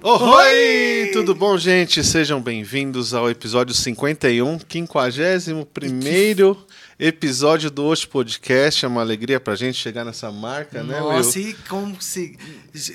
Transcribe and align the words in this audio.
Oi! 0.00 1.10
Tudo 1.12 1.34
bom, 1.34 1.58
gente? 1.58 2.04
Sejam 2.04 2.40
bem-vindos 2.40 3.12
ao 3.12 3.28
episódio 3.28 3.74
51, 3.74 4.60
51 4.60 6.56
episódio 7.00 7.68
do 7.68 7.82
Hoje 7.82 8.06
Podcast. 8.06 8.84
É 8.84 8.88
uma 8.88 9.00
alegria 9.00 9.40
pra 9.40 9.56
gente 9.56 9.76
chegar 9.76 10.04
nessa 10.04 10.30
marca, 10.30 10.84
né, 10.84 11.00
Will? 11.00 11.14
Nossa, 11.14 11.40
e 11.40 11.52
como 11.68 12.00
se 12.00 12.38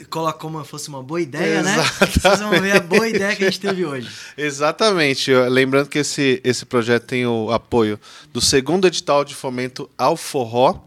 coloca 0.10 0.40
como 0.40 0.64
fosse 0.64 0.88
uma 0.88 1.04
boa 1.04 1.20
ideia, 1.20 1.62
né? 1.62 1.76
Vocês 2.00 2.40
vão 2.40 2.52
ver 2.52 2.78
a 2.78 2.80
boa 2.80 3.10
ideia 3.10 3.36
que 3.36 3.44
a 3.44 3.50
gente 3.50 3.60
teve 3.60 3.86
hoje. 3.86 4.10
Exatamente. 4.38 5.30
Lembrando 5.34 5.90
que 5.90 6.00
esse, 6.00 6.40
esse 6.42 6.66
projeto 6.66 7.04
tem 7.04 7.28
o 7.28 7.52
apoio 7.52 8.00
do 8.32 8.40
segundo 8.40 8.88
edital 8.88 9.26
de 9.26 9.36
fomento 9.36 9.90
ao 9.98 10.16
forró. 10.16 10.80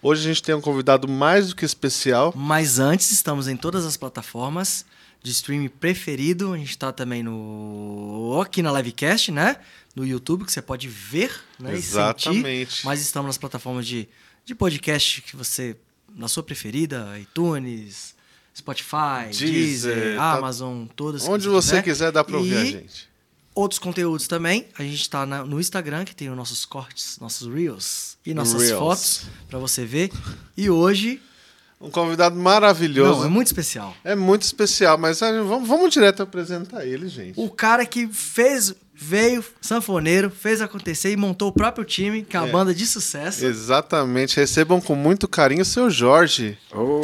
Hoje 0.00 0.22
a 0.22 0.32
gente 0.32 0.42
tem 0.42 0.54
um 0.54 0.62
convidado 0.62 1.06
mais 1.06 1.48
do 1.48 1.56
que 1.56 1.64
especial. 1.66 2.32
Mas 2.34 2.78
antes, 2.78 3.10
estamos 3.10 3.48
em 3.48 3.56
todas 3.56 3.84
as 3.84 3.98
plataformas 3.98 4.86
de 5.22 5.30
streaming 5.30 5.68
preferido. 5.68 6.52
A 6.52 6.58
gente 6.58 6.70
está 6.70 6.92
também 6.92 7.22
no 7.22 8.40
aqui 8.40 8.62
na 8.62 8.72
livecast, 8.72 9.32
né? 9.32 9.56
No 9.94 10.06
YouTube, 10.06 10.44
que 10.44 10.52
você 10.52 10.62
pode 10.62 10.88
ver 10.88 11.32
né? 11.58 11.74
Exatamente. 11.74 12.38
e 12.38 12.66
sentir. 12.66 12.86
Mas 12.86 13.00
estamos 13.00 13.26
nas 13.26 13.38
plataformas 13.38 13.86
de, 13.86 14.08
de 14.44 14.54
podcast 14.54 15.22
que 15.22 15.36
você, 15.36 15.76
na 16.14 16.28
sua 16.28 16.42
preferida, 16.42 17.18
iTunes, 17.18 18.14
Spotify, 18.56 19.26
Deezer, 19.30 19.50
Deezer 19.50 20.16
tá... 20.16 20.32
Amazon, 20.32 20.86
todas. 20.94 21.26
Onde 21.26 21.48
você 21.48 21.82
quiser, 21.82 21.82
quiser 21.82 22.12
dá 22.12 22.22
para 22.22 22.36
ouvir 22.36 22.56
a 22.56 22.64
gente. 22.64 23.08
Outros 23.54 23.80
conteúdos 23.80 24.28
também. 24.28 24.68
A 24.78 24.84
gente 24.84 25.00
está 25.00 25.26
no 25.26 25.58
Instagram, 25.58 26.04
que 26.04 26.14
tem 26.14 26.30
os 26.30 26.36
nossos 26.36 26.64
cortes, 26.64 27.18
nossos 27.20 27.52
reels 27.52 28.16
e 28.24 28.32
nossas 28.32 28.62
reels. 28.62 28.78
fotos 28.78 29.22
para 29.48 29.58
você 29.58 29.84
ver. 29.84 30.12
E 30.56 30.70
hoje 30.70 31.20
um 31.80 31.90
convidado 31.90 32.34
maravilhoso. 32.36 33.20
Não, 33.20 33.26
é 33.26 33.28
muito 33.28 33.46
especial. 33.46 33.94
É 34.02 34.14
muito 34.14 34.42
especial, 34.42 34.98
mas 34.98 35.22
ah, 35.22 35.30
vamos, 35.42 35.68
vamos 35.68 35.92
direto 35.92 36.22
apresentar 36.22 36.84
ele, 36.84 37.08
gente. 37.08 37.34
O 37.36 37.48
cara 37.48 37.86
que 37.86 38.08
fez, 38.08 38.74
veio, 38.92 39.44
sanfoneiro, 39.60 40.28
fez 40.28 40.60
acontecer 40.60 41.12
e 41.12 41.16
montou 41.16 41.48
o 41.48 41.52
próprio 41.52 41.84
time, 41.84 42.22
que 42.22 42.36
é 42.36 42.40
uma 42.40 42.48
é. 42.48 42.52
banda 42.52 42.74
de 42.74 42.84
sucesso. 42.84 43.44
Exatamente. 43.44 44.36
Recebam 44.36 44.80
com 44.80 44.96
muito 44.96 45.28
carinho 45.28 45.62
o 45.62 45.64
seu 45.64 45.88
Jorge. 45.88 46.58
Oh, 46.72 47.02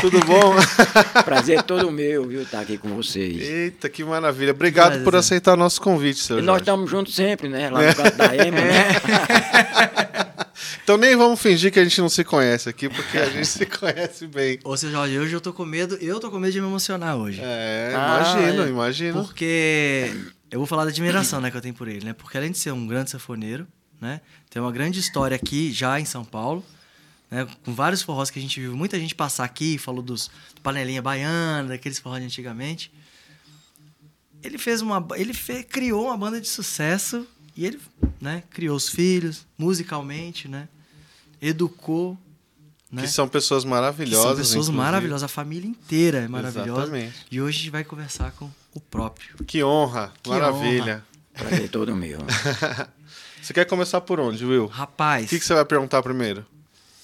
Tudo 0.00 0.20
bom? 0.20 0.54
Prazer 1.22 1.62
todo 1.64 1.92
meu, 1.92 2.26
viu, 2.26 2.42
estar 2.42 2.58
tá 2.58 2.62
aqui 2.62 2.78
com 2.78 2.88
vocês. 2.96 3.42
Eita, 3.42 3.90
que 3.90 4.02
maravilha. 4.02 4.52
Obrigado 4.52 4.86
Prazer. 4.86 5.04
por 5.04 5.16
aceitar 5.16 5.52
o 5.52 5.56
nosso 5.58 5.82
convite, 5.82 6.20
seu 6.20 6.36
e 6.36 6.38
Jorge. 6.38 6.46
Nós 6.46 6.60
estamos 6.60 6.90
juntos 6.90 7.14
sempre, 7.14 7.46
né? 7.50 7.68
Lá 7.68 7.82
no 7.82 7.88
é. 7.88 7.94
canto 7.94 8.16
da 8.16 8.34
Ema, 8.34 8.60
né? 8.60 10.14
Então 10.82 10.96
nem 10.96 11.16
vamos 11.16 11.40
fingir 11.40 11.72
que 11.72 11.78
a 11.78 11.84
gente 11.84 12.00
não 12.00 12.08
se 12.08 12.24
conhece 12.24 12.68
aqui, 12.68 12.88
porque 12.88 13.18
a 13.18 13.28
gente 13.30 13.46
se 13.46 13.66
conhece 13.66 14.26
bem. 14.26 14.58
Ô, 14.64 14.76
seu 14.76 14.90
Jorge, 14.90 15.18
hoje 15.18 15.34
eu 15.34 15.40
tô 15.40 15.52
com 15.52 15.64
medo, 15.64 15.96
eu 16.00 16.20
tô 16.20 16.30
com 16.30 16.38
medo 16.38 16.52
de 16.52 16.60
me 16.60 16.66
emocionar 16.66 17.16
hoje. 17.16 17.40
É, 17.42 17.90
imagino, 17.92 18.62
ah, 18.62 18.66
é. 18.66 18.68
imagino. 18.68 19.24
Porque 19.24 20.10
eu 20.50 20.58
vou 20.58 20.66
falar 20.66 20.84
da 20.84 20.90
admiração 20.90 21.40
né, 21.40 21.50
que 21.50 21.56
eu 21.56 21.60
tenho 21.60 21.74
por 21.74 21.88
ele, 21.88 22.04
né? 22.04 22.12
Porque 22.12 22.36
além 22.36 22.50
de 22.50 22.58
ser 22.58 22.72
um 22.72 22.86
grande 22.86 23.10
sanfoneiro, 23.10 23.66
né? 24.00 24.20
Tem 24.50 24.60
uma 24.60 24.70
grande 24.70 25.00
história 25.00 25.34
aqui, 25.34 25.72
já 25.72 25.98
em 25.98 26.04
São 26.04 26.24
Paulo, 26.24 26.64
né? 27.30 27.46
Com 27.64 27.74
vários 27.74 28.02
forrós 28.02 28.30
que 28.30 28.38
a 28.38 28.42
gente 28.42 28.60
viu 28.60 28.76
muita 28.76 28.98
gente 28.98 29.14
passar 29.14 29.44
aqui, 29.44 29.78
falou 29.78 30.02
dos 30.02 30.30
do 30.54 30.60
panelinha 30.60 31.02
baiana, 31.02 31.70
daqueles 31.70 31.98
forrós 31.98 32.20
de 32.20 32.26
antigamente. 32.26 32.92
Ele 34.42 34.58
fez 34.58 34.82
uma 34.82 35.04
ele 35.16 35.32
fez, 35.32 35.64
criou 35.64 36.04
uma 36.04 36.16
banda 36.16 36.40
de 36.40 36.46
sucesso 36.46 37.26
e 37.56 37.64
ele, 37.64 37.80
né, 38.20 38.42
criou 38.50 38.76
os 38.76 38.88
filhos 38.88 39.46
musicalmente, 39.56 40.48
né? 40.48 40.68
Educou, 41.40 42.18
né? 42.94 43.02
Que 43.02 43.08
são 43.08 43.28
pessoas 43.28 43.64
maravilhosas. 43.64 44.18
Que 44.18 44.28
são 44.28 44.36
pessoas 44.36 44.52
inclusive. 44.66 44.76
maravilhosas, 44.76 45.22
a 45.24 45.28
família 45.28 45.68
inteira 45.68 46.18
é 46.18 46.28
maravilhosa. 46.28 46.82
Exatamente. 46.82 47.26
E 47.30 47.40
hoje 47.40 47.58
a 47.58 47.60
gente 47.62 47.70
vai 47.70 47.84
conversar 47.84 48.30
com 48.32 48.48
o 48.72 48.80
próprio. 48.80 49.36
Que 49.44 49.64
honra, 49.64 50.12
que 50.22 50.30
maravilha. 50.30 51.04
Honra. 51.34 51.48
Prazer 51.48 51.68
todo 51.68 51.96
meu. 51.96 52.20
você 53.42 53.52
quer 53.52 53.64
começar 53.64 54.00
por 54.00 54.20
onde, 54.20 54.44
Will? 54.44 54.66
Rapaz. 54.66 55.26
O 55.26 55.28
que, 55.28 55.40
que 55.40 55.44
você 55.44 55.54
vai 55.54 55.64
perguntar 55.64 56.02
primeiro? 56.02 56.46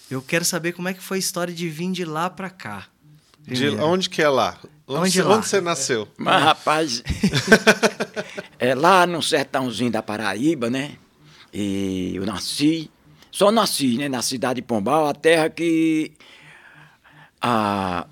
Eu 0.08 0.22
quero 0.22 0.44
saber 0.44 0.72
como 0.72 0.88
é 0.88 0.94
que 0.94 1.02
foi 1.02 1.18
a 1.18 1.20
história 1.20 1.52
de 1.52 1.68
vir 1.68 1.90
de 1.90 2.04
lá 2.04 2.30
para 2.30 2.50
cá. 2.50 2.86
De 3.40 3.70
onde 3.70 4.08
que 4.08 4.22
é 4.22 4.28
lá? 4.28 4.58
Onde, 4.92 5.22
você 5.22 5.60
nasceu? 5.60 6.08
Mas, 6.18 6.42
rapaz, 6.42 7.02
é 8.58 8.74
lá 8.74 9.06
no 9.06 9.22
sertãozinho 9.22 9.90
da 9.90 10.02
Paraíba, 10.02 10.68
né? 10.68 10.92
E 11.54 12.12
eu 12.16 12.26
nasci, 12.26 12.90
só 13.30 13.52
nasci, 13.52 13.96
né? 13.96 14.08
Na 14.08 14.20
cidade 14.20 14.56
de 14.56 14.62
Pombal, 14.66 15.06
a 15.06 15.14
terra 15.14 15.48
que 15.48 16.10
a, 17.40 18.04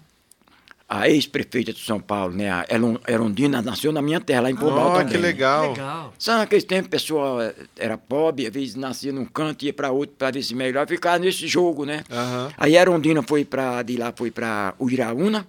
a 0.88 1.08
ex-prefeita 1.08 1.72
de 1.72 1.80
São 1.80 1.98
Paulo, 1.98 2.32
né? 2.36 2.48
A 2.48 2.64
Erondina, 3.08 3.60
nasceu 3.60 3.90
na 3.90 4.00
minha 4.00 4.20
terra, 4.20 4.42
lá 4.42 4.50
em 4.50 4.56
Pombal 4.56 4.92
oh, 4.92 4.98
também. 4.98 5.08
que 5.08 5.16
legal. 5.16 5.70
legal. 5.70 6.14
Sabe 6.16 6.44
aquele 6.44 6.62
tempo, 6.62 6.86
o 6.86 6.90
pessoal 6.90 7.38
era 7.76 7.98
pobre, 7.98 8.46
às 8.46 8.52
vezes 8.52 8.74
nascia 8.76 9.12
num 9.12 9.24
canto, 9.24 9.64
ia 9.64 9.72
para 9.72 9.90
outro 9.90 10.14
para 10.16 10.30
ver 10.30 10.44
se 10.44 10.54
melhor, 10.54 10.86
ficava 10.86 11.18
nesse 11.18 11.48
jogo, 11.48 11.84
né? 11.84 12.04
Uhum. 12.08 12.52
Aí 12.56 12.76
Erondina 12.76 13.20
foi 13.20 13.44
para, 13.44 13.82
de 13.82 13.96
lá 13.96 14.12
foi 14.16 14.30
para 14.30 14.74
Uiraúna, 14.80 15.44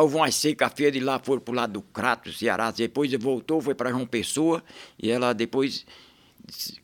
houve 0.00 0.16
uma 0.16 0.30
seca 0.30 0.68
feia 0.68 0.90
de 0.90 1.00
lá, 1.00 1.18
foram 1.18 1.40
pro 1.40 1.54
lado 1.54 1.74
do 1.74 1.82
Crato, 1.82 2.32
Ceará. 2.32 2.70
Depois 2.70 3.12
voltou, 3.14 3.60
foi 3.60 3.74
para 3.74 3.90
João 3.90 4.06
Pessoa. 4.06 4.62
E 5.00 5.10
ela 5.10 5.32
depois 5.32 5.86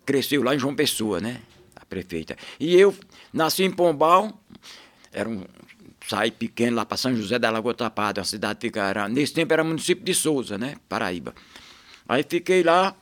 cresceu 0.04 0.42
lá 0.42 0.54
em 0.54 0.58
João 0.58 0.74
Pessoa, 0.74 1.20
né? 1.20 1.40
A 1.76 1.84
prefeita. 1.84 2.36
E 2.58 2.74
eu 2.76 2.94
nasci 3.32 3.64
em 3.64 3.70
Pombal, 3.70 4.40
era 5.12 5.28
um. 5.28 5.44
Saí 6.08 6.30
pequeno 6.30 6.76
lá 6.76 6.86
para 6.86 6.96
São 6.96 7.14
José 7.14 7.38
da 7.38 7.50
Lagoa 7.50 7.74
Tapada, 7.74 8.20
uma 8.20 8.24
cidade 8.24 8.70
que 8.70 8.78
era, 8.78 9.08
nesse 9.08 9.34
tempo 9.34 9.52
era 9.52 9.62
município 9.62 10.02
de 10.02 10.14
Souza, 10.14 10.56
né? 10.56 10.76
Paraíba. 10.88 11.34
Aí 12.08 12.24
fiquei 12.26 12.62
lá. 12.62 12.96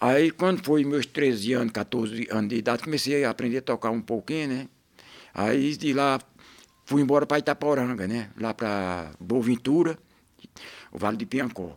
Aí 0.00 0.32
quando 0.32 0.62
foi 0.64 0.84
meus 0.84 1.06
13 1.06 1.52
anos, 1.54 1.72
14 1.72 2.26
anos 2.30 2.48
de 2.48 2.56
idade, 2.56 2.82
comecei 2.82 3.24
a 3.24 3.30
aprender 3.30 3.58
a 3.58 3.62
tocar 3.62 3.90
um 3.90 4.02
pouquinho, 4.02 4.48
né? 4.48 4.68
Aí 5.32 5.76
de 5.76 5.92
lá 5.94 6.18
fui 6.84 7.02
embora 7.02 7.26
para 7.26 7.38
Itaporanga, 7.38 8.06
né? 8.06 8.30
Lá 8.38 8.52
para 8.54 9.10
Boaventura, 9.18 9.98
o 10.90 10.98
Vale 10.98 11.16
de 11.16 11.26
Piancó. 11.26 11.76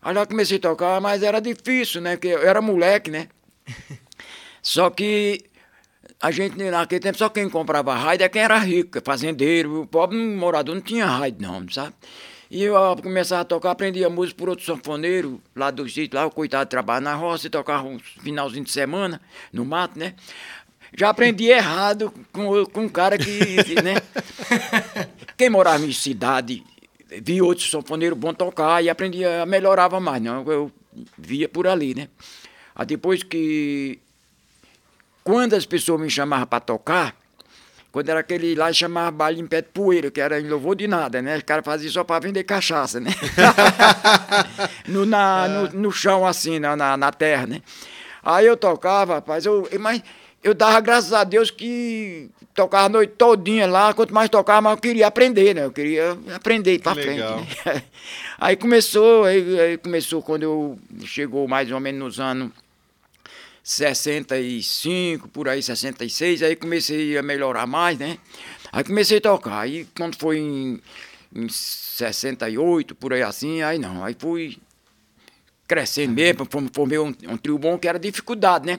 Aí 0.00 0.14
lá 0.14 0.26
comecei 0.26 0.58
a 0.58 0.60
tocar, 0.60 1.00
mas 1.00 1.22
era 1.22 1.40
difícil, 1.40 2.00
né? 2.00 2.16
Porque 2.16 2.28
eu 2.28 2.46
era 2.46 2.60
moleque, 2.60 3.10
né? 3.10 3.28
Só 4.62 4.90
que 4.90 5.44
a 6.20 6.30
gente, 6.30 6.56
naquele 6.56 7.00
tempo, 7.00 7.18
só 7.18 7.28
quem 7.28 7.50
comprava 7.50 7.94
raid 7.94 8.22
é 8.22 8.28
quem 8.30 8.40
era 8.40 8.56
rico, 8.56 8.98
fazendeiro. 9.04 9.82
O 9.82 9.86
pobre 9.86 10.16
morador 10.16 10.74
não 10.74 10.80
tinha 10.80 11.04
raid, 11.04 11.36
não, 11.38 11.68
sabe? 11.68 11.94
E 12.50 12.62
eu 12.62 12.74
começava 13.02 13.42
a 13.42 13.44
tocar, 13.44 13.72
aprendia 13.72 14.08
música 14.08 14.38
por 14.38 14.48
outro 14.48 14.64
sanfoneiro, 14.64 15.42
lá 15.54 15.70
do 15.70 15.88
sítio, 15.88 16.18
lá, 16.18 16.24
o 16.24 16.30
coitado 16.30 16.70
trabalhava 16.70 17.04
na 17.04 17.14
roça, 17.14 17.46
e 17.46 17.50
tocava 17.50 17.86
um 17.86 17.98
finalzinho 17.98 18.64
de 18.64 18.70
semana, 18.70 19.20
no 19.52 19.64
mato, 19.64 19.98
né? 19.98 20.14
Já 20.96 21.10
aprendi 21.10 21.46
errado 21.46 22.12
com, 22.32 22.64
com 22.66 22.82
um 22.82 22.88
cara 22.88 23.18
que, 23.18 23.82
né? 23.82 23.94
Quem 25.36 25.50
morava 25.50 25.84
em 25.84 25.92
cidade, 25.92 26.62
via 27.22 27.44
outro 27.44 27.64
sanfoneiro 27.64 28.14
bom 28.14 28.32
tocar 28.32 28.82
e 28.82 28.88
aprendia, 28.88 29.44
melhorava 29.44 29.98
mais, 29.98 30.22
não? 30.22 30.48
Eu 30.50 30.70
via 31.18 31.48
por 31.48 31.66
ali, 31.66 31.94
né? 31.94 32.08
Aí 32.74 32.86
depois 32.86 33.22
que. 33.22 33.98
Quando 35.24 35.54
as 35.54 35.64
pessoas 35.64 36.00
me 36.00 36.10
chamavam 36.10 36.46
para 36.46 36.60
tocar, 36.60 37.16
quando 37.90 38.08
era 38.10 38.20
aquele 38.20 38.54
lá, 38.54 38.72
chamava 38.72 39.10
baile 39.10 39.40
em 39.40 39.46
pé 39.46 39.62
de 39.62 39.68
poeira, 39.68 40.10
que 40.10 40.20
era 40.20 40.38
em 40.38 40.48
louvor 40.48 40.76
de 40.76 40.86
nada, 40.86 41.22
né? 41.22 41.38
Os 41.38 41.42
caras 41.42 41.64
faziam 41.64 41.90
só 41.90 42.04
para 42.04 42.20
vender 42.20 42.44
cachaça, 42.44 43.00
né? 43.00 43.10
no, 44.86 45.06
na, 45.06 45.48
no, 45.48 45.68
no, 45.80 45.92
chão, 45.92 46.26
assim, 46.26 46.58
na, 46.58 46.76
na, 46.76 46.96
na 46.96 47.10
terra, 47.10 47.46
né? 47.46 47.62
Aí 48.22 48.46
eu 48.46 48.56
tocava, 48.56 49.14
rapaz, 49.14 49.46
eu, 49.46 49.68
mas 49.80 50.02
eu 50.44 50.52
dava 50.52 50.78
graças 50.80 51.14
a 51.14 51.24
Deus 51.24 51.50
que 51.50 52.28
tocava 52.54 52.84
a 52.84 52.88
noite 52.90 53.14
todinha 53.16 53.66
lá, 53.66 53.94
quanto 53.94 54.12
mais 54.12 54.28
tocava, 54.28 54.60
mais 54.60 54.76
eu 54.76 54.80
queria 54.82 55.06
aprender, 55.06 55.54
né? 55.54 55.64
Eu 55.64 55.72
queria 55.72 56.16
aprender 56.34 56.78
para 56.80 56.94
frente. 56.94 57.18
Né? 57.18 57.82
Aí 58.38 58.54
começou, 58.54 59.24
aí, 59.24 59.60
aí, 59.60 59.78
começou 59.78 60.20
quando 60.20 60.42
eu 60.42 60.78
chegou 61.04 61.48
mais 61.48 61.70
ou 61.72 61.80
menos 61.80 61.98
nos 61.98 62.20
anos 62.20 62.50
65, 63.62 65.28
por 65.28 65.48
aí 65.48 65.62
66, 65.62 66.42
aí 66.42 66.54
comecei 66.54 67.16
a 67.16 67.22
melhorar 67.22 67.66
mais, 67.66 67.98
né? 67.98 68.18
Aí 68.70 68.84
comecei 68.84 69.18
a 69.18 69.20
tocar. 69.22 69.60
Aí 69.60 69.86
quando 69.96 70.16
foi 70.16 70.38
em, 70.38 70.80
em 71.34 71.48
68, 71.48 72.94
por 72.94 73.14
aí 73.14 73.22
assim, 73.22 73.62
aí 73.62 73.78
não, 73.78 74.04
aí 74.04 74.14
fui 74.18 74.58
crescendo 75.66 76.12
mesmo, 76.12 76.46
formei 76.74 76.98
um, 76.98 77.14
um 77.28 77.36
trio 77.38 77.56
bom 77.56 77.78
que 77.78 77.88
era 77.88 77.98
dificuldade, 77.98 78.66
né? 78.66 78.78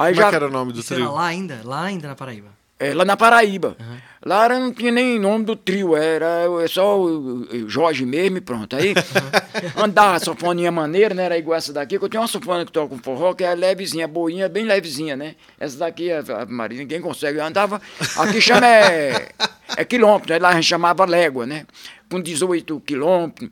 Aí 0.00 0.14
Como 0.14 0.20
é 0.20 0.22
já... 0.22 0.26
é 0.26 0.30
que 0.30 0.36
era 0.36 0.46
o 0.48 0.50
nome 0.50 0.72
do 0.72 0.82
trio? 0.82 1.02
Era 1.02 1.10
lá 1.10 1.26
ainda? 1.26 1.60
Lá 1.62 1.82
ainda 1.82 2.08
na 2.08 2.14
Paraíba? 2.14 2.48
É, 2.78 2.94
lá 2.94 3.04
na 3.04 3.14
Paraíba. 3.14 3.76
Uhum. 3.78 3.96
Lá 4.24 4.46
era, 4.46 4.58
não 4.58 4.72
tinha 4.72 4.90
nem 4.90 5.18
nome 5.18 5.44
do 5.44 5.54
trio, 5.54 5.94
era 5.94 6.46
só 6.66 6.98
o 6.98 7.68
Jorge 7.68 8.06
mesmo 8.06 8.38
e 8.38 8.40
pronto. 8.40 8.74
Aí 8.74 8.94
andava 9.76 10.16
a 10.16 10.18
sanfoninha 10.18 10.72
maneira, 10.72 11.14
né? 11.14 11.24
Era 11.24 11.36
igual 11.36 11.58
essa 11.58 11.74
daqui, 11.74 11.98
que 11.98 12.04
eu 12.06 12.08
tinha 12.08 12.22
uma 12.22 12.26
sanfona 12.26 12.64
que 12.64 12.72
toca 12.72 12.88
com 12.88 12.96
forró, 12.96 13.34
que 13.34 13.44
é 13.44 13.54
levezinha, 13.54 14.08
boinha, 14.08 14.48
bem 14.48 14.64
levezinha, 14.64 15.14
né? 15.14 15.34
Essa 15.58 15.76
daqui, 15.76 16.10
a, 16.10 16.20
a 16.20 16.46
Maria, 16.46 16.78
ninguém 16.78 17.02
consegue. 17.02 17.38
Eu 17.38 17.44
andava, 17.44 17.82
aqui 18.16 18.40
chama 18.40 18.66
é, 18.66 19.28
é 19.76 19.84
quilômetro, 19.84 20.32
né? 20.32 20.38
lá 20.38 20.48
a 20.48 20.54
gente 20.54 20.66
chamava 20.66 21.04
légua, 21.04 21.44
né? 21.44 21.66
Com 22.10 22.18
18 22.18 22.80
quilômetros, 22.80 23.50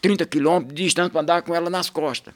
30 0.00 0.24
quilômetros 0.26 0.76
de 0.76 0.84
distância 0.84 1.10
para 1.10 1.22
andar 1.22 1.42
com 1.42 1.52
ela 1.52 1.68
nas 1.68 1.90
costas. 1.90 2.32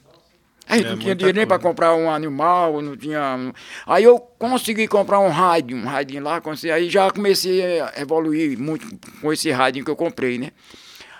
Aí 0.68 0.80
é, 0.80 0.90
não 0.90 0.98
tinha 0.98 1.14
dinheiro 1.14 1.36
nem 1.36 1.46
para 1.46 1.58
comprar 1.58 1.94
um 1.94 2.10
animal, 2.10 2.80
não 2.80 2.96
tinha. 2.96 3.52
Aí 3.86 4.04
eu 4.04 4.18
consegui 4.18 4.86
comprar 4.86 5.18
um 5.18 5.28
rádio, 5.28 5.76
um 5.76 5.84
rádio 5.84 6.22
lá, 6.22 6.40
aí 6.74 6.88
já 6.88 7.10
comecei 7.10 7.80
a 7.80 7.92
evoluir 7.96 8.58
muito 8.58 8.86
com 9.20 9.32
esse 9.32 9.50
rádio 9.50 9.84
que 9.84 9.90
eu 9.90 9.96
comprei, 9.96 10.38
né? 10.38 10.50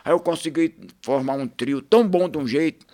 Aí 0.04 0.12
eu 0.12 0.20
consegui 0.20 0.74
formar 1.02 1.34
um 1.34 1.46
trio 1.46 1.80
tão 1.80 2.06
bom 2.06 2.28
de 2.28 2.38
um 2.38 2.46
jeito, 2.46 2.86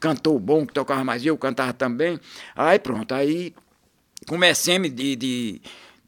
cantor 0.00 0.38
bom 0.38 0.66
que 0.66 0.72
tocava 0.72 1.04
mais 1.04 1.24
eu, 1.24 1.36
cantava 1.36 1.72
também. 1.72 2.18
Aí 2.54 2.78
pronto, 2.78 3.14
aí 3.14 3.54
comecei 4.26 4.78
de, 4.78 5.16
de 5.16 5.62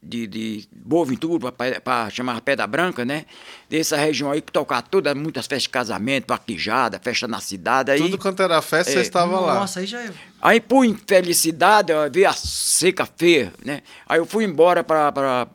de, 0.05 0.27
de 0.27 0.67
Boa 0.71 1.05
Ventura 1.05 1.51
para 1.51 2.09
chamar 2.11 2.39
Pedra 2.41 2.67
Branca, 2.67 3.03
né? 3.03 3.25
Dessa 3.69 3.97
região 3.97 4.31
aí 4.31 4.41
que 4.41 4.51
tocava 4.51 4.83
todas, 4.83 5.15
muitas 5.15 5.47
festas 5.47 5.63
de 5.63 5.69
casamento, 5.69 6.27
vaquejada, 6.27 6.99
festa 7.03 7.27
na 7.27 7.41
cidade. 7.41 7.91
Aí, 7.91 7.99
Tudo 7.99 8.17
quanto 8.17 8.43
era 8.43 8.61
festa, 8.61 8.91
é, 8.91 8.95
você 8.95 9.01
estava 9.01 9.39
lá. 9.39 9.55
Nossa, 9.55 9.79
aí 9.79 9.87
já 9.87 10.01
é. 10.01 10.11
Aí, 10.41 10.61
por 10.61 10.85
infelicidade, 10.85 11.91
eu 11.91 12.09
vi 12.11 12.25
a 12.25 12.33
seca 12.33 13.05
feia, 13.05 13.51
né? 13.65 13.81
Aí 14.07 14.19
eu 14.19 14.25
fui 14.25 14.43
embora 14.43 14.83
para 14.83 15.47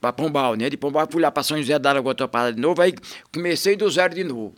para 0.00 0.12
Pombal, 0.12 0.54
né? 0.54 0.70
De 0.70 0.76
Pombal 0.76 1.08
fui 1.10 1.20
lá 1.20 1.30
para 1.30 1.42
São 1.42 1.56
José 1.56 1.78
da 1.78 1.92
Lagoa 1.92 2.14
Topada 2.14 2.52
de 2.52 2.60
novo, 2.60 2.80
aí 2.80 2.94
comecei 3.32 3.74
do 3.74 3.90
zero 3.90 4.14
de 4.14 4.22
novo. 4.22 4.54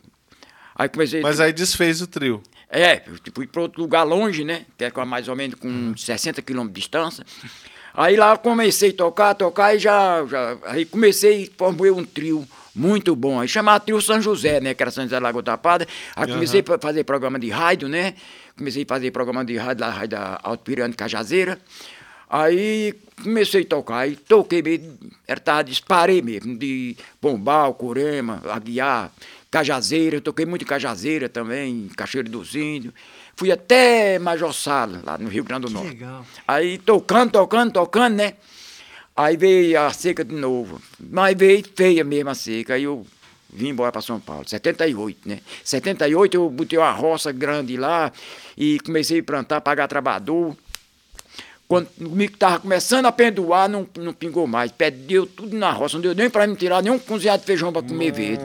Aí 0.74 0.88
comecei. 0.88 1.22
Mas 1.22 1.40
aí 1.40 1.52
desfez 1.52 2.02
o 2.02 2.06
trio. 2.06 2.42
É, 2.68 3.02
fui 3.32 3.46
para 3.46 3.62
outro 3.62 3.80
lugar 3.80 4.02
longe, 4.02 4.44
né? 4.44 4.66
Que 4.76 4.84
é 4.84 5.04
mais 5.04 5.28
ou 5.28 5.36
menos 5.36 5.58
com 5.58 5.96
60 5.96 6.42
quilômetros 6.42 6.74
de 6.74 6.80
distância. 6.80 7.24
Aí 7.96 8.14
lá 8.14 8.36
comecei 8.36 8.90
a 8.90 8.92
tocar, 8.92 9.34
tocar 9.34 9.74
e 9.74 9.78
já, 9.78 10.22
já 10.26 10.58
aí 10.64 10.84
comecei 10.84 11.44
a 11.44 11.58
formar 11.58 11.92
um 11.92 12.04
trio 12.04 12.46
muito 12.74 13.16
bom. 13.16 13.40
Aí 13.40 13.48
chamava 13.48 13.80
Trio 13.80 14.02
São 14.02 14.20
José, 14.20 14.60
né? 14.60 14.74
Que 14.74 14.82
era 14.82 14.90
São 14.90 15.04
José 15.04 15.16
da 15.16 15.22
Lagoa 15.22 15.42
Tapada. 15.42 15.88
Aí 16.14 16.30
comecei 16.30 16.62
a 16.62 16.78
fazer 16.78 17.04
programa 17.04 17.38
de 17.38 17.48
rádio, 17.48 17.88
né? 17.88 18.14
Comecei 18.54 18.82
a 18.82 18.86
fazer 18.86 19.10
programa 19.10 19.42
de 19.42 19.56
rádio 19.56 19.86
lá, 19.86 19.90
rádio 19.90 20.10
da 20.10 20.38
Alto 20.42 20.62
Pirano 20.62 20.94
Cajazeira. 20.94 21.58
Aí 22.28 22.94
comecei 23.22 23.62
a 23.62 23.64
tocar, 23.64 23.98
aí 23.98 24.16
toquei 24.16 24.60
mesmo, 24.60 24.98
era 25.26 25.40
tarde, 25.40 25.70
disparei 25.70 26.20
mesmo, 26.20 26.58
de 26.58 26.96
Pombal, 27.20 27.72
Corema, 27.74 28.42
Aguiar, 28.50 29.12
Cajazeira, 29.48 30.16
eu 30.16 30.20
toquei 30.20 30.44
muito 30.44 30.62
em 30.62 30.66
Cajazeira 30.66 31.28
também, 31.28 31.88
Cachoeiro 31.96 32.28
dos 32.28 32.56
Índios. 32.56 32.92
Fui 33.36 33.52
até 33.52 34.18
Major 34.18 34.52
Sala, 34.54 35.02
lá 35.04 35.18
no 35.18 35.28
Rio 35.28 35.44
Grande 35.44 35.66
do 35.66 35.70
Norte. 35.70 35.90
Legal. 35.90 36.24
Aí 36.48 36.78
tocando, 36.78 37.32
tocando, 37.32 37.70
tocando, 37.70 38.14
né? 38.14 38.32
Aí 39.14 39.36
veio 39.36 39.78
a 39.78 39.92
seca 39.92 40.24
de 40.24 40.34
novo. 40.34 40.80
Mas 40.98 41.36
veio 41.36 41.62
feia 41.74 42.02
mesmo 42.02 42.30
a 42.30 42.34
seca. 42.34 42.74
Aí 42.74 42.84
eu 42.84 43.06
vim 43.52 43.68
embora 43.68 43.92
para 43.92 44.00
São 44.00 44.18
Paulo, 44.18 44.48
78, 44.48 45.28
né? 45.28 45.40
78 45.62 46.34
eu 46.34 46.48
botei 46.48 46.78
uma 46.78 46.90
roça 46.90 47.30
grande 47.30 47.76
lá 47.76 48.10
e 48.56 48.80
comecei 48.80 49.20
a 49.20 49.22
plantar, 49.22 49.60
pagar 49.60 49.86
trabalhador. 49.86 50.56
Quando 51.68 51.88
o 52.00 52.08
mico 52.10 52.34
estava 52.34 52.60
começando 52.60 53.04
a 53.04 53.12
penduar, 53.12 53.68
não, 53.68 53.86
não 53.98 54.14
pingou 54.14 54.46
mais. 54.46 54.72
Perdeu 54.72 55.26
tudo 55.26 55.54
na 55.54 55.72
roça, 55.72 55.96
não 55.96 56.02
deu 56.02 56.14
nem 56.14 56.30
para 56.30 56.46
me 56.46 56.56
tirar 56.56 56.82
nenhum 56.82 56.98
cozinhado 56.98 57.40
de 57.40 57.46
feijão 57.46 57.70
para 57.70 57.82
comer 57.82 58.12
verde. 58.12 58.44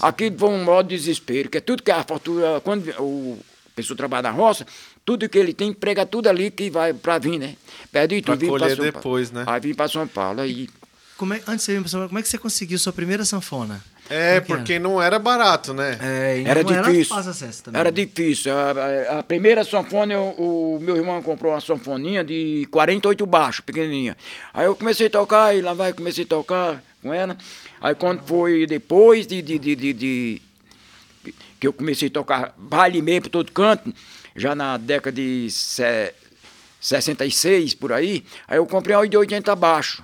Aquilo 0.00 0.38
foi 0.38 0.48
um 0.48 0.64
modo 0.64 0.88
de 0.88 0.96
desespero, 0.96 1.50
que 1.50 1.58
é 1.58 1.60
tudo 1.60 1.82
que 1.82 1.90
a 1.90 2.02
fortuna. 2.04 2.60
Quando 2.60 2.88
o, 3.00 3.38
pessoa 3.74 3.96
trabalha 3.96 4.22
na 4.22 4.30
roça, 4.30 4.66
tudo 5.04 5.28
que 5.28 5.38
ele 5.38 5.52
tem, 5.52 5.72
prega 5.72 6.06
tudo 6.06 6.28
ali 6.28 6.50
que 6.50 6.70
vai 6.70 6.92
para 6.92 7.18
vir, 7.18 7.38
né? 7.38 7.56
Pede 7.90 8.22
tudo, 8.22 8.38
vim 8.38 8.48
para 8.48 8.74
São 8.74 8.84
depois, 8.84 9.30
Paulo. 9.30 9.46
né? 9.46 9.52
Aí 9.52 9.60
vim 9.60 9.74
para 9.74 9.88
São 9.88 10.06
Paulo. 10.06 10.40
Aí... 10.40 10.68
Como 11.16 11.34
é, 11.34 11.42
antes 11.46 11.66
de 11.66 11.72
vir 11.72 11.80
para 11.80 11.88
São 11.88 12.00
Paulo, 12.00 12.08
como 12.08 12.18
é 12.18 12.22
que 12.22 12.28
você 12.28 12.38
conseguiu 12.38 12.78
sua 12.78 12.92
primeira 12.92 13.24
sanfona? 13.24 13.82
É, 14.08 14.40
porque 14.40 14.78
não 14.78 15.00
era 15.00 15.18
barato, 15.18 15.72
né? 15.72 15.98
É, 16.00 16.42
era 16.46 16.62
difícil. 16.62 17.16
Era, 17.16 17.32
também, 17.62 17.80
era 17.80 17.90
né? 17.90 18.04
difícil. 18.04 18.52
A, 18.52 19.18
a, 19.18 19.22
primeira 19.22 19.64
sanfona, 19.64 20.18
o, 20.18 20.76
o, 20.76 20.80
meu 20.80 20.96
irmão 20.96 21.22
comprou 21.22 21.52
uma 21.52 21.60
sanfoninha 21.60 22.22
de 22.22 22.68
48 22.70 23.24
baixo, 23.24 23.62
pequenininha. 23.62 24.14
Aí 24.52 24.66
eu 24.66 24.76
comecei 24.76 25.06
a 25.06 25.10
tocar, 25.10 25.56
e 25.56 25.62
lá 25.62 25.72
vai, 25.72 25.92
comecei 25.94 26.24
a 26.24 26.26
tocar 26.26 26.82
com 27.02 27.14
ela. 27.14 27.36
Aí 27.80 27.94
quando 27.94 28.22
foi 28.26 28.66
depois 28.66 29.26
de, 29.26 29.40
de, 29.40 29.58
de, 29.58 29.74
de, 29.74 29.92
de 29.94 30.42
que 31.60 31.66
eu 31.66 31.72
comecei 31.72 32.08
a 32.08 32.10
tocar 32.10 32.52
baile 32.56 33.00
mesmo 33.00 33.22
por 33.22 33.30
todo 33.30 33.52
canto, 33.52 33.94
já 34.36 34.54
na 34.54 34.76
década 34.76 35.14
de 35.14 35.48
66, 35.50 37.74
por 37.74 37.92
aí, 37.92 38.24
aí 38.48 38.58
eu 38.58 38.66
comprei 38.66 38.96
uma 38.96 39.08
de 39.08 39.16
80 39.16 39.54
baixo. 39.54 40.02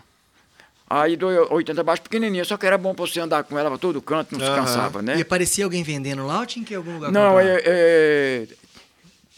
Aí 0.88 1.16
do 1.16 1.26
80 1.26 1.82
baixo 1.84 2.02
pequenininha, 2.02 2.44
só 2.44 2.56
que 2.56 2.66
era 2.66 2.76
bom 2.76 2.92
pra 2.92 3.06
você 3.06 3.20
andar 3.20 3.44
com 3.44 3.56
ela 3.56 3.70
pra 3.70 3.78
todo 3.78 4.02
canto, 4.02 4.36
não 4.36 4.44
uhum. 4.44 4.52
se 4.52 4.60
cansava, 4.60 5.00
né? 5.00 5.18
E 5.18 5.22
aparecia 5.22 5.64
alguém 5.64 5.84
vendendo 5.84 6.26
lá 6.26 6.40
ou 6.40 6.46
tinha 6.46 6.64
que 6.64 6.72
ir 6.72 6.74
em 6.74 6.78
algum 6.78 6.94
lugar 6.94 7.12
Não, 7.12 7.38
é, 7.38 7.62
é, 7.64 8.48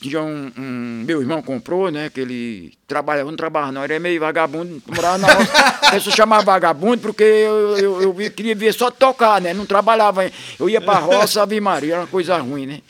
tinha 0.09 0.23
um, 0.23 0.53
um, 0.57 1.05
Meu 1.07 1.21
irmão 1.21 1.43
comprou, 1.43 1.91
né? 1.91 2.11
Que 2.11 2.21
ele 2.21 2.73
trabalhava, 2.87 3.31
não 3.31 3.37
trabalhava, 3.37 3.73
não, 3.73 3.85
ele 3.85 3.95
é 3.95 3.99
meio 3.99 4.21
vagabundo, 4.21 4.83
morava 4.87 5.19
na 5.19 5.33
roça. 5.33 5.73
Pessoa 5.93 6.17
chamava 6.17 6.43
vagabundo 6.43 6.99
porque 6.99 7.23
eu, 7.23 7.77
eu, 7.79 8.03
eu, 8.03 8.31
queria 8.31 8.55
ver 8.55 8.73
só 8.73 8.91
tocar, 8.91 9.41
né? 9.41 9.53
Não 9.53 9.67
trabalhava. 9.67 10.31
Eu 10.59 10.69
ia 10.69 10.81
pra 10.81 10.95
roça, 10.95 11.43
Ave 11.43 11.61
Maria, 11.61 11.95
era 11.95 12.03
uma 12.03 12.07
coisa 12.07 12.37
ruim, 12.39 12.67
né? 12.67 12.81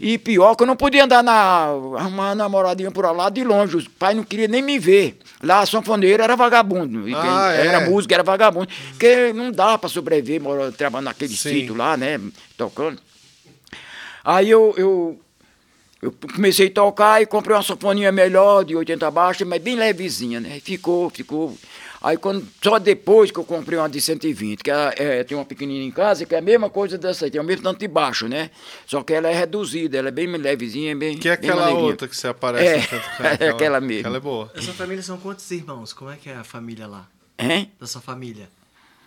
E 0.00 0.16
pior 0.16 0.54
que 0.54 0.62
eu 0.62 0.66
não 0.66 0.76
podia 0.76 1.04
andar 1.04 1.22
na. 1.24 1.66
arrumar 1.96 2.34
namoradinha 2.34 2.90
por 2.90 3.04
lá 3.04 3.28
de 3.28 3.42
longe. 3.42 3.76
Os 3.76 3.88
pais 3.88 4.16
não 4.16 4.22
queriam 4.22 4.48
nem 4.48 4.62
me 4.62 4.78
ver. 4.78 5.18
Lá 5.42 5.60
a 5.60 5.66
sanfoneira 5.66 6.22
era 6.22 6.36
vagabundo. 6.36 7.04
Ah, 7.16 7.52
é? 7.52 7.66
Era 7.66 7.80
música, 7.80 8.14
era 8.14 8.22
vagabundo. 8.22 8.68
Porque 8.90 9.32
não 9.32 9.50
dá 9.50 9.76
pra 9.76 9.88
sobreviver 9.88 10.40
morando, 10.40 10.72
trabalhando 10.72 11.06
naquele 11.06 11.34
sítio 11.34 11.74
lá, 11.74 11.96
né? 11.96 12.20
Tocando. 12.56 13.00
Aí 14.24 14.48
eu, 14.48 14.74
eu 14.76 15.20
eu 16.00 16.14
comecei 16.34 16.68
a 16.68 16.70
tocar 16.70 17.20
e 17.20 17.26
comprei 17.26 17.56
uma 17.56 17.62
sanfoninha 17.62 18.12
melhor, 18.12 18.64
de 18.64 18.76
80 18.76 19.10
baixas, 19.10 19.46
mas 19.46 19.60
bem 19.60 19.74
levezinha, 19.74 20.38
né? 20.38 20.60
Ficou, 20.60 21.10
ficou. 21.10 21.58
Aí 22.00 22.16
quando, 22.16 22.46
só 22.62 22.78
depois 22.78 23.32
que 23.32 23.38
eu 23.38 23.44
comprei 23.44 23.76
uma 23.76 23.88
de 23.88 24.00
120, 24.00 24.62
que 24.62 24.70
é, 24.70 24.94
é, 24.96 25.24
tem 25.24 25.36
uma 25.36 25.44
pequenininha 25.44 25.84
em 25.84 25.90
casa, 25.90 26.24
que 26.24 26.32
é 26.32 26.38
a 26.38 26.42
mesma 26.42 26.70
coisa 26.70 26.96
dessa 26.96 27.24
aí, 27.24 27.30
tem 27.32 27.40
o 27.40 27.44
mesmo 27.44 27.64
tanto 27.64 27.80
de 27.80 27.88
baixo, 27.88 28.28
né? 28.28 28.52
Só 28.86 29.02
que 29.02 29.12
ela 29.12 29.28
é 29.28 29.34
reduzida, 29.34 29.98
ela 29.98 30.06
é 30.06 30.12
bem 30.12 30.28
levezinha, 30.28 30.94
bem. 30.94 31.18
Que 31.18 31.28
é 31.28 31.32
aquela 31.32 31.70
outra 31.70 32.06
que 32.06 32.16
você 32.16 32.28
aparece 32.28 32.64
é, 32.64 32.80
tanto, 32.86 33.04
é 33.20 33.32
aquela, 33.32 33.50
aquela 33.50 33.80
mesmo. 33.80 34.00
Aquela 34.00 34.16
é 34.18 34.20
boa. 34.20 34.52
Essa 34.54 34.72
família 34.72 35.02
são 35.02 35.18
quantos 35.18 35.50
irmãos? 35.50 35.92
Como 35.92 36.10
é 36.12 36.16
que 36.16 36.30
é 36.30 36.36
a 36.36 36.44
família 36.44 36.86
lá? 36.86 37.08
Hein? 37.36 37.72
Da 37.80 37.88
sua 37.88 38.00
família? 38.00 38.48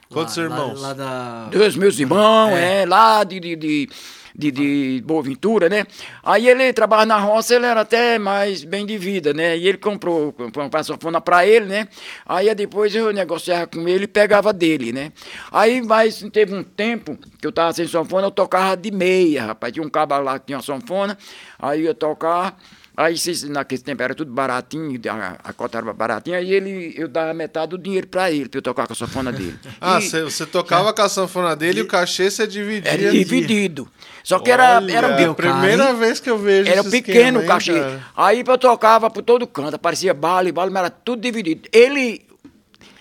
Quantos 0.10 0.36
lá, 0.36 0.44
irmãos? 0.44 0.82
Lá, 0.82 0.88
lá 0.90 0.94
da... 0.94 1.46
Dois 1.46 1.78
meus 1.78 1.98
irmãos, 1.98 2.52
é, 2.52 2.82
é 2.82 2.86
lá 2.86 3.24
de, 3.24 3.40
de, 3.40 3.56
de 3.56 3.90
de, 4.36 4.52
de 4.52 5.04
Boa 5.06 5.22
Ventura, 5.22 5.70
né? 5.70 5.86
Aí 6.24 6.48
ele 6.48 6.72
trabalhava 6.74 7.06
na 7.06 7.18
roça, 7.18 7.56
ele 7.56 7.66
era 7.66 7.82
até 7.82 8.18
mais 8.20 8.64
bem 8.64 8.86
de 8.86 8.98
vida, 8.98 9.34
né? 9.34 9.58
E 9.58 9.68
ele 9.68 9.78
comprou, 9.78 10.34
comprou 10.34 10.68
uma 10.68 10.84
sanfona 10.84 11.22
para 11.22 11.46
ele, 11.46 11.66
né? 11.66 11.88
Aí 12.26 12.54
depois 12.56 12.94
eu 12.94 13.12
negociava 13.12 13.68
com 13.68 13.88
ele 13.88 14.06
e 14.06 14.08
pegava 14.08 14.54
dele, 14.54 14.92
né? 14.92 15.12
Aí, 15.52 15.82
mas 15.82 16.24
teve 16.32 16.54
um 16.54 16.64
tempo 16.64 17.18
que 17.40 17.48
eu 17.48 17.52
tava 17.52 17.74
sem 17.74 17.88
sanfona, 17.88 18.28
eu 18.28 18.32
tocava 18.32 18.76
de 18.78 18.92
meia, 18.92 19.48
rapaz. 19.48 19.74
Tinha 19.74 19.86
um 19.86 19.90
cabo 19.90 20.18
lá 20.20 20.40
que 20.40 20.48
tinha 20.48 20.58
uma 20.58 20.64
sanfona, 20.64 21.18
aí 21.60 21.86
eu 21.86 21.96
tocar. 21.96 22.58
Aí 23.02 23.16
naquele 23.50 23.82
tempo 23.82 24.04
era 24.04 24.14
tudo 24.14 24.32
baratinho, 24.32 25.02
a, 25.10 25.50
a 25.50 25.54
cota 25.54 25.80
era 25.80 25.92
baratinha, 25.92 26.38
aí 26.38 26.54
ele, 26.54 26.94
eu 26.96 27.08
dava 27.08 27.34
metade 27.34 27.72
do 27.72 27.78
dinheiro 27.80 28.06
para 28.06 28.32
ele, 28.32 28.48
para 28.48 28.60
eu 28.60 28.62
tocar 28.62 28.86
com 28.86 28.94
a 28.94 28.96
sanfona 28.96 29.32
dele. 29.32 29.58
ah, 29.82 30.00
você 30.00 30.46
tocava 30.46 30.90
é, 30.90 30.94
com 30.94 31.02
a 31.02 31.10
sanfona 31.10 31.56
dele 31.56 31.80
e 31.80 31.82
o 31.82 31.88
cachê 31.88 32.30
você 32.30 32.46
dividia? 32.46 32.92
Era 32.92 33.12
dividido. 33.12 33.90
Só 34.24 34.38
que 34.38 34.52
era, 34.52 34.78
Olha, 34.78 34.94
era 34.96 35.08
é 35.20 35.26
a 35.26 35.34
primeira 35.34 35.96
vez 35.96 36.20
que 36.20 36.30
eu 36.30 36.38
vejo 36.38 36.70
Era 36.70 36.84
pequeno 36.84 37.40
o 37.40 37.46
cachê. 37.48 37.74
Aí 38.16 38.44
eu 38.48 38.58
tocava 38.60 39.10
por 39.10 39.24
todo 39.24 39.48
canto, 39.48 39.78
aparecia 39.78 40.14
bala 40.14 40.48
e 40.48 40.52
bala, 40.52 40.70
mas 40.70 40.82
era 40.82 40.92
tudo 40.92 41.24
dividido. 41.24 41.68
Ele 41.72 42.22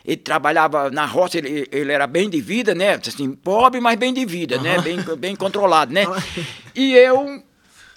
ele 0.03 0.17
trabalhava 0.17 0.91
na 0.91 1.05
roça, 1.05 1.37
ele, 1.37 1.69
ele 1.71 1.93
era 1.93 2.07
bem 2.07 2.31
de 2.31 2.41
vida, 2.41 2.75
né? 2.75 2.95
Assim, 3.07 3.33
pobre, 3.33 3.83
mas 3.83 3.99
bem 3.99 4.15
de 4.15 4.25
vida, 4.25 4.57
né? 4.59 4.81
Bem, 4.81 4.97
bem 5.19 5.37
controlado, 5.37 5.93
né? 5.93 6.07
E 6.75 6.95
eu 6.95 7.43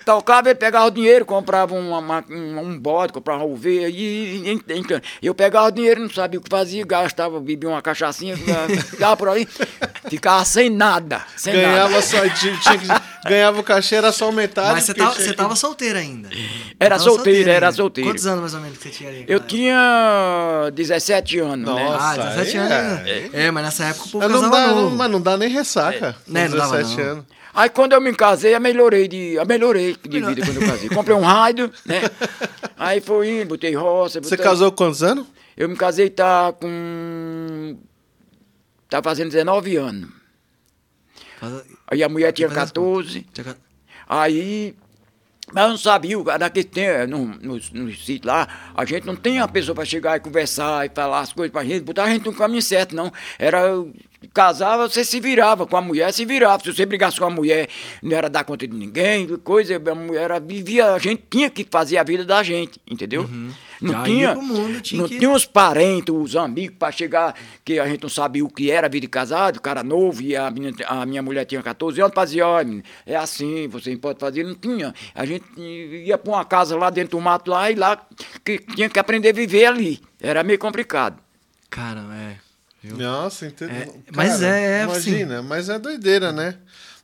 Tocava, 0.06 0.50
ele 0.50 0.56
pegava 0.60 0.86
o 0.88 0.92
dinheiro, 0.92 1.26
comprava 1.26 1.74
uma, 1.76 2.00
uma, 2.00 2.26
um, 2.30 2.60
um 2.60 2.80
bode, 2.80 3.14
comprava 3.14 3.44
uma 3.44 3.54
ovelha, 3.54 3.88
e, 3.90 4.44
e, 4.44 4.62
e, 5.22 5.28
eu 5.28 5.34
pegava 5.34 5.68
o 5.68 5.72
dinheiro, 5.72 6.02
não 6.02 6.10
sabia 6.10 6.40
o 6.40 6.44
que 6.44 6.50
fazia, 6.50 6.86
gastava, 6.86 7.40
bebia 7.40 7.70
uma 7.70 7.82
cachaçinha, 7.82 8.36
ficava 8.90 9.16
por 9.18 9.30
aí, 9.30 9.48
ficava 10.10 10.44
sem 10.46 10.70
nada. 10.70 11.22
Sem 11.38 11.54
Ganhava 11.54 11.90
nada. 11.90 12.02
só, 12.02 12.18
tinha, 12.30 12.58
tinha, 12.58 13.02
ganhava 13.26 13.60
o 13.60 13.64
cachê, 13.64 13.96
era 13.96 14.12
só 14.12 14.32
metade. 14.32 14.74
Mas 14.74 14.84
você 14.86 14.94
tava, 14.94 15.16
tinha 15.16 15.34
tava 15.34 15.56
solteiro 15.56 15.98
ainda. 16.00 16.30
Era 16.80 16.98
Tava 16.98 17.10
solteiro, 17.10 17.50
era 17.50 17.68
ainda. 17.68 17.76
solteiro. 17.78 18.10
Quantos 18.10 18.26
anos 18.28 18.42
mais 18.42 18.54
ou 18.56 18.60
menos 18.62 18.78
que 18.78 18.84
você 18.84 18.90
tinha 18.90 19.10
ali? 19.10 19.26
Eu 19.28 19.40
tinha 19.40 20.70
17 20.74 21.40
anos, 21.40 21.74
né? 21.76 21.84
Nossa, 21.84 22.06
Ah, 22.06 22.18
17 22.36 22.58
aí 22.58 22.64
anos. 22.64 22.72
é. 23.08 23.14
ainda. 23.14 23.38
É, 23.38 23.52
mas 23.52 23.64
nessa 23.66 23.86
época 23.86 24.06
o 24.08 24.10
povo 24.12 24.24
Mas 24.24 24.32
não, 24.42 24.50
casava 24.50 24.62
dá, 24.68 24.68
novo. 24.74 24.90
não- 24.90 24.98
mas 24.98 25.12
não 25.12 25.22
dá 25.22 25.38
nem 25.38 25.50
ressaca. 25.50 26.16
com 26.26 26.32
Né, 26.32 26.48
não 26.48 26.58
dava 26.58 26.78
17 26.78 27.02
não. 27.02 27.12
anos. 27.12 27.26
Aí 27.54 27.70
quando 27.70 27.94
eu 27.94 28.02
me 28.02 28.14
casei, 28.16 28.56
eu 28.56 28.60
melhorei 28.62 29.08
de. 29.08 29.34
Eu 29.34 29.46
melhorei 29.46 29.96
de 29.96 30.22
vida 30.22 30.46
quando 30.46 30.62
eu 30.62 30.68
casei. 30.68 30.90
Comprei 30.90 31.16
um 31.16 31.22
rádio, 31.22 31.72
né? 31.86 32.02
Aí 32.78 33.00
foi 33.00 33.30
indo, 33.42 33.50
botei 33.50 33.76
roça. 33.76 34.20
Você 34.22 34.32
botei- 34.36 34.46
casou 34.46 34.72
com 34.72 34.78
quantos 34.78 35.04
anos? 35.04 35.28
Eu 35.56 35.70
me 35.70 35.76
casei 35.76 36.10
tá 36.10 36.52
com. 36.54 37.78
Tá 38.90 39.02
fazendo 39.04 39.30
19 39.30 39.76
anos. 39.78 40.10
Faz- 41.40 41.64
Aí 41.88 42.04
a 42.04 42.10
mulher 42.10 42.32
tinha 42.32 42.48
Faz 42.50 42.60
as 42.64 42.70
14. 42.72 43.26
tinha 43.34 43.56
Aí. 44.08 44.76
Mas 45.54 45.64
eu 45.64 45.70
não 45.70 45.78
sabia, 45.78 46.18
o- 46.20 46.24
naquele 46.24 46.64
tempo, 46.66 47.08
no, 47.08 47.26
no, 47.28 47.60
no 47.74 47.92
sítio 47.94 48.28
lá, 48.28 48.48
a 48.76 48.84
gente 48.86 49.06
não 49.06 49.16
tem 49.16 49.38
uma 49.38 49.48
pessoa 49.48 49.76
para 49.76 49.86
chegar 49.86 50.18
e 50.18 50.20
conversar 50.20 50.86
e 50.86 50.92
falar 50.94 51.20
as 51.20 51.32
coisas 51.32 51.52
pra 51.52 51.64
gente, 51.64 51.82
botar 51.84 52.06
a 52.06 52.10
gente 52.10 52.26
no 52.26 52.34
caminho 52.34 52.62
certo, 52.62 52.96
não. 52.96 53.12
Era. 53.38 53.62
Casava, 54.34 54.88
você 54.88 55.04
se 55.04 55.20
virava 55.20 55.68
com 55.68 55.76
a 55.76 55.82
mulher, 55.82 56.12
se 56.14 56.24
virava. 56.24 56.64
Se 56.64 56.74
você 56.74 56.86
brigasse 56.86 57.20
com 57.20 57.26
a 57.26 57.30
mulher, 57.30 57.68
não 58.02 58.16
era 58.16 58.30
dar 58.30 58.46
conta 58.46 58.66
de 58.66 58.74
ninguém, 58.74 59.28
coisa, 59.40 59.76
a 59.76 59.96
mulher 59.96 60.22
era, 60.24 60.40
vivia, 60.40 60.94
a 60.94 60.98
gente 60.98 61.24
tinha 61.30 61.50
que 61.50 61.68
fazer 61.70 61.98
a 61.98 62.04
vida 62.04 62.24
da 62.24 62.42
gente, 62.42 62.80
entendeu? 62.90 63.30
Não 63.84 63.94
Já 63.94 64.04
tinha. 64.04 64.22
ia 64.22 64.32
pro 64.32 64.42
mundo, 64.42 64.82
tinha 64.82 65.02
não 65.02 65.10
que- 65.10 65.18
tinha 65.20 65.32
os 65.32 65.46
parentes, 65.46 66.14
os 66.16 66.36
amigos 66.36 66.78
para 66.80 66.92
chegar, 66.92 67.36
que 67.66 67.80
a 67.80 67.88
gente 67.88 68.02
não 68.04 68.10
sabia 68.10 68.44
o 68.46 68.50
que 68.50 68.72
era 68.72 68.88
a 68.88 68.90
vida 68.90 69.02
de 69.02 69.10
casado, 69.10 69.58
o 69.58 69.62
cara 69.62 69.84
novo, 69.84 70.22
e 70.22 70.36
a 70.36 70.50
minha, 70.50 70.74
a 70.88 71.06
minha 71.06 71.22
mulher 71.22 71.46
tinha 71.46 71.62
14 71.62 72.00
anos, 72.00 72.14
para 72.14 72.26
dizer, 72.26 72.42
olha, 72.44 72.82
é 73.06 73.16
assim, 73.16 73.68
você 73.68 73.92
não 73.92 73.98
pode 74.00 74.20
fazer, 74.20 74.44
não 74.44 74.56
tinha. 74.56 74.94
A 75.14 75.26
gente 75.26 75.44
ia 75.60 76.18
para 76.18 76.32
uma 76.32 76.46
casa 76.46 76.78
lá 76.78 76.90
dentro 76.90 77.18
do 77.18 77.22
mato 77.22 77.52
lá 77.52 77.70
e 77.70 77.76
lá 77.76 78.02
que 78.44 78.60
tinha 78.60 78.90
que 78.90 78.98
aprender 79.00 79.30
a 79.30 79.34
viver 79.34 79.66
ali. 79.66 80.02
Era 80.22 80.44
meio 80.44 80.58
complicado. 80.58 81.18
Cara, 81.70 82.02
é. 82.14 82.36
viu? 82.82 82.96
Nossa, 82.98 83.48
entendeu? 83.48 83.76
É, 83.76 83.90
mas 84.16 84.42
é, 84.42 84.82
é 84.82 84.84
Imagina, 84.84 85.42
mas 85.42 85.68
é 85.70 85.78
doideira, 85.78 86.32
né? 86.32 86.56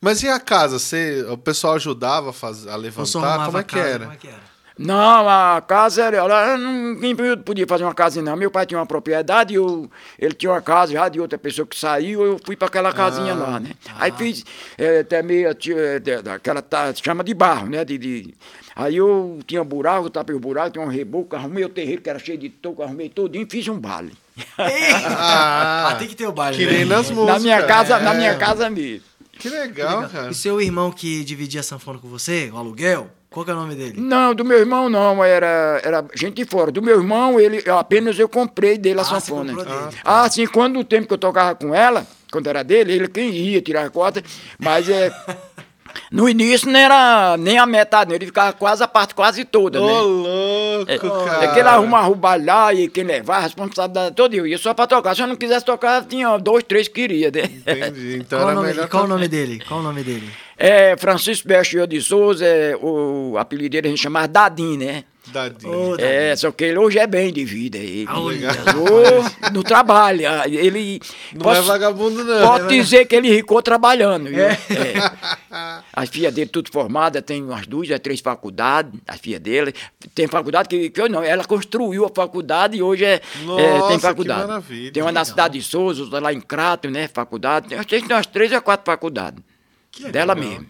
Mas 0.02 0.24
e 0.24 0.30
a 0.30 0.40
casa? 0.40 0.80
Você, 0.80 1.26
o 1.30 1.38
pessoal 1.38 1.74
ajudava 1.76 2.30
a, 2.30 2.34
faz, 2.34 2.66
a 2.66 2.72
Eu 2.72 2.78
levantar? 2.78 3.46
Como 3.46 3.58
é 3.58 3.64
casa, 3.64 3.86
era? 3.86 4.00
Como 4.06 4.14
é 4.14 4.18
que 4.18 4.28
era? 4.28 4.40
Não, 4.82 5.28
a 5.28 5.62
casa 5.62 6.04
era. 6.06 6.18
ela- 6.18 6.58
Ninguém 6.58 7.14
podia 7.44 7.68
fazer 7.68 7.84
uma 7.84 7.94
casa, 7.94 8.22
não. 8.22 8.38
Meu 8.38 8.50
pai 8.50 8.66
tinha 8.66 8.80
uma 8.80 8.86
propriedade, 8.86 9.54
eu, 9.54 9.92
ele 10.18 10.34
tinha 10.34 10.50
uma 10.54 10.62
casa 10.62 10.94
já 10.94 11.10
de 11.10 11.20
outra 11.20 11.38
pessoa 11.38 11.68
que 11.68 11.78
saiu, 11.78 12.24
eu 12.26 12.40
fui 12.46 12.56
para 12.56 12.70
aquela 12.70 12.94
casinha 12.94 13.34
lá, 13.36 13.60
né? 13.60 13.72
Aí 13.98 14.10
fiz 14.14 14.46
é, 14.78 15.00
até 15.00 15.22
meio. 15.22 15.54
de- 15.54 16.00
daquela 16.24 16.62
tá, 16.62 16.94
chama 16.96 17.26
de 17.26 17.34
barro, 17.34 17.68
né? 17.68 17.84
De, 17.84 17.98
de- 17.98 18.34
aí 18.74 18.96
eu 18.96 19.40
tinha 19.46 19.62
buraco, 19.66 20.06
eu 20.06 20.10
tapei 20.10 20.34
o 20.34 20.40
buraco, 20.40 20.70
tinha 20.72 20.86
um 20.86 20.88
reboco, 20.88 21.36
arrumei 21.36 21.66
o 21.66 21.70
terreiro 21.70 22.02
que 22.02 22.10
era 22.10 22.18
cheio 22.18 22.38
de 22.38 22.48
toco, 22.50 22.82
arrumei 22.82 23.10
tudinho 23.10 23.46
e 23.46 23.52
fiz 23.52 23.68
um 23.68 23.78
baile. 23.78 24.14
Ah, 24.58 25.90
Ah, 25.90 25.96
tem 25.96 26.08
que 26.08 26.16
ter 26.16 26.28
o 26.28 26.32
baile. 26.32 26.58
que 26.58 26.66
né? 26.66 26.86
nas 26.86 27.10
músicas. 27.12 27.26
na 27.36 27.40
minha 27.40 27.64
casa, 27.64 28.00
na 28.00 28.14
é. 28.14 28.18
minha 28.18 28.36
casa 28.38 28.70
mesmo. 28.70 29.04
Que 29.34 29.50
legal, 29.50 30.08
cara. 30.10 30.30
E 30.32 30.34
seu 30.34 30.60
irmão 30.62 30.92
que 30.92 31.24
dividia 31.24 31.60
a 31.62 31.64
sanfona 31.64 31.98
com 32.00 32.08
você, 32.10 32.50
o 32.54 32.58
aluguel, 32.58 33.10
qual 33.30 33.46
que 33.46 33.52
é 33.52 33.54
o 33.54 33.58
nome 33.58 33.76
dele? 33.76 33.94
Não, 34.00 34.34
do 34.34 34.44
meu 34.44 34.58
irmão 34.58 34.90
não, 34.90 35.24
era, 35.24 35.80
era 35.84 36.04
gente 36.16 36.36
de 36.44 36.46
fora. 36.50 36.72
Do 36.72 36.82
meu 36.82 36.98
irmão, 36.98 37.40
ele 37.40 37.64
apenas 37.70 38.18
eu 38.18 38.28
comprei 38.28 38.78
dele 38.78 39.00
a 39.00 39.04
Ah, 39.04 39.06
você 39.06 39.12
sanfona. 39.22 39.54
comprou 39.54 39.80
dele. 39.82 39.98
Ah, 40.04 40.30
sim, 40.30 40.48
quando 40.48 40.80
o 40.80 40.84
tempo 40.84 41.08
que 41.08 41.14
eu 41.14 41.18
tocava 41.18 41.54
com 41.56 41.74
ela, 41.74 42.06
quando 42.32 42.48
era 42.48 42.64
dele, 42.64 42.94
ele 42.94 43.08
quem 43.08 43.30
ia 43.32 43.62
tirar 43.62 43.86
a 43.86 43.90
cota, 43.90 44.24
mas 44.58 44.90
é. 44.90 45.12
No 46.12 46.28
início 46.28 46.70
não 46.70 46.80
era 46.80 47.38
nem 47.38 47.58
a 47.58 47.66
metade, 47.66 48.10
não, 48.10 48.16
ele 48.16 48.26
ficava 48.26 48.54
quase 48.54 48.84
a 48.84 48.88
parte 48.88 49.14
quase 49.16 49.46
toda, 49.46 49.82
Ô, 49.82 49.86
né? 49.86 49.94
louco, 50.02 51.26
cara. 51.26 51.46
É 51.46 51.48
que 51.48 51.60
ele 51.60 52.16
baile 52.16 52.46
lá 52.46 52.74
e 52.74 52.88
quem 52.88 53.04
levava, 53.04 53.40
a 53.40 53.44
responsabilidade 53.44 54.16
toda 54.16 54.36
eu 54.36 54.46
ia 54.48 54.58
só 54.58 54.74
pra 54.74 54.88
tocar. 54.88 55.16
Se 55.16 55.22
eu 55.22 55.28
não 55.28 55.36
quisesse 55.36 55.66
tocar, 55.66 56.04
tinha 56.06 56.38
dois, 56.38 56.64
três 56.64 56.88
que 56.88 56.96
queria, 56.96 57.32
né? 57.32 57.44
Entendi. 57.44 58.20
Então 58.30 58.40
Qual, 58.40 58.48
o 58.48 58.52
era 58.52 58.56
nome, 58.56 58.68
melhor. 58.68 58.88
qual 58.90 59.04
o 59.04 59.08
nome 59.08 59.28
dele? 59.28 59.62
Qual 59.68 59.80
o 59.80 59.84
nome 59.84 60.04
dele? 60.04 60.30
É, 60.58 60.96
Francisco 60.98 61.48
Bestia 61.48 61.88
de 61.88 62.02
Souza, 62.02 62.46
é, 62.46 62.76
o 62.82 63.36
apelido 63.38 63.70
dele 63.70 63.88
a 63.88 63.90
gente 63.92 64.02
chamava 64.02 64.28
Dadim, 64.28 64.78
né? 64.78 65.04
Dadinho. 65.32 65.92
Ô, 65.92 65.96
É, 65.98 66.36
só 66.36 66.52
que 66.52 66.64
ele 66.66 66.78
hoje 66.78 67.00
é 67.00 67.08
bem 67.08 67.32
de 67.32 67.44
vida. 67.46 67.78
Ele, 67.78 68.08
no 69.54 69.64
trabalho. 69.64 70.22
ah, 70.30 70.44
Ele. 70.48 71.00
Não 71.34 71.52
é 71.54 71.62
vagabundo, 71.62 72.24
não. 72.24 72.48
Pode 72.48 72.68
dizer 72.68 73.06
que 73.06 73.16
ele 73.16 73.30
ricou 73.30 73.62
trabalhando. 73.62 74.30
viu? 74.30 74.44
É. 74.46 74.58
As 75.94 76.10
filhas 76.10 76.34
dele, 76.34 76.50
tudo 76.50 76.70
formada, 76.72 77.22
tem 77.22 77.44
umas 77.44 77.66
duas, 77.68 77.90
é, 77.90 77.98
três 77.98 78.20
faculdades. 78.20 78.92
As 79.08 79.20
filhas 79.20 79.40
dele. 79.42 79.74
Tem 80.14 80.28
faculdade 80.28 80.70
que, 80.70 80.90
que 80.90 81.02
eu 81.02 81.10
não. 81.10 81.24
Ela 81.24 81.44
construiu 81.44 82.06
a 82.06 82.10
faculdade 82.10 82.78
e 82.78 82.82
hoje 82.82 83.06
é, 83.06 83.16
é, 83.16 83.22
Nossa, 83.46 83.88
tem 83.88 83.96
que 83.98 84.02
faculdade. 84.02 84.42
maravilha. 84.48 84.92
Tem 84.92 85.04
uma 85.04 85.12
na 85.12 85.26
cidade 85.26 85.60
de 85.60 85.64
Souza, 85.66 86.04
outra 86.04 86.20
lá 86.20 86.34
em 86.34 86.42
Crato, 86.42 86.90
né? 86.90 87.08
Faculdade. 87.14 87.68
Tem, 87.70 87.78
tem 88.02 88.04
umas 88.16 88.26
três 88.26 88.52
ou 88.52 88.62
quatro 88.62 88.86
faculdades. 88.86 89.42
Dela 90.12 90.36
mesmo. 90.36 90.66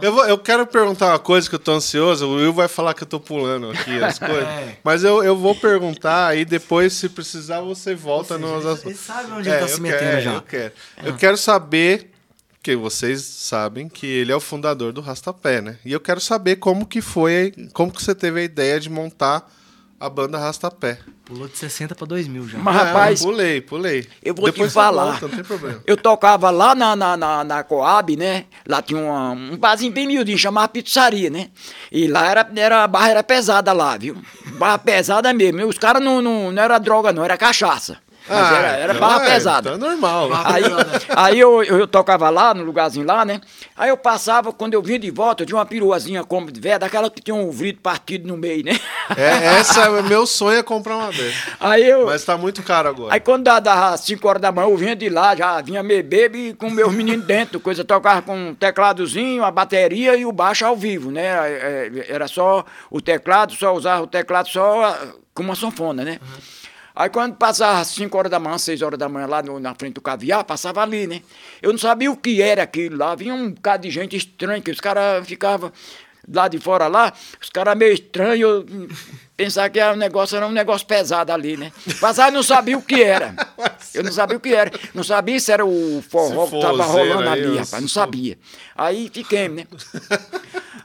Eu, 0.00 0.12
vou- 0.12 0.24
eu 0.26 0.38
quero 0.38 0.66
perguntar 0.66 1.08
uma 1.08 1.18
coisa 1.18 1.48
que 1.48 1.54
eu 1.54 1.58
tô 1.58 1.72
ansioso. 1.72 2.26
O 2.26 2.36
Will 2.36 2.52
vai 2.52 2.68
falar 2.68 2.94
que 2.94 3.02
eu 3.02 3.06
tô 3.06 3.18
pulando 3.20 3.70
aqui 3.70 3.90
as 4.02 4.18
coisas. 4.18 4.44
É. 4.48 4.76
Mas 4.82 5.04
eu, 5.04 5.22
eu 5.22 5.36
vou 5.36 5.54
perguntar 5.54 6.28
aí 6.28 6.44
depois, 6.44 6.92
se 6.92 7.08
precisar, 7.08 7.60
você 7.60 7.94
volta 7.94 8.38
nos 8.38 8.64
assuntos. 8.64 8.84
Ele 8.86 8.94
sabe 8.94 9.32
onde 9.32 9.48
ele 9.48 9.58
tá 9.58 9.66
se 9.68 9.80
quero, 9.80 9.82
metendo 9.82 10.04
é, 10.16 10.20
já. 10.20 10.32
Eu 10.34 10.42
quero. 10.42 10.72
Eu 11.04 11.16
quero 11.16 11.36
saber, 11.36 12.10
que 12.62 12.76
vocês 12.76 13.20
sabem 13.22 13.88
que 13.88 14.06
ele 14.06 14.30
é 14.30 14.36
o 14.36 14.40
fundador 14.40 14.92
do 14.92 15.00
Rastapé, 15.00 15.60
né? 15.60 15.78
E 15.84 15.92
eu 15.92 15.98
quero 15.98 16.20
saber 16.20 16.56
como 16.56 16.86
que 16.86 17.00
foi, 17.00 17.52
como 17.72 17.90
que 17.92 18.00
você 18.00 18.14
teve 18.14 18.38
a 18.40 18.44
ideia 18.44 18.78
de 18.78 18.88
montar 18.88 19.50
a 20.04 20.10
banda 20.10 20.36
Rastapé. 20.38 20.98
Pulou 21.24 21.46
de 21.46 21.56
60 21.56 21.94
pra 21.94 22.06
2 22.06 22.26
mil 22.26 22.48
já. 22.48 22.58
Mas, 22.58 22.74
rapaz, 22.74 23.22
pulei, 23.22 23.60
pulei. 23.60 24.06
eu 24.22 24.34
vou 24.34 24.46
Depois 24.46 24.70
te 24.70 24.74
falar. 24.74 25.04
volta, 25.12 25.28
não 25.28 25.34
tem 25.36 25.44
problema. 25.44 25.80
Eu 25.86 25.96
tocava 25.96 26.50
lá 26.50 26.74
na, 26.74 26.96
na, 26.96 27.16
na, 27.16 27.44
na 27.44 27.62
Coab, 27.62 28.16
né? 28.16 28.44
Lá 28.66 28.82
tinha 28.82 29.00
uma- 29.00 29.30
um 29.30 29.56
barzinho 29.56 29.92
bem 29.92 30.06
miudinho, 30.06 30.36
chamava 30.36 30.68
pizzaria, 30.68 31.30
né? 31.30 31.50
E 31.90 32.08
lá 32.08 32.26
era, 32.28 32.50
era, 32.56 32.82
a 32.84 32.88
barra 32.88 33.10
era 33.10 33.22
pesada 33.22 33.72
lá, 33.72 33.96
viu? 33.96 34.16
Barra 34.58 34.78
pesada 34.78 35.32
mesmo. 35.32 35.66
Os 35.66 35.78
caras 35.78 36.02
não, 36.02 36.20
não, 36.20 36.50
não 36.50 36.62
era 36.62 36.78
droga, 36.78 37.12
não, 37.12 37.24
era 37.24 37.36
cachaça. 37.38 37.98
Mas 38.28 38.52
era, 38.52 38.68
era 38.68 38.94
então 38.94 39.08
barra 39.08 39.24
é, 39.26 39.30
pesada. 39.30 39.70
É 39.70 39.76
normal. 39.76 40.30
Aí, 40.44 40.62
aí 41.08 41.40
eu, 41.40 41.62
eu 41.62 41.86
tocava 41.86 42.30
lá, 42.30 42.54
no 42.54 42.62
lugarzinho 42.62 43.06
lá, 43.06 43.24
né? 43.24 43.40
Aí 43.76 43.88
eu 43.88 43.96
passava, 43.96 44.52
quando 44.52 44.74
eu 44.74 44.82
vinha 44.82 44.98
de 44.98 45.10
volta, 45.10 45.42
eu 45.42 45.46
tinha 45.46 45.56
uma 45.56 45.66
peruazinha 45.66 46.24
como 46.24 46.50
de 46.50 46.60
velha, 46.60 46.78
daquela 46.78 47.10
que 47.10 47.20
tinha 47.20 47.34
um 47.34 47.50
vidro 47.50 47.80
partido 47.82 48.28
no 48.28 48.36
meio, 48.36 48.64
né? 48.64 48.78
É, 49.16 49.58
essa 49.58 49.86
é 49.86 50.02
meu 50.02 50.26
sonho 50.26 50.58
é 50.58 50.62
comprar 50.62 50.96
uma 50.96 51.08
dessas. 51.08 51.34
Aí 51.60 51.88
eu. 51.88 52.06
Mas 52.06 52.24
tá 52.24 52.36
muito 52.36 52.62
caro 52.62 52.88
agora. 52.88 53.14
Aí 53.14 53.20
quando 53.20 53.44
dava, 53.44 53.60
dava 53.60 53.96
5 53.96 54.28
horas 54.28 54.42
da 54.42 54.52
manhã, 54.52 54.68
eu 54.68 54.76
vinha 54.76 54.96
de 54.96 55.08
lá, 55.08 55.34
já 55.34 55.60
vinha 55.60 55.82
meio 55.82 56.02
bebo 56.02 56.36
e 56.36 56.54
com 56.54 56.70
meus 56.70 56.92
meninos 56.92 57.26
dentro, 57.26 57.60
coisa, 57.60 57.84
tocava 57.84 58.22
com 58.22 58.50
um 58.50 58.54
tecladozinho, 58.54 59.44
a 59.44 59.50
bateria 59.50 60.16
e 60.16 60.24
o 60.24 60.32
baixo 60.32 60.64
ao 60.64 60.76
vivo, 60.76 61.10
né? 61.10 61.26
É, 61.26 62.06
Era 62.08 62.28
só 62.28 62.64
o 62.90 63.00
teclado, 63.00 63.52
só 63.54 63.74
usava 63.74 64.02
o 64.02 64.06
teclado 64.06 64.48
só 64.48 64.84
ah, 64.84 64.98
com 65.34 65.42
uma 65.42 65.56
sanfona, 65.56 66.04
né? 66.04 66.18
Aí 66.94 67.08
quando 67.08 67.34
passava 67.36 67.82
5 67.84 68.16
horas 68.18 68.30
da 68.30 68.38
manhã, 68.38 68.58
6 68.58 68.82
horas 68.82 68.98
da 68.98 69.08
manhã 69.08 69.26
lá 69.26 69.42
no- 69.42 69.58
na 69.58 69.74
frente 69.74 69.94
do 69.94 70.00
caviar, 70.00 70.44
passava 70.44 70.82
ali, 70.82 71.06
né? 71.06 71.22
Eu 71.62 71.70
não 71.72 71.78
sabia 71.78 72.10
o 72.10 72.16
que 72.16 72.42
era 72.42 72.62
aquilo 72.62 72.96
lá, 72.98 73.14
vinha 73.14 73.34
um 73.34 73.50
bocado 73.50 73.82
de 73.84 73.90
gente 73.90 74.16
estranha, 74.16 74.60
que 74.60 74.70
os 74.70 74.80
caras 74.80 75.26
ficavam 75.26 75.72
lá 76.32 76.46
de 76.48 76.58
fora 76.58 76.86
lá, 76.88 77.12
os 77.40 77.48
caras 77.50 77.76
meio 77.76 77.92
estranhos, 77.94 78.40
eu 78.40 78.88
pensava 79.36 79.68
que 79.70 79.80
era 79.80 79.92
um 79.92 79.96
negócio, 79.96 80.36
era 80.36 80.46
um 80.46 80.52
negócio 80.52 80.86
pesado 80.86 81.32
ali, 81.32 81.56
né? 81.56 81.72
Passava 82.00 82.28
e 82.30 82.34
não 82.34 82.42
sabia 82.44 82.78
o 82.78 82.82
que 82.82 83.02
era. 83.02 83.34
Eu 83.94 84.04
não 84.04 84.12
sabia 84.12 84.36
o 84.36 84.40
que 84.40 84.54
era. 84.54 84.70
Não 84.94 85.02
sabia 85.02 85.40
se 85.40 85.50
era 85.50 85.64
o 85.66 86.02
forró 86.08 86.46
que 86.46 86.60
tava 86.60 86.76
forrozeiro 86.84 87.08
rolando 87.14 87.30
aí, 87.30 87.40
ali, 87.42 87.50
os- 87.52 87.58
rapaz, 87.58 87.82
não 87.82 87.88
sabia. 87.88 88.38
Aí 88.76 89.10
fiquei, 89.12 89.48
né? 89.48 89.66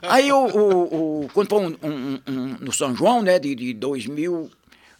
Aí 0.02 0.32
o, 0.32 0.36
o, 0.46 1.22
o- 1.24 1.28
quando 1.32 1.48
foi 1.48 1.60
um, 1.60 1.76
um- 1.82 2.20
um- 2.26 2.56
no 2.60 2.72
São 2.72 2.94
João, 2.96 3.22
né, 3.22 3.38
de, 3.38 3.54
de 3.54 3.72
2000, 3.74 4.50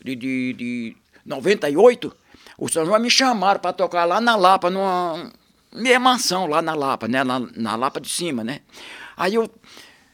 de, 0.04 0.14
de, 0.14 0.52
de 0.52 0.96
98, 1.24 2.14
o 2.56 2.68
São 2.68 2.84
João 2.84 2.98
me 2.98 3.10
chamaram 3.10 3.60
para 3.60 3.72
tocar 3.72 4.04
lá 4.04 4.20
na 4.20 4.36
Lapa, 4.36 4.70
numa 4.70 5.30
minha 5.72 6.00
mansão 6.00 6.46
lá 6.46 6.62
na 6.62 6.74
Lapa, 6.74 7.06
né, 7.06 7.22
na, 7.22 7.40
na 7.40 7.76
Lapa 7.76 8.00
de 8.00 8.08
cima, 8.08 8.42
né. 8.42 8.60
Aí 9.16 9.34
eu, 9.34 9.50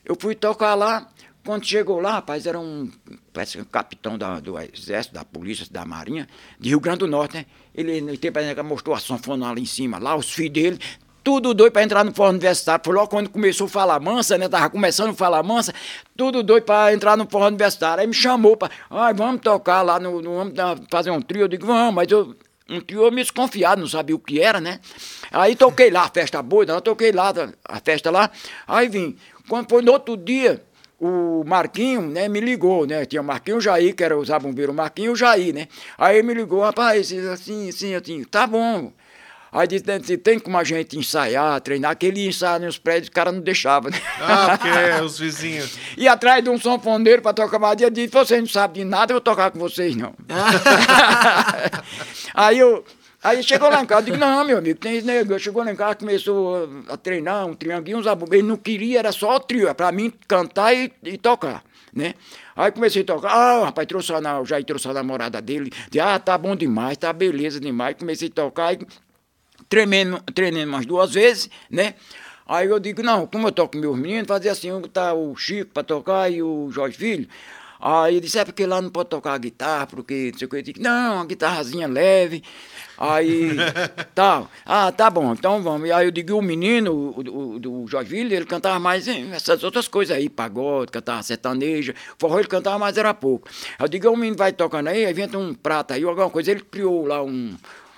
eu 0.05 0.17
fui 0.19 0.35
tocar 0.35 0.75
lá, 0.75 1.09
quando 1.45 1.67
chegou 1.67 2.01
lá, 2.01 2.13
rapaz, 2.13 2.47
era 2.47 2.59
um, 2.59 2.91
parece 3.33 3.61
um 3.61 3.65
capitão 3.65 4.17
da, 4.19 4.41
do 4.41 4.59
exército, 4.59 5.15
da 5.15 5.25
polícia, 5.25 5.67
da 5.71 5.85
marinha, 5.85 6.29
de 6.59 6.71
Rio 6.71 6.81
Grande 6.81 7.01
do 7.01 7.07
Norte, 7.07 7.37
né. 7.37 7.47
Ele, 7.75 8.01
no 8.01 8.17
tempo, 8.17 8.39
mostrou 8.65 8.95
a 8.95 9.01
sanfona 9.01 9.53
lá 9.53 9.59
em 9.59 9.67
cima, 9.67 9.99
lá, 9.99 10.17
os 10.17 10.31
filhos 10.31 10.53
dele, 10.53 10.79
tudo 11.25 11.55
doido 11.55 11.73
para 11.73 11.83
entrar 11.83 12.05
no 12.05 12.15
fórum 12.15 12.31
universitário. 12.31 12.83
Foi 12.85 12.95
logo 12.95 13.09
quando 13.09 13.31
começou 13.31 13.67
a 13.67 13.71
falar 13.71 13.99
mansa, 13.99 14.37
né? 14.37 14.47
Tava 14.49 14.69
começando 14.69 15.11
a 15.11 15.15
falar 15.15 15.43
mansa, 15.43 15.73
tudo 16.17 16.43
doido 16.43 16.65
para 16.65 16.93
entrar 16.93 17.17
no 17.17 17.27
fórum 17.29 17.47
universitário. 17.47 18.03
Aí 18.03 18.07
me 18.07 18.13
chamou 18.15 18.57
para, 18.57 18.71
ai, 18.91 19.15
vamos 19.15 19.41
tocar 19.41 19.81
lá, 19.83 19.99
no, 19.99 20.21
no- 20.21 20.35
vamos 20.37 20.55
fazer 20.91 21.11
um 21.11 21.23
trio. 21.23 21.43
Eu 21.45 21.49
digo, 21.49 21.67
vamos, 21.67 21.95
mas 21.95 22.09
eu, 22.13 22.37
um 22.69 22.79
trio 22.81 23.01
meio 23.11 23.25
desconfiado, 23.25 23.81
não 23.81 23.89
sabia 23.89 24.15
o 24.15 24.19
que 24.19 24.39
era, 24.41 24.61
né? 24.61 24.79
Aí 25.33 25.57
toquei 25.57 25.91
lá 25.91 26.03
a 26.05 26.09
festa 26.11 26.43
boa, 26.43 26.67
não, 26.67 26.81
toquei 26.81 27.11
lá 27.11 27.33
a 27.65 27.81
festa 27.81 28.11
lá. 28.11 28.31
Aí 28.69 28.89
vim. 28.89 29.17
Quando 29.49 29.69
foi 29.69 29.83
no 29.83 29.93
outro 29.93 30.17
dia, 30.17 30.63
o 31.01 31.43
Marquinho, 31.47 32.03
né, 32.03 32.29
me 32.29 32.41
ligou, 32.41 32.87
né? 32.87 33.05
Tinha 33.05 33.21
o 33.21 33.25
Marquinho 33.25 33.61
Jair, 33.61 33.95
que 33.95 34.03
era 34.05 34.17
o 34.17 34.25
Zabumbeiro 34.25 34.73
Marquinho 34.73 35.13
o 35.13 35.17
Jair, 35.17 35.55
né? 35.55 35.69
Aí 35.99 36.23
me 36.23 36.33
ligou, 36.35 36.61
rapaz, 36.63 37.13
assim, 37.13 37.69
assim, 37.69 37.95
assim, 37.95 38.25
tá 38.25 38.47
bom. 38.47 38.93
Aí 39.55 39.69
disse, 39.69 40.19
tem 40.19 40.37
como 40.37 40.59
a 40.59 40.65
gente 40.65 40.99
ensaiar, 40.99 41.61
treinar, 41.61 41.93
aquele 41.93 42.27
ensaio 42.27 42.67
nos 42.67 42.77
prédios, 42.77 43.07
o 43.07 43.13
cara 43.13 43.31
não 43.31 43.41
deixava, 43.41 43.89
né? 43.89 43.97
Ah, 44.21 44.59
porque 44.59 44.69
é 44.69 45.01
os 45.01 45.17
vizinhos. 45.17 45.79
E 45.97 46.09
atrás 46.09 46.43
de 46.43 46.51
um 46.51 46.59
sanfoneiro 46.59 47.23
para 47.23 47.33
tocar 47.33 47.61
badia, 47.61 47.89
disse, 47.89 48.09
vocês 48.09 48.41
não 48.41 48.49
sabem 48.49 48.83
de 48.83 48.91
nada, 48.91 49.13
eu 49.13 49.15
vou 49.15 49.21
tocar 49.21 49.53
com 49.53 49.61
vocês, 49.61 49.95
não. 49.95 50.13
aí 52.35 52.59
eu 52.59 52.85
Aí 53.25 53.43
chegou 53.43 53.71
lá 53.71 53.83
em 53.83 53.87
casa, 53.87 54.03
eu 54.03 54.05
digo, 54.05 54.19
não, 54.19 54.45
meu 54.45 54.59
amigo, 54.59 54.79
tem 54.79 55.01
negócio. 55.01 55.45
Chegou 55.45 55.65
lá 55.65 55.73
em 55.73 55.77
casa, 55.77 55.95
começou 55.95 56.69
a 56.91 56.97
treinar 56.99 57.47
um 57.47 57.55
trianguinho, 57.55 57.97
uns 57.97 58.07
abobeiros. 58.07 58.41
Ele 58.41 58.49
não 58.49 58.59
queria, 58.59 58.99
era 58.99 59.13
só 59.13 59.37
o 59.37 59.41
trio, 59.41 59.67
é 59.67 59.73
pra 59.73 59.91
mim 59.91 60.13
cantar 60.29 60.75
e, 60.75 60.93
e, 61.03 61.17
tocar, 61.17 61.65
né? 61.91 62.13
Aí 62.55 62.71
comecei 62.71 63.01
a 63.01 63.05
tocar, 63.07 63.31
ah, 63.31 63.65
rapaz, 63.65 63.89
trouxe 63.89 64.13
a, 64.13 64.45
já 64.45 64.63
trouxe 64.63 64.89
a 64.89 64.93
namorada 64.93 65.41
dele. 65.41 65.73
Disse, 65.91 66.01
ah, 66.01 66.19
tá 66.19 66.37
bom 66.37 66.55
demais, 66.55 66.99
tá 66.99 67.15
beleza 67.15 67.59
demais. 67.59 67.97
Comecei 67.99 68.29
a 68.29 68.31
tocar 68.31 68.75
e 68.75 68.87
tremendo, 69.69 70.21
treinando 70.35 70.69
umas 70.69 70.87
duas 70.87 71.13
vezes, 71.13 71.51
né? 71.71 71.95
Aí 72.47 72.69
eu 72.69 72.79
digo, 72.79 73.03
não, 73.03 73.27
como 73.27 73.49
eu 73.49 73.53
toco 73.53 73.77
meus 73.77 73.99
meninos, 73.99 74.29
fazer 74.29 74.51
assim, 74.51 74.69
tá 74.93 75.15
o 75.15 75.35
Chico 75.35 75.71
para 75.73 75.83
tocar 75.83 76.31
e 76.31 76.43
o 76.43 76.71
Jorge 76.71 76.97
Filho. 76.97 77.29
Aí 77.81 78.15
ele 78.15 78.23
disse, 78.23 78.39
é 78.39 78.45
porque 78.45 78.65
lá 78.65 78.81
não 78.81 78.89
pode 78.89 79.11
tocar 79.11 79.35
a 79.35 79.39
guitarra, 79.39 79.87
porque 79.87 80.31
não 80.33 80.39
sei 80.39 80.47
o 80.47 80.51
que. 80.51 80.57
Eu 80.57 80.63
digo, 80.63 80.83
não, 80.83 81.17
uma 81.17 81.27
guitarrazinha 81.27 81.87
leve. 81.87 82.43
Aí, 82.97 83.51
tá, 84.15 84.47
ah, 84.65 84.91
tá 84.93 85.11
bom, 85.11 85.33
então 85.33 85.63
vamos. 85.63 85.89
E 85.89 85.93
aí 85.93 86.07
eu 86.07 86.11
digo, 86.11 86.35
o 86.35 86.43
menino, 86.43 86.93
o, 86.93 87.21
o, 87.55 87.59
do 87.59 87.87
Joinville, 87.87 88.35
ele 88.35 88.47
cantava 88.47 88.79
mais 88.79 89.07
essas 89.07 89.63
outras 89.65 89.87
coisas 89.87 90.17
aí, 90.17 90.31
pagode, 90.31 90.93
cantava 90.93 91.23
sertaneja, 91.23 91.95
forró 92.19 92.39
ele 92.39 92.49
cantava 92.49 92.79
mais, 92.79 92.97
era 92.97 93.13
pouco. 93.13 93.49
Aí 93.79 93.85
eu 93.85 93.89
digo, 93.89 94.09
o 94.09 94.17
menino 94.17 94.37
vai 94.37 94.53
tocando 94.53 94.89
aí, 94.89 95.05
aí 95.05 95.13
inventa 95.13 95.37
um 95.37 95.53
prata 95.53 95.95
aí, 95.95 96.05
alguma 96.05 96.31
coisa, 96.31 96.53
ele 96.53 96.61
criou 96.61 97.07
lá 97.07 97.23
um, 97.23 97.55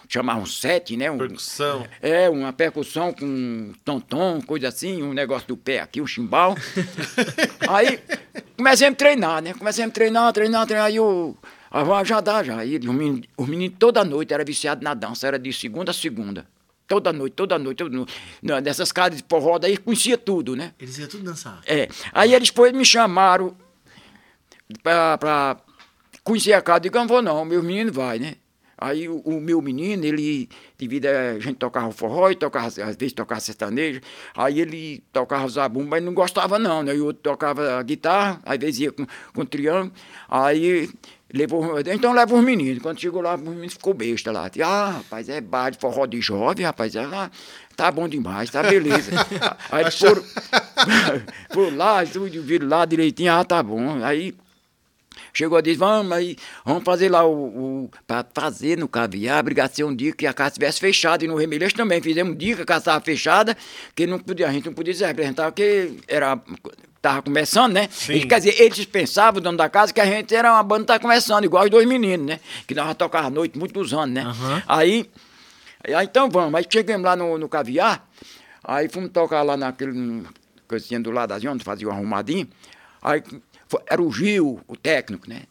chamar 0.08 0.36
um 0.36 0.46
sete, 0.46 0.96
né? 0.96 1.10
Um, 1.10 1.18
percussão. 1.18 1.86
É, 2.00 2.28
uma 2.28 2.52
percussão 2.52 3.12
com 3.12 3.72
tom-tom, 3.84 4.40
coisa 4.40 4.68
assim, 4.68 5.02
um 5.02 5.12
negócio 5.12 5.48
do 5.48 5.56
pé 5.56 5.80
aqui, 5.80 6.00
um 6.00 6.06
chimbal. 6.06 6.56
aí 7.68 7.98
comecei 8.56 8.88
a 8.88 8.94
treinar, 8.94 9.42
né? 9.42 9.54
Comecei 9.54 9.84
a 9.84 9.90
treinar, 9.90 10.32
treinar, 10.32 10.66
treinar, 10.66 10.86
aí 10.86 11.00
o... 11.00 11.36
Ah, 11.70 12.04
já 12.04 12.20
dá, 12.20 12.42
já. 12.42 12.64
E 12.64 12.78
o 12.78 12.92
menino, 12.92 13.22
o 13.36 13.46
menino 13.46 13.74
toda 13.78 14.04
noite 14.04 14.32
era 14.32 14.44
viciado 14.44 14.82
na 14.82 14.94
dança, 14.94 15.26
era 15.26 15.38
de 15.38 15.52
segunda 15.52 15.90
a 15.90 15.94
segunda. 15.94 16.46
Toda 16.86 17.12
noite, 17.12 17.32
toda 17.34 17.58
noite, 17.58 17.78
toda 17.78 17.96
noite. 17.96 18.14
Nessas 18.62 18.92
casas 18.92 19.16
de 19.16 19.24
porró 19.24 19.58
daí 19.58 19.76
conhecia 19.76 20.16
tudo, 20.16 20.54
né? 20.54 20.72
Eles 20.78 20.96
iam 20.98 21.08
tudo 21.08 21.24
dançar. 21.24 21.60
É. 21.66 21.88
Aí 22.12 22.32
eles 22.32 22.48
depois 22.48 22.72
me 22.72 22.84
chamaram 22.84 23.56
pra, 24.82 25.18
pra 25.18 25.56
conhecer 26.22 26.52
a 26.52 26.62
casa. 26.62 26.78
Eu 26.78 26.82
digo, 26.82 26.98
não 26.98 27.06
vou 27.08 27.20
não, 27.20 27.44
meu 27.44 27.62
menino 27.62 27.92
vai, 27.92 28.20
né? 28.20 28.36
Aí 28.78 29.08
o, 29.08 29.20
o, 29.24 29.40
meu 29.40 29.62
menino, 29.62 30.04
ele, 30.04 30.48
devido 30.76 31.06
a 31.06 31.38
gente 31.38 31.56
tocava 31.56 31.90
forró 31.92 32.30
e 32.30 32.34
tocava, 32.34 32.66
às 32.66 32.96
vezes 32.96 33.12
tocava 33.14 33.40
sertanejo, 33.40 34.00
aí 34.36 34.60
ele 34.60 35.02
tocava 35.12 35.48
zabumba, 35.48 35.90
mas 35.90 36.04
não 36.04 36.12
gostava 36.12 36.58
não, 36.58 36.82
né? 36.82 36.94
E 36.94 37.00
o 37.00 37.06
outro 37.06 37.22
tocava 37.22 37.82
guitarra, 37.82 38.40
às 38.44 38.58
vezes 38.58 38.80
ia 38.80 38.92
com, 38.92 39.06
com 39.32 39.46
triângulo, 39.46 39.92
aí 40.28 40.90
levou, 41.32 41.80
então 41.80 42.12
leva 42.12 42.34
os 42.34 42.44
meninos. 42.44 42.82
Quando 42.82 43.00
chegou 43.00 43.22
lá, 43.22 43.34
os 43.34 43.40
meninos 43.40 43.72
ficou 43.72 43.94
besta 43.94 44.30
lá. 44.30 44.50
Ah, 44.62 44.90
rapaz, 44.98 45.28
é 45.30 45.40
baile, 45.40 45.78
forró 45.80 46.04
de 46.04 46.20
jovem, 46.20 46.66
rapaz, 46.66 46.94
é, 46.94 47.04
ah, 47.04 47.30
tá 47.74 47.90
bom 47.90 48.06
demais, 48.06 48.50
tá 48.50 48.62
beleza. 48.62 49.10
aí 49.72 49.84
eles 49.84 49.98
foram, 49.98 50.22
foram 51.50 51.76
lá, 51.76 52.04
viram 52.04 52.68
lá 52.68 52.84
direitinho, 52.84 53.32
ah, 53.32 53.42
tá 53.42 53.62
bom. 53.62 54.04
Aí 54.04 54.34
Chegou 55.32 55.58
a 55.58 55.60
dizer, 55.60 55.76
vamos 55.76 56.12
aí, 56.12 56.36
vamos 56.64 56.84
fazer 56.84 57.08
lá 57.08 57.24
o. 57.26 57.84
o 57.84 57.90
para 58.06 58.26
fazer 58.34 58.78
no 58.78 58.88
caviar, 58.88 59.40
obrigasse 59.40 59.82
um 59.84 59.94
dia 59.94 60.12
que 60.12 60.26
a 60.26 60.32
casa 60.32 60.50
estivesse 60.50 60.80
fechada. 60.80 61.24
E 61.24 61.28
no 61.28 61.36
Remeleixo 61.36 61.74
também 61.74 62.00
fizemos 62.00 62.34
um 62.34 62.36
dia 62.36 62.56
que 62.56 62.62
a 62.62 62.66
casa 62.66 62.80
estava 62.80 63.04
fechada, 63.04 63.56
que 63.94 64.06
não 64.06 64.18
podia, 64.18 64.48
a 64.48 64.52
gente 64.52 64.66
não 64.66 64.74
podia 64.74 64.94
se 64.94 65.04
representar, 65.04 65.46
porque 65.46 65.92
era 66.08 66.40
estava 67.06 67.22
começando, 67.22 67.72
né? 67.72 67.88
E, 68.08 68.26
quer 68.26 68.38
dizer, 68.38 68.60
eles 68.60 68.84
pensavam, 68.84 69.38
o 69.38 69.40
dono 69.40 69.56
da 69.56 69.68
casa, 69.68 69.92
que 69.92 70.00
a 70.00 70.06
gente 70.06 70.34
era 70.34 70.52
uma 70.52 70.62
banda 70.62 70.80
que 70.80 70.84
estava 70.84 71.00
começando, 71.00 71.44
igual 71.44 71.64
os 71.64 71.70
dois 71.70 71.86
meninos, 71.86 72.26
né? 72.26 72.40
Que 72.66 72.74
nós 72.74 72.94
tocava 72.96 73.28
à 73.28 73.30
noite, 73.30 73.56
muitos 73.58 73.92
anos, 73.92 74.14
né? 74.14 74.24
Uhum. 74.24 74.62
Aí, 74.66 75.10
aí, 75.84 76.04
então 76.04 76.28
vamos, 76.28 76.54
aí 76.54 76.66
chegamos 76.68 77.04
lá 77.04 77.14
no, 77.14 77.38
no 77.38 77.48
caviar, 77.48 78.06
aí 78.64 78.88
fomos 78.88 79.10
tocar 79.10 79.42
lá 79.42 79.56
naquele 79.56 80.24
coisinha 80.66 80.98
do 81.00 81.10
lado 81.10 81.38
da 81.38 81.50
onde 81.50 81.62
fazia 81.62 81.88
um 81.88 81.92
arrumadinho. 81.92 82.48
Aí 83.00 83.22
era 83.86 84.02
o 84.02 84.12
Gil, 84.12 84.60
o 84.66 84.76
técnico, 84.76 85.28
né? 85.28 85.42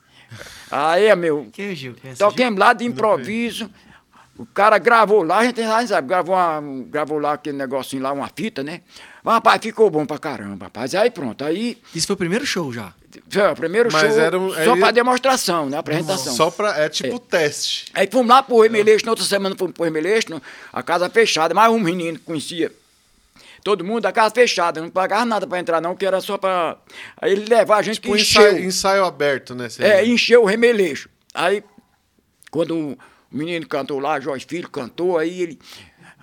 Aí, 0.72 1.14
meu. 1.16 1.48
Quem 1.52 1.70
é 1.70 1.72
o 1.72 1.76
Gil? 1.76 1.94
Quem 1.96 2.12
é 2.12 2.14
toquemos 2.16 2.60
lá 2.60 2.74
de 2.74 2.86
improviso. 2.86 3.70
O 4.38 4.46
cara 4.46 4.78
gravou 4.78 5.24
lá, 5.24 5.38
a 5.38 5.46
gente 5.46 5.62
já 5.62 5.88
sabe, 5.88 6.10
gravou, 6.10 6.36
uma, 6.36 6.62
gravou 6.90 7.18
lá 7.18 7.34
aquele 7.34 7.56
negocinho 7.56 8.04
lá, 8.04 8.12
uma 8.12 8.30
fita, 8.36 8.62
né? 8.62 8.82
Mas, 9.24 9.36
rapaz, 9.36 9.62
ficou 9.62 9.90
bom 9.90 10.06
pra 10.06 10.18
caramba, 10.18 10.66
rapaz. 10.66 10.94
Aí 10.94 11.10
pronto, 11.10 11.46
aí. 11.46 11.78
Isso 11.94 12.06
foi 12.06 12.16
o 12.16 12.18
primeiro 12.18 12.46
show 12.46 12.74
já? 12.74 12.94
Foi 13.30 13.52
o 13.52 13.56
primeiro 13.56 13.90
Mas 13.90 14.14
show. 14.14 14.22
Era 14.22 14.38
um, 14.38 14.52
só 14.52 14.74
aí... 14.74 14.80
pra 14.80 14.92
demonstração, 14.92 15.70
né? 15.70 15.78
Apresentação. 15.78 16.34
Só 16.34 16.52
pra. 16.52 16.78
É 16.78 16.90
tipo 16.90 17.16
é. 17.16 17.20
teste. 17.20 17.86
Aí 17.94 18.10
fomos 18.12 18.28
lá 18.28 18.44
pro 18.44 18.60
Remeleixo, 18.60 19.06
na 19.06 19.14
outra 19.14 19.24
semana 19.24 19.56
fomos 19.58 19.74
pro 19.74 19.86
Remeleixo, 19.86 20.42
a 20.74 20.84
casa 20.84 21.10
fechada, 21.10 21.54
mais 21.54 21.72
um 21.72 21.80
menino 21.80 22.20
que 22.20 22.26
conhecia 22.26 22.70
todo 23.66 23.84
mundo, 23.84 24.06
a 24.06 24.12
casa 24.12 24.34
fechada, 24.34 24.80
não 24.80 24.92
pagava 24.92 25.26
nada 25.26 25.48
para 25.48 25.60
entrar, 25.60 25.82
não, 25.82 25.96
que 25.96 26.06
era 26.06 26.22
só 26.22 26.38
para. 26.38 26.78
Aí 27.20 27.32
ele 27.32 27.46
levar 27.46 27.78
a 27.78 27.82
gente 27.82 28.00
que 28.00 28.08
encheu. 28.08 28.44
Ensaio, 28.44 28.64
ensaio 28.64 29.06
aberto, 29.06 29.56
né? 29.56 29.68
É, 29.80 30.06
encheu 30.06 30.44
o 30.44 30.46
remeleixo. 30.46 31.10
Aí, 31.34 31.64
quando 32.52 32.78
o 32.78 32.98
menino 33.32 33.68
cantou 33.68 33.98
lá, 34.00 34.20
Jorge 34.20 34.46
Filho 34.48 34.70
cantou, 34.70 35.18
aí 35.18 35.42
ele. 35.42 35.60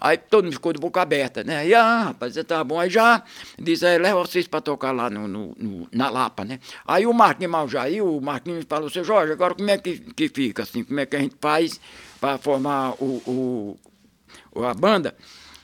Aí 0.01 0.17
todo 0.17 0.45
mundo 0.45 0.53
ficou 0.53 0.73
de 0.73 0.79
boca 0.79 1.03
aberta, 1.03 1.43
né? 1.43 1.59
Aí, 1.59 1.75
ah, 1.75 2.05
rapaz, 2.05 2.35
tá 2.47 2.63
bom. 2.63 2.79
Aí 2.79 2.89
já 2.89 3.25
disse, 3.59 3.85
é, 3.87 3.99
leva 3.99 4.21
vocês 4.21 4.47
para 4.47 4.61
tocar 4.61 4.93
lá 4.93 5.11
no, 5.11 5.27
no, 5.27 5.55
no, 5.59 5.89
na 5.93 6.11
Lapa, 6.11 6.45
né? 6.45 6.61
Aí 6.87 7.07
o 7.07 7.13
Marquinhos 7.13 7.51
Maljaí, 7.51 8.01
o 8.01 8.21
Marquinhos 8.21 8.65
falou, 8.69 8.89
seu 8.89 9.03
Jorge, 9.03 9.33
agora 9.33 9.55
como 9.55 9.69
é 9.69 9.79
que, 9.79 9.99
que 9.99 10.29
fica, 10.29 10.63
assim? 10.63 10.85
Como 10.85 11.01
é 11.01 11.07
que 11.07 11.17
a 11.17 11.21
gente 11.21 11.35
faz 11.41 11.81
para 12.21 12.39
formar 12.39 12.93
o, 13.01 13.77
o, 14.55 14.65
a 14.65 14.75
banda? 14.75 15.17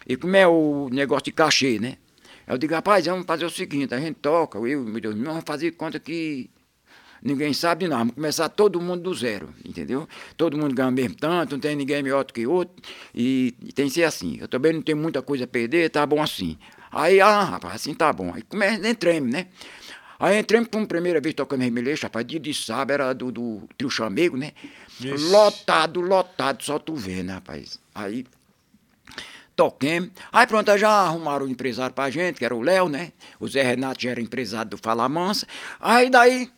E 0.09 0.17
como 0.17 0.35
é 0.35 0.47
o 0.47 0.89
negócio 0.91 1.25
de 1.25 1.33
cachê, 1.33 1.79
né? 1.79 1.99
Eu 2.47 2.57
digo, 2.57 2.75
rapaz, 2.75 3.05
vamos 3.05 3.27
fazer 3.27 3.45
o 3.45 3.51
seguinte, 3.51 3.95
a 3.95 4.01
gente 4.01 4.17
toca, 4.17 4.59
eu 4.59 4.97
e 4.97 5.01
Deus, 5.01 5.15
vamos 5.15 5.45
fazer 5.45 5.73
conta 5.73 6.01
que 6.01 6.49
ninguém 7.23 7.53
sabe 7.53 7.87
nada, 7.87 7.99
vamos 7.99 8.15
começar 8.15 8.49
todo 8.49 8.81
mundo 8.81 9.03
do 9.03 9.15
zero, 9.15 9.51
entendeu? 9.63 10.09
Todo 10.35 10.57
mundo 10.57 10.75
ganha 10.75 10.91
mesmo 10.91 11.15
tanto, 11.15 11.53
não 11.53 11.61
tem 11.61 11.77
ninguém 11.77 12.03
melhor 12.03 12.25
do 12.25 12.33
que 12.33 12.47
outro, 12.47 12.83
e, 13.15 13.55
e 13.63 13.71
tem 13.71 13.89
que 13.89 13.93
ser 13.93 14.05
assim. 14.05 14.39
Eu 14.41 14.49
também 14.49 14.73
não 14.73 14.81
tenho 14.81 14.97
muita 14.97 15.21
coisa 15.21 15.45
a 15.45 15.47
perder, 15.47 15.91
tá 15.91 16.07
bom 16.07 16.23
assim. 16.23 16.57
Aí, 16.91 17.21
ah, 17.21 17.43
rapaz, 17.43 17.75
assim 17.75 17.93
tá 17.93 18.11
bom. 18.15 18.33
Aí 18.35 18.41
começa, 18.41 18.89
entremos, 18.89 19.31
né? 19.31 19.49
Aí 20.19 20.39
entramos 20.39 20.69
por 20.69 20.79
uma 20.79 20.87
primeira 20.87 21.21
vez 21.21 21.35
tocando 21.35 21.61
Remeleixo, 21.61 22.05
rapaz, 22.05 22.27
dia 22.27 22.41
de 22.41 22.55
sábado, 22.55 22.93
era 22.93 23.13
do, 23.13 23.31
do 23.31 23.69
trio 23.77 23.91
Chamego, 23.91 24.39
né? 24.39 24.53
Ixi. 25.01 25.31
Lotado, 25.31 26.01
lotado, 26.01 26.65
só 26.65 26.79
tu 26.79 26.95
vendo, 26.95 27.31
rapaz. 27.31 27.79
Aí 27.95 28.25
toquemos. 29.59 30.11
Aí 30.33 30.47
pronto, 30.47 30.79
já 30.79 30.89
arrumaram 30.89 31.45
um 31.45 31.49
empresário 31.49 31.93
pra 31.93 32.09
gente, 32.09 32.39
que 32.39 32.45
era 32.45 32.55
o 32.55 32.63
Léo, 32.63 32.89
né? 32.89 33.13
O 33.41 33.49
Zé 33.49 33.63
Renato 33.63 34.01
já 34.01 34.11
era 34.11 34.21
empresário 34.21 34.71
do 34.71 34.79
Fala 34.79 35.09
Mansa. 35.09 35.49
Aí 35.81 36.09
daí, 36.09 36.49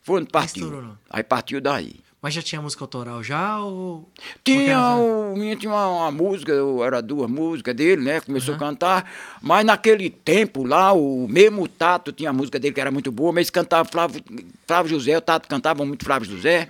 foi 0.00 0.22
onde 0.22 0.30
partiu. 0.30 0.96
Aí 1.10 1.22
partiu 1.22 1.60
daí. 1.60 2.00
Mas 2.22 2.34
já 2.34 2.42
tinha 2.42 2.60
música 2.60 2.84
autoral 2.84 3.22
já 3.22 3.60
ou. 3.60 4.08
Tinha, 4.44 4.94
o 4.94 5.34
menino 5.34 5.58
tinha 5.58 5.72
uma, 5.72 5.88
uma, 5.88 6.10
música, 6.10 6.52
era 6.84 7.00
duas 7.00 7.30
músicas 7.30 7.74
dele, 7.74 8.02
né? 8.02 8.20
Começou 8.20 8.54
uhum. 8.54 8.56
a 8.56 8.60
cantar. 8.60 9.10
Mas 9.40 9.64
naquele 9.64 10.10
tempo 10.10 10.62
lá, 10.62 10.92
o 10.92 11.26
mesmo 11.28 11.66
Tato 11.66 12.12
tinha 12.12 12.28
a 12.28 12.32
música 12.32 12.58
dele 12.58 12.74
que 12.74 12.80
era 12.80 12.90
muito 12.90 13.10
boa, 13.10 13.32
mas 13.32 13.48
cantava 13.48 13.88
Flávio, 13.88 14.22
Flávio 14.66 14.90
José, 14.90 15.16
o 15.16 15.20
Tato 15.20 15.48
cantava 15.48 15.84
muito 15.84 16.04
Flávio 16.04 16.30
José 16.30 16.68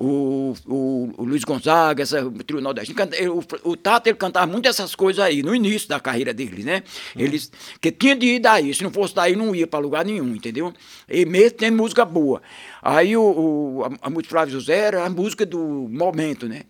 o, 0.00 0.54
o, 0.66 1.12
o 1.18 1.24
Luiz 1.24 1.44
Gonzaga, 1.44 2.02
essa, 2.02 2.24
o 2.24 2.32
Trio 2.42 2.58
Nordeste. 2.62 2.94
O, 3.28 3.70
o 3.70 3.76
Tato, 3.76 4.08
ele 4.08 4.16
cantava 4.16 4.50
muito 4.50 4.66
essas 4.66 4.94
coisas 4.94 5.22
aí, 5.22 5.42
no 5.42 5.54
início 5.54 5.86
da 5.86 6.00
carreira 6.00 6.32
dele, 6.32 6.64
né? 6.64 6.82
Uhum. 7.14 7.22
Eles, 7.22 7.52
que 7.78 7.92
tinha 7.92 8.16
de 8.16 8.26
ir 8.26 8.38
daí, 8.38 8.72
se 8.72 8.82
não 8.82 8.90
fosse 8.90 9.14
daí, 9.14 9.36
não 9.36 9.54
ia 9.54 9.66
para 9.66 9.78
lugar 9.78 10.02
nenhum, 10.06 10.34
entendeu? 10.34 10.72
E 11.06 11.26
mesmo 11.26 11.58
tem 11.58 11.70
música 11.70 12.06
boa. 12.06 12.40
Aí 12.80 13.14
o, 13.14 13.22
o, 13.22 13.84
a, 13.84 14.06
a 14.06 14.10
música 14.10 14.30
Flávio 14.30 14.54
José 14.54 14.74
era 14.74 15.04
a 15.04 15.10
música 15.10 15.44
do 15.44 15.58
momento, 15.90 16.48
né? 16.48 16.62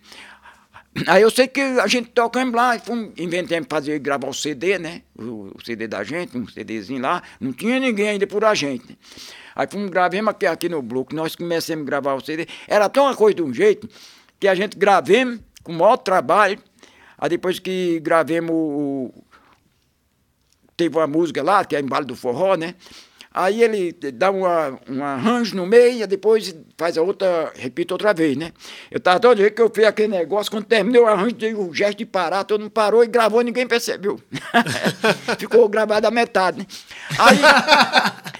Aí 1.07 1.21
eu 1.21 1.31
sei 1.31 1.47
que 1.47 1.61
a 1.61 1.87
gente 1.87 2.09
tocando 2.09 2.53
lá, 2.53 2.77
fomos, 2.79 3.11
inventamos 3.17 3.67
fazer, 3.69 3.97
gravar 3.99 4.27
o 4.27 4.33
CD, 4.33 4.77
né? 4.77 5.03
O, 5.17 5.53
o, 5.55 5.65
CD 5.65 5.87
da 5.87 6.03
gente, 6.03 6.37
um 6.37 6.45
CDzinho 6.45 7.01
lá. 7.01 7.23
Não 7.39 7.53
tinha 7.53 7.79
ninguém 7.79 8.09
ainda 8.09 8.27
por 8.27 8.43
a 8.43 8.53
gente. 8.53 8.89
Né? 8.89 8.95
Aí 9.55 9.67
fomos, 9.69 9.89
gravemos 9.89 10.31
aqui, 10.31 10.45
aqui 10.45 10.69
no 10.69 10.81
bloco, 10.81 11.15
nós 11.15 11.35
começamos 11.35 11.83
a 11.83 11.85
gravar 11.85 12.13
o 12.15 12.21
CD. 12.21 12.47
Era 12.67 12.87
tão 12.89 13.05
uma 13.05 13.15
coisa 13.15 13.35
de 13.35 13.41
um 13.41 13.53
jeito 13.53 13.89
que 14.39 14.47
a 14.47 14.55
gente 14.55 14.77
gravemos, 14.77 15.39
com 15.63 15.71
o 15.71 15.75
maior 15.75 15.97
trabalho. 15.97 16.59
Aí 17.17 17.29
depois 17.29 17.59
que 17.59 17.99
gravemos 17.99 18.51
o. 18.51 19.13
Teve 20.75 20.97
uma 20.97 21.05
música 21.05 21.43
lá, 21.43 21.63
que 21.63 21.75
é 21.75 21.79
Embalo 21.79 22.05
do 22.05 22.15
Forró, 22.15 22.55
né? 22.55 22.75
Aí 23.33 23.63
ele 23.63 23.93
dá 24.13 24.29
uma, 24.29 24.77
um 24.89 25.01
arranjo 25.01 25.55
no 25.55 25.65
meio, 25.65 26.03
e 26.03 26.07
depois 26.07 26.53
faz 26.77 26.97
a 26.97 27.01
outra, 27.01 27.53
repita 27.55 27.93
outra 27.93 28.13
vez, 28.13 28.35
né? 28.35 28.51
Eu 28.89 28.99
tava 28.99 29.21
todo 29.21 29.37
jeito 29.37 29.55
que 29.55 29.61
eu 29.61 29.71
fiz 29.73 29.85
aquele 29.85 30.09
negócio, 30.09 30.51
quando 30.51 30.65
terminei 30.65 30.99
o 30.99 31.07
arranjo, 31.07 31.35
dei 31.35 31.53
o 31.53 31.73
gesto 31.73 31.99
de 31.99 32.05
parar, 32.05 32.43
todo 32.43 32.59
mundo 32.59 32.71
parou 32.71 33.05
e 33.05 33.07
gravou, 33.07 33.41
ninguém 33.41 33.65
percebeu. 33.65 34.19
Ficou 35.39 35.69
gravado 35.69 36.05
a 36.05 36.11
metade, 36.11 36.59
né? 36.59 36.65
Aí, 37.17 37.39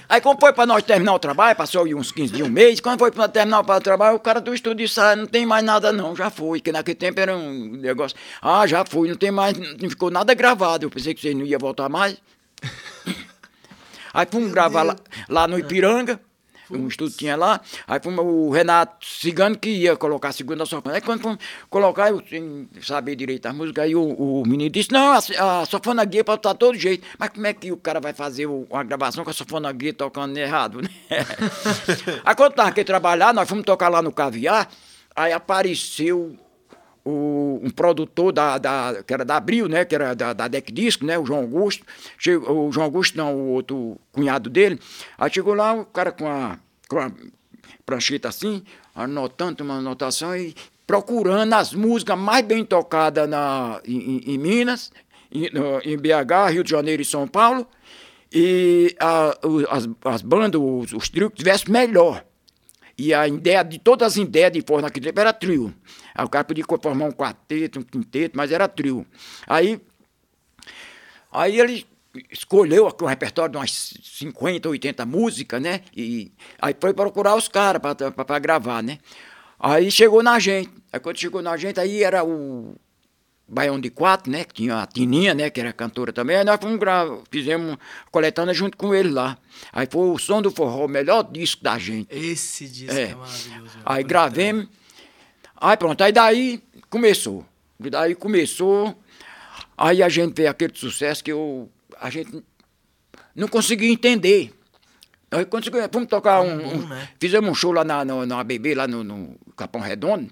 aí 0.09 0.21
foi 0.37 0.51
para 0.51 0.65
nós 0.65 0.83
terminar 0.83 1.13
o 1.13 1.19
trabalho, 1.19 1.55
passou 1.55 1.85
uns 1.85 2.11
15 2.11 2.33
dias, 2.33 2.47
um 2.47 2.51
mês, 2.51 2.81
quando 2.81 2.99
foi 2.99 3.11
para 3.11 3.29
terminar 3.29 3.61
o 3.61 3.79
trabalho, 3.79 4.17
o 4.17 4.19
cara 4.19 4.41
do 4.41 4.53
estúdio 4.53 4.85
disse, 4.85 4.99
ah, 4.99 5.15
não 5.15 5.25
tem 5.25 5.45
mais 5.45 5.63
nada 5.63 5.93
não, 5.93 6.13
já 6.13 6.29
foi, 6.29 6.59
que 6.59 6.69
naquele 6.69 6.95
tempo 6.95 7.17
era 7.17 7.37
um 7.37 7.77
negócio, 7.77 8.17
ah, 8.41 8.67
já 8.67 8.83
foi, 8.83 9.07
não 9.07 9.15
tem 9.15 9.31
mais, 9.31 9.57
não 9.57 9.89
ficou 9.89 10.11
nada 10.11 10.33
gravado, 10.33 10.85
eu 10.85 10.89
pensei 10.89 11.13
que 11.13 11.21
você 11.21 11.33
não 11.33 11.45
ia 11.45 11.57
voltar 11.57 11.87
mais. 11.87 12.17
Aí 14.13 14.27
fomos 14.29 14.51
gravar 14.51 14.83
lá, 14.83 14.95
lá 15.29 15.47
no 15.47 15.57
Ipiranga, 15.57 16.19
um 16.71 16.87
estúdio 16.87 17.17
tinha 17.17 17.35
lá. 17.35 17.61
Aí 17.87 17.99
fomos 18.01 18.23
o 18.23 18.49
Renato 18.49 19.05
Cigano 19.05 19.57
que 19.57 19.69
ia 19.69 19.95
colocar 19.95 20.29
a 20.29 20.31
segunda 20.31 20.65
sofona. 20.65 20.95
Aí 20.95 21.01
quando 21.01 21.21
fomos 21.21 21.37
colocar, 21.69 22.09
eu 22.09 22.21
sem 22.27 22.69
saber 22.81 23.15
direito 23.15 23.45
a 23.45 23.53
música, 23.53 23.83
aí 23.83 23.95
o, 23.95 24.03
o 24.03 24.43
menino 24.45 24.69
disse, 24.69 24.91
não, 24.91 25.13
a, 25.13 25.61
a 25.61 25.65
sofona 25.65 26.03
guia 26.05 26.23
pode 26.23 26.39
estar 26.39 26.53
todo 26.53 26.77
jeito. 26.77 27.05
Mas 27.17 27.29
como 27.29 27.47
é 27.47 27.53
que 27.53 27.71
o 27.71 27.77
cara 27.77 27.99
vai 27.99 28.13
fazer 28.13 28.45
o, 28.45 28.67
uma 28.69 28.83
gravação 28.83 29.23
com 29.23 29.29
a 29.29 29.33
sofona 29.33 29.71
guia 29.71 29.93
tocando 29.93 30.37
errado, 30.37 30.81
né? 30.81 30.89
aí 32.23 32.35
quando 32.35 32.53
tava 32.53 32.69
aqui 32.69 32.83
trabalhar, 32.83 33.33
nós 33.33 33.47
fomos 33.47 33.65
tocar 33.65 33.89
lá 33.89 34.01
no 34.01 34.11
Caviar, 34.11 34.69
aí 35.15 35.33
apareceu 35.33 36.37
o, 37.03 37.59
um 37.63 37.69
produtor 37.69 38.31
da, 38.31 38.57
da, 38.57 39.03
que 39.05 39.13
era 39.13 39.25
da 39.25 39.37
Abril, 39.37 39.67
né, 39.67 39.85
que 39.85 39.95
era 39.95 40.13
da, 40.13 40.33
da 40.33 40.47
Deck 40.47 40.71
Disco, 40.71 41.05
né, 41.05 41.17
o 41.17 41.25
João 41.25 41.41
Augusto, 41.41 41.85
chegou, 42.17 42.67
o 42.67 42.71
João 42.71 42.85
Augusto 42.85 43.17
não, 43.17 43.35
o 43.35 43.47
outro 43.49 43.97
cunhado 44.11 44.49
dele, 44.49 44.79
aí 45.17 45.31
chegou 45.31 45.53
lá 45.53 45.73
o 45.73 45.85
cara 45.85 46.11
com 46.11 46.27
a, 46.27 46.57
com 46.87 46.99
a 46.99 47.11
prancheta 47.85 48.29
assim, 48.29 48.63
anotando 48.95 49.63
uma 49.63 49.75
anotação 49.75 50.35
e 50.35 50.55
procurando 50.85 51.53
as 51.53 51.73
músicas 51.73 52.17
mais 52.17 52.45
bem 52.45 52.65
tocadas 52.65 53.27
na, 53.27 53.81
em, 53.85 54.21
em 54.25 54.37
Minas, 54.37 54.91
em, 55.31 55.45
em, 55.85 55.97
BH, 55.97 56.51
Rio 56.51 56.63
de 56.63 56.69
Janeiro 56.69 57.01
e 57.01 57.05
São 57.05 57.27
Paulo, 57.27 57.65
e 58.31 58.95
a, 58.99 59.37
as, 59.69 59.89
as 60.05 60.21
bandas, 60.21 60.59
os, 60.61 60.93
os 60.93 61.09
trios 61.09 61.31
que 61.31 61.37
tivessem 61.37 61.71
melhor. 61.71 62.23
E 63.01 63.15
a 63.15 63.27
ideia 63.27 63.63
de 63.63 63.79
todas 63.79 64.13
as 64.13 64.17
ideias 64.17 64.51
de 64.51 64.61
forma 64.61 64.83
naquele 64.83 65.07
tempo 65.07 65.19
era 65.19 65.33
trio. 65.33 65.73
Aí 66.13 66.23
o 66.23 66.29
cara 66.29 66.43
podia 66.43 66.63
formar 66.79 67.05
um 67.05 67.11
quarteto, 67.11 67.79
um 67.79 67.81
quinteto, 67.81 68.37
mas 68.37 68.51
era 68.51 68.67
trio. 68.67 69.07
Aí, 69.47 69.81
aí 71.31 71.59
ele 71.59 71.83
escolheu 72.29 72.85
o 72.85 73.05
repertório 73.07 73.53
de 73.53 73.57
umas 73.57 73.95
50, 74.03 74.69
80 74.69 75.03
músicas, 75.07 75.59
né? 75.59 75.81
E 75.97 76.31
aí 76.61 76.75
foi 76.79 76.93
procurar 76.93 77.35
os 77.35 77.47
caras 77.47 77.81
para 77.81 78.37
gravar, 78.37 78.83
né? 78.83 78.99
Aí 79.59 79.89
chegou 79.89 80.21
na 80.21 80.37
gente. 80.37 80.71
Aí 80.93 80.99
quando 80.99 81.17
chegou 81.17 81.41
na 81.41 81.57
gente, 81.57 81.79
aí 81.79 82.03
era 82.03 82.23
o 82.23 82.75
Baião 83.51 83.77
de 83.77 83.89
Quatro, 83.89 84.31
né? 84.31 84.45
Que 84.45 84.53
tinha 84.53 84.81
a 84.81 84.87
Tininha, 84.87 85.33
né? 85.33 85.49
Que 85.49 85.59
era 85.59 85.73
cantora 85.73 86.13
também. 86.13 86.37
Aí 86.37 86.45
nós 86.45 86.57
fomos 86.59 86.79
gravar, 86.79 87.19
fizemos 87.29 87.77
coletando 88.09 88.53
junto 88.53 88.77
com 88.77 88.95
ele 88.95 89.09
lá. 89.09 89.37
Aí 89.73 89.85
foi 89.91 90.09
o 90.09 90.17
Som 90.17 90.41
do 90.41 90.49
Forró, 90.49 90.85
o 90.85 90.87
melhor 90.87 91.29
disco 91.29 91.61
da 91.61 91.77
gente. 91.77 92.07
Esse 92.09 92.65
disco 92.65 92.93
é, 92.93 93.09
é 93.09 93.15
maravilhoso. 93.15 93.77
Aí 93.85 94.03
gravemos. 94.05 94.67
Aí 95.57 95.75
pronto, 95.75 96.01
aí 96.01 96.13
daí 96.13 96.63
começou. 96.89 97.45
Daí 97.77 98.15
começou. 98.15 98.97
Aí 99.77 100.01
a 100.01 100.07
gente 100.07 100.33
vê 100.33 100.47
aquele 100.47 100.73
sucesso 100.73 101.21
que 101.21 101.33
eu, 101.33 101.69
a 101.99 102.09
gente 102.09 102.41
não 103.35 103.49
conseguia 103.49 103.91
entender. 103.91 104.53
Aí 105.29 105.43
conseguimos, 105.45 105.89
fomos 105.91 106.07
tocar 106.07 106.41
um. 106.41 106.75
um 106.75 106.87
né? 106.87 107.09
Fizemos 107.19 107.49
um 107.49 107.53
show 107.53 107.73
lá 107.73 107.83
na, 107.83 108.05
na, 108.05 108.25
na 108.25 108.39
ABB, 108.39 108.75
lá 108.75 108.87
no, 108.87 109.03
no 109.03 109.35
Capão 109.57 109.81
Redondo. 109.81 110.31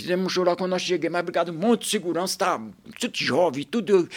Fizemos 0.00 0.34
lá 0.36 0.56
quando 0.56 0.70
nós 0.70 0.82
chegamos, 0.82 1.12
mas 1.12 1.20
obrigado, 1.20 1.50
um 1.50 1.54
monte 1.54 1.82
de 1.82 1.88
segurança, 1.88 2.38
tá 2.38 2.60
tudo 2.98 3.16
jovem, 3.16 3.64
tudo 3.64 4.08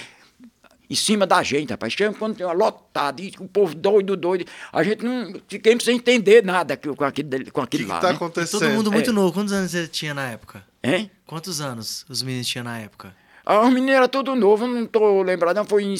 em 0.90 0.96
cima 0.96 1.26
da 1.26 1.42
gente, 1.42 1.72
rapaz. 1.72 1.94
Chegamos 1.94 2.18
quando 2.20 2.36
tem 2.36 2.46
uma 2.46 2.54
lotada, 2.54 3.22
e 3.22 3.34
o 3.40 3.48
povo 3.48 3.74
doido, 3.74 4.16
doido. 4.16 4.46
A 4.72 4.84
gente 4.84 5.04
não 5.04 5.34
fiquemos 5.48 5.84
sem 5.84 5.96
entender 5.96 6.44
nada 6.44 6.78
com 6.78 7.04
aquele, 7.04 7.52
com 7.52 7.62
aquele 7.62 7.84
que 7.84 7.90
lá. 7.90 7.96
Que 7.96 8.02
tá 8.02 8.10
né? 8.10 8.16
acontecendo? 8.16 8.60
Todo 8.60 8.72
mundo 8.72 8.92
muito 8.92 9.10
é. 9.10 9.14
novo. 9.14 9.34
Quantos 9.34 9.54
anos 9.54 9.74
ele 9.74 9.88
tinha 9.88 10.14
na 10.14 10.30
época? 10.30 10.64
Hein? 10.84 11.10
Quantos 11.26 11.62
anos 11.62 12.06
os 12.08 12.22
meninos 12.22 12.48
tinham 12.48 12.64
na 12.64 12.80
época? 12.80 13.16
Ah, 13.46 13.62
os 13.62 13.74
meninos 13.74 13.96
eram 13.96 14.08
tudo 14.08 14.36
novo, 14.36 14.68
não 14.68 14.86
tô 14.86 15.24
lembrado, 15.24 15.56
não. 15.58 15.66
Foi 15.66 15.84
em, 15.84 15.96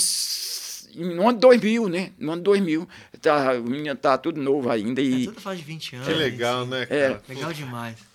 no 0.96 1.28
ano 1.28 1.40
2000, 1.40 1.90
né? 1.90 2.12
No 2.20 2.34
ano 2.34 2.42
2000. 2.44 2.88
Tá, 3.22 3.54
o 3.54 3.64
menino 3.64 3.96
tá 3.96 4.18
tudo 4.18 4.40
novo 4.40 4.70
ainda. 4.70 5.02
E... 5.02 5.24
É, 5.24 5.26
tudo 5.26 5.42
faz 5.42 5.58
de 5.58 5.66
20 5.66 5.96
anos. 5.96 6.08
Que 6.08 6.14
legal, 6.14 6.66
né, 6.66 6.84
é. 6.84 6.86
cara? 6.86 7.24
É, 7.28 7.34
legal 7.34 7.54
demais. 7.54 8.13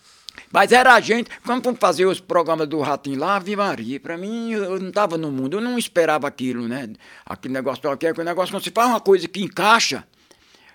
Mas 0.52 0.72
era 0.72 0.94
a 0.94 1.00
gente, 1.00 1.30
quando 1.44 1.74
fazer 1.76 2.06
os 2.06 2.20
programas 2.20 2.66
do 2.66 2.80
Ratinho 2.80 3.18
lá, 3.18 3.36
Ave 3.36 3.54
Maria, 3.54 4.00
pra 4.00 4.16
mim, 4.16 4.52
eu 4.52 4.78
não 4.80 4.88
estava 4.88 5.18
no 5.18 5.30
mundo, 5.30 5.58
eu 5.58 5.60
não 5.60 5.78
esperava 5.78 6.26
aquilo, 6.26 6.66
né? 6.66 6.88
Aquele 7.24 7.54
negócio, 7.54 7.90
aquele 7.90 8.24
negócio, 8.24 8.52
quando 8.52 8.64
você 8.64 8.70
faz 8.70 8.88
uma 8.88 9.00
coisa 9.00 9.28
que 9.28 9.42
encaixa, 9.42 10.04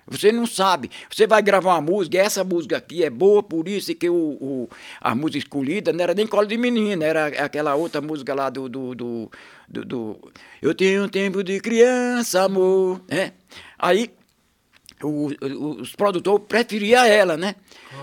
você 0.05 0.31
não 0.31 0.45
sabe. 0.45 0.91
Você 1.09 1.25
vai 1.25 1.41
gravar 1.41 1.75
uma 1.75 1.81
música, 1.81 2.17
essa 2.17 2.43
música 2.43 2.77
aqui 2.77 3.03
é 3.03 3.09
boa, 3.09 3.41
por 3.41 3.67
isso 3.67 3.95
que 3.95 4.09
o, 4.09 4.13
o 4.13 4.69
a 4.99 5.15
música 5.15 5.39
escolhida 5.39 5.93
não 5.93 6.03
era 6.03 6.13
nem 6.13 6.27
Colo 6.27 6.45
de 6.45 6.57
Menina, 6.57 7.05
era 7.05 7.27
aquela 7.27 7.73
outra 7.75 8.01
música 8.01 8.33
lá 8.33 8.49
do, 8.49 8.67
do, 8.67 8.93
do, 8.93 9.31
do, 9.67 9.85
do 9.85 10.31
Eu 10.61 10.75
tenho 10.75 11.05
um 11.05 11.09
tempo 11.09 11.43
de 11.43 11.59
criança, 11.59 12.43
amor, 12.43 13.01
né? 13.07 13.31
Aí 13.79 14.11
o, 15.03 15.27
o, 15.29 15.81
os 15.81 15.95
produtores 15.95 16.45
preferiam 16.47 17.03
ela, 17.03 17.37
né? 17.37 17.55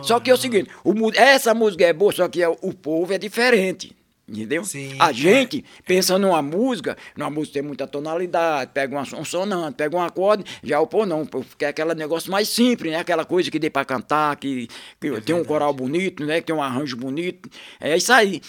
Só 0.03 0.21
que 0.21 0.31
é 0.31 0.35
o 0.35 0.37
seguinte, 0.37 0.71
o, 0.85 0.95
essa 1.15 1.55
música 1.55 1.85
é 1.85 1.93
boa, 1.93 2.13
só 2.13 2.29
que 2.29 2.43
é, 2.43 2.49
o 2.49 2.73
povo 2.73 3.13
é 3.13 3.19
diferente. 3.19 3.97
Entendeu? 4.31 4.65
Sim, 4.65 4.95
a 5.01 5.11
gente 5.11 5.59
é. 5.59 5.83
pensa 5.85 6.17
numa 6.17 6.41
música, 6.41 6.97
numa 7.17 7.29
música 7.29 7.55
tem 7.55 7.63
muita 7.63 7.85
tonalidade, 7.85 8.71
pega 8.73 8.95
uma, 8.95 9.03
um 9.21 9.25
sonante, 9.25 9.75
pega 9.75 9.97
um 9.97 10.01
acorde, 10.01 10.45
já 10.63 10.79
o 10.79 10.87
pô 10.87 11.05
não, 11.05 11.27
porque 11.27 11.65
é 11.65 11.69
aquele 11.69 11.95
negócio 11.97 12.31
mais 12.31 12.49
simples, 12.49 12.93
né? 12.93 12.99
Aquela 12.99 13.25
coisa 13.25 13.51
que 13.51 13.59
dê 13.59 13.69
para 13.69 13.85
cantar, 13.85 14.37
que, 14.37 14.69
que 15.01 15.09
é 15.09 15.21
tem 15.21 15.35
um 15.35 15.45
coral 15.45 15.75
bonito, 15.75 16.25
né? 16.25 16.41
Que 16.41 16.47
tem 16.47 16.55
um 16.55 16.63
arranjo 16.63 16.97
bonito. 16.97 17.51
É 17.81 17.97
isso 17.97 18.13
aí. 18.13 18.41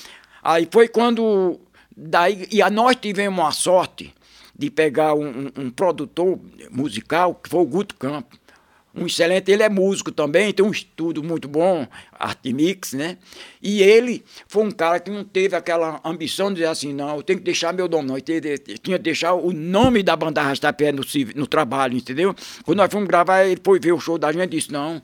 Aí 0.44 0.68
foi 0.70 0.88
quando. 0.88 1.60
Daí, 1.98 2.48
e 2.52 2.62
a 2.62 2.70
nós 2.70 2.96
tivemos 2.96 3.44
a 3.44 3.52
sorte 3.52 4.14
de 4.56 4.70
pegar 4.70 5.16
um, 5.16 5.28
um, 5.28 5.52
um 5.64 5.70
produtor 5.72 6.40
musical, 6.70 7.34
que 7.34 7.50
foi 7.50 7.60
o 7.60 7.66
Guto 7.66 7.96
Campos 7.96 8.40
um 8.94 9.06
excelente, 9.06 9.50
ele 9.52 9.64
é 9.64 9.70
músico 9.70 10.12
também, 10.12 10.52
tem 10.52 10.66
um 10.66 10.72
estudo 10.72 11.24
muito 11.24 11.48
bom, 11.48 11.88
arte 12.12 12.52
mix, 12.54 12.94
né? 12.94 13.18
E 13.62 13.82
ele 13.82 14.24
foi 14.48 14.64
um 14.64 14.72
cara 14.72 15.00
que 15.00 15.10
não 15.10 15.24
teve 15.24 15.56
aquela 15.56 16.02
ambição 16.04 16.50
de 16.50 16.56
dizer 16.56 16.68
assim, 16.68 16.94
não, 16.94 17.16
eu 17.16 17.24
tenho 17.24 17.40
que 17.40 17.46
deixar 17.46 17.74
meu 17.74 17.88
nome, 17.88 18.08
não, 18.10 18.18
eu 18.18 18.22
tinha 18.22 18.98
que 18.98 19.04
deixar 19.04 19.34
o 19.34 19.54
nome 19.54 20.04
da 20.04 20.16
banda 20.16 20.42
Rastapé 20.42 20.92
no, 20.92 21.04
no 21.36 21.48
trabalho, 21.48 21.96
entendeu? 21.96 22.36
Quando 22.64 22.78
nós 22.78 22.92
fomos 22.92 23.08
gravar, 23.08 23.46
ele 23.46 23.62
foi 23.64 23.80
ver 23.80 23.94
o 23.94 24.00
show 24.00 24.18
da 24.18 24.32
gente 24.32 24.46
e 24.46 24.58
disse, 24.58 24.72
não, 24.72 25.02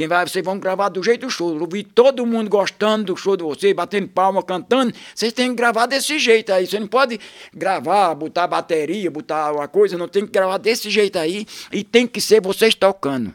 quem 0.00 0.08
vai, 0.08 0.26
vocês 0.26 0.42
vão 0.42 0.58
gravar 0.58 0.88
do 0.88 1.02
jeito 1.02 1.26
do 1.26 1.30
show. 1.30 1.54
Eu 1.54 1.68
vi 1.70 1.84
todo 1.84 2.24
mundo 2.24 2.48
gostando 2.48 3.12
do 3.12 3.16
show 3.18 3.36
de 3.36 3.44
vocês, 3.44 3.74
batendo 3.74 4.08
palma, 4.08 4.42
cantando. 4.42 4.94
Vocês 5.14 5.30
têm 5.30 5.50
que 5.50 5.56
gravar 5.56 5.84
desse 5.84 6.18
jeito 6.18 6.50
aí. 6.54 6.66
Você 6.66 6.80
não 6.80 6.86
pode 6.86 7.20
gravar, 7.52 8.14
botar 8.14 8.46
bateria, 8.46 9.10
botar 9.10 9.52
uma 9.52 9.68
coisa, 9.68 9.98
não 9.98 10.08
tem 10.08 10.24
que 10.24 10.32
gravar 10.32 10.56
desse 10.56 10.88
jeito 10.88 11.18
aí. 11.18 11.46
E 11.70 11.84
tem 11.84 12.06
que 12.06 12.18
ser 12.18 12.40
vocês 12.40 12.74
tocando. 12.74 13.34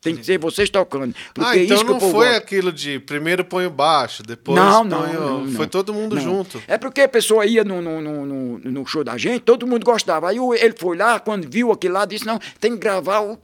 Tem 0.00 0.14
que 0.14 0.24
ser 0.24 0.38
vocês 0.38 0.70
tocando. 0.70 1.12
Porque 1.34 1.58
ah, 1.58 1.64
então 1.64 1.76
isso 1.76 1.84
não 1.84 1.98
foi 1.98 2.26
gosta. 2.26 2.36
aquilo 2.36 2.72
de 2.72 3.00
primeiro 3.00 3.44
põe 3.44 3.66
o 3.66 3.70
baixo, 3.70 4.22
depois 4.22 4.56
não, 4.56 4.88
põe 4.88 5.12
não, 5.12 5.38
o... 5.38 5.44
não, 5.44 5.52
Foi 5.52 5.66
todo 5.66 5.92
mundo 5.92 6.14
não. 6.14 6.22
junto. 6.22 6.62
É 6.68 6.78
porque 6.78 7.00
a 7.00 7.08
pessoa 7.08 7.44
ia 7.44 7.64
no, 7.64 7.82
no, 7.82 8.00
no, 8.00 8.58
no, 8.58 8.86
show 8.86 9.02
da 9.02 9.18
gente, 9.18 9.40
todo 9.40 9.66
mundo 9.66 9.84
gostava. 9.84 10.30
Aí 10.30 10.36
ele 10.60 10.74
foi 10.78 10.96
lá, 10.96 11.18
quando 11.18 11.50
viu 11.50 11.72
aquilo 11.72 11.94
lá, 11.94 12.04
disse, 12.04 12.24
não, 12.24 12.38
tem 12.60 12.72
que 12.72 12.78
gravar 12.78 13.22
o, 13.22 13.36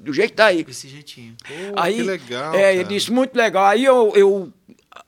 do 0.00 0.12
jeito 0.12 0.30
que 0.30 0.36
tá 0.36 0.46
aí. 0.46 0.64
Desse 0.64 0.88
jeitinho. 0.88 1.36
Pô, 1.46 1.54
aí, 1.76 1.96
que 1.96 2.02
legal, 2.02 2.54
É, 2.54 2.58
cara. 2.60 2.72
ele 2.74 2.84
disse, 2.84 3.10
muito 3.10 3.34
legal. 3.36 3.64
Aí 3.66 3.84
eu, 3.84 4.12
eu 4.14 4.52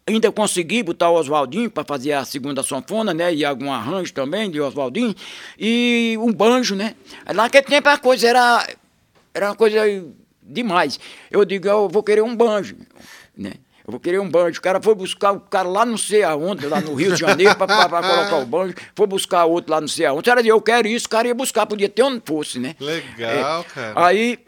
ainda 0.06 0.30
consegui 0.32 0.82
botar 0.82 1.10
o 1.10 1.14
Oswaldinho 1.14 1.70
para 1.70 1.84
fazer 1.84 2.12
a 2.12 2.24
segunda 2.24 2.62
sanfona, 2.62 3.14
né? 3.14 3.32
E 3.34 3.44
algum 3.44 3.72
arranjo 3.72 4.12
também 4.12 4.50
de 4.50 4.60
Oswaldinho. 4.60 5.14
E 5.58 6.16
um 6.18 6.32
banjo, 6.32 6.74
né? 6.74 6.94
Naquele 7.34 7.66
tempo 7.66 7.88
a 7.88 7.98
coisa 7.98 8.28
era, 8.28 8.68
era 9.32 9.46
uma 9.50 9.56
coisa 9.56 9.80
demais. 10.42 10.98
Eu 11.30 11.44
digo, 11.44 11.68
eu 11.68 11.88
vou 11.88 12.02
querer 12.02 12.22
um 12.22 12.34
banjo, 12.34 12.76
né? 13.36 13.52
Eu 13.86 13.92
vou 13.92 14.00
querer 14.00 14.20
um 14.20 14.28
banjo. 14.28 14.58
O 14.58 14.62
cara 14.62 14.80
foi 14.80 14.94
buscar 14.94 15.32
o 15.32 15.40
cara 15.40 15.68
lá 15.68 15.84
não 15.84 15.96
sei 15.96 16.22
aonde, 16.22 16.66
lá 16.66 16.80
no 16.80 16.94
Rio 16.94 17.12
de 17.12 17.20
Janeiro, 17.20 17.56
para 17.56 17.66
colocar 17.66 18.36
o 18.36 18.46
banjo. 18.46 18.74
Foi 18.94 19.06
buscar 19.06 19.46
outro 19.46 19.72
lá 19.72 19.80
não 19.80 19.88
sei 19.88 20.06
aonde. 20.06 20.20
O 20.20 20.24
cara 20.24 20.40
dizia, 20.40 20.52
eu 20.52 20.60
quero 20.60 20.86
isso, 20.86 21.06
o 21.06 21.08
cara 21.08 21.26
ia 21.26 21.34
buscar, 21.34 21.66
podia 21.66 21.88
ter 21.88 22.02
onde 22.02 22.22
fosse, 22.24 22.58
né? 22.58 22.76
Legal, 22.78 23.60
é. 23.62 23.64
cara. 23.64 24.06
Aí, 24.06 24.38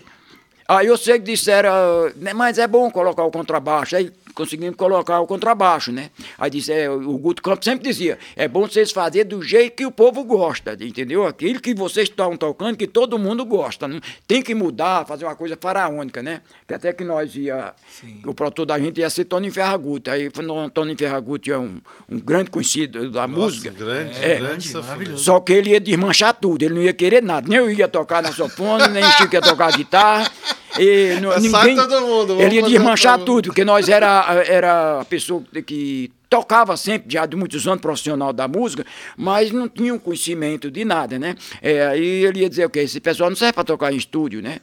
aí 0.69 0.87
eu 0.87 0.97
sei 0.97 1.19
que 1.19 1.25
disseram, 1.25 1.73
né, 2.17 2.33
mas 2.33 2.59
é 2.59 2.67
bom 2.67 2.91
colocar 2.91 3.25
o 3.25 3.31
contrabaixo. 3.31 3.97
Aí 3.97 4.13
conseguimos 4.35 4.77
colocar 4.77 5.21
o 5.21 5.27
contrabaixo, 5.27 5.93
né? 5.93 6.11
Aí 6.39 6.51
disse, 6.51 6.73
é, 6.73 6.89
o 6.91 7.19
Guto 7.19 7.43
Campos 7.43 7.65
sempre 7.65 7.89
dizia, 7.89 8.19
é 8.37 8.49
bom 8.49 8.67
vocês 8.67 8.91
fazerem 8.91 9.29
do 9.29 9.43
jeito 9.43 9.77
que 9.77 9.87
o 9.87 9.91
povo 9.91 10.25
gosta, 10.25 10.77
entendeu? 10.81 11.27
Aquilo 11.27 11.61
que 11.61 11.75
vocês 11.75 12.09
estão 12.09 12.37
tocando, 12.37 12.77
que 12.77 12.87
todo 12.87 13.19
mundo 13.19 13.45
gosta. 13.45 13.87
Não 13.87 14.01
tem 14.27 14.43
que 14.43 14.55
mudar, 14.55 15.07
fazer 15.07 15.25
uma 15.25 15.37
coisa 15.37 15.57
faraônica, 15.61 16.23
né? 16.23 16.41
Que 16.67 16.75
até 16.75 16.93
que 16.93 17.05
nós 17.05 17.35
ia, 17.37 17.75
Sim. 18.01 18.21
o 18.25 18.35
produtor 18.35 18.67
da 18.67 18.79
gente 18.79 18.99
ia 19.01 19.11
ser 19.11 19.25
Tony 19.25 19.51
Ferragutti. 19.51 20.11
Aí 20.11 20.31
Tony 20.73 20.97
Ferragutti 20.97 21.51
é 21.51 21.59
um, 21.59 21.81
um 22.09 22.19
grande 22.19 22.51
conhecido 22.51 23.11
da 23.11 23.27
Nossa, 23.27 23.41
música. 23.41 23.71
grande, 23.71 24.25
é, 24.25 24.37
grande, 24.39 24.73
maravilhoso. 24.73 25.25
Só 25.25 25.41
que 25.41 25.53
ele 25.53 25.71
ia 25.71 25.81
desmanchar 25.81 26.35
tudo, 26.35 26.63
ele 26.63 26.75
não 26.75 26.83
ia 26.83 26.93
querer 26.93 27.23
nada. 27.23 27.49
Nem 27.49 27.59
eu 27.59 27.71
ia 27.71 27.89
tocar 27.89 28.23
na 28.23 28.33
sofone, 28.33 28.89
nem 28.89 29.05
o 29.05 29.11
Chico 29.13 29.35
ia 29.35 29.41
tocar 29.41 29.73
guitarra. 29.73 30.31
E 30.79 31.21
não, 31.21 31.39
ninguém, 31.39 31.77
todo 31.77 32.01
mundo. 32.01 32.41
Ele 32.41 32.57
ia 32.57 32.63
desmanchar 32.63 33.19
tudo, 33.19 33.49
porque 33.49 33.65
nós 33.65 33.89
era, 33.89 34.43
era 34.47 35.01
a 35.01 35.05
pessoa 35.05 35.43
que 35.67 36.11
tocava 36.29 36.77
sempre, 36.79 37.13
já 37.13 37.27
de 37.27 37.37
muitos 37.37 37.67
anos, 37.67 37.81
profissional 37.81 38.33
da 38.33 38.49
música, 38.49 38.87
mas 39.17 39.51
não 39.51 39.69
tinha 39.69 39.93
um 39.93 39.99
conhecimento 39.99 40.71
de 40.71 40.83
nada, 40.85 41.19
né? 41.19 41.35
É, 41.61 41.87
aí 41.87 42.25
ele 42.25 42.41
ia 42.41 42.49
dizer 42.49 42.65
o 42.65 42.71
quê? 42.71 42.81
Esse 42.81 43.01
pessoal 43.01 43.29
não 43.29 43.37
serve 43.37 43.53
para 43.53 43.65
tocar 43.65 43.93
em 43.93 43.97
estúdio, 43.97 44.41
né? 44.41 44.61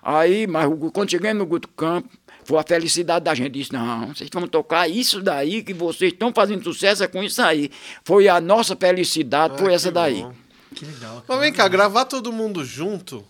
Aí, 0.00 0.46
mas 0.46 0.66
quando 0.92 1.10
cheguei 1.10 1.32
no 1.32 1.44
Guto 1.44 1.68
Campo, 1.68 2.08
foi 2.44 2.58
a 2.58 2.62
felicidade 2.62 3.24
da 3.24 3.34
gente. 3.34 3.50
Disse, 3.50 3.72
não, 3.72 4.14
vocês 4.14 4.30
vão 4.32 4.46
tocar 4.46 4.88
isso 4.88 5.20
daí, 5.20 5.62
que 5.62 5.74
vocês 5.74 6.12
estão 6.12 6.32
fazendo 6.32 6.62
sucesso 6.62 7.02
é 7.02 7.08
com 7.08 7.22
isso 7.22 7.42
aí. 7.42 7.70
Foi 8.04 8.28
a 8.28 8.40
nossa 8.40 8.76
felicidade, 8.76 9.54
ah, 9.56 9.58
foi 9.58 9.74
essa 9.74 9.90
daí. 9.90 10.22
Bom. 10.22 10.32
Que 10.74 10.84
legal. 10.84 11.16
Que 11.20 11.24
mas 11.28 11.40
vem 11.40 11.52
cá, 11.52 11.66
gravar 11.66 12.04
todo 12.04 12.32
mundo 12.32 12.64
junto 12.64 13.24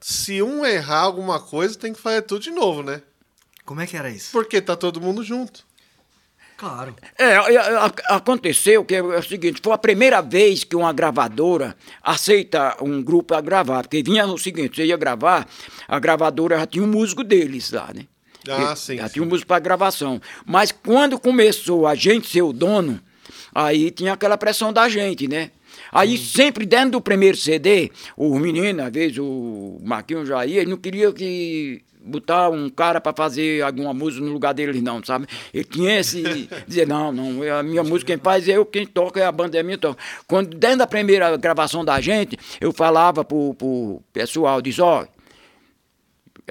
se 0.00 0.42
um 0.42 0.64
errar 0.64 1.00
alguma 1.00 1.38
coisa, 1.38 1.78
tem 1.78 1.92
que 1.92 2.00
fazer 2.00 2.22
tudo 2.22 2.42
de 2.42 2.50
novo, 2.50 2.82
né? 2.82 3.02
Como 3.64 3.80
é 3.80 3.86
que 3.86 3.96
era 3.96 4.10
isso? 4.10 4.32
Porque 4.32 4.60
tá 4.60 4.74
todo 4.74 5.00
mundo 5.00 5.22
junto. 5.22 5.64
Claro. 6.56 6.94
É, 7.18 7.36
aconteceu 8.08 8.84
que 8.84 8.94
é 8.94 9.02
o 9.02 9.22
seguinte, 9.22 9.62
foi 9.64 9.72
a 9.72 9.78
primeira 9.78 10.20
vez 10.20 10.62
que 10.62 10.76
uma 10.76 10.92
gravadora 10.92 11.74
aceita 12.02 12.76
um 12.82 13.02
grupo 13.02 13.34
a 13.34 13.40
gravar, 13.40 13.82
porque 13.82 14.02
vinha 14.02 14.26
o 14.26 14.36
seguinte, 14.36 14.76
você 14.76 14.84
ia 14.84 14.96
gravar, 14.96 15.48
a 15.88 15.98
gravadora 15.98 16.58
já 16.58 16.66
tinha 16.66 16.84
um 16.84 16.86
músico 16.86 17.24
deles 17.24 17.70
lá, 17.70 17.90
né? 17.94 18.06
Ah, 18.46 18.76
sim. 18.76 18.96
Já 18.96 19.06
sim. 19.06 19.14
tinha 19.14 19.22
um 19.24 19.28
músico 19.28 19.48
para 19.48 19.58
gravação. 19.58 20.20
Mas 20.44 20.70
quando 20.70 21.18
começou 21.18 21.86
a 21.86 21.94
gente 21.94 22.28
ser 22.28 22.42
o 22.42 22.52
dono, 22.52 23.00
aí 23.54 23.90
tinha 23.90 24.12
aquela 24.12 24.36
pressão 24.36 24.70
da 24.70 24.86
gente, 24.88 25.26
né? 25.26 25.50
Aí 25.92 26.16
sempre 26.16 26.64
dentro 26.64 26.92
do 26.92 27.00
primeiro 27.00 27.36
CD, 27.36 27.90
o 28.16 28.38
menino, 28.38 28.82
às 28.82 28.92
vezes 28.92 29.18
o 29.18 29.78
Marquinhos 29.82 30.28
Jair, 30.28 30.58
ele 30.58 30.70
não 30.70 30.76
queria 30.76 31.12
que 31.12 31.82
botar 32.02 32.48
um 32.48 32.68
cara 32.70 33.00
para 33.00 33.12
fazer 33.12 33.62
alguma 33.62 33.92
música 33.92 34.24
no 34.24 34.32
lugar 34.32 34.54
dele, 34.54 34.80
não, 34.80 35.02
sabe? 35.04 35.26
Ele 35.52 35.64
tinha 35.64 36.00
esse. 36.00 36.22
dizer, 36.66 36.86
não, 36.86 37.12
não, 37.12 37.42
a 37.58 37.62
minha 37.62 37.82
música 37.82 38.12
quem 38.12 38.18
faz 38.18 38.48
é 38.48 38.56
eu, 38.56 38.64
quem 38.64 38.86
toca 38.86 39.20
é 39.20 39.24
a 39.24 39.32
banda 39.32 39.58
é 39.58 39.62
minha 39.62 39.78
toca. 39.78 40.02
Quando, 40.26 40.56
dentro 40.56 40.78
da 40.78 40.86
primeira 40.86 41.36
gravação 41.36 41.84
da 41.84 42.00
gente, 42.00 42.38
eu 42.60 42.72
falava 42.72 43.24
pro, 43.24 43.54
pro 43.54 44.02
pessoal, 44.12 44.62
diz, 44.62 44.78
ó, 44.78 45.02
oh, 45.02 45.19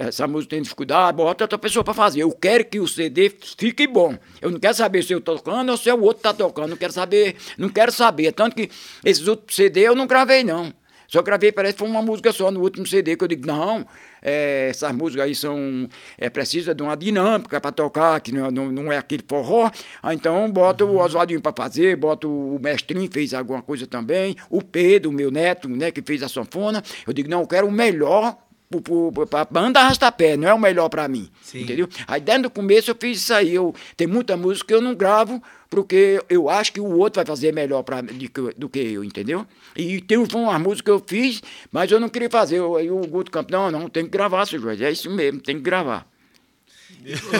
essa 0.00 0.26
música 0.26 0.56
tem 0.56 0.62
dificuldade, 0.62 1.16
bota 1.16 1.44
outra 1.44 1.58
pessoa 1.58 1.84
para 1.84 1.92
fazer. 1.92 2.22
Eu 2.22 2.32
quero 2.32 2.64
que 2.64 2.80
o 2.80 2.88
CD 2.88 3.30
fique 3.58 3.86
bom. 3.86 4.16
Eu 4.40 4.50
não 4.50 4.58
quero 4.58 4.74
saber 4.74 5.04
se 5.04 5.12
eu 5.12 5.20
tô 5.20 5.36
tocando 5.36 5.70
ou 5.70 5.76
se 5.76 5.92
o 5.92 6.00
outro 6.00 6.22
tá 6.22 6.32
tocando. 6.32 6.70
Não 6.70 6.76
quero 6.76 6.92
saber, 6.92 7.36
não 7.58 7.68
quero 7.68 7.92
saber. 7.92 8.32
Tanto 8.32 8.56
que 8.56 8.70
esses 9.04 9.28
outros 9.28 9.54
CD 9.54 9.80
eu 9.80 9.94
não 9.94 10.06
gravei, 10.06 10.42
não. 10.42 10.72
Só 11.06 11.20
gravei, 11.22 11.52
parece 11.52 11.74
que 11.74 11.80
foi 11.80 11.88
uma 11.88 12.00
música 12.00 12.32
só 12.32 12.52
no 12.52 12.60
último 12.60 12.86
CD, 12.86 13.16
que 13.16 13.24
eu 13.24 13.28
digo, 13.28 13.44
não, 13.44 13.84
é, 14.22 14.68
essas 14.70 14.92
músicas 14.94 15.26
aí 15.26 15.34
são. 15.34 15.88
É, 16.16 16.30
precisa 16.30 16.72
de 16.72 16.82
uma 16.84 16.96
dinâmica 16.96 17.60
para 17.60 17.72
tocar, 17.72 18.20
que 18.20 18.32
não, 18.32 18.48
não, 18.50 18.70
não, 18.70 18.92
é 18.92 18.96
aquele 18.96 19.24
forró. 19.28 19.70
Ah, 20.00 20.14
então 20.14 20.48
bota 20.50 20.84
uhum. 20.84 20.92
o 20.92 20.98
Oswaldinho 20.98 21.40
para 21.40 21.52
fazer, 21.52 21.96
bota 21.96 22.28
o 22.28 22.58
mestrinho, 22.62 23.10
fez 23.12 23.34
alguma 23.34 23.60
coisa 23.60 23.88
também, 23.88 24.36
o 24.48 24.62
Pedro, 24.62 25.10
meu 25.10 25.32
neto, 25.32 25.68
né, 25.68 25.90
que 25.90 26.00
fez 26.00 26.22
a 26.22 26.28
sanfona. 26.28 26.80
Eu 27.04 27.12
digo, 27.12 27.28
não, 27.28 27.40
eu 27.40 27.46
quero 27.46 27.66
o 27.66 27.72
melhor 27.72 28.38
a 28.72 29.44
banda 29.44 29.80
arrasta-pé, 29.80 30.36
não 30.36 30.48
é 30.48 30.54
o 30.54 30.58
melhor 30.58 30.88
para 30.88 31.08
mim. 31.08 31.28
Sim. 31.42 31.62
Entendeu? 31.62 31.88
Aí 32.06 32.20
dentro 32.20 32.44
do 32.44 32.50
começo 32.50 32.90
eu 32.90 32.96
fiz 32.98 33.18
isso 33.18 33.34
aí. 33.34 33.52
Eu, 33.52 33.74
tem 33.96 34.06
muita 34.06 34.36
música 34.36 34.68
que 34.68 34.74
eu 34.74 34.80
não 34.80 34.94
gravo, 34.94 35.42
porque 35.68 36.22
eu 36.28 36.48
acho 36.48 36.72
que 36.72 36.80
o 36.80 36.96
outro 36.96 37.18
vai 37.18 37.26
fazer 37.26 37.52
melhor 37.52 37.82
pra, 37.82 38.00
de, 38.00 38.30
do 38.56 38.68
que 38.68 38.78
eu, 38.78 39.02
entendeu? 39.02 39.44
E 39.74 40.00
tem 40.00 40.18
uma 40.18 40.58
música 40.58 40.84
que 40.84 40.90
eu 40.90 41.04
fiz, 41.04 41.42
mas 41.72 41.90
eu 41.90 41.98
não 41.98 42.08
queria 42.08 42.30
fazer. 42.30 42.62
Aí 42.76 42.90
o 42.90 43.00
Guto 43.00 43.30
Campos, 43.32 43.50
não, 43.50 43.70
não, 43.72 43.88
tem 43.88 44.04
que 44.04 44.10
gravar, 44.10 44.46
seu 44.46 44.60
Jorge. 44.60 44.84
É 44.84 44.90
isso 44.92 45.10
mesmo, 45.10 45.40
tem 45.40 45.56
que 45.56 45.62
gravar. 45.62 46.06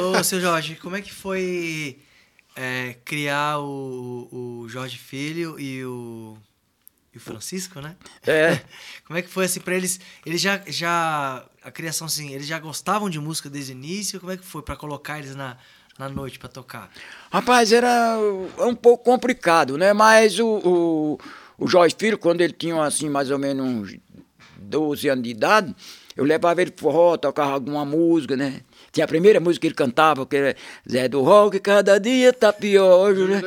Ô, 0.02 0.24
seu 0.24 0.40
Jorge, 0.40 0.74
como 0.76 0.96
é 0.96 1.02
que 1.02 1.12
foi 1.12 1.98
é, 2.56 2.96
criar 3.04 3.60
o, 3.60 4.28
o 4.32 4.68
Jorge 4.68 4.98
Filho 4.98 5.60
e 5.60 5.84
o 5.84 6.36
e 7.12 7.18
o 7.18 7.20
Francisco, 7.20 7.80
né? 7.80 7.96
É. 8.26 8.60
Como 9.04 9.18
é 9.18 9.22
que 9.22 9.28
foi 9.28 9.44
assim 9.44 9.60
para 9.60 9.74
eles? 9.74 10.00
Eles 10.24 10.40
já, 10.40 10.60
já 10.66 11.44
a 11.62 11.70
criação 11.70 12.06
assim, 12.06 12.32
eles 12.32 12.46
já 12.46 12.58
gostavam 12.58 13.10
de 13.10 13.18
música 13.18 13.50
desde 13.50 13.72
o 13.72 13.74
início? 13.74 14.20
Como 14.20 14.32
é 14.32 14.36
que 14.36 14.44
foi 14.44 14.62
para 14.62 14.76
colocar 14.76 15.18
eles 15.18 15.34
na, 15.34 15.56
na 15.98 16.08
noite 16.08 16.38
para 16.38 16.48
tocar? 16.48 16.90
Rapaz, 17.32 17.72
era 17.72 18.16
um 18.58 18.74
pouco 18.74 19.04
complicado, 19.04 19.76
né? 19.76 19.92
Mas 19.92 20.38
o, 20.38 20.46
o, 20.46 21.18
o 21.58 21.68
Jorge 21.68 21.96
Filho, 21.98 22.18
quando 22.18 22.40
ele 22.40 22.52
tinha 22.52 22.80
assim 22.82 23.08
mais 23.08 23.30
ou 23.30 23.38
menos 23.38 23.66
uns 23.66 23.96
12 24.56 25.08
anos 25.08 25.24
de 25.24 25.30
idade, 25.30 25.74
eu 26.16 26.24
levava 26.24 26.62
ele 26.62 26.70
pro 26.70 26.84
forró, 26.84 27.16
tocava 27.16 27.52
alguma 27.52 27.84
música, 27.84 28.36
né? 28.36 28.60
Tinha 28.92 29.04
a 29.04 29.08
primeira 29.08 29.38
música 29.38 29.60
que 29.60 29.66
ele 29.68 29.74
cantava, 29.74 30.26
que 30.26 30.36
era 30.36 30.56
Zé 30.90 31.08
do 31.08 31.22
Rock, 31.22 31.60
cada 31.60 31.98
dia 31.98 32.32
tá 32.32 32.52
pior. 32.52 33.14
Né? 33.20 33.42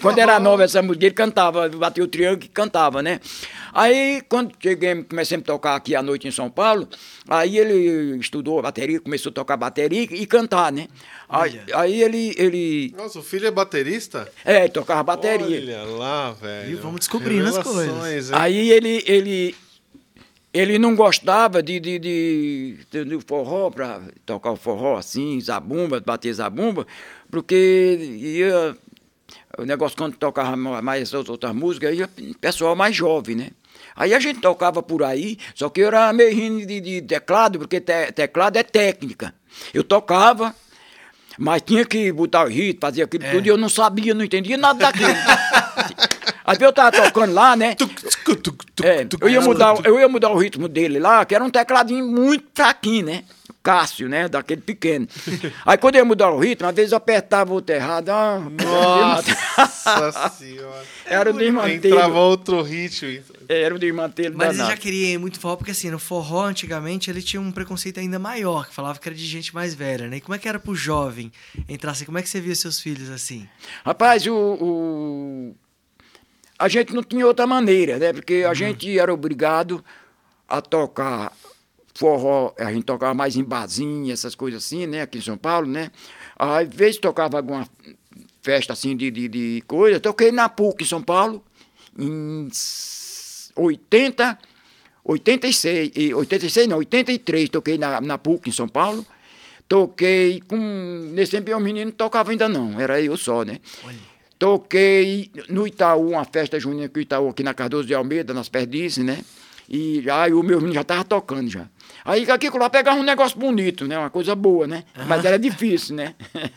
quando 0.00 0.18
era 0.18 0.38
nova 0.38 0.64
essa 0.64 0.82
música, 0.82 1.06
ele 1.06 1.14
cantava, 1.14 1.68
batia 1.68 2.04
o 2.04 2.06
triângulo 2.06 2.44
e 2.44 2.48
cantava, 2.48 3.02
né? 3.02 3.20
Aí, 3.72 4.22
quando 4.28 4.52
cheguei, 4.58 5.02
comecei 5.02 5.36
a 5.36 5.40
tocar 5.40 5.76
aqui 5.76 5.94
à 5.94 6.02
noite 6.02 6.26
em 6.26 6.30
São 6.30 6.50
Paulo, 6.50 6.88
aí 7.28 7.58
ele 7.58 8.18
estudou 8.18 8.62
bateria, 8.62 9.00
começou 9.00 9.30
a 9.30 9.34
tocar 9.34 9.56
bateria 9.56 10.02
e 10.02 10.26
cantar, 10.26 10.72
né? 10.72 10.88
Aí, 11.28 11.60
aí, 11.74 12.02
ele, 12.02 12.34
ele. 12.38 12.94
Nossa, 12.96 13.18
o 13.18 13.22
filho 13.22 13.46
é 13.46 13.50
baterista? 13.50 14.30
É, 14.44 14.60
ele 14.60 14.70
tocava 14.70 15.02
bateria. 15.02 15.82
Olha 15.82 15.96
lá, 15.96 16.32
velho. 16.32 16.72
E 16.72 16.74
vamos 16.76 17.00
descobrindo 17.00 17.48
as 17.48 17.58
coisas. 17.58 18.30
Hein? 18.30 18.38
Aí 18.38 18.70
ele, 18.70 19.02
ele, 19.06 19.54
ele 20.56 20.78
não 20.78 20.94
gostava 20.94 21.62
de, 21.62 21.78
de, 21.78 21.98
de, 21.98 22.78
de 22.90 23.20
forró, 23.26 23.70
para 23.70 24.00
tocar 24.24 24.52
o 24.52 24.56
forró 24.56 24.96
assim, 24.96 25.40
zabumba, 25.40 26.00
bater 26.00 26.32
zabumba, 26.32 26.86
porque 27.30 27.98
ia, 28.18 28.76
o 29.58 29.64
negócio 29.64 29.96
quando 29.96 30.16
tocava 30.16 30.56
mais 30.56 31.02
essas 31.02 31.28
outras 31.28 31.54
músicas, 31.54 31.96
ia 31.96 32.08
pessoal 32.40 32.74
mais 32.74 32.94
jovem, 32.94 33.36
né? 33.36 33.50
Aí 33.94 34.14
a 34.14 34.20
gente 34.20 34.40
tocava 34.40 34.82
por 34.82 35.02
aí, 35.02 35.38
só 35.54 35.68
que 35.68 35.80
eu 35.80 35.88
era 35.88 36.12
meio 36.12 36.66
de, 36.66 36.80
de 36.80 37.02
teclado, 37.02 37.58
porque 37.58 37.80
te, 37.80 38.12
teclado 38.12 38.56
é 38.58 38.62
técnica. 38.62 39.34
Eu 39.72 39.82
tocava, 39.82 40.54
mas 41.38 41.62
tinha 41.62 41.84
que 41.84 42.12
botar 42.12 42.44
o 42.44 42.48
ritmo, 42.48 42.80
fazer 42.80 43.02
aquilo 43.02 43.24
é. 43.24 43.30
tudo, 43.30 43.46
e 43.46 43.48
eu 43.48 43.56
não 43.56 43.68
sabia, 43.68 44.14
não 44.14 44.24
entendia 44.24 44.56
nada 44.56 44.78
daquilo. 44.78 45.10
Às 46.46 46.58
vezes 46.58 46.68
eu 46.68 46.72
tava 46.72 46.92
tocando 46.92 47.34
lá, 47.34 47.56
né? 47.56 47.74
É, 48.84 49.06
eu, 49.20 49.28
ia 49.28 49.40
mudar, 49.40 49.74
eu 49.84 49.98
ia 49.98 50.08
mudar 50.08 50.30
o 50.30 50.38
ritmo 50.38 50.68
dele 50.68 51.00
lá, 51.00 51.24
que 51.24 51.34
era 51.34 51.42
um 51.42 51.50
tecladinho 51.50 52.06
muito 52.06 52.46
fraquinho, 52.54 53.06
né? 53.06 53.24
Cássio, 53.64 54.08
né? 54.08 54.28
Daquele 54.28 54.60
pequeno. 54.60 55.08
Aí 55.66 55.76
quando 55.76 55.96
eu 55.96 56.02
ia 56.02 56.04
mudar 56.04 56.30
o 56.30 56.38
ritmo, 56.38 56.68
às 56.68 56.74
vezes 56.74 56.92
eu 56.92 56.98
apertava 56.98 57.52
o 57.52 57.60
errado. 57.68 58.10
Ah, 58.10 58.40
Nossa 59.84 60.28
senhora. 60.38 60.84
Era 61.04 61.30
o 61.30 61.32
desmantelo. 61.32 61.96
Entrava 61.96 62.18
outro 62.20 62.62
ritmo. 62.62 63.24
Era 63.48 63.74
o 63.74 63.78
desmantelo 63.78 64.36
Mas 64.36 64.50
danado. 64.50 64.70
ele 64.70 64.76
já 64.76 64.80
queria 64.80 65.18
muito 65.18 65.40
forró, 65.40 65.56
porque 65.56 65.72
assim, 65.72 65.90
no 65.90 65.98
forró 65.98 66.44
antigamente 66.44 67.10
ele 67.10 67.20
tinha 67.20 67.40
um 67.40 67.50
preconceito 67.50 67.98
ainda 67.98 68.20
maior, 68.20 68.68
que 68.68 68.74
falava 68.74 69.00
que 69.00 69.08
era 69.08 69.16
de 69.16 69.26
gente 69.26 69.52
mais 69.52 69.74
velha, 69.74 70.06
né? 70.06 70.18
E 70.18 70.20
como 70.20 70.36
é 70.36 70.38
que 70.38 70.48
era 70.48 70.60
pro 70.60 70.74
jovem 70.74 71.32
entrar 71.68 71.90
assim? 71.90 72.04
Como 72.04 72.18
é 72.18 72.22
que 72.22 72.28
você 72.28 72.40
via 72.40 72.54
seus 72.54 72.78
filhos 72.78 73.10
assim? 73.10 73.48
Rapaz, 73.84 74.24
o, 74.28 74.32
o 74.34 75.56
a 76.58 76.68
gente 76.68 76.94
não 76.94 77.02
tinha 77.02 77.26
outra 77.26 77.46
maneira, 77.46 77.98
né? 77.98 78.12
Porque 78.12 78.42
a 78.44 78.48
uhum. 78.48 78.54
gente 78.54 78.98
era 78.98 79.12
obrigado 79.12 79.84
a 80.48 80.60
tocar 80.60 81.32
forró, 81.94 82.54
a 82.58 82.72
gente 82.72 82.84
tocava 82.84 83.14
mais 83.14 83.36
em 83.36 83.44
barzinho, 83.44 84.12
essas 84.12 84.34
coisas 84.34 84.64
assim, 84.64 84.86
né? 84.86 85.02
Aqui 85.02 85.18
em 85.18 85.22
São 85.22 85.36
Paulo, 85.36 85.66
né? 85.66 85.90
Às 86.38 86.68
vezes 86.68 86.98
tocava 86.98 87.38
alguma 87.38 87.66
festa 88.42 88.72
assim 88.72 88.96
de, 88.96 89.10
de, 89.10 89.28
de 89.28 89.64
coisa. 89.66 89.98
Toquei 89.98 90.30
na 90.30 90.48
PUC 90.48 90.84
em 90.84 90.86
São 90.86 91.02
Paulo 91.02 91.42
em 91.98 92.48
80, 93.56 94.38
86, 95.04 95.90
86 96.14 96.68
não, 96.68 96.78
83 96.78 97.48
toquei 97.48 97.78
na, 97.78 98.00
na 98.00 98.18
PUC 98.18 98.50
em 98.50 98.52
São 98.52 98.68
Paulo. 98.68 99.04
Toquei 99.68 100.40
com. 100.46 100.56
Nesse 101.12 101.32
tempo 101.32 101.50
o 101.56 101.60
menino 101.60 101.86
não 101.86 101.92
tocava 101.96 102.30
ainda 102.30 102.48
não, 102.48 102.78
era 102.80 103.00
eu 103.00 103.16
só, 103.16 103.42
né? 103.44 103.58
Olha. 103.84 104.15
Toquei 104.38 105.30
no 105.48 105.66
Itaú, 105.66 106.10
uma 106.10 106.24
festa 106.24 106.60
junina 106.60 106.88
que 106.88 106.98
o 106.98 107.02
Itaú, 107.02 107.28
aqui 107.28 107.42
na 107.42 107.54
Cardoso 107.54 107.86
de 107.86 107.94
Almeida, 107.94 108.34
nas 108.34 108.48
Perdices, 108.48 109.04
né? 109.04 109.18
E 109.68 110.04
e 110.28 110.32
o 110.32 110.42
meu 110.42 110.58
menino 110.58 110.74
já 110.74 110.82
estava 110.82 111.04
tocando 111.04 111.48
já. 111.48 111.66
Aí 112.04 112.30
aqui 112.30 112.50
lá 112.50 112.70
pegava 112.70 112.98
um 112.98 113.02
negócio 113.02 113.38
bonito, 113.38 113.86
né? 113.86 113.98
Uma 113.98 114.10
coisa 114.10 114.34
boa, 114.34 114.66
né? 114.66 114.84
Mas 115.08 115.24
era 115.24 115.38
difícil, 115.38 115.96
né? 115.96 116.14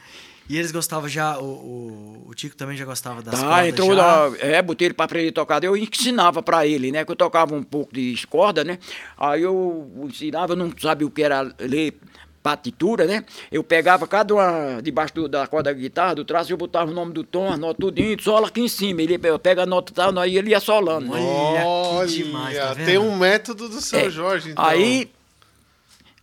E 0.49 0.57
eles 0.57 0.71
gostavam 0.71 1.07
já, 1.07 1.37
o, 1.37 1.43
o, 1.43 2.25
o 2.29 2.33
Tico 2.33 2.55
também 2.55 2.75
já 2.75 2.83
gostava 2.83 3.21
das 3.21 3.39
tá, 3.39 3.67
entrou 3.67 3.95
já? 3.95 4.29
Da, 4.29 4.37
é, 4.39 4.59
botei 4.63 4.87
ele 4.87 4.95
para 4.95 5.05
aprender 5.05 5.29
a 5.29 5.31
tocar. 5.33 5.63
Eu 5.63 5.77
ensinava 5.77 6.41
para 6.41 6.65
ele, 6.65 6.91
né? 6.91 7.05
Que 7.05 7.11
eu 7.11 7.15
tocava 7.15 7.53
um 7.53 7.61
pouco 7.61 7.93
de 7.93 8.15
corda, 8.25 8.63
né? 8.63 8.79
Aí 9.15 9.43
eu 9.43 9.87
ensinava, 10.05 10.55
não 10.55 10.73
sabia 10.75 11.05
o 11.05 11.11
que 11.11 11.21
era 11.21 11.43
ler 11.59 11.99
partitura, 12.41 13.05
né? 13.05 13.23
Eu 13.51 13.63
pegava 13.63 14.07
cada 14.07 14.33
uma 14.33 14.81
debaixo 14.81 15.13
do, 15.13 15.27
da 15.27 15.45
corda 15.47 15.73
da 15.73 15.79
guitarra, 15.79 16.15
do 16.15 16.25
traço, 16.25 16.51
eu 16.51 16.57
botava 16.57 16.89
o 16.89 16.93
nome 16.93 17.13
do 17.13 17.23
tom, 17.23 17.51
a 17.51 17.57
nota 17.57 17.79
tudinho, 17.79 18.21
sola 18.21 18.47
aqui 18.47 18.61
em 18.61 18.67
cima. 18.67 19.01
Ele 19.01 19.17
pega 19.41 19.63
a 19.63 19.65
nota 19.65 19.93
tal, 19.93 20.17
aí 20.19 20.37
ele 20.37 20.51
ia 20.51 20.59
solando. 20.59 21.11
Olha, 21.11 22.07
que 22.07 22.23
demais, 22.23 22.57
tá 22.57 22.75
tem 22.75 22.97
um 22.97 23.15
método 23.15 23.69
do 23.69 23.81
seu 23.81 23.99
é, 23.99 24.09
Jorge, 24.09 24.51
então. 24.51 24.63
Aí 24.63 25.09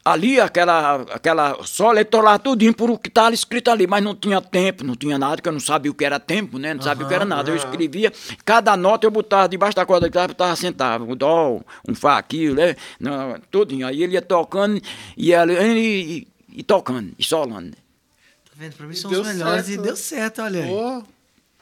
ali, 0.07 0.41
aquela, 0.41 1.03
aquela 1.11 1.59
só 1.65 1.91
lá 1.91 2.39
tudinho 2.39 2.73
por 2.73 2.89
o 2.89 2.97
que 2.97 3.09
estava 3.09 3.35
escrito 3.35 3.73
ali, 3.73 3.89
mas 3.89 4.05
não 4.05 4.15
tinha 4.15 4.41
tempo, 4.41 4.85
não 4.85 4.95
tinha 4.95 5.19
nada, 5.19 5.43
que 5.43 5.49
eu 5.49 5.53
não 5.53 5.59
sabia 5.59 5.91
o 5.91 5.95
que 5.95 6.05
era 6.05 6.21
tempo, 6.21 6.59
né? 6.59 6.73
Não 6.73 6.81
sabia 6.81 7.03
uhum, 7.03 7.07
o 7.07 7.09
que 7.09 7.15
era 7.15 7.25
nada. 7.25 7.51
Eu 7.51 7.57
escrevia, 7.57 8.13
cada 8.45 8.77
nota 8.77 9.05
eu 9.05 9.11
botava 9.11 9.49
debaixo 9.49 9.75
da 9.75 9.85
corda 9.85 10.09
que 10.09 10.17
estava 10.17 10.55
sentado, 10.55 11.05
um 11.05 11.17
dó, 11.17 11.61
um 11.89 11.95
fá, 11.95 12.19
aquilo, 12.19 12.55
né? 12.55 12.77
Não, 13.01 13.41
tudinho. 13.51 13.85
Aí 13.85 14.01
ele 14.01 14.13
ia 14.13 14.23
tocando, 14.23 14.81
e, 15.17 15.33
e, 15.33 15.35
e, 15.35 16.29
e 16.53 16.63
tocando, 16.63 17.13
e 17.19 17.25
solando. 17.25 17.73
Tá 17.73 18.53
vendo? 18.55 18.77
Pra 18.77 18.87
mim 18.87 18.95
são 18.95 19.11
os 19.11 19.27
melhores 19.27 19.67
certo, 19.67 19.81
e 19.81 19.83
deu 19.83 19.97
certo, 19.97 20.43
olha 20.43 20.63
aí. 20.63 20.69
Pô, 20.69 21.03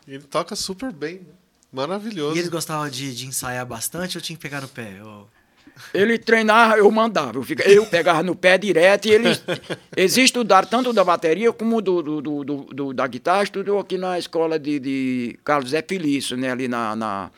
ele 0.07 0.23
toca 0.25 0.55
super 0.55 0.93
bem, 0.93 1.15
né? 1.15 1.33
Maravilhoso. 1.73 2.37
E 2.37 2.41
eles 2.41 2.51
gostavam 2.51 2.91
de, 2.91 3.15
de 3.15 3.27
ensaiar 3.27 3.65
bastante 3.65 4.19
ou 4.19 4.23
tinha 4.23 4.37
que 4.37 4.43
pegar 4.43 4.61
no 4.61 4.69
pé? 4.69 5.03
Ou... 5.03 5.29
Ele 5.93 6.19
treinava, 6.19 6.77
eu 6.79 6.91
mandava. 6.91 7.39
Eu, 7.39 7.43
fica, 7.43 7.69
eu 7.69 7.87
pegava 7.87 8.23
no 8.23 8.35
pé 8.35 8.57
direto 8.59 9.07
e 9.07 9.13
eles, 9.13 9.43
eles 9.97 10.17
estudaram 10.17 10.69
tanto 10.69 10.93
da 10.93 11.05
bateria 11.05 11.53
como 11.53 11.81
do, 11.81 12.03
do, 12.03 12.23
do, 12.23 12.65
do, 12.65 12.93
da 12.93 13.07
guitarra. 13.07 13.43
Estudou 13.43 13.79
aqui 13.79 13.99
na 13.99 14.19
escola 14.19 14.59
de, 14.59 14.79
de 14.79 15.39
Carlos 15.45 15.71
Zé 15.71 15.83
Felício, 15.83 16.37
né? 16.37 16.51
Ali 16.51 16.69
na, 16.69 16.95
na, 16.95 17.31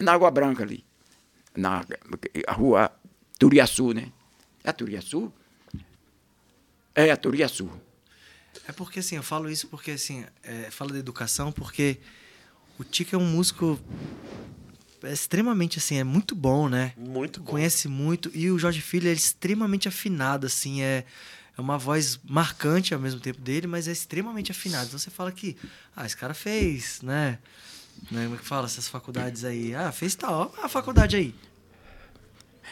na 0.00 0.12
Água 0.12 0.30
Branca 0.30 0.62
ali. 0.62 0.84
Na 1.56 1.84
rua 2.48 2.90
Turiaçu, 3.38 3.92
né? 3.92 4.08
É 4.62 4.72
Turiaçu? 4.72 5.32
É, 6.94 7.10
a 7.10 7.16
Turiaçu. 7.16 7.70
É 8.66 8.72
porque 8.72 9.00
assim, 9.00 9.16
eu 9.16 9.22
falo 9.22 9.50
isso 9.50 9.68
porque 9.68 9.92
assim, 9.92 10.24
é, 10.42 10.70
falo 10.70 10.92
da 10.92 10.98
educação 10.98 11.52
porque 11.52 11.98
o 12.78 12.84
Tico 12.84 13.14
é 13.14 13.18
um 13.18 13.26
músico 13.26 13.78
é 15.04 15.12
extremamente 15.12 15.78
assim, 15.78 15.96
é 15.96 16.04
muito 16.04 16.34
bom, 16.34 16.68
né? 16.68 16.92
Muito 16.96 17.40
bom. 17.40 17.52
Conhece 17.52 17.88
muito. 17.88 18.30
E 18.34 18.50
o 18.50 18.58
Jorge 18.58 18.80
Filho 18.80 19.08
é 19.08 19.12
extremamente 19.12 19.88
afinado, 19.88 20.46
assim, 20.46 20.82
é, 20.82 21.04
é 21.56 21.60
uma 21.60 21.78
voz 21.78 22.18
marcante 22.24 22.94
ao 22.94 23.00
mesmo 23.00 23.20
tempo 23.20 23.40
dele, 23.40 23.66
mas 23.66 23.88
é 23.88 23.92
extremamente 23.92 24.50
afinado. 24.50 24.86
Então 24.86 24.98
você 24.98 25.10
fala 25.10 25.30
que, 25.30 25.56
ah, 25.94 26.04
esse 26.04 26.16
cara 26.16 26.34
fez, 26.34 27.00
né? 27.02 27.38
né? 28.10 28.24
Como 28.24 28.34
é 28.34 28.38
que 28.38 28.44
fala 28.44 28.66
essas 28.66 28.88
faculdades 28.88 29.44
aí? 29.44 29.74
Ah, 29.74 29.92
fez 29.92 30.14
tal, 30.14 30.54
a 30.62 30.68
faculdade 30.68 31.16
aí. 31.16 31.34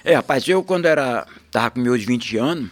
É, 0.05 0.15
rapaz, 0.15 0.49
eu 0.49 0.65
quando 0.65 0.87
era, 0.87 1.27
tava 1.51 1.71
com 1.71 1.81
meus 1.81 2.03
20 2.05 2.37
anos, 2.37 2.71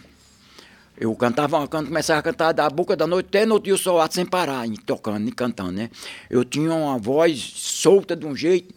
eu 0.97 1.15
cantava, 1.15 1.67
canto, 1.67 1.87
começava 1.87 2.19
a 2.19 2.23
cantar 2.23 2.51
da 2.51 2.69
boca 2.69 2.95
da 2.95 3.07
noite 3.07 3.27
até 3.27 3.45
no 3.45 3.59
dia 3.59 3.75
sol 3.77 3.99
sem 4.11 4.25
parar, 4.25 4.67
tocando 4.85 5.27
e 5.27 5.31
cantando, 5.31 5.71
né? 5.71 5.89
Eu 6.29 6.43
tinha 6.43 6.71
uma 6.71 6.97
voz 6.99 7.39
solta 7.55 8.15
de 8.15 8.25
um 8.25 8.35
jeito, 8.35 8.71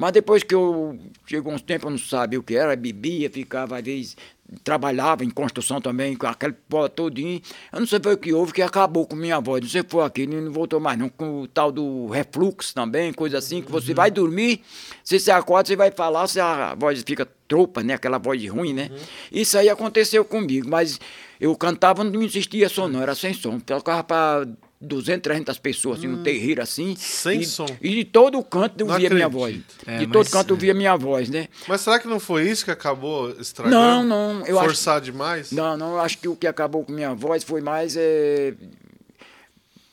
mas 0.00 0.12
depois 0.12 0.42
que 0.42 0.54
eu 0.54 0.98
chegou 1.26 1.52
uns 1.52 1.60
tempos, 1.60 1.84
eu 1.84 1.90
não 1.90 1.98
sabia 1.98 2.40
o 2.40 2.42
que 2.42 2.56
era, 2.56 2.74
bebia, 2.74 3.28
ficava 3.28 3.76
às 3.76 3.84
vezes 3.84 4.16
trabalhava 4.64 5.22
em 5.24 5.28
construção 5.28 5.78
também, 5.78 6.16
com 6.16 6.26
aquele 6.26 6.54
pó 6.54 6.88
todinho. 6.88 7.38
Eu 7.70 7.80
não 7.80 7.86
sei 7.86 8.00
foi 8.02 8.14
o 8.14 8.16
que 8.16 8.32
houve 8.32 8.54
que 8.54 8.62
acabou 8.62 9.06
com 9.06 9.14
minha 9.14 9.38
voz. 9.40 9.60
Não 9.60 9.68
sei 9.68 9.82
se 9.82 9.88
foi 9.88 10.02
aquilo, 10.02 10.40
não 10.40 10.50
voltou 10.50 10.80
mais 10.80 10.98
não. 10.98 11.10
Com 11.10 11.42
o 11.42 11.46
tal 11.46 11.70
do 11.70 12.06
refluxo 12.06 12.74
também, 12.74 13.12
coisa 13.12 13.36
assim, 13.36 13.60
que 13.60 13.70
você 13.70 13.90
uhum. 13.90 13.96
vai 13.96 14.10
dormir, 14.10 14.62
se 15.04 15.20
você 15.20 15.30
acorda, 15.30 15.68
você 15.68 15.76
vai 15.76 15.90
falar, 15.90 16.26
se 16.28 16.40
a 16.40 16.74
voz 16.74 17.02
fica 17.06 17.28
tropa, 17.46 17.82
né? 17.82 17.92
Aquela 17.92 18.16
voz 18.16 18.42
ruim, 18.48 18.72
né? 18.72 18.88
Uhum. 18.90 18.98
Isso 19.30 19.58
aí 19.58 19.68
aconteceu 19.68 20.24
comigo, 20.24 20.66
mas 20.66 20.98
eu 21.38 21.54
cantava, 21.54 22.02
não 22.02 22.22
existia 22.22 22.70
som, 22.70 22.88
não, 22.88 23.02
era 23.02 23.14
sem 23.14 23.34
som. 23.34 23.60
Tocava 23.60 24.02
para 24.02 24.48
200, 24.80 25.22
300 25.22 25.58
pessoas, 25.58 25.98
assim, 25.98 26.08
hum, 26.08 26.20
um 26.20 26.22
terreiro 26.22 26.62
assim. 26.62 26.96
Sem 26.96 27.40
e, 27.40 27.44
som. 27.44 27.66
E 27.82 27.90
de 27.96 28.04
todo 28.04 28.42
canto 28.42 28.80
eu 28.80 28.86
não 28.86 28.96
via 28.96 29.08
acredito. 29.08 29.14
minha 29.14 29.28
voz. 29.28 29.60
É, 29.86 29.98
de 29.98 30.06
todo 30.06 30.30
canto 30.30 30.54
eu 30.54 30.56
via 30.56 30.72
minha 30.72 30.96
voz, 30.96 31.28
né? 31.28 31.48
Mas 31.68 31.82
será 31.82 31.98
que 31.98 32.08
não 32.08 32.18
foi 32.18 32.48
isso 32.48 32.64
que 32.64 32.70
acabou 32.70 33.30
estragando? 33.38 33.76
Não, 33.76 34.04
não. 34.04 34.46
Eu 34.46 34.58
Forçar 34.58 34.96
acho, 34.96 35.04
demais? 35.04 35.52
Não, 35.52 35.76
não. 35.76 35.92
Eu 35.92 36.00
acho 36.00 36.16
que 36.16 36.28
o 36.28 36.34
que 36.34 36.46
acabou 36.46 36.82
com 36.82 36.92
minha 36.92 37.14
voz 37.14 37.44
foi 37.44 37.60
mais 37.60 37.94
é, 37.94 38.54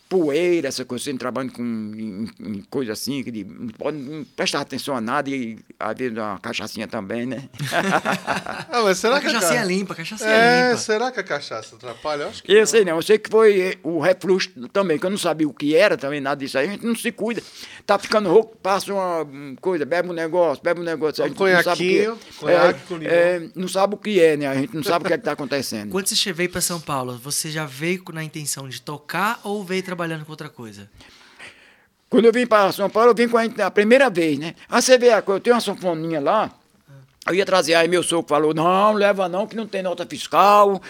poeira, 0.08 0.69
essa 0.69 0.86
coisa, 0.86 1.10
assim, 1.10 1.17
trabalhando 1.17 1.52
com 1.52 1.63
em, 1.63 2.30
em 2.39 2.62
coisa 2.69 2.93
assim, 2.93 3.23
que 3.23 3.32
de, 3.32 3.43
não 3.43 3.67
pode 3.69 3.97
não 3.97 4.23
prestar 4.23 4.62
atenção 4.62 4.95
a 4.95 5.02
nada 5.02 5.30
e 5.30 5.60
vezes 5.98 6.18
uma 6.18 6.40
cachaçinha 6.40 6.88
também, 6.88 7.26
né? 7.26 7.50
ah, 8.72 8.82
mas 8.84 8.98
será 8.98 9.18
a 9.18 9.20
que 9.20 9.28
cachaçinha 9.28 9.60
a 9.60 9.63
ca... 9.63 9.68
limpa, 9.68 9.94
a 9.94 9.96
cachaçinha 9.96 10.30
é, 10.30 10.70
limpa. 10.70 10.78
Será 10.78 11.12
que 11.12 11.20
a 11.20 11.24
cachaça 11.24 11.76
atrapalha? 11.76 12.24
Eu 12.24 12.30
acho 12.30 12.44
que 12.44 12.52
eu 12.52 12.60
não. 12.60 12.66
sei 12.66 12.86
não, 12.86 12.96
eu 12.96 13.02
sei 13.02 13.20
que 13.20 13.30
foi 13.30 13.78
o 13.84 14.00
refluxo 14.00 14.50
também, 14.70 14.98
que 14.98 15.06
eu 15.06 15.10
não 15.10 15.18
sabia 15.18 15.48
o 15.48 15.54
que 15.54 15.76
era 15.76 15.96
também, 15.96 16.20
nada 16.20 16.40
disso 16.40 16.58
aí, 16.58 16.68
a 16.68 16.72
gente 16.72 16.86
não 16.86 16.96
se 16.96 17.12
cuida. 17.12 17.44
Tá 17.86 18.00
ficando 18.00 18.30
rouco, 18.30 18.58
passa 18.58 18.92
uma 18.92 19.26
coisa, 19.62 19.86
bebe 19.86 20.10
um 20.10 20.13
negócio, 20.13 20.63
bebe 20.63 20.82
um 20.82 20.84
negócio. 20.84 21.24
Um 21.24 21.34
conhaquinho, 21.34 22.18
conhaque 22.38 22.80
é, 22.80 22.88
com 22.88 22.98
limão. 22.98 23.13
É, 23.13 23.50
não 23.56 23.68
sabe 23.68 23.94
o 23.94 23.98
que 23.98 24.20
é, 24.20 24.36
né? 24.36 24.48
A 24.48 24.56
gente 24.56 24.76
não 24.76 24.84
sabe 24.84 25.06
o 25.06 25.08
que 25.08 25.13
é 25.13 25.18
que 25.18 25.24
tá 25.24 25.34
acontecendo. 25.34 25.92
Quando 25.92 26.08
você 26.08 26.34
veio 26.34 26.50
para 26.50 26.62
São 26.62 26.80
Paulo, 26.80 27.20
você 27.24 27.52
já 27.52 27.66
veio 27.66 28.04
na 28.13 28.24
intenção 28.24 28.68
de 28.68 28.82
tocar 28.82 29.40
ou 29.44 29.63
veio 29.63 29.84
trabalhando 29.84 30.26
com 30.26 30.32
outra 30.32 30.50
coisa? 30.50 30.90
Quando 32.10 32.26
eu 32.26 32.32
vim 32.32 32.46
para 32.46 32.72
São 32.72 32.89
Paulo, 32.89 33.12
eu 33.12 33.15
vim 33.15 33.28
com 33.28 33.38
a, 33.38 33.65
a 33.65 33.72
primeira 33.72 34.10
vez, 34.10 34.39
né? 34.39 34.56
Aí 34.70 34.82
você 34.82 34.98
vê, 34.98 35.10
eu 35.13 35.39
tenho 35.39 35.56
uma 35.56 35.62
sanfoninha 35.62 36.22
lá, 36.22 36.52
eu 37.28 37.36
ia 37.36 37.46
trazer, 37.46 37.74
aí 37.74 37.88
meu 37.89 38.02
sogro 38.02 38.28
falou, 38.28 38.54
não, 38.54 38.93
leva 38.93 39.28
não, 39.28 39.46
que 39.46 39.56
não 39.56 39.67
tem 39.67 39.84
nota 39.84 40.06
fiscal. 40.06 40.82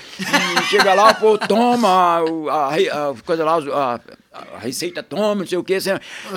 Chega 0.70 0.94
lá, 0.94 1.14
pô, 1.14 1.38
toma 1.38 1.88
a, 1.90 2.20
a, 2.20 3.10
a 3.10 3.16
coisa 3.26 3.44
lá, 3.44 3.58
a, 3.58 4.00
a, 4.32 4.60
receita 4.60 5.02
toma, 5.02 5.36
não 5.36 5.48
sei 5.48 5.58
o 5.58 5.64
quê. 5.64 5.76
Assim, 5.76 5.90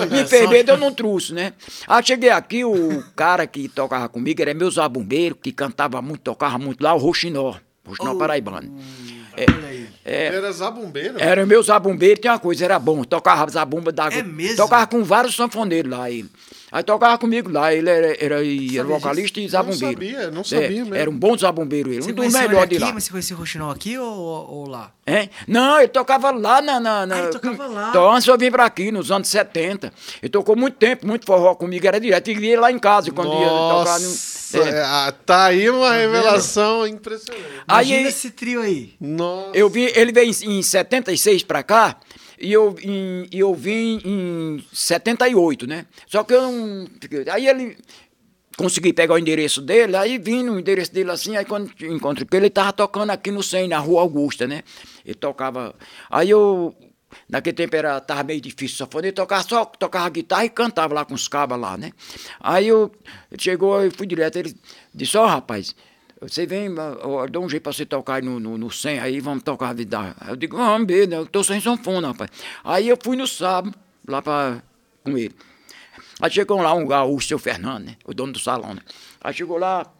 me 0.09 0.25
ferver, 0.25 0.67
eu 0.67 0.77
não 0.77 0.91
trouxe, 0.91 1.33
né? 1.33 1.53
Aí 1.87 2.03
cheguei 2.03 2.31
aqui, 2.31 2.65
o 2.65 3.03
cara 3.15 3.45
que 3.45 3.69
tocava 3.69 4.09
comigo 4.09 4.41
era 4.41 4.53
meu 4.55 4.71
zabumbeiro, 4.71 5.35
que 5.35 5.51
cantava 5.51 6.01
muito, 6.01 6.21
tocava 6.21 6.57
muito 6.57 6.81
lá, 6.83 6.95
o 6.95 6.97
Roxinó, 6.97 7.53
Roxinó 7.85 8.13
oh. 8.13 8.17
Paraibano. 8.17 8.75
É, 9.37 9.45
é, 10.03 10.25
era 10.27 10.51
zabumbeiro? 10.51 11.15
Era 11.19 11.45
meu 11.45 11.61
zabumbeiro, 11.61 12.19
tem 12.19 12.31
uma 12.31 12.39
coisa, 12.39 12.65
era 12.65 12.79
bom. 12.79 13.03
Tocava 13.03 13.49
zabumba 13.51 13.91
da. 13.91 14.07
É 14.07 14.23
mesmo? 14.23 14.57
Tocava 14.57 14.87
com 14.87 15.03
vários 15.03 15.35
sanfoneiros 15.35 15.91
lá, 15.91 16.09
ele. 16.09 16.29
Aí 16.71 16.83
tocava 16.83 17.17
comigo 17.17 17.51
lá, 17.51 17.73
ele 17.73 17.89
era, 17.89 18.15
era, 18.23 18.35
era 18.45 18.83
vocalista 18.85 19.41
e 19.41 19.47
zabumbeiro. 19.49 19.85
Não 19.85 19.91
sabia, 19.91 20.31
não 20.31 20.43
sabia 20.43 20.65
é, 20.65 20.69
mesmo. 20.69 20.95
Era 20.95 21.09
um 21.09 21.17
bom 21.17 21.37
zabumbeiro, 21.37 21.91
ele, 21.91 22.01
um 22.01 22.13
dos 22.13 22.31
melhores 22.31 22.69
de 22.69 22.77
lá. 22.77 22.93
Mas 22.93 23.03
você 23.03 23.11
conhecia 23.11 23.35
o 23.35 23.39
Roxinol 23.39 23.71
aqui 23.71 23.97
ou, 23.97 24.07
ou 24.07 24.69
lá? 24.69 24.91
É? 25.05 25.27
Não, 25.45 25.79
ele 25.79 25.89
tocava 25.89 26.31
lá 26.31 26.61
na... 26.61 26.79
na, 26.79 27.05
na 27.05 27.15
ah, 27.15 27.19
ele 27.19 27.27
tocava 27.27 27.67
lá? 27.67 27.89
Então, 27.89 28.09
antes 28.09 28.25
eu 28.25 28.37
vim 28.37 28.49
pra 28.49 28.65
aqui, 28.65 28.89
nos 28.89 29.11
anos 29.11 29.27
70. 29.27 29.91
Ele 30.21 30.29
tocou 30.29 30.55
muito 30.55 30.77
tempo, 30.77 31.05
muito 31.05 31.25
forró 31.25 31.55
comigo, 31.55 31.85
era 31.85 31.99
direto. 31.99 32.31
E 32.31 32.37
ia 32.37 32.59
lá 32.59 32.71
em 32.71 32.79
casa, 32.79 33.11
quando 33.11 33.29
Nossa, 33.29 33.41
ia 33.41 33.49
tocar... 33.49 33.99
No, 33.99 34.07
é. 34.59 35.07
é. 35.07 35.11
tá 35.25 35.45
aí 35.45 35.69
uma 35.69 35.89
tá 35.89 35.95
revelação 35.95 36.87
impressionante. 36.87 37.45
Imagina 37.67 37.97
aí, 37.97 38.05
esse 38.05 38.31
trio 38.31 38.61
aí. 38.61 38.93
Nossa. 38.99 39.49
Eu 39.53 39.69
vi, 39.69 39.91
ele 39.95 40.11
veio 40.11 40.31
em, 40.31 40.59
em 40.59 40.61
76 40.61 41.43
pra 41.43 41.63
cá, 41.63 41.97
e 42.41 42.51
eu, 42.51 42.75
em, 42.81 43.27
eu 43.31 43.53
vim 43.53 44.01
em 44.03 44.65
78, 44.73 45.67
né? 45.67 45.85
Só 46.07 46.23
que 46.23 46.33
eu 46.33 46.41
não. 46.41 46.87
Aí 47.31 47.47
ele 47.47 47.77
consegui 48.57 48.93
pegar 48.93 49.15
o 49.15 49.17
endereço 49.17 49.61
dele, 49.61 49.95
aí 49.95 50.17
vim 50.17 50.43
no 50.43 50.59
endereço 50.59 50.93
dele 50.93 51.11
assim, 51.11 51.35
aí 51.35 51.45
quando 51.45 51.71
encontrei 51.81 52.27
ele, 52.31 52.45
ele 52.45 52.49
tava 52.49 52.73
tocando 52.73 53.09
aqui 53.11 53.31
no 53.31 53.41
100, 53.41 53.67
na 53.67 53.79
Rua 53.79 54.01
Augusta, 54.01 54.47
né? 54.47 54.63
Ele 55.05 55.15
tocava. 55.15 55.75
Aí 56.09 56.29
eu. 56.29 56.75
Naquele 57.27 57.55
tempo 57.55 57.75
era, 57.75 57.99
tava 57.99 58.23
meio 58.23 58.39
difícil 58.39 58.77
só 58.77 58.99
ele 58.99 59.11
tocava 59.11 59.43
só 59.43 59.65
tocava 59.65 60.09
guitarra 60.09 60.45
e 60.45 60.49
cantava 60.49 60.93
lá 60.93 61.03
com 61.03 61.13
os 61.13 61.27
cabas 61.27 61.59
lá, 61.59 61.77
né? 61.77 61.91
Aí 62.39 62.69
eu, 62.69 62.89
ele 63.29 63.41
chegou, 63.41 63.81
eu 63.83 63.91
fui 63.91 64.07
direto, 64.07 64.37
ele 64.37 64.55
disse, 64.95 65.17
ó 65.17 65.25
oh, 65.25 65.27
rapaz, 65.27 65.75
você 66.21 66.45
vem, 66.45 66.67
eu 66.67 67.27
dou 67.29 67.43
um 67.43 67.49
jeito 67.49 67.63
para 67.63 67.73
você 67.73 67.83
tocar 67.83 68.21
no, 68.21 68.39
no, 68.39 68.55
no 68.55 68.69
100, 68.69 68.99
aí 68.99 69.19
vamos 69.19 69.41
tocar 69.43 69.69
a 69.69 69.73
vida. 69.73 70.15
Eu 70.27 70.35
digo, 70.35 70.55
vamos 70.55 70.87
ver, 70.87 71.07
né? 71.07 71.17
Eu 71.17 71.25
tô 71.25 71.43
sem 71.43 71.59
sanfona, 71.59 72.09
rapaz. 72.09 72.29
Aí 72.63 72.87
eu 72.87 72.97
fui 73.03 73.17
no 73.17 73.25
sábado, 73.25 73.75
lá 74.07 74.21
pra, 74.21 74.61
com 75.03 75.17
ele. 75.17 75.33
Aí 76.21 76.29
chegou 76.29 76.61
lá 76.61 76.75
um 76.75 76.85
gaúcho, 76.85 77.27
seu 77.27 77.39
Fernando, 77.39 77.85
né? 77.85 77.97
O 78.05 78.13
dono 78.13 78.33
do 78.33 78.39
salão, 78.39 78.75
né? 78.75 78.81
Aí 79.19 79.33
chegou 79.33 79.57
lá, 79.57 79.91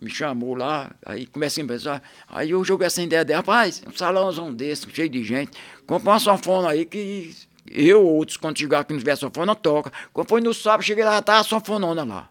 me 0.00 0.08
chamou 0.08 0.54
lá, 0.54 0.90
aí 1.04 1.26
comecei 1.26 1.62
a 1.62 1.66
pensar. 1.66 2.02
Aí 2.28 2.52
eu 2.52 2.64
joguei 2.64 2.86
essa 2.86 3.02
ideia 3.02 3.22
dele, 3.22 3.36
rapaz, 3.36 3.82
um 3.86 3.94
salãozão 3.94 4.54
desse, 4.54 4.90
cheio 4.90 5.10
de 5.10 5.22
gente, 5.22 5.52
compra 5.86 6.12
uma 6.12 6.18
sanfona 6.18 6.70
aí 6.70 6.86
que 6.86 7.36
eu 7.70 8.02
ou 8.02 8.14
outros, 8.14 8.38
quando 8.38 8.58
chegar 8.58 8.80
aqui 8.80 8.94
não 8.94 9.00
tiver 9.00 9.16
sanfona, 9.16 9.54
toca. 9.54 9.92
Quando 10.14 10.28
foi 10.28 10.40
no 10.40 10.54
sábado, 10.54 10.82
cheguei 10.82 11.04
lá, 11.04 11.20
tava 11.20 11.40
a 11.40 11.44
sanfonona 11.44 12.04
lá. 12.04 12.30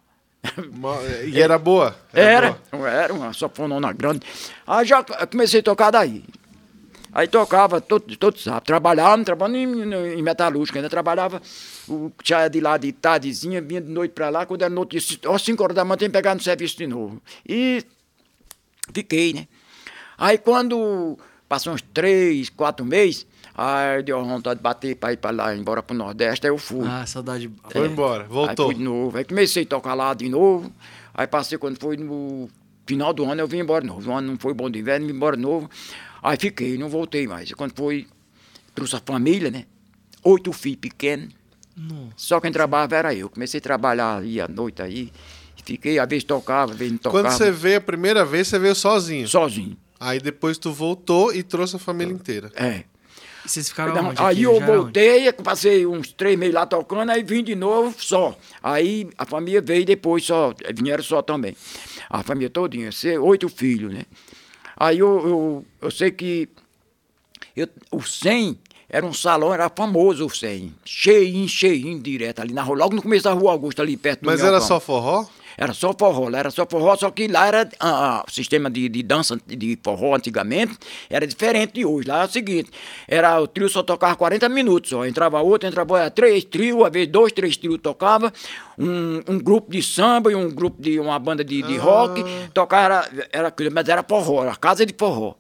E 1.28 1.42
era 1.42 1.58
boa? 1.58 1.96
Era, 2.14 2.58
era, 2.72 2.90
era 2.90 3.14
uma 3.14 3.34
sofonona 3.34 3.92
grande. 3.94 4.22
Aí 4.66 4.86
já 4.86 5.04
comecei 5.04 5.60
a 5.60 5.64
tocar 5.64 5.92
daí. 5.92 6.24
Aí 7.16 7.30
tocava 7.30 7.80
todo, 7.80 8.18
todo 8.18 8.38
sábado. 8.38 8.66
Trabalhava, 8.66 9.24
trabalhava 9.24 9.58
em, 9.58 10.18
em 10.20 10.22
metalúrgica, 10.22 10.80
ainda 10.80 10.90
trabalhava. 10.90 11.42
O 11.88 12.12
tinha 12.22 12.50
de 12.50 12.60
lá 12.60 12.78
de 12.78 12.92
tardezinha, 12.92 13.62
vinha 13.62 13.80
de 13.80 13.90
noite 13.90 14.12
pra 14.12 14.30
lá, 14.30 14.46
quando 14.46 14.64
era 14.64 14.70
noite, 14.70 14.98
às 14.98 15.42
5 15.42 15.64
horas 15.64 15.76
da 15.76 15.86
manhã, 15.86 15.98
tem 15.98 16.10
que 16.10 16.14
pegar 16.14 16.36
no 16.36 16.42
serviço 16.42 16.78
de 16.78 16.86
novo. 16.88 17.22
E 17.48 17.86
fiquei, 18.94 19.32
né? 19.32 19.48
Aí 20.18 20.38
quando 20.38 21.18
passou 21.48 21.74
uns 21.74 21.82
três, 21.82 22.50
quatro 22.50 22.86
meses, 22.86 23.26
aí 23.56 24.04
deu 24.04 24.24
vontade 24.24 24.60
de 24.60 24.64
bater 24.64 24.96
para 24.96 25.14
ir 25.14 25.18
para 25.18 25.32
lá, 25.32 25.56
embora 25.56 25.82
para 25.82 25.94
o 25.94 25.98
Nordeste, 25.98 26.46
aí 26.46 26.52
eu 26.52 26.58
fui. 26.58 26.88
Ah, 26.88 27.06
saudade. 27.06 27.50
Foi 27.70 27.88
embora, 27.88 28.26
voltou. 28.26 28.68
Aí 28.68 28.74
fui 28.74 28.76
de 28.76 28.84
novo, 28.84 29.18
aí 29.18 29.24
comecei 29.24 29.64
a 29.64 29.66
tocar 29.66 29.94
lá 29.94 30.14
de 30.14 30.30
novo, 30.30 30.72
aí 31.14 31.26
passei 31.26 31.58
quando 31.58 31.80
foi 31.80 31.98
no 31.98 32.50
final 32.86 33.14
do 33.14 33.26
ano, 33.26 33.42
eu 33.42 33.48
vim 33.48 33.60
embora 33.60 33.82
de 33.82 33.88
novo. 33.88 34.10
O 34.10 34.14
ano 34.14 34.32
não 34.32 34.38
foi 34.38 34.54
bom 34.54 34.70
de 34.70 34.80
inverno, 34.80 35.08
vim 35.08 35.14
embora 35.14 35.36
de 35.36 35.42
novo. 35.42 35.70
Aí 36.22 36.38
fiquei, 36.38 36.78
não 36.78 36.90
voltei 36.90 37.28
mais. 37.28 37.50
E 37.50 37.54
quando 37.54 37.74
foi, 37.76 38.08
trouxe 38.74 38.96
a 38.96 39.02
família, 39.04 39.52
né? 39.52 39.66
Oito 40.24 40.52
filhos 40.52 40.80
pequenos. 40.80 41.30
Nossa. 41.76 42.14
Só 42.16 42.40
quem 42.40 42.52
trabalhava 42.52 42.96
era 42.96 43.14
eu. 43.14 43.30
Comecei 43.30 43.60
a 43.60 43.62
trabalhar 43.62 44.20
aí 44.20 44.40
à 44.40 44.48
noite 44.48 44.82
aí. 44.82 45.12
Fiquei, 45.64 45.98
às 45.98 46.08
vezes 46.08 46.24
tocava, 46.24 46.72
às 46.72 46.78
vezes 46.78 46.94
não 46.94 47.00
tocava. 47.00 47.24
Quando 47.24 47.32
você 47.32 47.52
veio 47.52 47.78
a 47.78 47.82
primeira 47.82 48.24
vez, 48.24 48.48
você 48.48 48.60
veio 48.60 48.76
sozinho? 48.76 49.28
Sozinho. 49.28 49.76
Aí 50.00 50.20
depois 50.20 50.58
tu 50.58 50.72
voltou 50.72 51.34
e 51.34 51.42
trouxe 51.42 51.76
a 51.76 51.80
família 51.80 52.14
inteira. 52.14 52.52
É. 52.56 52.84
E 53.46 53.50
vocês 53.50 53.70
ficaram 53.70 53.92
então, 53.92 54.10
onde? 54.10 54.22
Aí 54.22 54.44
eu 54.44 54.60
voltei, 54.60 55.30
onde? 55.30 55.34
passei 55.34 55.86
uns 55.86 56.12
três 56.12 56.38
meses 56.38 56.56
lá 56.56 56.66
tocando, 56.66 57.12
aí 57.12 57.24
vim 57.24 57.44
de 57.44 57.56
novo 57.56 57.96
só. 57.98 58.36
Aí 58.62 59.08
a 59.18 59.26
família 59.26 59.62
veio 59.62 59.86
depois 59.86 60.26
só, 60.26 60.54
vieram 60.76 61.04
só 61.04 61.22
também. 61.22 61.56
A 62.10 62.24
família 62.24 62.50
todinha, 62.50 62.90
oito 63.22 63.48
filhos, 63.48 63.94
né? 63.94 64.04
Aí 64.76 65.00
eu, 65.00 65.28
eu, 65.28 65.66
eu 65.82 65.92
sei 65.92 66.12
que 66.12 66.50
eu, 67.56 67.70
o 67.92 68.02
100 68.02 68.60
era 68.90 69.06
um 69.06 69.14
salão, 69.14 69.54
era 69.54 69.70
famoso 69.70 70.26
o 70.26 70.30
100. 70.30 70.74
Cheinho, 70.84 71.48
cheinho, 71.48 72.00
direto 72.00 72.42
ali 72.42 72.54
na 72.54 72.62
rua. 72.62 72.78
Logo 72.78 72.96
no 72.96 73.02
começo 73.02 73.24
da 73.24 73.34
Rua 73.34 73.52
Augusta, 73.52 73.82
ali 73.82 73.98
perto 73.98 74.22
do 74.22 74.26
Mas 74.26 74.42
era 74.42 74.62
só 74.62 74.80
forró? 74.80 75.26
Era 75.58 75.74
só 75.74 75.94
forró, 75.98 76.30
lá 76.30 76.40
era 76.40 76.52
só 76.52 76.66
forró, 76.70 76.96
só 76.96 77.10
que 77.12 77.28
lá 77.28 77.48
era 77.48 77.70
ah, 77.80 78.24
o 78.28 78.32
sistema 78.32 78.70
de, 78.70 78.90
de 78.90 79.04
dança 79.04 79.38
de 79.46 79.78
forró 79.84 80.16
antigamente 80.16 80.78
era 81.10 81.26
diferente 81.26 81.74
de 81.74 81.86
hoje. 81.86 82.08
Lá 82.08 82.24
é 82.24 82.26
o 82.26 82.30
seguinte, 82.30 82.70
era 83.08 83.40
o 83.40 83.48
trio 83.48 83.70
só 83.70 83.82
tocava 83.82 84.16
40 84.16 84.50
minutos, 84.50 84.90
só 84.90 85.06
entrava 85.06 85.42
outro, 85.42 85.68
entrava 85.68 86.00
era 86.00 86.10
três 86.10 86.44
trios, 86.44 86.84
às 86.86 86.92
vezes 86.92 87.10
dois, 87.10 87.32
três 87.32 87.56
trios 87.58 87.80
tocava, 87.82 88.32
um, 88.78 89.22
um 89.28 89.40
grupo 89.40 89.72
de 89.72 89.82
samba 89.82 90.32
e 90.32 90.36
um 90.36 90.50
grupo 90.50 90.82
de 90.82 91.00
uma 91.00 91.18
banda 91.20 91.44
de, 91.44 91.62
de 91.62 91.78
ah. 91.78 91.82
rock, 91.82 92.24
tocava 92.54 92.86
era, 92.86 93.10
era 93.32 93.54
mas 93.72 93.90
era 93.90 94.04
forró, 94.04 94.44
era 94.44 94.56
casa 94.56 94.86
de 94.86 94.94
forró. 94.98 95.36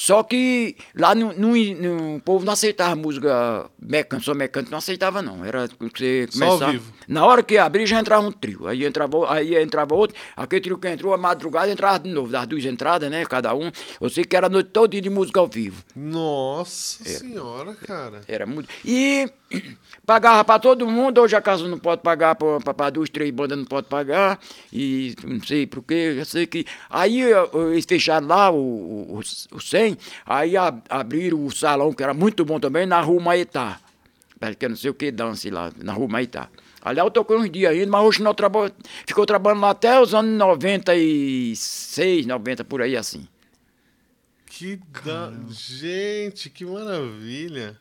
Só 0.00 0.22
que 0.22 0.76
lá 0.96 1.14
no, 1.14 1.34
no, 1.34 1.54
no, 1.54 2.16
o 2.16 2.20
povo 2.22 2.42
não 2.42 2.54
aceitava 2.54 2.96
música 2.96 3.70
mecânica, 3.78 4.24
só 4.24 4.34
mecânica 4.34 4.70
não 4.70 4.78
aceitava 4.78 5.20
não. 5.20 5.44
Era 5.44 5.68
você 5.78 6.26
começar. 6.32 6.74
Na 7.06 7.26
hora 7.26 7.42
que 7.42 7.58
abrir 7.58 7.84
já 7.84 8.00
entrava 8.00 8.26
um 8.26 8.32
trio. 8.32 8.66
Aí 8.66 8.86
entrava, 8.86 9.30
aí 9.30 9.54
entrava 9.56 9.94
outro. 9.94 10.16
Aquele 10.34 10.62
trio 10.62 10.78
que 10.78 10.88
entrou, 10.88 11.12
a 11.12 11.18
madrugada 11.18 11.70
entrava 11.70 11.98
de 11.98 12.08
novo. 12.08 12.32
Das 12.32 12.46
duas 12.46 12.64
entradas, 12.64 13.10
né? 13.10 13.26
Cada 13.26 13.54
um. 13.54 13.70
Eu 14.00 14.08
sei 14.08 14.24
que 14.24 14.34
era 14.34 14.46
a 14.46 14.48
noite 14.48 14.70
toda 14.70 14.98
de 14.98 15.10
música 15.10 15.38
ao 15.38 15.46
vivo. 15.46 15.84
Nossa 15.94 17.06
era. 17.06 17.18
senhora, 17.18 17.74
cara. 17.74 18.22
Era 18.26 18.46
muito. 18.46 18.70
E 18.82 19.30
pagava 20.06 20.44
para 20.44 20.58
todo 20.58 20.86
mundo. 20.86 21.20
Hoje 21.20 21.36
a 21.36 21.40
casa 21.40 21.66
não 21.68 21.78
pode 21.78 22.02
pagar 22.02 22.34
para 22.36 22.90
duas, 22.90 23.08
três 23.08 23.30
bandas 23.30 23.58
não 23.58 23.64
pode 23.64 23.88
pagar. 23.88 24.38
E 24.72 25.14
não 25.24 25.40
sei 25.42 25.66
por 25.66 25.82
quê. 25.82 26.14
Eu 26.18 26.24
sei 26.24 26.46
que. 26.46 26.66
Aí 26.88 27.20
eles 27.20 27.84
fecharam 27.84 28.26
lá 28.26 28.50
o, 28.50 29.18
o, 29.18 29.20
o 29.52 29.60
100 29.60 29.96
aí 30.26 30.54
abriram 30.88 31.44
o 31.44 31.50
salão, 31.50 31.92
que 31.92 32.02
era 32.02 32.14
muito 32.14 32.44
bom 32.44 32.58
também, 32.58 32.86
na 32.86 33.00
rua 33.00 33.20
Maetá. 33.20 33.80
Que 34.58 34.64
eu 34.64 34.70
não 34.70 34.76
sei 34.76 34.90
o 34.90 34.94
que 34.94 35.10
dance 35.10 35.50
lá, 35.50 35.70
na 35.82 35.92
rua 35.92 36.08
Maetá. 36.08 36.48
Aliás, 36.82 37.06
eu 37.06 37.10
toquei 37.10 37.36
uns 37.36 37.50
dias 37.50 37.72
ainda, 37.72 37.90
mas 37.90 38.02
hoje 38.02 38.22
não 38.22 38.32
traba... 38.32 38.72
ficou 39.06 39.26
trabalhando 39.26 39.60
lá 39.60 39.70
até 39.70 40.00
os 40.00 40.14
anos 40.14 40.38
96, 40.38 42.24
90, 42.24 42.64
por 42.64 42.80
aí 42.80 42.96
assim. 42.96 43.28
Que 44.46 44.80
da... 45.04 45.30
Gente, 45.50 46.48
que 46.48 46.64
maravilha. 46.64 47.78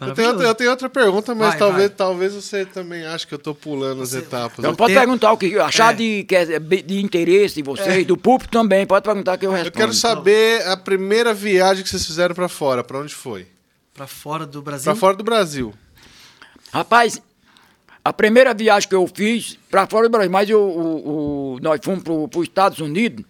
Eu 0.00 0.14
tenho, 0.14 0.28
outra, 0.28 0.46
eu 0.46 0.54
tenho, 0.54 0.70
outra 0.70 0.88
pergunta, 0.88 1.34
mas 1.34 1.50
vai, 1.50 1.58
talvez, 1.58 1.88
vai. 1.88 1.96
talvez 1.96 2.34
você 2.34 2.64
também 2.64 3.04
ache 3.04 3.26
que 3.26 3.34
eu 3.34 3.38
estou 3.38 3.54
pulando 3.54 3.98
você, 3.98 4.18
as 4.18 4.22
etapas. 4.24 4.58
Então 4.58 4.74
pode 4.74 4.94
perguntar 4.94 5.32
o 5.32 5.36
que 5.36 5.58
achar 5.58 5.92
é. 5.92 5.96
de, 5.96 6.26
é 6.30 6.58
de 6.58 7.02
interesse 7.02 7.56
de 7.56 7.62
vocês, 7.62 7.88
é. 7.88 8.04
do 8.04 8.16
público 8.16 8.50
também, 8.50 8.86
pode 8.86 9.04
perguntar 9.04 9.36
que 9.36 9.44
eu 9.44 9.50
respondo. 9.50 9.68
Eu 9.68 9.72
quero 9.72 9.92
saber 9.92 10.64
a 10.68 10.76
primeira 10.76 11.34
viagem 11.34 11.82
que 11.82 11.90
vocês 11.90 12.06
fizeram 12.06 12.34
para 12.34 12.48
fora, 12.48 12.84
para 12.84 12.98
onde 12.98 13.14
foi? 13.14 13.48
Para 13.92 14.06
fora 14.06 14.46
do 14.46 14.62
Brasil? 14.62 14.84
Para 14.84 14.94
fora 14.94 15.16
do 15.16 15.24
Brasil. 15.24 15.74
Rapaz, 16.72 17.20
a 18.04 18.12
primeira 18.12 18.54
viagem 18.54 18.88
que 18.88 18.94
eu 18.94 19.06
fiz 19.12 19.58
para 19.68 19.86
fora 19.88 20.08
do 20.08 20.12
Brasil, 20.12 20.30
mas 20.30 20.48
eu, 20.48 20.62
o, 20.62 21.54
o, 21.54 21.58
nós 21.60 21.80
fomos 21.82 22.04
para 22.04 22.38
os 22.38 22.44
Estados 22.44 22.78
Unidos 22.78 23.24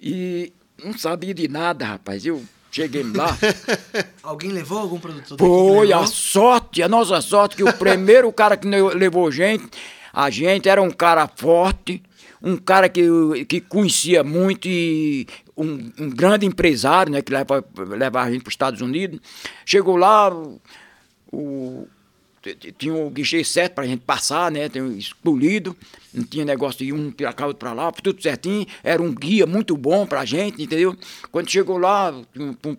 e 0.00 0.52
não 0.82 0.96
sabia 0.96 1.34
de 1.34 1.48
nada, 1.48 1.84
rapaz. 1.84 2.24
Eu 2.24 2.42
Cheguei 2.70 3.02
lá. 3.02 3.36
Alguém 4.22 4.50
levou 4.50 4.78
algum 4.78 4.98
produtor 4.98 5.38
Foi 5.38 5.92
a 5.92 6.06
sorte, 6.06 6.82
a 6.82 6.88
nossa 6.88 7.20
sorte, 7.20 7.56
que 7.56 7.64
o 7.64 7.72
primeiro 7.72 8.32
cara 8.32 8.56
que 8.56 8.68
levou 8.68 9.30
gente, 9.30 9.70
a 10.12 10.30
gente 10.30 10.68
era 10.68 10.82
um 10.82 10.90
cara 10.90 11.28
forte, 11.34 12.02
um 12.42 12.56
cara 12.56 12.88
que, 12.88 13.02
que 13.46 13.60
conhecia 13.60 14.22
muito 14.22 14.68
e 14.68 15.26
um, 15.56 15.90
um 15.98 16.10
grande 16.10 16.46
empresário, 16.46 17.12
né, 17.12 17.22
que 17.22 17.32
leva, 17.32 17.64
leva 17.76 18.22
a 18.22 18.30
gente 18.30 18.42
para 18.42 18.48
os 18.48 18.54
Estados 18.54 18.80
Unidos. 18.80 19.20
Chegou 19.64 19.96
lá, 19.96 20.30
o, 21.32 21.88
tinha 22.54 22.94
o 22.94 23.10
guichê 23.10 23.42
certo 23.44 23.74
para 23.74 23.84
a 23.84 23.86
gente 23.86 24.00
passar, 24.00 24.50
né? 24.50 24.68
Tem 24.68 24.86
escolhido, 24.96 25.76
não 26.12 26.24
tinha 26.24 26.44
negócio 26.44 26.84
de 26.84 26.92
um 26.92 27.10
para 27.10 27.32
cá, 27.32 27.46
outro 27.46 27.58
para 27.58 27.72
lá, 27.72 27.90
tudo 27.92 28.22
certinho. 28.22 28.66
Era 28.82 29.02
um 29.02 29.14
guia 29.14 29.46
muito 29.46 29.76
bom 29.76 30.06
para 30.06 30.20
a 30.20 30.24
gente, 30.24 30.62
entendeu? 30.62 30.96
Quando 31.30 31.50
chegou 31.50 31.78
lá, 31.78 32.12
um, 32.36 32.48
um, 32.50 32.76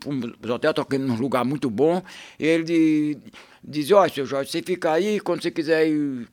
um 0.47 0.51
hotel 0.51 0.73
tocando 0.73 1.05
num 1.05 1.15
lugar 1.15 1.43
muito 1.45 1.69
bom, 1.69 2.01
ele 2.39 3.17
dizia: 3.63 3.97
Olha, 3.97 4.11
seu 4.11 4.25
Jorge, 4.25 4.51
você 4.51 4.61
fica 4.61 4.91
aí, 4.91 5.19
quando 5.19 5.41
você 5.41 5.51
quiser 5.51 5.87
ir 5.87 6.27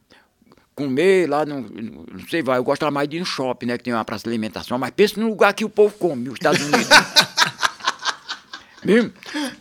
comer 0.74 1.28
lá, 1.28 1.46
não, 1.46 1.62
não 1.62 2.28
sei, 2.28 2.42
vai. 2.42 2.58
Eu 2.58 2.64
gosto 2.64 2.90
mais 2.92 3.08
de 3.08 3.16
ir 3.16 3.20
no 3.20 3.26
shopping, 3.26 3.66
né? 3.66 3.78
Que 3.78 3.84
tem 3.84 3.94
uma 3.94 4.04
praça 4.04 4.24
de 4.24 4.30
alimentação, 4.30 4.78
mas 4.78 4.90
pensa 4.90 5.18
no 5.18 5.28
lugar 5.28 5.54
que 5.54 5.64
o 5.64 5.70
povo 5.70 5.94
come, 5.98 6.28
os 6.28 6.34
Estados 6.34 6.60
Unidos. 6.60 6.88
Viu? 8.86 9.12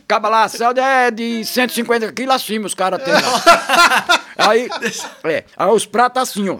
Cabalação 0.06 0.70
é 0.70 1.10
de 1.10 1.44
150 1.44 2.12
quilos 2.12 2.34
acima, 2.36 2.66
os 2.66 2.74
caras 2.74 3.02
têm 3.02 3.12
lá. 3.12 4.22
Aí, 4.38 4.68
é, 5.24 5.44
aí 5.56 5.70
os 5.70 5.86
pratos 5.86 6.22
assim, 6.22 6.48
ó. 6.50 6.58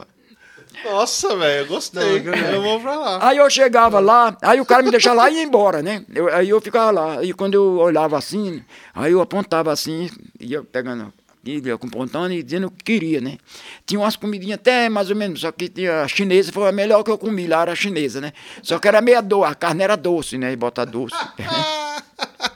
Nossa, 0.83 1.37
velho, 1.37 1.65
eu 1.65 1.67
gostei. 1.67 2.23
Não, 2.23 2.35
eu 2.35 2.63
vou 2.63 2.81
pra 2.81 2.97
lá. 2.97 3.29
Aí 3.29 3.37
eu 3.37 3.51
chegava 3.51 4.01
lá, 4.01 4.37
aí 4.41 4.61
o 4.61 4.65
cara 4.65 4.83
me 4.83 4.91
deixava 4.91 5.17
lá 5.17 5.31
e 5.31 5.35
ia 5.35 5.43
embora, 5.43 5.83
né? 5.83 6.03
Eu, 6.15 6.35
aí 6.35 6.49
eu 6.49 6.61
ficava 6.61 6.91
lá. 6.91 7.23
E 7.23 7.35
quando 7.35 7.55
eu 7.55 7.77
olhava 7.77 8.17
assim, 8.17 8.65
aí 8.95 9.13
eu 9.13 9.21
apontava 9.21 9.71
assim, 9.71 10.09
ia 10.41 10.63
pegando 10.63 11.13
ia 11.51 11.75
apontando 11.75 12.33
e 12.33 12.43
dizendo 12.43 12.67
o 12.67 12.71
que 12.71 12.85
queria, 12.85 13.21
né? 13.21 13.39
Tinha 13.85 14.01
umas 14.01 14.17
comidinhas 14.17 14.59
até 14.59 14.89
mais 14.89 15.11
ou 15.11 15.17
menos, 15.17 15.41
só 15.41 15.53
que 15.53 15.69
tinha 15.69 16.03
a 16.03 16.09
chinesa 16.09 16.53
foi 16.53 16.69
a 16.69 16.73
melhor 16.73 17.03
que 17.05 17.11
eu 17.11 17.19
comi 17.19 17.47
lá, 17.47 17.63
era 17.63 17.73
a 17.73 17.77
chinesa, 17.77 18.21
né? 18.21 18.33
Só 18.63 18.79
que 18.79 18.89
era 18.89 19.01
meia 19.01 19.21
doce, 19.21 19.51
a 19.51 19.55
carne 19.55 19.83
era 19.83 19.97
doce, 19.97 20.39
né? 20.39 20.53
E 20.53 20.57
botar 20.57 20.85
doce. 20.85 21.15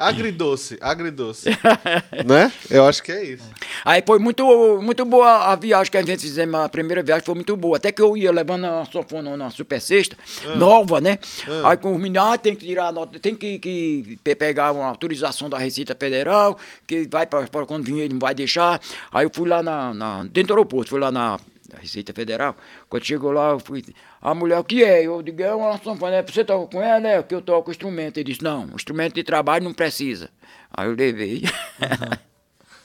Agridoce, 0.00 0.78
agridoce. 0.80 1.50
né? 2.24 2.50
Eu 2.70 2.86
acho 2.86 3.02
que 3.02 3.12
é 3.12 3.22
isso. 3.22 3.44
Aí 3.84 4.02
foi 4.06 4.18
muito, 4.18 4.80
muito 4.80 5.04
boa 5.04 5.52
a 5.52 5.56
viagem 5.56 5.90
que 5.90 5.98
a 5.98 6.02
gente 6.02 6.22
fizemos, 6.22 6.54
a 6.58 6.70
primeira 6.70 7.02
viagem 7.02 7.22
foi 7.22 7.34
muito 7.34 7.54
boa. 7.54 7.76
Até 7.76 7.92
que 7.92 8.00
eu 8.00 8.16
ia 8.16 8.32
levando 8.32 8.64
a 8.64 8.86
sofona 8.86 9.36
na 9.36 9.50
super 9.50 9.78
sexta, 9.78 10.16
ah. 10.46 10.56
nova, 10.56 11.02
né? 11.02 11.18
Ah. 11.46 11.70
Aí 11.70 11.76
com 11.76 11.94
os 11.94 12.00
meninos, 12.00 12.26
ah, 12.26 12.38
tem 12.38 12.56
que 12.56 12.64
tirar 12.64 12.90
nota, 12.90 13.20
tem 13.20 13.34
que, 13.34 13.58
que 13.58 14.18
pegar 14.34 14.72
uma 14.72 14.86
autorização 14.86 15.50
da 15.50 15.58
Receita 15.58 15.94
Federal, 15.94 16.58
que 16.86 17.06
vai 17.06 17.26
para 17.26 17.66
quando 17.66 17.84
vir 17.84 17.98
ele 17.98 18.14
não 18.14 18.20
vai 18.20 18.34
deixar. 18.34 18.80
Aí 19.12 19.26
eu 19.26 19.30
fui 19.30 19.46
lá 19.46 19.62
na, 19.62 19.92
na 19.92 20.22
dentro 20.24 20.48
do 20.48 20.52
aeroporto, 20.54 20.88
fui 20.88 21.00
lá 21.00 21.12
na 21.12 21.38
Receita 21.78 22.14
Federal. 22.14 22.56
Quando 22.88 23.04
chegou 23.04 23.32
lá, 23.32 23.50
eu 23.50 23.60
fui. 23.60 23.84
A 24.20 24.34
mulher, 24.34 24.58
o 24.58 24.64
que 24.64 24.84
é? 24.84 25.06
Eu 25.06 25.22
digo, 25.22 25.42
é 25.42 25.54
uma 25.54 25.78
sanfona. 25.78 26.22
Você 26.22 26.44
toca 26.44 26.70
com 26.70 26.82
ela? 26.82 27.08
É, 27.08 27.22
que 27.22 27.34
eu 27.34 27.40
toco 27.40 27.70
instrumento. 27.70 28.18
Ele 28.18 28.30
disse, 28.32 28.42
não, 28.42 28.68
instrumento 28.74 29.14
de 29.14 29.22
trabalho 29.22 29.64
não 29.64 29.72
precisa. 29.72 30.28
Aí 30.70 30.86
eu 30.86 30.94
levei. 30.94 31.42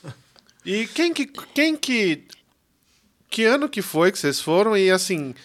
Uhum. 0.06 0.12
e 0.66 0.88
quem 0.88 1.14
que, 1.14 1.26
quem 1.26 1.76
que. 1.76 2.24
Que 3.30 3.44
ano 3.44 3.68
que 3.68 3.82
foi 3.82 4.12
que 4.12 4.20
vocês 4.20 4.40
foram? 4.40 4.78
E 4.78 4.90
assim. 4.90 5.36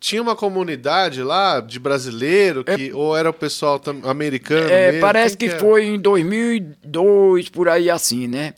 Tinha 0.00 0.22
uma 0.22 0.36
comunidade 0.36 1.24
lá 1.24 1.58
de 1.60 1.80
brasileiro 1.80 2.62
que 2.62 2.90
é, 2.90 2.94
ou 2.94 3.16
era 3.16 3.30
o 3.30 3.32
pessoal 3.32 3.82
americano? 4.04 4.70
É, 4.70 4.92
mesmo? 4.92 5.00
parece 5.00 5.36
que, 5.36 5.48
que 5.48 5.58
foi 5.58 5.86
em 5.86 5.98
2002 5.98 7.48
por 7.48 7.68
aí 7.68 7.90
assim, 7.90 8.28
né? 8.28 8.54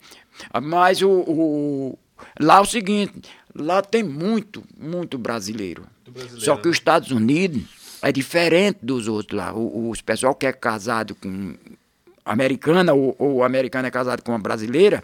Mas 0.61 1.01
o, 1.01 1.09
o, 1.09 1.99
lá 2.39 2.57
é 2.57 2.61
o 2.61 2.65
seguinte, 2.65 3.23
Lá 3.53 3.81
tem 3.81 4.03
muito, 4.03 4.63
muito 4.79 5.17
brasileiro. 5.17 5.85
Brasileiro 6.11 6.45
Só 6.45 6.57
que 6.57 6.67
os 6.67 6.75
Estados 6.75 7.11
Unidos 7.11 7.63
é 8.01 8.11
diferente 8.11 8.79
dos 8.81 9.07
outros 9.07 9.37
lá. 9.37 9.53
O, 9.53 9.89
os 9.89 10.01
pessoal 10.01 10.35
que 10.35 10.45
é 10.45 10.53
casado 10.53 11.15
com 11.15 11.55
americana 12.25 12.93
ou, 12.93 13.15
ou 13.17 13.43
americana 13.43 13.87
é 13.87 13.91
casado 13.91 14.21
com 14.21 14.31
uma 14.31 14.39
brasileira, 14.39 15.03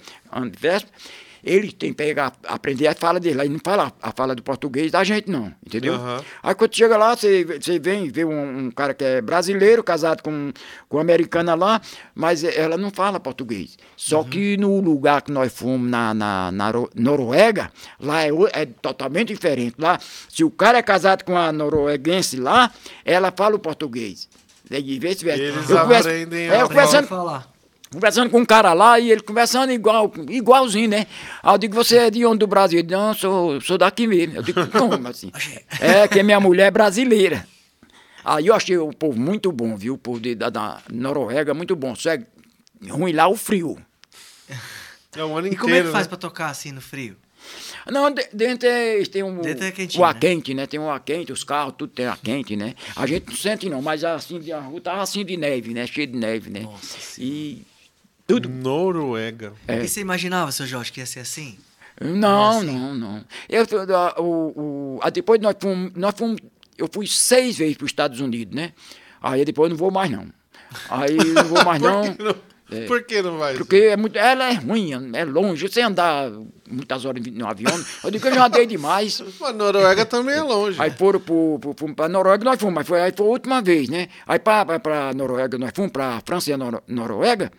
eles 1.47 1.73
têm 1.73 1.91
que 1.91 1.95
pegar, 1.95 2.33
aprender 2.45 2.87
a 2.87 2.93
fala 2.93 3.19
dele. 3.19 3.41
Aí 3.41 3.49
não 3.49 3.59
fala 3.63 3.91
a 4.01 4.11
fala 4.11 4.35
do 4.35 4.43
português 4.43 4.91
da 4.91 5.03
gente, 5.03 5.31
não. 5.31 5.53
Entendeu? 5.65 5.93
Uhum. 5.93 6.19
Aí 6.43 6.53
quando 6.53 6.75
chega 6.75 6.97
lá, 6.97 7.15
você, 7.15 7.45
vem, 7.81 8.09
vê 8.09 8.25
um, 8.25 8.65
um, 8.65 8.71
cara 8.71 8.93
que 8.93 9.03
é 9.03 9.21
brasileiro, 9.21 9.83
casado 9.83 10.21
com, 10.21 10.51
com 10.89 10.97
uma 10.97 11.01
americana 11.01 11.55
lá, 11.55 11.81
mas 12.13 12.43
ela 12.43 12.77
não 12.77 12.91
fala 12.91 13.19
português. 13.19 13.77
Só 13.95 14.19
uhum. 14.19 14.29
que 14.29 14.57
no 14.57 14.79
lugar 14.81 15.21
que 15.21 15.31
nós 15.31 15.53
fomos, 15.53 15.89
na, 15.89 16.13
na, 16.13 16.51
na 16.51 16.71
Noruega, 16.93 17.71
lá 17.99 18.23
é, 18.23 18.29
é, 18.53 18.65
totalmente 18.65 19.29
diferente. 19.29 19.75
Lá, 19.79 19.97
se 20.27 20.43
o 20.43 20.51
cara 20.51 20.77
é 20.77 20.83
casado 20.83 21.23
com 21.23 21.37
a 21.37 21.51
norueguense 21.51 22.37
lá, 22.37 22.71
ela 23.05 23.31
fala 23.35 23.55
o 23.55 23.59
português. 23.59 24.27
Vez, 24.69 25.23
Eles 25.39 25.69
eu 25.69 25.77
aprendem 25.77 26.49
converso, 26.49 26.53
é, 26.53 26.61
eu 26.61 26.99
a 26.99 27.03
falar 27.03 27.56
conversando 27.91 28.29
com 28.29 28.39
um 28.39 28.45
cara 28.45 28.73
lá 28.73 28.99
e 28.99 29.11
ele 29.11 29.21
conversando 29.21 29.71
igual, 29.71 30.11
igualzinho, 30.29 30.89
né? 30.89 31.07
Aí 31.41 31.53
eu 31.53 31.57
digo, 31.57 31.75
você 31.75 31.97
é 31.97 32.11
de 32.11 32.25
onde 32.25 32.39
do 32.39 32.47
Brasil? 32.47 32.79
Ele, 32.79 32.91
não, 32.91 33.13
sou, 33.13 33.59
sou 33.61 33.77
daqui 33.77 34.07
mesmo. 34.07 34.35
Eu 34.35 34.43
digo, 34.43 34.67
como 34.67 34.95
assim? 35.07 35.31
é 35.79 36.07
que 36.07 36.21
minha 36.23 36.39
mulher 36.39 36.67
é 36.67 36.71
brasileira. 36.71 37.47
Aí 38.23 38.47
eu 38.47 38.53
achei 38.53 38.77
o 38.77 38.91
povo 38.91 39.17
muito 39.19 39.51
bom, 39.51 39.77
viu? 39.77 39.93
O 39.93 39.97
povo 39.97 40.19
de, 40.19 40.35
da, 40.35 40.49
da 40.49 40.81
Noruega 40.91 41.53
muito 41.53 41.75
bom. 41.75 41.95
Só 41.95 42.11
é 42.11 42.21
ruim 42.89 43.13
lá 43.13 43.27
o 43.27 43.37
frio. 43.37 43.77
É 45.15 45.23
um 45.23 45.37
ano 45.37 45.47
inteiro, 45.47 45.53
e 45.53 45.57
como 45.57 45.75
é 45.75 45.81
que 45.81 45.91
faz 45.91 46.05
né? 46.05 46.09
pra 46.09 46.17
tocar 46.17 46.49
assim 46.49 46.71
no 46.71 46.81
frio? 46.81 47.15
Não, 47.89 48.13
dentro 48.33 48.67
é, 48.67 49.01
tem 49.05 49.23
um, 49.23 49.41
dentro 49.41 49.65
é 49.65 49.71
quentinho, 49.71 50.01
o 50.01 50.05
ar 50.05 50.13
né? 50.13 50.19
quente, 50.19 50.53
né? 50.53 50.67
Tem 50.67 50.79
um 50.79 50.89
ar 50.89 50.99
quente, 50.99 51.31
os 51.31 51.43
carros, 51.43 51.75
tudo 51.77 51.93
tem 51.93 52.05
ar 52.05 52.17
quente, 52.17 52.57
né? 52.57 52.75
A 52.95 53.05
gente 53.05 53.27
não 53.29 53.35
sente 53.35 53.69
não, 53.69 53.81
mas 53.81 54.03
assim, 54.03 54.51
a 54.51 54.59
rua 54.59 54.81
tava 54.81 55.01
assim 55.01 55.23
de 55.23 55.37
neve, 55.37 55.73
né? 55.73 55.87
Cheio 55.87 56.07
de 56.07 56.17
neve, 56.17 56.49
né? 56.49 56.61
Nossa, 56.61 56.97
e 57.17 57.65
tudo. 58.27 58.49
Noruega. 58.49 59.53
É. 59.67 59.83
E 59.83 59.87
você 59.87 60.01
imaginava, 60.01 60.51
seu 60.51 60.65
Jorge, 60.67 60.91
que 60.91 60.99
ia 60.99 61.05
ser 61.05 61.21
assim? 61.21 61.57
Não, 61.99 62.59
assim? 62.59 62.65
não, 62.65 62.93
não. 62.93 63.25
Eu, 63.49 63.65
o, 64.17 64.99
o, 65.01 65.11
depois 65.11 65.41
nós 65.41 65.55
fomos, 65.59 65.93
nós 65.95 66.13
fomos, 66.15 66.37
eu 66.77 66.87
fui 66.91 67.07
seis 67.07 67.57
vezes 67.57 67.77
para 67.77 67.85
os 67.85 67.91
Estados 67.91 68.19
Unidos, 68.19 68.55
né? 68.55 68.73
Aí 69.21 69.43
depois 69.43 69.69
não 69.71 69.77
vou 69.77 69.89
mais 69.89 70.11
não. 70.11 70.27
Aí 70.89 71.15
não 71.15 71.43
vou 71.45 71.63
mais 71.63 71.81
não. 71.81 72.03
não? 72.03 72.35
É, 72.69 72.85
Por 72.85 73.01
que 73.03 73.21
não 73.21 73.37
vai? 73.37 73.55
Porque 73.55 73.77
é 73.77 73.97
muito, 73.97 74.17
ela 74.17 74.51
é 74.51 74.53
ruim, 74.55 74.91
é 75.13 75.23
longe. 75.23 75.67
Você 75.67 75.81
andar 75.81 76.29
muitas 76.69 77.05
horas 77.05 77.25
no 77.25 77.47
avião, 77.47 77.73
eu 78.03 78.11
digo 78.11 78.21
que 78.21 78.29
eu 78.29 78.35
já 78.35 78.45
andei 78.45 78.65
demais. 78.65 79.23
A 79.41 79.53
Noruega 79.53 80.05
também 80.05 80.35
é 80.35 80.41
longe. 80.41 80.79
Aí 80.79 80.91
foram 80.91 81.21
para 81.95 82.05
a 82.05 82.09
Noruega, 82.09 82.43
nós 82.43 82.59
fomos, 82.59 82.75
mas 82.75 82.85
foi, 82.85 83.01
aí 83.01 83.13
foi 83.15 83.25
a 83.25 83.29
última 83.29 83.61
vez, 83.61 83.87
né? 83.87 84.09
Aí 84.27 84.37
para 84.37 84.65
a 85.09 85.13
Noruega, 85.13 85.57
nós 85.57 85.71
fomos 85.73 85.91
para 85.91 86.17
a 86.17 86.21
França 86.21 86.49
e 86.49 86.53
a 86.53 86.57
Nor 86.57 86.83
Noruega. 86.87 87.51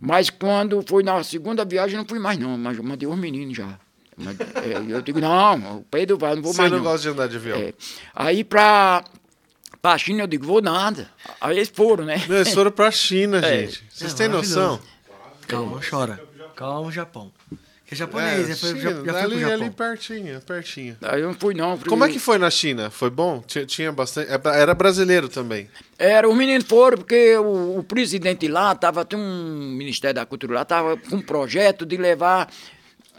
Mas 0.00 0.30
quando 0.30 0.82
foi 0.86 1.02
na 1.02 1.22
segunda 1.22 1.64
viagem, 1.64 1.96
não 1.96 2.04
fui 2.04 2.18
mais, 2.18 2.38
não. 2.38 2.56
Mas 2.56 2.78
mandei 2.78 3.08
os 3.08 3.18
meninos 3.18 3.56
já. 3.56 3.78
Mas, 4.16 4.38
é, 4.40 4.92
eu 4.92 5.02
digo, 5.02 5.20
não, 5.20 5.78
o 5.78 5.84
Pedro 5.90 6.16
vai, 6.16 6.34
não 6.34 6.42
vou 6.42 6.52
Você 6.52 6.62
mais. 6.62 6.70
Você 6.70 6.76
não, 6.76 6.84
gosta 6.84 7.02
de 7.02 7.08
andar 7.08 7.28
de 7.28 7.36
avião? 7.36 7.58
É. 7.58 7.74
Aí 8.14 8.42
pra, 8.44 9.04
pra 9.82 9.98
China 9.98 10.22
eu 10.22 10.26
digo, 10.26 10.46
vou 10.46 10.62
nada. 10.62 11.10
Aí 11.40 11.56
eles 11.56 11.68
foram, 11.68 12.04
né? 12.04 12.24
Não, 12.26 12.36
eles 12.36 12.52
foram 12.52 12.70
pra 12.70 12.90
China, 12.90 13.38
é. 13.44 13.66
gente. 13.66 13.84
Vocês 13.90 14.14
é, 14.14 14.16
têm 14.16 14.28
noção? 14.28 14.80
Calma, 15.46 15.80
chora. 15.88 16.20
Calma, 16.54 16.90
Japão. 16.90 17.30
Que 17.86 17.94
é 17.94 17.96
japonês, 17.96 18.46
é, 18.46 18.48
né? 18.48 18.56
Foi, 18.56 18.68
China, 18.70 18.80
já, 18.80 19.12
já 19.12 19.22
ali, 19.22 19.44
ali 19.44 19.70
pertinho, 19.70 20.40
pertinho. 20.40 20.96
Aí 21.02 21.20
eu 21.20 21.28
não 21.28 21.34
fui, 21.34 21.54
não. 21.54 21.78
Como 21.78 22.04
é 22.04 22.08
que 22.08 22.18
foi 22.18 22.36
na 22.36 22.50
China? 22.50 22.90
Foi 22.90 23.10
bom? 23.10 23.40
Tinha, 23.46 23.64
tinha 23.64 23.92
bastante. 23.92 24.28
É, 24.28 24.40
era 24.60 24.74
brasileiro 24.74 25.28
também. 25.28 25.70
Era, 25.96 26.28
os 26.28 26.36
meninos 26.36 26.66
foram, 26.66 26.98
porque 26.98 27.36
o, 27.36 27.78
o 27.78 27.84
presidente 27.84 28.48
lá 28.48 28.72
estava, 28.72 29.04
tem 29.04 29.16
um 29.16 29.70
Ministério 29.76 30.16
da 30.16 30.26
Cultura 30.26 30.54
lá, 30.54 30.62
estava 30.62 30.96
com 30.96 31.16
um 31.16 31.22
projeto 31.22 31.86
de 31.86 31.96
levar. 31.96 32.52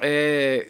É, 0.01 0.67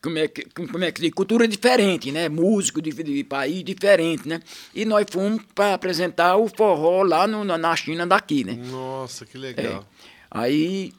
como 0.00 0.16
é 0.16 0.26
que, 0.26 0.46
como 0.54 0.82
é 0.82 0.90
que 0.90 1.02
diz? 1.02 1.10
Cultura 1.10 1.46
diferente, 1.46 2.10
né? 2.10 2.26
Músico 2.30 2.80
de, 2.80 2.90
de 2.90 3.22
país 3.24 3.62
diferente, 3.62 4.26
né? 4.26 4.40
E 4.74 4.86
nós 4.86 5.04
fomos 5.10 5.42
para 5.54 5.74
apresentar 5.74 6.36
o 6.36 6.48
forró 6.48 7.02
lá 7.02 7.26
no, 7.26 7.44
na 7.44 7.76
China 7.76 8.06
daqui, 8.06 8.44
né? 8.44 8.58
Nossa, 8.70 9.26
que 9.26 9.36
legal. 9.36 9.82
É. 9.82 10.00
Aí 10.30 10.92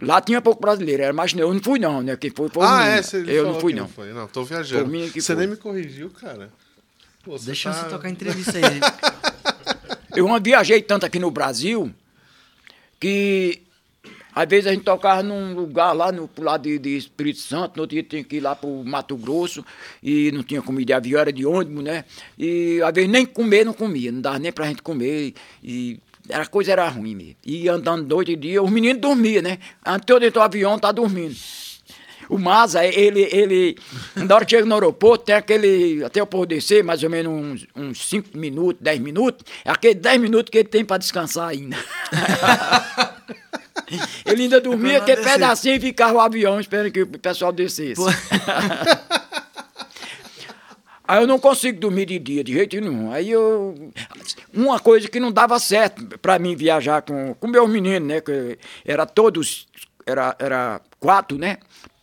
Lá 0.00 0.20
tinha 0.20 0.40
pouco 0.40 0.60
brasileiro, 0.60 1.02
era 1.02 1.12
mais 1.12 1.34
eu 1.34 1.52
não 1.52 1.60
fui 1.60 1.78
não, 1.78 2.02
né? 2.02 2.16
Quem 2.16 2.30
foi 2.30 2.48
foi 2.48 2.64
Ah, 2.64 2.86
é, 2.86 3.02
você 3.02 3.24
Eu 3.26 3.46
não 3.46 3.60
fui 3.60 3.74
não. 3.74 3.82
Não, 3.82 3.88
foi. 3.88 4.12
não, 4.12 4.28
tô 4.28 4.44
viajando. 4.44 4.90
Você 4.90 5.20
foi. 5.20 5.36
nem 5.36 5.48
me 5.48 5.56
corrigiu, 5.56 6.10
cara. 6.10 6.50
Pô, 7.24 7.36
você 7.36 7.46
Deixa 7.46 7.72
tá... 7.72 7.82
você 7.82 7.88
tocar 7.88 8.08
entrevista 8.08 8.52
aí. 8.56 8.80
eu 10.16 10.28
viajei 10.40 10.80
tanto 10.82 11.04
aqui 11.04 11.18
no 11.18 11.30
Brasil 11.30 11.92
que 13.00 13.62
às 14.32 14.48
vezes 14.48 14.68
a 14.68 14.70
gente 14.72 14.84
tocava 14.84 15.20
num 15.20 15.52
lugar 15.52 15.92
lá 15.92 16.12
no 16.12 16.28
pro 16.28 16.44
lado 16.44 16.62
de, 16.62 16.78
de 16.78 16.96
Espírito 16.96 17.40
Santo, 17.40 17.76
no 17.76 17.82
outro 17.82 17.96
dia 17.96 18.04
tinha 18.04 18.22
que 18.22 18.36
ir 18.36 18.40
lá 18.40 18.54
pro 18.54 18.84
Mato 18.84 19.16
Grosso 19.16 19.64
e 20.00 20.30
não 20.30 20.44
tinha 20.44 20.62
comida 20.62 20.86
de 20.86 20.92
avião, 20.92 21.20
era 21.20 21.32
de 21.32 21.44
ônibus, 21.44 21.82
né? 21.82 22.04
E 22.38 22.80
às 22.84 22.92
vezes 22.94 23.10
nem 23.10 23.26
comer 23.26 23.64
não 23.64 23.72
comia, 23.72 24.12
não 24.12 24.20
dava 24.20 24.38
nem 24.38 24.52
pra 24.52 24.66
gente 24.68 24.80
comer. 24.80 25.34
E 25.60 25.98
a 26.32 26.46
coisa 26.46 26.72
era 26.72 26.88
ruim 26.88 27.14
mesmo. 27.14 27.36
E 27.44 27.68
andando 27.68 28.06
noite 28.06 28.32
e 28.32 28.36
dia, 28.36 28.62
os 28.62 28.70
meninos 28.70 29.00
dormiam, 29.00 29.42
né? 29.42 29.58
Antônio 29.84 30.20
dentro 30.20 30.40
do 30.40 30.44
avião 30.44 30.78
tá 30.78 30.92
dormindo. 30.92 31.34
O 32.28 32.36
Maza, 32.36 32.84
ele, 32.84 33.22
ele, 33.32 33.78
na 34.14 34.34
hora 34.34 34.44
que 34.44 34.50
chega 34.50 34.66
no 34.66 34.74
aeroporto, 34.74 35.24
tem 35.24 35.34
aquele, 35.34 36.04
até 36.04 36.22
o 36.22 36.26
pôr 36.26 36.46
descer, 36.46 36.84
mais 36.84 37.02
ou 37.02 37.08
menos 37.08 37.66
uns 37.74 38.06
5 38.06 38.36
minutos, 38.36 38.82
10 38.82 39.00
minutos, 39.00 39.46
é 39.64 39.70
aquele 39.70 39.94
10 39.94 40.20
minutos 40.20 40.50
que 40.50 40.58
ele 40.58 40.68
tem 40.68 40.84
para 40.84 40.98
descansar 40.98 41.48
ainda. 41.48 41.76
ele 44.26 44.42
ainda 44.42 44.60
dormia 44.60 44.98
aquele 44.98 45.22
pedacinho 45.22 45.76
e 45.76 45.80
ficava 45.80 46.18
o 46.18 46.20
avião 46.20 46.60
esperando 46.60 46.92
que 46.92 47.02
o 47.02 47.06
pessoal 47.06 47.50
descesse. 47.50 48.02
Aí 51.08 51.22
eu 51.22 51.26
não 51.26 51.38
consigo 51.38 51.80
dormir 51.80 52.04
de 52.04 52.18
dia, 52.18 52.44
de 52.44 52.52
jeito 52.52 52.78
nenhum. 52.78 53.10
Aí 53.10 53.30
eu. 53.30 53.90
Uma 54.52 54.78
coisa 54.78 55.08
que 55.08 55.18
não 55.18 55.32
dava 55.32 55.58
certo 55.58 56.18
para 56.18 56.38
mim 56.38 56.54
viajar 56.54 57.00
com, 57.00 57.32
com 57.32 57.46
meus 57.46 57.66
meninos, 57.70 58.06
né? 58.06 58.20
Que 58.20 58.58
era 58.84 59.06
todos. 59.06 59.66
Era, 60.04 60.36
era 60.38 60.82
quatro, 61.00 61.38
né? 61.38 61.56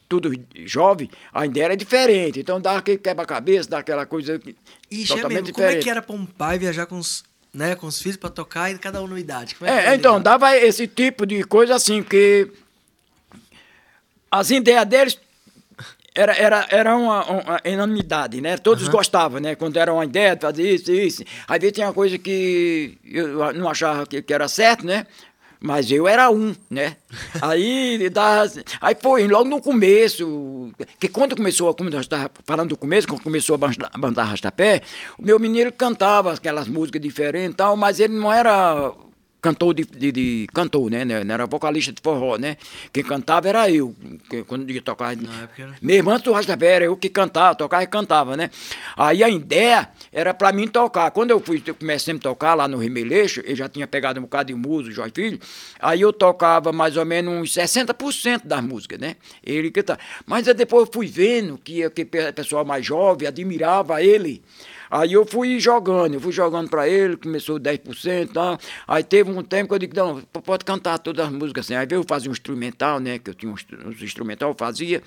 Tudo 0.09 0.31
jovem, 0.65 1.07
ainda 1.31 1.59
era 1.59 1.77
diferente. 1.77 2.39
Então 2.39 2.59
dava 2.59 2.79
aquele 2.79 2.97
quebra-cabeça, 2.97 3.69
dava 3.69 3.81
aquela 3.81 4.07
coisa. 4.07 4.41
E 4.89 5.05
totalmente 5.05 5.41
mesmo, 5.41 5.53
como 5.53 5.67
é 5.67 5.75
que 5.75 5.89
era 5.89 6.01
para 6.01 6.15
um 6.15 6.25
pai 6.25 6.57
viajar 6.57 6.87
com 6.87 6.97
os, 6.97 7.23
né, 7.53 7.75
com 7.75 7.85
os 7.85 8.01
filhos 8.01 8.17
para 8.17 8.31
tocar 8.31 8.71
e 8.71 8.79
cada 8.79 9.03
um 9.03 9.07
no 9.07 9.19
idade? 9.19 9.55
É, 9.61 9.91
é 9.91 9.95
então, 9.95 10.19
dava 10.19 10.55
esse 10.57 10.87
tipo 10.87 11.27
de 11.27 11.43
coisa 11.43 11.75
assim, 11.75 12.01
que 12.01 12.51
as 14.31 14.49
ideias 14.49 14.85
deles 14.85 15.19
era, 16.15 16.33
era, 16.33 16.65
era 16.69 16.95
uma, 16.95 17.25
uma 17.25 17.61
enormidade, 17.65 18.39
né? 18.39 18.57
Todos 18.57 18.85
uhum. 18.85 18.91
gostavam, 18.91 19.41
né? 19.41 19.53
Quando 19.55 19.75
era 19.77 19.93
uma 19.93 20.05
ideia 20.05 20.33
de 20.33 20.41
fazer 20.41 20.73
isso, 20.73 20.91
isso. 20.91 21.23
Às 21.45 21.59
vezes 21.59 21.73
tinha 21.73 21.91
coisa 21.91 22.17
que 22.17 22.97
eu 23.03 23.53
não 23.53 23.69
achava 23.69 24.05
que, 24.05 24.21
que 24.21 24.33
era 24.33 24.47
certo, 24.47 24.85
né? 24.85 25.05
Mas 25.59 25.91
eu 25.91 26.07
era 26.07 26.29
um, 26.29 26.55
né? 26.69 26.95
Aí, 27.41 28.09
da, 28.09 28.43
aí 28.81 28.95
foi 29.01 29.27
logo 29.27 29.49
no 29.49 29.61
começo, 29.61 30.71
que 30.99 31.07
quando 31.07 31.35
começou, 31.35 31.73
como 31.73 31.89
nós 31.89 32.01
estávamos 32.01 32.31
falando 32.45 32.69
do 32.69 32.77
começo, 32.77 33.07
quando 33.07 33.23
começou 33.23 33.55
a 33.55 33.97
bandar 33.97 34.27
Rastapé, 34.27 34.81
o 35.17 35.23
meu 35.23 35.39
menino 35.39 35.71
cantava 35.71 36.33
aquelas 36.33 36.67
músicas 36.67 37.01
diferentes 37.01 37.53
e 37.53 37.55
tal, 37.55 37.75
mas 37.75 37.99
ele 37.99 38.13
não 38.13 38.31
era 38.31 38.93
cantor 39.45 39.75
de, 39.75 39.85
de, 39.85 40.11
de, 40.11 40.47
cantor, 40.51 40.89
né? 40.89 41.05
Não 41.05 41.33
era 41.33 41.45
vocalista 41.45 41.91
de 41.91 42.01
forró, 42.01 42.35
né? 42.35 42.57
Quem 42.91 43.03
cantava 43.03 43.47
era 43.47 43.69
eu. 43.69 43.95
Que, 44.27 44.43
quando 44.43 44.67
ia 44.71 44.81
tocar. 44.81 45.15
Não, 45.15 45.31
é 45.43 45.45
porque... 45.45 45.63
Mesmo 45.79 46.09
antes 46.09 46.23
do 46.23 46.31
Rastafé, 46.31 46.65
era 46.65 46.85
eu 46.85 46.97
que 46.97 47.09
cantava, 47.09 47.53
tocava 47.53 47.83
e 47.83 47.87
cantava, 47.87 48.35
né? 48.35 48.49
Aí 48.97 49.23
a 49.23 49.29
ideia 49.29 49.87
era 50.11 50.33
pra 50.33 50.51
mim 50.51 50.67
tocar. 50.67 51.11
Quando 51.11 51.29
eu 51.29 51.39
fui, 51.39 51.61
eu 51.63 51.75
comecei 51.75 52.15
a 52.15 52.17
tocar 52.17 52.55
lá 52.55 52.67
no 52.67 52.79
Remeleixo, 52.79 53.41
eu 53.45 53.55
já 53.55 53.69
tinha 53.69 53.85
pegado 53.85 54.19
um 54.19 54.23
bocado 54.23 54.47
de 54.47 54.55
música, 54.55 54.95
Jorge 54.95 55.13
Filho, 55.13 55.39
aí 55.79 56.01
eu 56.01 56.11
tocava 56.11 56.71
mais 56.71 56.97
ou 56.97 57.05
menos 57.05 57.31
uns 57.31 57.53
60% 57.53 58.41
das 58.45 58.63
músicas, 58.63 58.97
né? 58.97 59.15
Ele 59.43 59.69
cantava. 59.69 59.99
Mas 60.25 60.45
depois 60.45 60.87
eu 60.87 60.91
fui 60.91 61.05
vendo 61.05 61.55
que 61.59 61.85
o 61.85 61.91
pessoal 62.33 62.65
mais 62.65 62.83
jovem 62.83 63.27
admirava 63.27 64.01
ele. 64.01 64.41
Aí 64.89 65.13
eu 65.13 65.25
fui 65.25 65.59
jogando, 65.59 66.13
eu 66.13 66.19
fui 66.19 66.31
jogando 66.31 66.69
para 66.69 66.87
ele, 66.87 67.17
começou 67.17 67.59
10%, 67.59 68.31
tá? 68.31 68.57
aí 68.87 69.03
teve 69.03 69.31
um 69.31 69.43
tempo 69.43 69.69
que 69.69 69.75
eu 69.75 69.79
digo, 69.79 69.95
não, 69.95 70.21
pode 70.21 70.65
cantar 70.65 70.99
todas 70.99 71.25
as 71.25 71.31
músicas 71.31 71.65
assim. 71.65 71.75
Aí 71.75 71.87
eu 71.89 72.03
fazia 72.07 72.29
um 72.29 72.33
instrumental, 72.33 72.99
né? 72.99 73.19
Que 73.19 73.29
eu 73.29 73.33
tinha 73.33 73.51
uns, 73.51 73.65
uns 73.85 74.01
instrumental, 74.01 74.51
eu 74.51 74.55
fazia, 74.57 75.01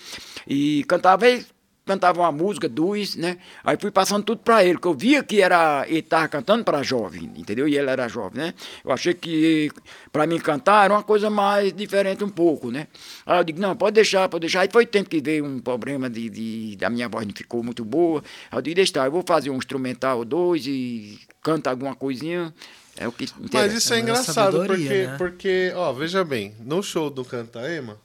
e 0.47 0.85
cantava, 0.85 1.27
aí 1.27 1.45
cantava 1.89 2.21
uma 2.21 2.31
música, 2.31 2.69
duas, 2.69 3.17
né? 3.17 3.39
Aí 3.65 3.77
fui 3.81 3.91
passando 3.91 4.23
tudo 4.23 4.43
para 4.43 4.63
ele, 4.63 4.79
que 4.79 4.87
eu 4.87 4.95
via 4.95 5.23
que 5.23 5.41
era 5.41 5.85
ele 5.89 6.01
estava 6.01 6.29
cantando 6.29 6.63
para 6.63 6.83
jovem, 6.83 7.33
entendeu? 7.35 7.67
E 7.67 7.77
ele 7.77 7.89
era 7.89 8.07
jovem, 8.09 8.43
né? 8.43 8.55
Eu 8.85 8.93
achei 8.93 9.15
que 9.15 9.71
para 10.13 10.27
mim 10.27 10.39
cantar 10.39 10.85
era 10.85 10.95
uma 10.95 11.03
coisa 11.03 11.31
mais 11.31 11.73
diferente 11.73 12.23
um 12.23 12.29
pouco, 12.29 12.71
né? 12.71 12.87
Aí 13.25 13.41
eu 13.41 13.45
digo, 13.45 13.61
não, 13.61 13.75
pode 13.75 13.95
deixar, 13.95 14.29
pode 14.29 14.43
deixar. 14.43 14.61
Aí 14.61 14.69
foi 14.71 14.85
tempo 14.85 15.09
que 15.09 15.21
veio 15.21 15.45
um 15.45 15.59
problema 15.59 16.11
de, 16.11 16.29
de 16.29 16.77
da 16.77 16.91
minha 16.91 17.09
voz 17.09 17.27
não 17.27 17.35
ficou 17.35 17.63
muito 17.63 17.85
boa. 17.85 18.23
Aí 18.51 18.59
eu 18.59 18.63
digo, 18.63 18.77
deixa, 18.77 19.05
eu 19.05 19.11
vou 19.11 19.25
fazer 19.27 19.49
um 19.49 19.57
instrumental 19.57 20.19
ou 20.19 20.25
dois 20.25 20.67
e 20.67 21.19
canta 21.43 21.71
alguma 21.71 21.95
coisinha. 21.95 22.53
É 22.97 23.07
o 23.07 23.13
que 23.13 23.25
interessa. 23.25 23.53
Mas 23.53 23.73
isso 23.75 23.95
é, 23.95 23.97
é 23.97 24.01
engraçado, 24.01 24.67
porque, 24.67 25.07
né? 25.07 25.17
porque, 25.17 25.73
ó, 25.75 25.93
veja 25.93 26.25
bem, 26.25 26.53
no 26.61 26.83
show 26.83 27.09
do 27.09 27.25
Canta 27.25 27.61
Ema, 27.71 27.97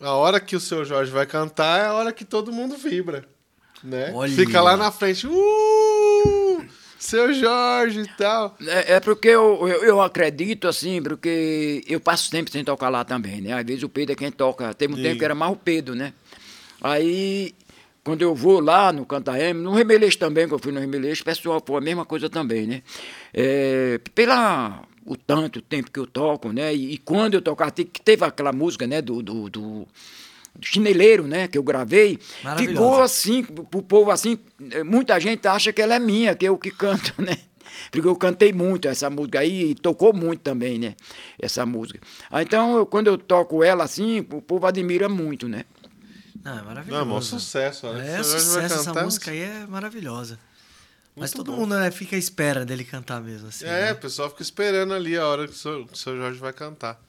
a 0.00 0.12
hora 0.12 0.40
que 0.40 0.56
o 0.56 0.60
seu 0.60 0.84
Jorge 0.84 1.10
vai 1.10 1.26
cantar 1.26 1.80
é 1.80 1.86
a 1.86 1.94
hora 1.94 2.12
que 2.12 2.24
todo 2.24 2.52
mundo 2.52 2.76
vibra, 2.76 3.24
né? 3.82 4.12
Olha. 4.14 4.32
Fica 4.32 4.60
lá 4.60 4.76
na 4.76 4.90
frente, 4.90 5.26
uh! 5.26 6.66
Seu 6.98 7.32
Jorge 7.32 8.00
e 8.00 8.08
tal. 8.16 8.56
É, 8.66 8.94
é 8.94 9.00
porque 9.00 9.28
eu, 9.28 9.68
eu, 9.68 9.84
eu, 9.84 10.00
acredito, 10.00 10.66
assim, 10.66 11.02
porque 11.02 11.84
eu 11.86 12.00
passo 12.00 12.30
tempo 12.30 12.50
sem 12.50 12.64
tocar 12.64 12.88
lá 12.88 13.04
também, 13.04 13.40
né? 13.40 13.52
Às 13.52 13.64
vezes 13.64 13.82
o 13.82 13.88
Pedro 13.88 14.12
é 14.12 14.16
quem 14.16 14.32
toca. 14.32 14.72
Teve 14.74 14.94
um 14.94 14.96
Sim. 14.96 15.02
tempo 15.02 15.18
que 15.18 15.24
era 15.24 15.34
mais 15.34 15.52
o 15.52 15.56
Pedro, 15.56 15.94
né? 15.94 16.12
Aí, 16.80 17.54
quando 18.02 18.22
eu 18.22 18.34
vou 18.34 18.60
lá 18.60 18.92
no 18.92 19.04
Cantaém, 19.04 19.52
no 19.52 19.72
Remeleixo 19.72 20.18
também, 20.18 20.48
que 20.48 20.54
eu 20.54 20.58
fui 20.58 20.72
no 20.72 20.80
Remeleixo, 20.80 21.22
o 21.22 21.24
pessoal 21.26 21.62
foi 21.64 21.76
a 21.76 21.80
mesma 21.80 22.04
coisa 22.04 22.30
também, 22.30 22.66
né? 22.66 22.82
É, 23.32 24.00
pela 24.14 24.82
o 25.06 25.16
tanto 25.16 25.62
tempo 25.62 25.90
que 25.90 26.00
eu 26.00 26.06
toco, 26.06 26.52
né? 26.52 26.74
E, 26.74 26.94
e 26.94 26.98
quando 26.98 27.34
eu 27.34 27.42
tocava, 27.42 27.70
teve 27.70 28.24
aquela 28.24 28.52
música, 28.52 28.86
né, 28.86 29.00
do, 29.00 29.22
do, 29.22 29.48
do 29.48 29.88
chineleiro, 30.60 31.26
né, 31.26 31.46
que 31.46 31.56
eu 31.56 31.62
gravei, 31.62 32.18
ficou 32.58 33.00
assim, 33.00 33.44
pro 33.44 33.82
povo 33.82 34.10
assim, 34.10 34.38
muita 34.84 35.18
gente 35.20 35.46
acha 35.46 35.72
que 35.72 35.80
ela 35.80 35.94
é 35.94 35.98
minha, 35.98 36.34
que 36.34 36.44
eu 36.44 36.58
que 36.58 36.70
canto, 36.70 37.14
né? 37.22 37.38
Porque 37.90 38.08
eu 38.08 38.16
cantei 38.16 38.52
muito 38.52 38.88
essa 38.88 39.08
música 39.10 39.40
aí 39.40 39.70
e 39.70 39.74
tocou 39.74 40.12
muito 40.12 40.40
também, 40.40 40.78
né? 40.78 40.94
Essa 41.38 41.66
música. 41.66 42.00
Ah, 42.30 42.42
então, 42.42 42.78
eu, 42.78 42.86
quando 42.86 43.08
eu 43.08 43.18
toco 43.18 43.62
ela 43.62 43.84
assim, 43.84 44.20
o 44.20 44.40
povo 44.40 44.66
admira 44.66 45.08
muito, 45.08 45.46
né? 45.46 45.64
Não, 46.42 46.58
é 46.58 46.62
maravilhoso. 46.62 47.04
Não, 47.04 47.14
é 47.14 47.18
um 47.18 47.22
sucesso. 47.22 47.92
Né? 47.92 48.18
É, 48.18 48.22
sucesso. 48.22 48.58
Essa 48.58 49.02
música 49.02 49.30
aí 49.30 49.40
é 49.40 49.66
maravilhosa. 49.68 50.38
Mas 51.16 51.30
todo 51.30 51.50
bom. 51.50 51.60
mundo 51.60 51.78
né, 51.78 51.90
fica 51.90 52.14
à 52.14 52.18
espera 52.18 52.64
dele 52.64 52.84
cantar 52.84 53.22
mesmo. 53.22 53.48
Assim, 53.48 53.64
é, 53.64 53.86
né? 53.86 53.92
o 53.92 53.96
pessoal 53.96 54.28
fica 54.28 54.42
esperando 54.42 54.92
ali 54.92 55.16
a 55.16 55.26
hora 55.26 55.48
que 55.48 55.54
o 55.54 55.56
seu, 55.56 55.86
que 55.86 55.94
o 55.94 55.96
seu 55.96 56.16
Jorge 56.16 56.38
vai 56.38 56.52
cantar. 56.52 57.00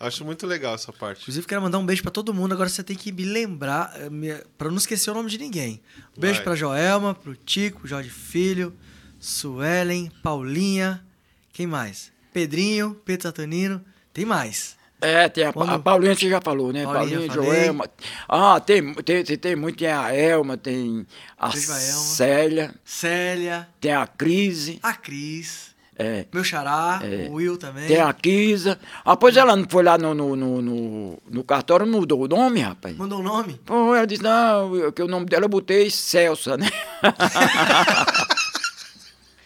Acho 0.00 0.24
muito 0.24 0.46
legal 0.48 0.74
essa 0.74 0.92
parte. 0.92 1.22
Inclusive, 1.22 1.46
quero 1.46 1.62
mandar 1.62 1.78
um 1.78 1.86
beijo 1.86 2.02
para 2.02 2.10
todo 2.10 2.34
mundo. 2.34 2.52
Agora 2.52 2.68
você 2.68 2.82
tem 2.82 2.96
que 2.96 3.12
me 3.12 3.24
lembrar, 3.24 3.92
eh, 3.94 4.44
para 4.58 4.68
não 4.68 4.78
esquecer 4.78 5.10
o 5.10 5.14
nome 5.14 5.30
de 5.30 5.38
ninguém. 5.38 5.80
Um 6.16 6.20
beijo 6.20 6.42
para 6.42 6.56
Joelma, 6.56 7.14
pro 7.14 7.36
Tico, 7.36 7.86
Jorge 7.86 8.10
Filho, 8.10 8.76
Suelen, 9.20 10.10
Paulinha. 10.20 11.06
Quem 11.52 11.68
mais? 11.68 12.10
Pedrinho, 12.32 13.00
Pedro 13.04 13.28
Satanino. 13.28 13.84
Tem 14.12 14.24
mais. 14.24 14.76
É, 15.02 15.28
tem 15.28 15.44
a, 15.44 15.52
Quando... 15.52 15.70
a 15.70 15.78
Paulinha 15.78 16.14
você 16.14 16.28
já 16.28 16.40
falou, 16.40 16.72
né? 16.72 16.84
Paulinha, 16.84 17.18
Paulinha 17.18 17.34
Joelma. 17.34 17.90
Ah, 18.28 18.60
tem, 18.60 18.94
tem, 18.94 19.24
tem, 19.24 19.56
muito, 19.56 19.78
tem 19.78 19.88
a 19.88 20.14
Elma, 20.14 20.56
tem 20.56 21.04
a 21.36 21.50
Célia. 21.50 22.72
Célia. 22.84 23.68
Tem 23.80 23.92
a 23.92 24.06
Crise. 24.06 24.78
A 24.82 24.94
Cris. 24.94 25.72
É. 25.98 26.24
Meu 26.32 26.42
xará, 26.42 27.00
é. 27.02 27.28
o 27.28 27.34
Will 27.34 27.58
também. 27.58 27.86
Tem 27.86 28.00
a 28.00 28.12
Kisa. 28.12 28.78
Ah, 29.04 29.16
pois 29.16 29.36
ela 29.36 29.54
não 29.54 29.66
foi 29.68 29.82
lá 29.82 29.98
no, 29.98 30.14
no, 30.14 30.34
no, 30.34 30.62
no, 30.62 31.22
no 31.30 31.44
cartório, 31.44 31.86
mudou 31.86 32.24
o 32.24 32.28
nome, 32.28 32.60
rapaz. 32.60 32.96
Mudou 32.96 33.20
o 33.20 33.22
nome? 33.22 33.60
Pô, 33.64 33.94
ela 33.94 34.06
disse, 34.06 34.22
não, 34.22 34.90
que 34.90 35.02
o 35.02 35.06
nome 35.06 35.26
dela 35.26 35.44
eu 35.44 35.50
botei 35.50 35.90
Celsa, 35.90 36.56
né? 36.56 36.68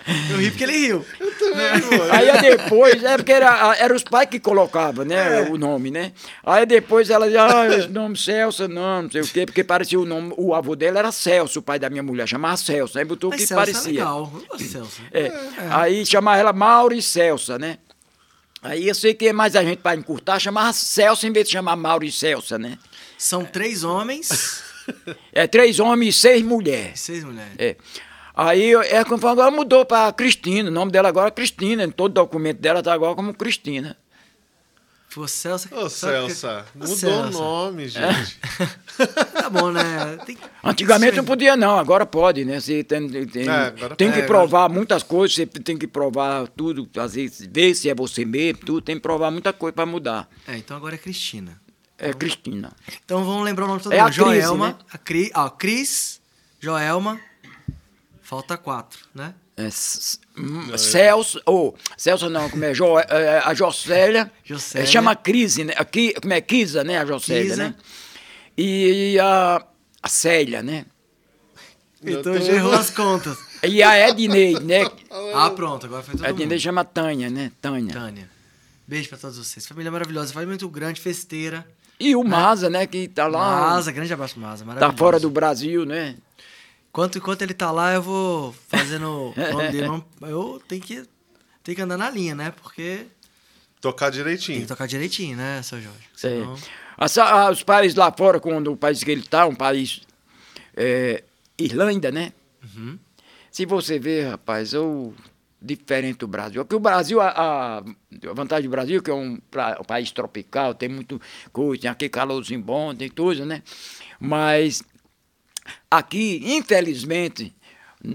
Eu 0.31 0.39
ri 0.39 0.51
porque 0.51 0.65
ele 0.65 0.73
riu. 0.73 1.05
Eu 1.19 1.39
também, 1.39 1.67
Aí 2.13 2.41
depois, 2.41 3.03
é 3.03 3.17
porque 3.17 3.33
era, 3.33 3.77
era 3.77 3.95
os 3.95 4.05
pais 4.05 4.29
que 4.29 4.39
colocavam, 4.39 5.05
né, 5.05 5.41
é. 5.41 5.51
o 5.51 5.59
nome, 5.59 5.91
né? 5.91 6.13
Aí 6.45 6.65
depois 6.65 7.11
ela 7.11 7.27
dizia, 7.27 7.45
ah, 7.45 7.77
esse 7.77 7.89
nome 7.89 8.17
Celso, 8.17 8.69
não, 8.69 9.03
não 9.03 9.11
sei 9.11 9.21
o 9.23 9.27
quê, 9.27 9.45
porque 9.45 9.65
parecia 9.65 9.99
o 9.99 10.05
nome, 10.05 10.33
o 10.37 10.55
avô 10.55 10.77
dela 10.77 10.99
era 11.01 11.11
Celso, 11.11 11.59
o 11.59 11.63
pai 11.63 11.79
da 11.79 11.91
minha 11.91 12.03
mulher, 12.03 12.29
chamava 12.29 12.57
Celso, 12.57 12.99
aí 12.99 13.05
botou 13.05 13.31
o 13.31 13.33
que 13.33 13.47
Celso 13.47 13.53
é 13.53 13.57
parecia. 13.57 13.91
É 13.91 14.05
legal, 14.05 14.33
Celso. 14.59 15.03
É. 15.13 15.21
é. 15.23 15.33
Aí 15.71 16.07
chamava 16.07 16.39
ela 16.39 16.53
Mauro 16.53 16.95
e 16.95 17.03
Celsa, 17.03 17.59
né? 17.59 17.79
Aí 18.63 18.89
eu 18.89 18.95
sei 18.95 19.15
que 19.15 19.33
mais 19.33 19.55
a 19.57 19.63
gente 19.63 19.79
para 19.79 19.97
encurtar, 19.97 20.39
chamava 20.39 20.73
Celso 20.73 21.27
em 21.27 21.33
vez 21.33 21.47
de 21.47 21.53
chamar 21.53 21.77
Mauro 21.77 22.05
e 22.05 22.13
Celsa, 22.13 22.59
né? 22.59 22.79
São 23.19 23.45
três 23.45 23.83
homens. 23.83 24.63
É, 25.33 25.49
três 25.49 25.81
homens 25.81 26.15
e 26.15 26.19
seis 26.19 26.43
mulheres. 26.43 27.01
Seis 27.01 27.25
mulheres. 27.25 27.53
É. 27.59 27.77
Aí 28.37 28.75
é 28.75 29.03
como 29.03 29.27
agora 29.27 29.51
mudou 29.51 29.87
para 29.87 30.13
Cristina, 30.13 30.69
o 30.69 30.73
nome 30.73 30.93
dela 30.93 31.09
agora 31.09 31.29
é 31.29 31.31
Cristina, 31.31 31.83
em 31.83 31.91
todo 31.91 32.13
documento 32.13 32.59
dela 32.59 32.83
tá 32.83 32.93
agora 32.93 33.15
como 33.15 33.33
Cristina. 33.33 33.97
Pô, 35.15 35.27
Celsa. 35.27 35.75
Ô, 35.75 35.89
Celsa, 35.89 36.67
que... 36.71 36.79
mudou 36.79 37.23
o 37.23 37.31
nome, 37.31 37.85
é. 37.85 37.89
gente. 37.89 38.39
É. 39.01 39.07
tá 39.41 39.49
bom, 39.49 39.73
né? 39.73 40.19
Tem... 40.27 40.37
Antigamente 40.63 41.17
não 41.17 41.25
podia, 41.25 41.57
não, 41.57 41.79
agora 41.79 42.05
pode, 42.05 42.45
né? 42.45 42.61
Você 42.61 42.85
tem, 42.85 43.09
tem, 43.09 43.49
é, 43.49 43.71
tem 43.97 44.13
que 44.13 44.25
provar 44.25 44.69
muitas 44.69 45.03
coisas, 45.03 45.35
você 45.35 45.47
tem 45.47 45.79
que 45.79 45.87
provar 45.87 46.47
tudo, 46.49 46.87
às 46.99 47.15
vezes, 47.15 47.49
ver 47.51 47.75
se 47.75 47.89
é 47.89 47.95
você 47.95 48.27
mesmo, 48.27 48.59
tudo, 48.59 48.83
tem 48.83 48.97
que 48.97 49.01
provar 49.01 49.31
muita 49.31 49.55
coisa 49.55 49.73
para 49.73 49.87
mudar. 49.87 50.29
É, 50.47 50.59
então 50.59 50.77
agora 50.77 50.97
é 50.97 50.99
Cristina. 50.99 51.59
É 51.99 52.09
então, 52.09 52.19
Cristina. 52.19 52.73
Então 53.03 53.25
vamos 53.25 53.43
lembrar 53.43 53.65
o 53.65 53.69
nome 53.69 53.79
de 53.79 53.85
todo 53.85 53.95
é 53.95 54.03
mundo. 54.03 54.09
A 54.09 54.13
Cris, 54.13 54.17
Joelma, 54.17 54.69
né? 54.69 54.77
a 54.93 54.99
Cris, 54.99 55.31
ó, 55.35 55.49
Cris, 55.49 56.21
Joelma, 56.61 57.19
Falta 58.27 58.57
quatro, 58.57 58.99
né? 59.15 59.35
É, 59.57 59.71
Celso, 59.71 61.41
ou 61.47 61.77
oh, 61.79 61.95
Celso 61.97 62.29
não, 62.29 62.51
como 62.51 62.65
é, 62.65 62.75
jo, 62.75 62.99
é, 62.99 63.07
é 63.09 63.39
a 63.39 63.55
Jocélia, 63.55 64.33
Jocélia. 64.43 64.83
É, 64.83 64.91
chama 64.91 65.15
Crise, 65.15 65.63
né? 65.63 65.75
Aqui, 65.77 66.13
como 66.21 66.33
é 66.33 66.41
Kisa, 66.41 66.83
né? 66.83 66.99
A 66.99 67.07
Jocélia, 67.07 67.51
Kisa. 67.51 67.57
né? 67.57 67.75
E 68.59 69.17
a, 69.21 69.65
a 70.03 70.09
Célia, 70.09 70.61
né? 70.61 70.87
Então 72.03 72.37
já 72.41 72.55
errou 72.55 72.73
as 72.73 72.91
contas. 72.91 73.39
E 73.63 73.81
a 73.81 74.09
Ednei, 74.09 74.59
né? 74.59 74.91
ah, 75.33 75.51
pronto, 75.51 75.87
agora 75.87 76.03
foi 76.03 76.17
todo 76.17 76.27
Ednei 76.27 76.49
mundo. 76.49 76.59
chama 76.59 76.85
Tânia, 76.85 77.31
né? 77.31 77.53
Tânia. 77.61 77.95
Tânia. 77.95 78.29
Beijo 78.89 79.09
pra 79.09 79.19
todos 79.19 79.39
vocês. 79.39 79.65
Família 79.69 79.93
maravilhosa, 79.93 80.33
família 80.33 80.51
muito 80.51 80.69
grande, 80.69 81.01
festeira. 81.01 81.65
E 82.01 82.17
o 82.17 82.25
né? 82.25 82.31
Maza, 82.31 82.69
né? 82.69 82.89
Que 82.89 83.07
tá 83.07 83.29
lá. 83.29 83.69
Maza, 83.71 83.93
grande 83.93 84.13
abraço, 84.13 84.37
Maza. 84.41 84.65
Tá 84.65 84.93
fora 84.93 85.21
do 85.21 85.31
Brasil, 85.31 85.87
né? 85.87 86.17
Enquanto, 86.97 87.19
enquanto 87.19 87.43
ele 87.43 87.53
tá 87.53 87.71
lá, 87.71 87.93
eu 87.93 88.01
vou 88.01 88.55
fazendo 88.69 89.07
o 89.07 89.53
nome 89.53 89.71
dele. 89.71 90.03
Eu 90.23 90.63
tenho 90.67 90.81
que, 90.81 91.05
tenho 91.63 91.77
que 91.77 91.83
andar 91.83 91.99
na 91.99 92.09
linha, 92.09 92.35
né? 92.35 92.51
Porque. 92.53 93.05
Tocar 93.83 94.09
direitinho. 94.09 94.57
Tem 94.57 94.63
que 94.63 94.69
tocar 94.69 94.87
direitinho, 94.87 95.37
né, 95.37 95.61
seu 95.63 95.79
Jorge? 95.79 96.09
Senão... 96.17 96.57
Ah, 96.97 97.51
os 97.51 97.63
países 97.63 97.95
lá 97.95 98.11
fora, 98.11 98.41
quando 98.41 98.73
o 98.73 98.79
país 98.79 99.05
que 99.05 99.11
ele 99.11 99.21
tá, 99.21 99.47
um 99.47 99.55
país. 99.55 100.01
É, 100.75 101.23
Irlanda, 101.59 102.11
né? 102.11 102.33
Uhum. 102.65 102.99
Se 103.51 103.67
você 103.67 103.99
ver, 103.99 104.31
rapaz, 104.31 104.73
o 104.73 105.13
diferente 105.61 106.21
do 106.21 106.27
Brasil. 106.27 106.65
Porque 106.65 106.77
o 106.77 106.81
Brasil, 106.81 107.21
a, 107.21 107.29
a, 107.29 107.79
a 107.81 108.33
vantagem 108.35 108.71
do 108.71 108.73
Brasil, 108.73 109.03
que 109.03 109.11
é 109.11 109.15
um, 109.15 109.37
pra, 109.51 109.77
um, 109.79 109.85
país 109.85 110.11
tropical, 110.13 110.73
tem 110.73 110.89
muito 110.89 111.21
coisa, 111.53 111.83
tem 111.83 111.91
aquele 111.91 112.09
calorzinho 112.09 112.63
bom, 112.63 112.95
tem 112.95 113.11
coisa, 113.11 113.45
né? 113.45 113.63
Mas 114.19 114.83
Aqui, 115.91 116.43
infelizmente, 116.45 117.53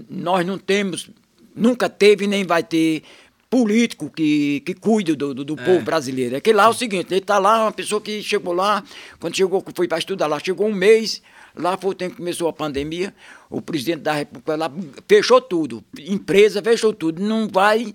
nós 0.08 0.46
não 0.46 0.58
temos, 0.58 1.10
nunca 1.54 1.88
teve 1.88 2.26
nem 2.26 2.44
vai 2.44 2.62
ter 2.62 3.02
político 3.52 4.08
que, 4.08 4.60
que 4.60 4.72
cuide 4.72 5.14
do, 5.14 5.34
do, 5.34 5.44
do 5.44 5.60
é. 5.60 5.64
povo 5.64 5.84
brasileiro. 5.84 6.36
É 6.36 6.40
que 6.40 6.54
lá 6.54 6.64
é 6.64 6.68
o 6.68 6.72
seguinte, 6.72 7.12
ele 7.12 7.20
está 7.20 7.38
lá, 7.38 7.64
uma 7.64 7.72
pessoa 7.72 8.00
que 8.00 8.22
chegou 8.22 8.54
lá, 8.54 8.82
quando 9.20 9.36
chegou, 9.36 9.62
foi 9.74 9.86
para 9.86 9.98
estudar 9.98 10.26
lá, 10.26 10.38
chegou 10.38 10.66
um 10.66 10.74
mês, 10.74 11.20
lá 11.54 11.76
foi 11.76 11.90
o 11.90 11.94
tempo 11.94 12.12
que 12.12 12.16
começou 12.16 12.48
a 12.48 12.52
pandemia, 12.52 13.14
o 13.50 13.60
presidente 13.60 14.00
da 14.00 14.14
República 14.14 14.56
lá 14.56 14.72
fechou 15.06 15.38
tudo, 15.38 15.84
empresa 15.98 16.62
fechou 16.62 16.94
tudo, 16.94 17.22
não 17.22 17.46
vai 17.46 17.92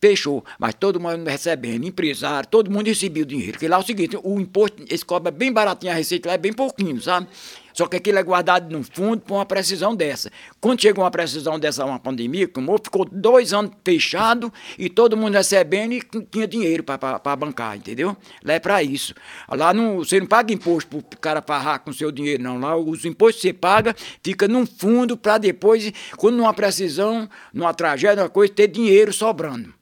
fechou, 0.00 0.44
mas 0.58 0.74
todo 0.74 1.00
mundo 1.00 1.26
recebendo, 1.26 1.86
empresário, 1.86 2.46
todo 2.48 2.70
mundo 2.70 2.86
recebeu 2.86 3.24
dinheiro. 3.24 3.52
Porque 3.52 3.66
lá 3.66 3.78
é 3.78 3.80
o 3.80 3.82
seguinte, 3.82 4.18
o 4.22 4.38
imposto, 4.38 4.84
esse 4.90 5.04
cobra 5.04 5.30
bem 5.32 5.50
baratinho, 5.50 5.92
a 5.92 5.96
receita 5.96 6.28
lá 6.28 6.34
é 6.34 6.38
bem 6.38 6.52
pouquinho, 6.52 7.00
sabe? 7.00 7.26
Só 7.72 7.86
que 7.86 7.96
aquilo 7.96 8.18
é 8.18 8.22
guardado 8.22 8.70
no 8.70 8.82
fundo 8.82 9.20
para 9.20 9.34
uma 9.34 9.46
precisão 9.46 9.94
dessa. 9.94 10.30
Quando 10.60 10.80
chegou 10.80 11.04
uma 11.04 11.10
precisão 11.10 11.58
dessa, 11.58 11.84
uma 11.84 11.98
pandemia, 11.98 12.46
como 12.48 12.76
ficou 12.78 13.04
dois 13.04 13.52
anos 13.52 13.72
fechado 13.84 14.52
e 14.78 14.88
todo 14.88 15.16
mundo 15.16 15.34
recebendo 15.34 15.92
e 15.92 16.02
tinha 16.30 16.46
dinheiro 16.46 16.82
para 16.82 17.36
bancar, 17.36 17.76
entendeu? 17.76 18.16
Lá 18.44 18.54
é 18.54 18.60
para 18.60 18.82
isso. 18.82 19.14
Lá 19.48 19.72
não, 19.72 19.98
você 19.98 20.20
não 20.20 20.26
paga 20.26 20.52
imposto 20.52 20.88
para 20.88 20.98
o 20.98 21.20
cara 21.20 21.42
farrar 21.42 21.80
com 21.80 21.92
seu 21.92 22.12
dinheiro, 22.12 22.42
não. 22.42 22.58
Lá 22.58 22.76
os 22.76 23.04
impostos 23.04 23.42
que 23.42 23.48
você 23.48 23.52
paga 23.52 23.94
fica 24.22 24.46
num 24.46 24.66
fundo 24.66 25.16
para 25.16 25.38
depois, 25.38 25.92
quando 26.16 26.36
numa 26.36 26.54
precisão, 26.54 27.28
numa 27.52 27.72
tragédia, 27.72 28.22
uma 28.22 28.28
coisa, 28.28 28.52
ter 28.52 28.68
dinheiro 28.68 29.12
sobrando. 29.12 29.72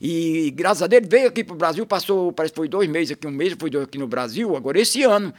E 0.00 0.50
graças 0.50 0.82
a 0.82 0.86
Deus 0.86 1.04
veio 1.08 1.28
aqui 1.28 1.44
para 1.44 1.54
o 1.54 1.56
Brasil, 1.56 1.86
passou, 1.86 2.32
parece 2.32 2.52
que 2.52 2.56
foi 2.56 2.68
dois 2.68 2.88
meses 2.88 3.12
aqui, 3.12 3.26
um 3.26 3.30
mês 3.30 3.54
foi 3.58 3.70
aqui 3.82 3.96
no 3.96 4.06
Brasil, 4.06 4.54
agora 4.56 4.78
esse 4.78 5.02
ano, 5.02 5.32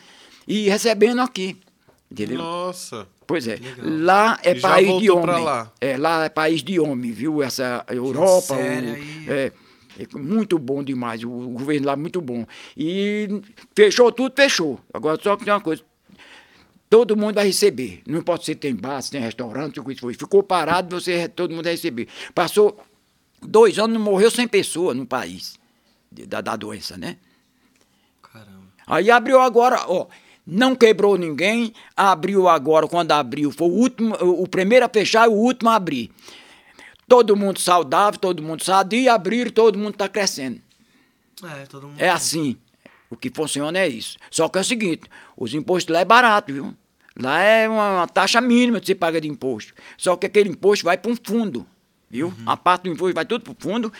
e 0.47 0.69
recebendo 0.69 1.21
aqui 1.21 1.57
Entendeu? 2.23 2.37
Nossa. 2.37 3.07
Pois 3.27 3.45
é. 3.47 3.59
Lá 3.81 4.39
é 4.41 4.51
E 4.55 4.61
país 4.61 5.01
de 5.01 5.11
homem. 5.11 5.43
lá. 5.43 5.71
É, 5.81 5.97
lá 5.97 6.23
é 6.25 6.29
país 6.29 6.63
de 6.63 6.79
homem, 6.79 7.11
viu? 7.11 7.43
Essa 7.43 7.83
Europa. 7.89 8.55
sério 8.55 8.93
o- 8.93 9.31
é, 9.31 9.51
é 9.99 10.17
muito 10.17 10.57
bom 10.57 10.81
demais. 10.81 11.23
O, 11.25 11.29
o 11.29 11.49
governo 11.49 11.87
lá 11.87 11.93
é 11.93 11.97
muito 11.97 12.21
bom. 12.21 12.45
E 12.77 13.27
fechou 13.75 14.11
tudo, 14.13 14.33
fechou. 14.33 14.79
Agora 14.93 15.19
só 15.21 15.35
que 15.35 15.43
tem 15.43 15.53
uma 15.53 15.59
coisa. 15.59 15.83
Todo 16.89 17.17
mundo 17.17 17.35
vai 17.35 17.47
receber. 17.47 18.01
Não 18.07 18.19
importa 18.19 18.45
se 18.45 18.55
tem 18.55 18.73
bar, 18.73 19.01
se 19.01 19.11
tem 19.11 19.19
restaurante, 19.19 19.79
o 19.79 19.83
que 19.83 19.95
foi. 19.99 20.13
Ficou 20.13 20.41
parado, 20.41 20.97
você, 21.01 21.27
todo 21.27 21.51
mundo 21.53 21.63
vai 21.65 21.73
receber. 21.73 22.07
Passou 22.33 22.79
dois 23.41 23.77
anos, 23.77 23.99
morreu 23.99 24.31
100 24.31 24.47
pessoas 24.47 24.95
no 24.95 25.05
país 25.05 25.59
da, 26.09 26.39
da 26.39 26.55
doença, 26.55 26.95
né? 26.95 27.17
Caramba. 28.21 28.63
Aí 28.87 29.09
abriu 29.11 29.39
agora, 29.41 29.83
ó. 29.87 30.07
Não 30.45 30.75
quebrou 30.75 31.17
ninguém, 31.17 31.73
abriu 31.95 32.47
agora, 32.47 32.87
quando 32.87 33.11
abriu, 33.11 33.51
foi 33.51 33.67
o 33.67 33.71
último, 33.71 34.15
o 34.15 34.47
primeiro 34.47 34.85
a 34.85 34.89
fechar 34.89 35.27
e 35.27 35.31
o 35.31 35.33
último 35.33 35.69
a 35.69 35.75
abrir. 35.75 36.11
Todo 37.07 37.35
mundo 37.35 37.59
saudável, 37.59 38.19
todo 38.19 38.43
mundo 38.43 38.63
sadio, 38.63 39.11
abriram, 39.11 39.51
todo 39.51 39.77
mundo 39.77 39.93
está 39.93 40.07
crescendo. 40.07 40.61
É, 41.43 41.65
todo 41.65 41.87
mundo. 41.87 41.99
É 41.99 42.09
assim. 42.09 42.57
O 43.09 43.15
que 43.15 43.29
funciona 43.29 43.79
é 43.79 43.87
isso. 43.87 44.17
Só 44.31 44.49
que 44.49 44.57
é 44.57 44.61
o 44.61 44.63
seguinte, 44.63 45.03
os 45.37 45.53
impostos 45.53 45.93
lá 45.93 46.01
é 46.01 46.05
barato, 46.05 46.51
viu? 46.51 46.73
Lá 47.17 47.41
é 47.41 47.69
uma, 47.69 47.99
uma 47.99 48.07
taxa 48.07 48.41
mínima 48.41 48.79
que 48.79 48.87
você 48.87 48.95
paga 48.95 49.21
de 49.21 49.27
imposto. 49.27 49.73
Só 49.97 50.15
que 50.17 50.25
aquele 50.25 50.49
imposto 50.49 50.85
vai 50.85 50.97
para 50.97 51.11
um 51.11 51.15
fundo, 51.15 51.65
viu? 52.09 52.33
A 52.45 52.55
parte 52.55 52.83
do 52.83 52.89
imposto 52.89 53.13
vai 53.13 53.25
tudo 53.25 53.41
para 53.43 53.51
o 53.51 53.55
fundo, 53.59 53.91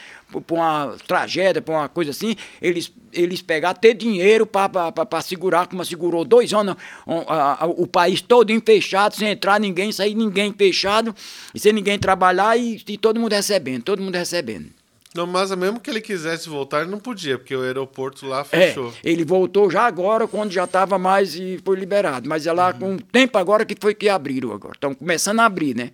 para 0.46 0.56
uma 0.56 0.96
tragédia, 1.08 1.62
para 1.62 1.74
uma 1.74 1.90
coisa 1.90 2.12
assim. 2.12 2.36
Eles, 2.62 2.92
eles 3.12 3.42
pegar, 3.42 3.74
ter 3.74 3.94
dinheiro 3.94 4.46
para 4.46 5.22
segurar, 5.22 5.68
como 5.68 5.84
segurou 5.84 6.24
dois 6.24 6.54
anos 6.54 6.76
um, 7.06 7.20
a- 7.28 7.64
a- 7.64 7.68
o 7.68 7.86
país 7.88 8.22
todo 8.22 8.52
fechado, 8.66 9.16
sem 9.16 9.30
entrar 9.30 9.60
ninguém, 9.60 9.92
sair 9.92 10.16
ninguém 10.16 10.54
fechado, 10.54 11.14
e 11.54 11.60
sem 11.60 11.74
ninguém 11.74 11.98
trabalhar 12.00 12.58
e, 12.58 12.82
e 12.88 12.98
todo 12.98 13.20
mundo 13.20 13.34
recebendo, 13.34 13.84
todo 13.84 14.02
mundo 14.02 14.16
recebendo. 14.16 14.68
Não, 15.14 15.26
mas 15.26 15.50
mesmo 15.56 15.80
que 15.80 15.90
ele 15.90 16.02
quisesse 16.02 16.50
voltar, 16.50 16.82
ele 16.82 16.92
não 16.92 17.00
podia, 17.00 17.38
porque 17.38 17.56
o 17.56 17.62
aeroporto 17.62 18.26
lá 18.28 18.42
É, 18.52 18.68
fechou. 18.68 18.94
ele 19.02 19.24
voltou 19.24 19.72
já 19.72 19.84
agora, 19.86 20.28
quando 20.28 20.52
já 20.52 20.66
estava 20.66 20.98
mais 21.00 21.36
e 21.36 21.58
foi 21.64 21.78
liberado. 21.80 22.28
Mas 22.28 22.46
é 22.46 22.52
lá 22.52 22.74
com 22.74 22.96
o 22.96 23.02
tempo 23.02 23.38
agora 23.38 23.64
que 23.64 23.78
foi 23.80 23.94
que 23.96 24.10
abriram 24.10 24.52
agora. 24.52 24.74
Estão 24.74 24.94
começando 24.94 25.40
a 25.40 25.46
abrir, 25.46 25.74
né? 25.74 25.92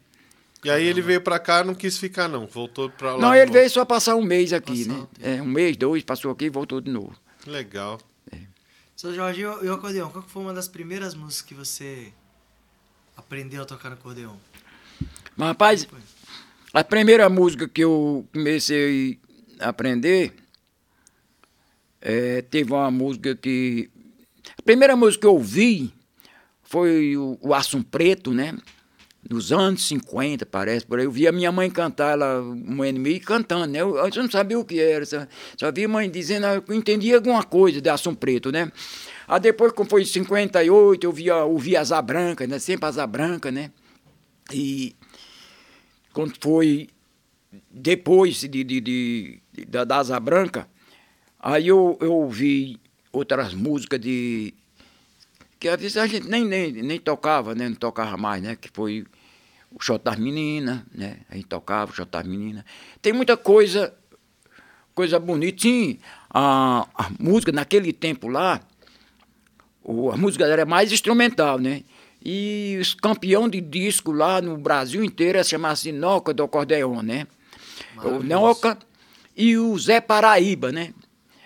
E 0.63 0.69
aí 0.69 0.85
ele 0.85 1.01
veio 1.01 1.21
pra 1.21 1.39
cá 1.39 1.63
não 1.63 1.73
quis 1.73 1.97
ficar, 1.97 2.27
não. 2.27 2.45
Voltou 2.45 2.89
pra 2.89 3.15
lá. 3.15 3.19
Não, 3.19 3.35
ele 3.35 3.51
veio 3.51 3.69
só 3.69 3.83
passar 3.83 4.15
um 4.15 4.21
mês 4.21 4.53
aqui, 4.53 4.85
Passar 4.85 4.99
né? 4.99 5.07
um. 5.19 5.39
É, 5.39 5.41
um 5.41 5.45
mês, 5.45 5.75
dois, 5.75 6.03
passou 6.03 6.31
aqui 6.31 6.45
e 6.45 6.49
voltou 6.49 6.79
de 6.79 6.91
novo. 6.91 7.15
Legal. 7.47 7.99
Seu 8.95 9.15
Jorge, 9.15 9.41
e 9.41 9.45
o 9.45 9.73
acordeão? 9.73 10.11
Qual 10.11 10.23
foi 10.23 10.43
uma 10.43 10.53
das 10.53 10.67
primeiras 10.67 11.15
músicas 11.15 11.41
que 11.41 11.55
você 11.55 12.13
aprendeu 13.17 13.63
a 13.63 13.65
tocar 13.65 13.89
no 13.89 13.95
acordeão? 13.95 14.37
Mas, 15.35 15.47
rapaz, 15.47 15.87
a 16.71 16.83
primeira 16.83 17.27
música 17.27 17.67
que 17.67 17.83
eu 17.83 18.23
comecei 18.31 19.19
a 19.59 19.69
aprender 19.69 20.35
é, 21.99 22.43
teve 22.43 22.71
uma 22.71 22.91
música 22.91 23.35
que. 23.35 23.89
A 24.57 24.61
primeira 24.61 24.95
música 24.95 25.21
que 25.21 25.27
eu 25.27 25.33
ouvi 25.33 25.91
foi 26.61 27.17
o, 27.17 27.39
o 27.41 27.53
Assum 27.55 27.81
Preto, 27.81 28.31
né? 28.31 28.55
Nos 29.29 29.51
anos 29.51 29.85
50, 29.87 30.45
parece, 30.45 30.85
por 30.85 30.97
aí. 30.99 31.05
Eu 31.05 31.11
vi 31.11 31.27
a 31.27 31.31
minha 31.31 31.51
mãe 31.51 31.69
cantar, 31.69 32.13
ela, 32.13 32.41
um 32.41 32.83
enemy 32.83 33.19
cantando, 33.19 33.67
né? 33.67 33.79
Eu, 33.79 33.95
eu 33.95 34.09
não 34.23 34.29
sabia 34.31 34.57
o 34.57 34.65
que 34.65 34.79
era, 34.79 35.05
só, 35.05 35.27
só 35.55 35.71
vi 35.71 35.85
a 35.85 35.87
mãe 35.87 36.09
dizendo, 36.09 36.47
eu 36.47 36.75
entendia 36.75 37.15
alguma 37.15 37.43
coisa 37.43 37.79
de 37.79 37.87
Assum 37.89 38.15
Preto, 38.15 38.51
né? 38.51 38.71
Aí 39.27 39.39
depois, 39.39 39.71
quando 39.73 39.89
foi 39.89 40.01
em 40.01 40.05
58, 40.05 41.03
eu 41.05 41.11
via, 41.11 41.43
ouvi 41.45 41.77
Asa 41.77 42.01
Branca, 42.01 42.47
né? 42.47 42.57
Sempre 42.57 42.87
Asa 42.87 43.05
Branca, 43.05 43.51
né? 43.51 43.71
E 44.51 44.95
quando 46.13 46.33
foi 46.41 46.89
depois 47.69 48.39
de, 48.41 48.47
de, 48.47 48.63
de- 48.63 48.81
de- 48.81 49.65
da, 49.65 49.83
da 49.83 49.97
Asa 49.97 50.19
Branca, 50.19 50.67
aí 51.39 51.67
eu, 51.67 51.97
eu 52.01 52.11
ouvi 52.13 52.77
outras 53.11 53.53
músicas 53.53 53.99
de. 53.99 54.53
Que 55.61 55.69
às 55.69 55.79
vezes 55.79 55.95
a 55.97 56.07
gente 56.07 56.27
nem, 56.27 56.43
nem, 56.43 56.71
nem 56.71 56.99
tocava, 56.99 57.53
né? 57.53 57.69
Não 57.69 57.75
tocava 57.75 58.17
mais, 58.17 58.41
né? 58.41 58.55
Que 58.59 58.67
foi 58.73 59.05
o 59.71 59.79
Shot 59.79 60.03
das 60.03 60.17
Meninas, 60.17 60.81
né? 60.91 61.17
A 61.29 61.35
gente 61.35 61.45
tocava 61.45 61.91
o 61.91 61.93
Shot 61.95 62.09
das 62.09 62.25
Meninas. 62.25 62.65
Tem 62.99 63.13
muita 63.13 63.37
coisa, 63.37 63.93
coisa 64.95 65.19
bonita. 65.19 65.61
Sim, 65.61 65.99
a, 66.31 66.87
a 66.95 67.11
música 67.19 67.51
naquele 67.51 67.93
tempo 67.93 68.27
lá, 68.27 68.59
o- 69.83 70.09
a 70.11 70.17
música 70.17 70.45
era 70.45 70.65
mais 70.65 70.91
instrumental, 70.91 71.59
né? 71.59 71.83
E 72.25 72.77
os 72.81 72.95
campeão 72.95 73.47
de 73.47 73.61
disco 73.61 74.11
lá 74.11 74.41
no 74.41 74.57
Brasil 74.57 75.03
inteiro 75.03 75.43
chamasse 75.43 75.91
Noca 75.91 76.33
do 76.33 76.41
Acordeon, 76.43 77.03
né? 77.03 77.27
O 77.97 78.23
Noca 78.23 78.77
e 79.37 79.55
o 79.57 79.77
Zé 79.77 80.01
Paraíba, 80.01 80.71
né? 80.71 80.91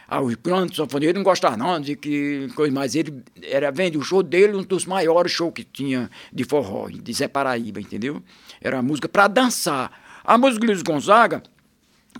Ah, 0.08 0.22
os 0.22 0.36
grandes 0.36 0.76
sanfoneiros 0.76 1.16
não 1.16 1.24
gostavam 1.24 1.58
não, 1.58 1.80
de 1.80 1.96
que 1.96 2.48
coisa 2.56 2.74
mais. 2.74 2.96
Ele 2.96 3.24
era, 3.42 3.72
vende 3.72 3.98
o 3.98 4.02
show 4.02 4.22
dele, 4.22 4.56
um 4.56 4.64
dos 4.64 4.86
maiores 4.86 5.32
shows 5.32 5.54
que 5.54 5.64
tinha 5.64 6.10
de 6.32 6.44
forró, 6.44 6.90
de 6.90 7.14
Zé 7.14 7.28
Paraíba, 7.28 7.80
entendeu? 7.80 8.22
Era 8.62 8.82
música 8.82 9.10
para 9.10 9.28
dançar. 9.28 9.92
A 10.24 10.38
música 10.38 10.62
de 10.62 10.68
Luiz 10.68 10.82
Gonzaga, 10.82 11.44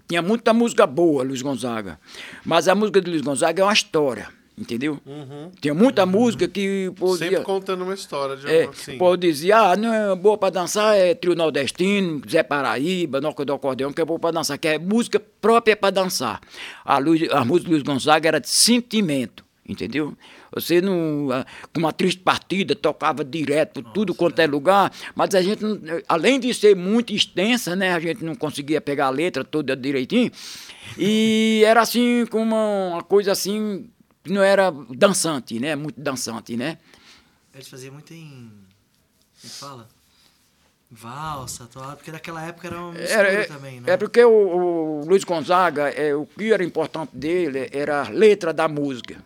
tinha 0.08 0.22
muita 0.22 0.54
música 0.54 0.86
boa, 0.86 1.24
Luiz 1.24 1.42
Gonzaga. 1.42 2.00
Mas 2.44 2.68
a 2.68 2.76
música 2.76 3.02
de 3.02 3.10
Luiz 3.10 3.22
Gonzaga 3.22 3.62
é 3.62 3.66
uma 3.66 3.74
história, 3.74 4.30
entendeu? 4.58 5.00
Tinha 5.60 5.74
muita 5.74 6.06
música 6.06 6.48
que 6.48 6.92
podia. 6.96 7.30
Sempre 7.30 7.44
contando 7.44 7.84
uma 7.84 7.94
história 7.94 8.36
de 8.38 8.48
É, 8.48 8.64
uma, 8.64 8.72
assim. 8.72 8.98
povo 8.98 9.18
dizia, 9.18 9.58
ah, 9.58 9.76
não 9.76 9.94
é 9.94 10.16
boa 10.16 10.38
pra 10.38 10.50
dançar, 10.50 10.96
é 10.98 11.14
trio 11.14 11.36
nordestino, 11.36 12.22
Zé 12.30 12.44
Paraíba, 12.44 13.20
Noca 13.20 13.44
do 13.44 13.54
Acordeão, 13.54 13.92
que 13.92 14.02
é 14.02 14.06
boa 14.06 14.20
pra 14.20 14.32
dançar, 14.32 14.58
que 14.58 14.68
é 14.68 14.80
música 14.80 15.20
própria 15.20 15.76
pra 15.76 15.90
dançar. 15.90 16.40
A, 16.84 16.98
Luiz, 16.98 17.30
a 17.32 17.44
música 17.44 17.70
do 17.70 17.72
Luiz 17.72 17.84
Gonzaga 17.84 18.28
era 18.28 18.40
de 18.40 18.50
sentimento, 18.50 19.44
entendeu? 19.68 20.14
Você 20.54 20.80
não, 20.80 21.28
com 21.74 21.80
uma 21.82 21.92
triste 21.92 22.22
partida, 22.22 22.74
tocava 22.74 23.26
direto 23.26 23.84
por 23.84 23.92
tudo 23.92 24.16
quanto 24.16 24.40
é 24.40 24.48
lugar, 24.48 24.90
mas 25.14 25.36
a 25.36 25.42
gente, 25.42 25.60
além 26.08 26.40
de 26.40 26.54
ser 26.54 26.78
muito 26.78 27.12
extensa, 27.14 27.76
né, 27.76 27.94
a 27.94 28.00
gente 28.00 28.24
não 28.24 28.36
conseguia 28.36 28.80
pegar 28.80 29.08
a 29.08 29.10
letra 29.10 29.44
toda 29.44 29.76
direitinho, 29.76 30.32
e 30.98 31.62
era 31.66 31.82
assim, 31.82 32.26
com 32.28 32.42
uma, 32.42 32.88
uma 32.94 33.04
coisa 33.04 33.34
assim, 33.34 33.90
não 34.26 34.42
era 34.42 34.72
dançante, 34.90 35.60
né, 35.60 35.76
muito 35.76 36.00
dançante, 36.00 36.56
né? 36.58 36.78
Eles 37.54 37.68
faziam 37.68 37.94
muito 37.94 38.14
em. 38.14 38.52
Como 38.52 39.44
é 39.44 39.48
que 39.48 39.50
fala? 39.50 39.88
Valsa, 40.92 41.66
toada, 41.66 41.96
porque 41.96 42.12
naquela 42.12 42.44
época 42.44 42.68
era 42.68 42.80
mistura 42.92 43.12
Era, 43.12 43.32
é, 43.32 43.44
também, 43.46 43.82
né? 43.82 43.92
é 43.92 43.98
porque 43.98 44.24
o, 44.24 44.32
o 44.32 45.06
Luiz 45.06 45.24
Gonzaga, 45.24 45.90
é, 45.90 46.16
o 46.16 46.26
que 46.26 46.54
era 46.54 46.64
importante 46.64 47.16
dele 47.16 47.70
era 47.74 48.04
a 48.04 48.10
letra 48.10 48.54
da 48.54 48.68
música. 48.68 49.18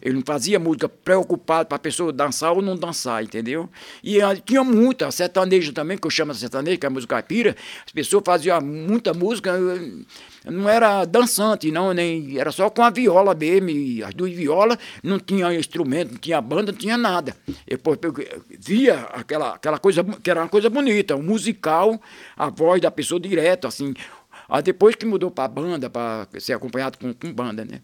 Ele 0.00 0.14
não 0.14 0.22
fazia 0.24 0.58
música 0.58 0.88
preocupado 0.88 1.66
para 1.68 1.76
a 1.76 1.78
pessoa 1.80 2.12
dançar 2.12 2.52
ou 2.52 2.62
não 2.62 2.76
dançar, 2.76 3.22
entendeu? 3.24 3.68
E 4.04 4.22
ah, 4.22 4.36
tinha 4.36 4.62
muita, 4.62 5.10
sertaneja 5.10 5.72
também, 5.72 5.98
que 5.98 6.06
eu 6.06 6.10
chamo 6.10 6.32
de 6.32 6.38
sertanejo, 6.38 6.78
que 6.78 6.86
é 6.86 6.88
a 6.88 6.90
música 6.90 7.16
caipira, 7.16 7.56
as 7.84 7.92
pessoas 7.92 8.22
faziam 8.24 8.60
muita 8.60 9.12
música, 9.12 9.50
eh, 9.50 10.50
não 10.50 10.68
era 10.68 11.04
dançante, 11.04 11.72
não, 11.72 11.92
nem 11.92 12.38
era 12.38 12.52
só 12.52 12.70
com 12.70 12.82
a 12.82 12.90
viola 12.90 13.34
mesmo, 13.34 13.70
e 13.70 14.02
as 14.02 14.14
duas 14.14 14.32
violas, 14.32 14.78
não 15.02 15.18
tinha 15.18 15.52
instrumento, 15.52 16.12
não 16.12 16.18
tinha 16.18 16.40
banda, 16.40 16.70
não 16.70 16.78
tinha 16.78 16.96
nada. 16.96 17.34
Depois 17.66 17.98
eu 18.02 18.14
via 18.60 19.00
aquela, 19.12 19.54
aquela 19.54 19.78
coisa, 19.78 20.04
que 20.04 20.30
era 20.30 20.40
uma 20.40 20.48
coisa 20.48 20.70
bonita, 20.70 21.16
um 21.16 21.22
musical, 21.22 22.00
a 22.36 22.48
voz 22.48 22.80
da 22.80 22.90
pessoa 22.90 23.20
direto, 23.20 23.66
assim. 23.66 23.92
Aí 24.48 24.62
depois 24.62 24.94
que 24.94 25.04
mudou 25.04 25.30
para 25.30 25.48
banda, 25.48 25.90
para 25.90 26.26
ser 26.38 26.54
acompanhado 26.54 26.96
com, 26.96 27.12
com 27.12 27.32
banda, 27.32 27.64
né? 27.64 27.80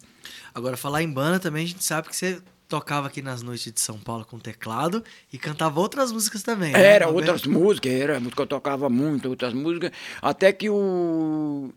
Agora, 0.55 0.77
falar 0.77 1.03
em 1.03 1.11
banda 1.11 1.41
também, 1.41 1.65
a 1.65 1.69
gente 1.69 1.83
sabe 1.83 2.09
que 2.09 2.17
você 2.17 2.41
tocava 2.69 3.09
aqui 3.09 3.21
nas 3.21 3.43
noites 3.43 3.73
de 3.73 3.81
São 3.81 3.99
Paulo 3.99 4.25
com 4.25 4.39
teclado 4.39 5.03
e 5.33 5.39
cantava 5.39 5.81
outras 5.81 6.13
músicas 6.13 6.43
também. 6.43 6.73
né? 6.73 6.81
Era 6.81 7.07
Roberto? 7.07 7.29
outras 7.29 7.47
músicas, 7.47 7.93
era 7.93 8.15
música 8.21 8.37
que 8.37 8.43
eu 8.43 8.47
tocava 8.47 8.89
muito, 8.89 9.29
outras 9.29 9.53
músicas, 9.53 9.91
até 10.23 10.53
que 10.53 10.71
o, 10.71 11.73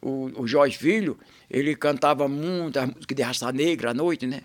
o, 0.00 0.42
o 0.42 0.46
Jorge 0.46 0.78
Filho, 0.78 1.18
ele 1.50 1.74
cantava 1.74 2.28
muita 2.28 2.86
música 2.86 3.14
de 3.14 3.22
raça 3.22 3.52
negra 3.52 3.90
à 3.90 3.94
noite, 3.94 4.26
né? 4.26 4.42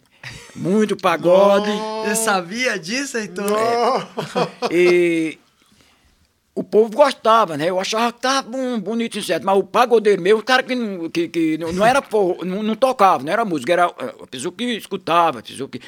Muito 0.55 0.95
pagode. 0.95 1.71
Você 2.03 2.15
sabia 2.15 2.77
disso, 2.77 3.17
Heitor? 3.17 4.07
E 4.69 5.39
o 6.53 6.63
povo 6.63 6.93
gostava, 6.95 7.55
né? 7.57 7.69
Eu 7.69 7.79
achava 7.79 8.11
que 8.11 8.19
tava 8.21 8.49
bom, 8.49 8.77
bonito 8.79 9.21
certo, 9.23 9.45
mas 9.45 9.57
o 9.57 9.63
pagodeiro 9.63 10.21
mesmo, 10.21 10.39
o 10.39 10.43
cara 10.43 10.61
que 10.61 10.75
não, 10.75 11.09
que, 11.09 11.27
que 11.29 11.57
não 11.57 11.71
não 11.71 11.85
era 11.85 12.01
forró, 12.01 12.43
não, 12.43 12.61
não 12.61 12.75
tocava, 12.75 13.23
não 13.23 13.31
era 13.31 13.45
música, 13.45 13.71
era 13.71 13.85
a 13.85 14.27
pessoa 14.29 14.53
que 14.53 14.63
escutava, 14.65 15.39
a 15.39 15.41
pessoa 15.41 15.69
que. 15.69 15.79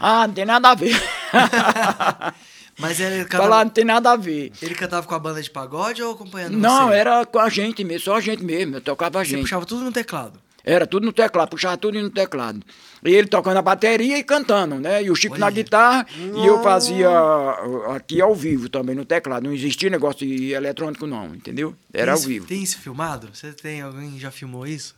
Ah, 0.00 0.26
não 0.26 0.34
tem 0.34 0.44
nada 0.44 0.70
a 0.70 0.74
ver. 0.74 0.94
Mas 2.78 2.98
ele 3.00 3.24
cantava, 3.24 3.42
Falar, 3.44 3.64
não 3.64 3.70
tem 3.70 3.84
nada 3.84 4.12
a 4.12 4.16
ver. 4.16 4.50
ele 4.62 4.74
cantava 4.74 5.06
com 5.06 5.14
a 5.14 5.18
banda 5.18 5.42
de 5.42 5.50
pagode 5.50 6.02
ou 6.02 6.12
acompanhando 6.12 6.56
Não, 6.56 6.88
você? 6.88 6.94
era 6.94 7.26
com 7.26 7.38
a 7.38 7.48
gente 7.50 7.84
mesmo, 7.84 8.04
só 8.04 8.16
a 8.16 8.20
gente 8.20 8.42
mesmo, 8.42 8.76
eu 8.76 8.80
tocava 8.80 9.20
a 9.20 9.24
Você 9.24 9.30
gente. 9.32 9.40
puxava 9.42 9.66
tudo 9.66 9.84
no 9.84 9.92
teclado. 9.92 10.40
Era 10.64 10.86
tudo 10.86 11.06
no 11.06 11.12
teclado, 11.12 11.50
puxava 11.50 11.76
tudo 11.76 12.00
no 12.00 12.10
teclado. 12.10 12.60
E 13.04 13.10
ele 13.10 13.26
tocando 13.26 13.56
a 13.56 13.62
bateria 13.62 14.16
e 14.16 14.22
cantando, 14.22 14.76
né? 14.76 15.02
E 15.02 15.10
o 15.10 15.16
Chico 15.16 15.34
Olha. 15.34 15.46
na 15.46 15.50
guitarra 15.50 16.06
e 16.16 16.46
eu 16.46 16.62
fazia 16.62 17.10
uh, 17.10 17.90
aqui 17.90 18.20
ao 18.20 18.34
vivo 18.34 18.68
também 18.68 18.94
no 18.94 19.04
teclado. 19.04 19.44
Não 19.44 19.52
existia 19.52 19.90
negócio 19.90 20.26
de 20.26 20.52
eletrônico, 20.52 21.06
não, 21.06 21.34
entendeu? 21.34 21.74
Era 21.92 22.12
tem 22.12 22.22
ao 22.22 22.28
vivo. 22.28 22.46
Tem 22.46 22.62
isso 22.62 22.78
filmado? 22.78 23.28
Você 23.32 23.52
tem 23.52 23.80
alguém 23.80 24.18
já 24.18 24.30
filmou 24.30 24.66
isso? 24.66 24.94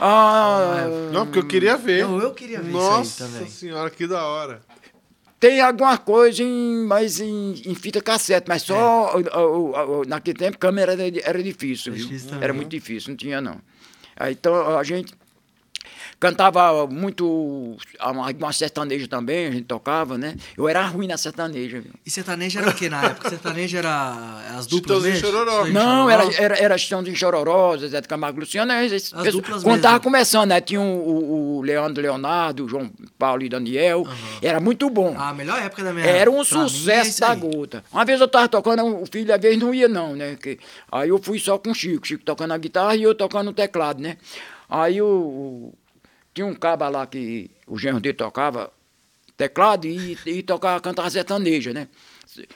Ah, 0.00 0.86
não, 1.12 1.24
porque 1.26 1.38
eu 1.38 1.46
queria 1.46 1.76
ver. 1.76 2.04
Não, 2.04 2.20
eu 2.20 2.32
queria 2.32 2.60
ver 2.60 2.72
Nossa 2.72 3.02
isso 3.02 3.22
aí 3.22 3.28
também. 3.28 3.42
Nossa 3.42 3.58
senhora, 3.58 3.90
que 3.90 4.06
da 4.08 4.24
hora. 4.24 4.60
Tem 5.38 5.60
alguma 5.60 5.98
coisa 5.98 6.42
em, 6.42 6.86
mas 6.86 7.20
em, 7.20 7.52
em 7.66 7.74
fita 7.74 8.00
cassete, 8.00 8.46
mas 8.48 8.62
só 8.62 9.12
é. 9.20 10.08
naquele 10.08 10.38
tempo 10.38 10.58
câmera 10.58 10.94
era, 10.94 11.02
era 11.22 11.42
difícil, 11.42 11.92
viu? 11.92 12.08
Era 12.40 12.52
muito 12.52 12.70
difícil, 12.70 13.10
não 13.10 13.16
tinha 13.16 13.40
não. 13.40 13.60
Aí, 14.16 14.32
então 14.32 14.78
a 14.78 14.82
gente 14.84 15.14
Cantava 16.24 16.86
muito 16.86 17.76
uma 18.00 18.50
sertaneja 18.50 19.06
também, 19.06 19.46
a 19.46 19.50
gente 19.50 19.64
tocava, 19.64 20.16
né? 20.16 20.34
Eu 20.56 20.66
era 20.66 20.80
ruim 20.86 21.06
na 21.06 21.18
sertaneja. 21.18 21.82
Viu? 21.82 21.92
E 22.06 22.10
sertaneja 22.10 22.60
era 22.60 22.70
o 22.70 22.74
que 22.74 22.88
na 22.88 23.04
época? 23.04 23.28
Sertaneja 23.28 23.76
era 23.80 24.56
as 24.56 24.66
duplas 24.66 25.02
mesmo? 25.02 25.20
Chororó. 25.20 25.66
Não, 25.66 26.08
era, 26.08 26.24
era, 26.42 26.58
era 26.58 26.76
de 26.76 27.14
Chororó, 27.14 27.76
Zé 27.76 28.00
de 28.00 28.08
Camargo 28.08 28.40
Luciano. 28.40 28.72
As, 28.72 29.12
as 29.12 29.32
duplas 29.34 29.62
quando 29.62 29.76
estava 29.76 30.00
começando, 30.00 30.48
né? 30.48 30.62
Tinha 30.62 30.80
o, 30.80 30.84
o, 30.84 31.56
o, 31.58 31.60
Leandro 31.60 32.02
Leonardo, 32.02 32.64
o 32.64 32.68
João 32.70 32.90
Paulo 33.18 33.42
e 33.42 33.50
Daniel. 33.50 33.98
Uhum. 33.98 34.38
Era 34.40 34.60
muito 34.60 34.88
bom. 34.88 35.14
A 35.18 35.34
melhor 35.34 35.60
época 35.60 35.84
da 35.84 35.92
minha 35.92 36.06
Era 36.06 36.30
um 36.30 36.42
sucesso 36.42 37.22
é 37.22 37.26
da 37.26 37.34
gota. 37.34 37.84
Uma 37.92 38.06
vez 38.06 38.18
eu 38.18 38.24
estava 38.24 38.48
tocando, 38.48 38.82
o 38.82 39.04
filho, 39.04 39.34
às 39.34 39.40
vezes 39.42 39.58
não 39.58 39.74
ia 39.74 39.88
não, 39.88 40.16
né? 40.16 40.36
Que, 40.36 40.58
aí 40.90 41.10
eu 41.10 41.20
fui 41.22 41.38
só 41.38 41.58
com 41.58 41.72
o 41.72 41.74
Chico, 41.74 42.06
Chico 42.06 42.24
tocando 42.24 42.54
a 42.54 42.56
guitarra 42.56 42.96
e 42.96 43.02
eu 43.02 43.14
tocando 43.14 43.50
o 43.50 43.52
teclado, 43.52 44.00
né? 44.00 44.16
Aí 44.70 45.02
o, 45.02 45.74
tinha 46.34 46.46
um 46.46 46.54
caba 46.54 46.88
lá 46.88 47.06
que 47.06 47.50
o 47.66 47.78
genro 47.78 48.00
dele 48.00 48.16
tocava 48.16 48.70
teclado 49.36 49.86
e, 49.86 50.18
e 50.26 50.42
tocava, 50.42 50.80
cantava 50.80 51.08
sertaneja, 51.08 51.72
né? 51.72 51.88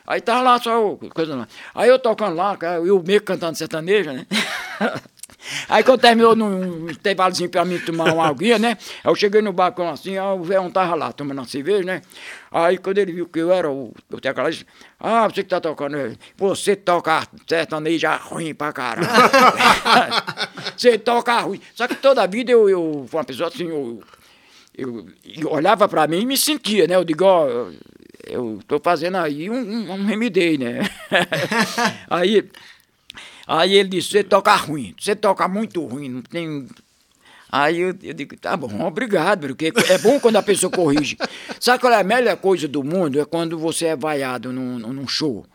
Aí 0.07 0.20
tava 0.20 0.43
lá 0.43 0.59
só 0.61 0.97
coisa 1.14 1.37
lá. 1.37 1.49
Aí 1.74 1.89
eu 1.89 1.99
tocando 1.99 2.35
lá, 2.35 2.59
eu 2.85 3.03
meio 3.03 3.22
cantando 3.22 3.57
sertaneja, 3.57 4.12
né? 4.12 4.26
Aí 5.68 5.85
quando 5.85 6.01
terminou 6.01 6.35
num 6.35 6.91
intervalozinho 6.91 7.49
pra 7.49 7.64
mim 7.64 7.79
tomar 7.79 8.12
uma 8.12 8.29
aguinha, 8.29 8.59
né? 8.59 8.76
Aí 9.05 9.11
eu 9.11 9.14
cheguei 9.14 9.41
no 9.41 9.53
balcão 9.53 9.89
assim, 9.89 10.18
aí 10.18 10.39
o 10.39 10.43
velho 10.43 10.70
tava 10.70 10.95
lá 10.95 11.12
tomando 11.12 11.39
uma 11.39 11.47
cerveja, 11.47 11.85
né? 11.85 12.03
Aí 12.51 12.76
quando 12.76 12.99
ele 12.99 13.12
viu 13.12 13.29
que 13.29 13.39
eu 13.39 13.53
era 13.53 13.70
o, 13.70 13.95
o 14.11 14.20
tecladista, 14.20 14.66
ah, 15.01 15.29
você 15.29 15.43
que 15.43 15.49
tá 15.49 15.61
tocando, 15.61 15.97
você 16.37 16.75
toca 16.75 17.27
sertaneja 17.47 18.17
ruim 18.17 18.55
pra 18.55 18.73
caralho. 18.73 19.07
você 20.77 20.99
toca 20.99 21.41
ruim. 21.41 21.61
Só 21.75 21.87
que 21.87 21.95
toda 21.95 22.23
a 22.23 22.27
vida 22.27 22.51
eu, 22.51 22.69
eu 22.69 23.07
fui 23.09 23.19
uma 23.19 23.25
pessoa 23.25 23.49
assim, 23.49 23.69
eu, 23.69 24.03
eu, 24.77 25.07
eu 25.25 25.51
olhava 25.51 25.89
pra 25.89 26.07
mim 26.09 26.23
e 26.23 26.27
me 26.27 26.37
sentia, 26.37 26.87
né? 26.87 26.97
Eu 26.97 27.05
digo, 27.05 27.25
ó, 27.25 27.71
eu 28.27 28.61
tô 28.67 28.81
fazendo 28.81 29.19
aí 29.19 29.49
um, 29.49 29.55
um, 29.55 29.93
um 29.93 30.05
remedei, 30.05 30.59
né? 30.59 30.81
aí 32.11 32.49
Aí 33.49 33.73
ele 33.73 33.89
disse, 33.89 34.11
você 34.11 34.23
toca 34.23 34.55
ruim, 34.55 34.95
você 35.01 35.17
toca 35.17 35.49
muito 35.49 35.83
ruim, 35.87 36.11
não 36.11 36.21
tem. 36.21 36.69
Aí 37.51 37.81
eu, 37.81 37.95
eu 38.03 38.13
digo, 38.13 38.37
tá 38.37 38.57
bom, 38.57 38.87
obrigado, 38.87 39.49
porque 39.49 39.73
é 39.89 39.99
bom 39.99 40.21
quando 40.21 40.37
a 40.37 40.43
pessoa 40.43 40.71
corrige. 40.71 41.17
Sabe 41.59 41.81
qual 41.81 41.93
é 41.93 42.01
a 42.01 42.05
melhor 42.05 42.37
coisa 42.37 42.69
do 42.69 42.85
mundo? 42.85 43.21
É 43.21 43.25
quando 43.25 43.59
você 43.59 43.87
é 43.87 43.97
vaiado 43.97 44.53
num, 44.53 44.79
num 44.79 45.09
show. 45.09 45.47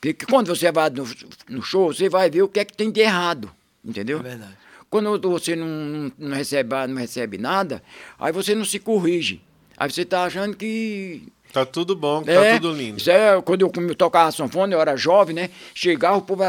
Porque 0.00 0.26
quando 0.26 0.48
você 0.48 0.66
é 0.66 0.72
vaiado 0.72 1.04
no, 1.04 1.56
no, 1.56 1.62
show, 1.62 1.92
você 1.92 2.08
vai 2.08 2.30
ver 2.30 2.42
o 2.42 2.48
que 2.48 2.60
é 2.60 2.64
que 2.64 2.76
tem 2.76 2.90
de 2.90 3.00
errado. 3.00 3.50
Entendeu? 3.84 4.18
É 4.18 4.22
verdade. 4.22 4.56
Quando 4.90 5.30
você 5.30 5.54
não, 5.54 5.66
não, 5.66 6.12
não 6.18 6.36
recebe, 6.36 6.74
não 6.88 6.96
recebe 6.96 7.38
nada, 7.38 7.82
aí 8.18 8.32
você 8.32 8.54
não 8.54 8.64
se 8.64 8.78
corrige. 8.78 9.40
Aí 9.76 9.90
você 9.90 10.02
está 10.02 10.24
achando 10.24 10.56
que 10.56 11.22
Tá 11.52 11.64
tudo 11.64 11.96
bom, 11.96 12.22
tá 12.22 12.32
é, 12.32 12.54
tudo 12.54 12.72
lindo. 12.72 12.98
Isso 12.98 13.10
é, 13.10 13.40
quando 13.40 13.62
eu 13.62 13.94
tocava 13.94 14.30
sanfona, 14.30 14.74
eu 14.74 14.80
era 14.80 14.96
jovem, 14.96 15.34
né? 15.34 15.50
Chegava 15.74 16.18
o 16.18 16.22
povo, 16.22 16.42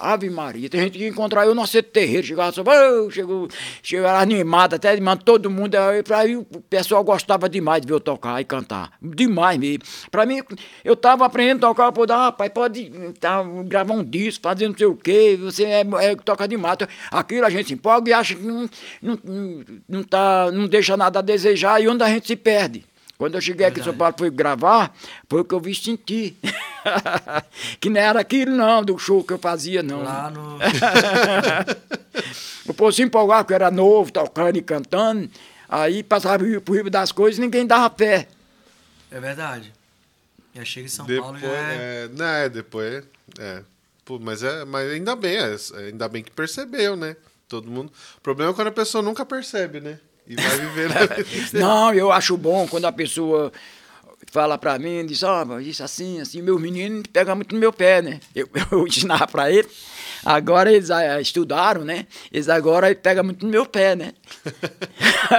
Ave 0.00 0.28
Maria, 0.28 0.68
tem 0.68 0.80
gente 0.80 0.98
que 0.98 1.06
encontrava 1.06 1.46
eu 1.46 1.54
no 1.54 1.64
centro 1.66 1.92
terreiro, 1.92 2.26
chegava 2.26 2.50
só, 2.50 2.62
oh, 2.62 3.10
chegou, 3.10 3.48
chegava 3.82 4.18
animado, 4.18 4.74
até 4.74 4.90
animando 4.90 5.22
todo 5.22 5.48
mundo, 5.48 5.76
aí, 5.76 6.02
aí 6.10 6.36
o 6.36 6.44
pessoal 6.68 7.04
gostava 7.04 7.48
demais 7.48 7.80
de 7.80 7.86
ver 7.86 7.94
eu 7.94 8.00
tocar 8.00 8.40
e 8.40 8.44
cantar, 8.44 8.92
demais 9.00 9.56
mesmo. 9.58 9.82
Pra 10.10 10.26
mim, 10.26 10.42
eu 10.84 10.96
tava 10.96 11.24
aprendendo 11.24 11.64
a 11.64 11.68
tocar, 11.68 11.92
pô, 11.92 12.04
ah, 12.10 12.24
rapaz, 12.26 12.50
pode 12.52 12.90
tá, 13.20 13.42
gravar 13.66 13.94
um 13.94 14.02
disco, 14.02 14.42
fazer 14.42 14.68
não 14.68 14.76
sei 14.76 14.86
o 14.86 14.96
quê, 14.96 15.38
você 15.40 15.64
é, 15.64 15.80
é, 16.00 16.16
toca 16.16 16.48
demais. 16.48 16.78
Aquilo 17.10 17.46
a 17.46 17.50
gente 17.50 17.68
se 17.68 17.74
empolga 17.74 18.10
e 18.10 18.12
acha 18.12 18.34
que 18.34 18.42
não, 18.42 18.68
não, 19.00 19.18
não, 19.22 19.64
não, 19.88 20.02
tá, 20.02 20.50
não 20.50 20.66
deixa 20.66 20.96
nada 20.96 21.20
a 21.20 21.22
desejar 21.22 21.80
e 21.80 21.88
onde 21.88 22.02
a 22.02 22.08
gente 22.08 22.26
se 22.26 22.36
perde. 22.36 22.84
Quando 23.16 23.36
eu 23.36 23.40
cheguei 23.40 23.64
aqui 23.64 23.80
em 23.80 23.82
São 23.82 23.96
Paulo 23.96 24.14
fui 24.18 24.28
gravar, 24.28 24.94
foi 25.28 25.42
o 25.42 25.44
que 25.44 25.54
eu 25.54 25.60
vi 25.60 25.74
sentir. 25.74 26.36
que 27.78 27.88
não 27.88 28.00
era 28.00 28.20
aquilo 28.20 28.56
não, 28.56 28.82
do 28.82 28.98
show 28.98 29.22
que 29.22 29.32
eu 29.32 29.38
fazia, 29.38 29.82
não. 29.82 30.02
Lá 30.02 30.30
no... 30.30 30.58
o 32.66 32.74
povo 32.74 32.92
se 32.92 33.02
empolgava, 33.02 33.44
que 33.44 33.52
eu 33.52 33.54
era 33.54 33.70
novo, 33.70 34.12
tocando 34.12 34.56
e 34.56 34.62
cantando. 34.62 35.30
Aí 35.68 36.02
passava 36.02 36.44
por 36.64 36.76
riba 36.76 36.90
das 36.90 37.12
coisas 37.12 37.38
e 37.38 37.40
ninguém 37.40 37.66
dava 37.66 37.88
pé. 37.88 38.26
É 39.10 39.20
verdade. 39.20 39.72
Já 40.52 40.64
chega 40.64 40.86
em 40.86 40.88
São 40.88 41.06
depois, 41.06 41.24
Paulo 41.24 41.38
já 41.38 41.48
é... 41.48 42.04
é... 42.04 42.08
Não, 42.12 42.26
é, 42.26 42.48
depois... 42.48 43.04
É. 43.38 43.62
Pô, 44.04 44.18
mas, 44.18 44.42
é, 44.42 44.64
mas 44.64 44.90
ainda 44.90 45.16
bem, 45.16 45.36
é, 45.36 45.56
ainda 45.86 46.08
bem 46.08 46.22
que 46.22 46.30
percebeu, 46.30 46.94
né? 46.94 47.16
Todo 47.48 47.70
mundo... 47.70 47.90
O 48.18 48.20
problema 48.20 48.52
é 48.52 48.54
quando 48.54 48.68
a 48.68 48.72
pessoa 48.72 49.00
nunca 49.00 49.24
percebe, 49.24 49.80
né? 49.80 49.98
E 50.26 50.34
vai 50.36 50.58
viver 50.58 50.88
na. 50.88 50.94
Não, 51.60 51.94
eu 51.94 52.10
acho 52.10 52.36
bom 52.36 52.66
quando 52.66 52.86
a 52.86 52.92
pessoa 52.92 53.52
fala 54.30 54.58
pra 54.58 54.78
mim, 54.78 55.04
diz, 55.06 55.22
ó, 55.22 55.44
oh, 55.44 55.60
isso 55.60 55.84
assim, 55.84 56.20
assim, 56.20 56.42
meus 56.42 56.60
meninos 56.60 57.04
pegam 57.12 57.36
muito 57.36 57.54
no 57.54 57.60
meu 57.60 57.72
pé, 57.72 58.02
né? 58.02 58.18
Eu, 58.34 58.48
eu 58.72 58.86
ensinava 58.86 59.26
pra 59.26 59.50
ele. 59.50 59.68
Agora 60.24 60.72
eles 60.72 60.90
ah, 60.90 61.20
estudaram, 61.20 61.84
né? 61.84 62.06
Eles 62.32 62.48
agora 62.48 62.92
pegam 62.94 63.22
muito 63.22 63.44
no 63.44 63.52
meu 63.52 63.66
pé, 63.66 63.94
né? 63.94 64.12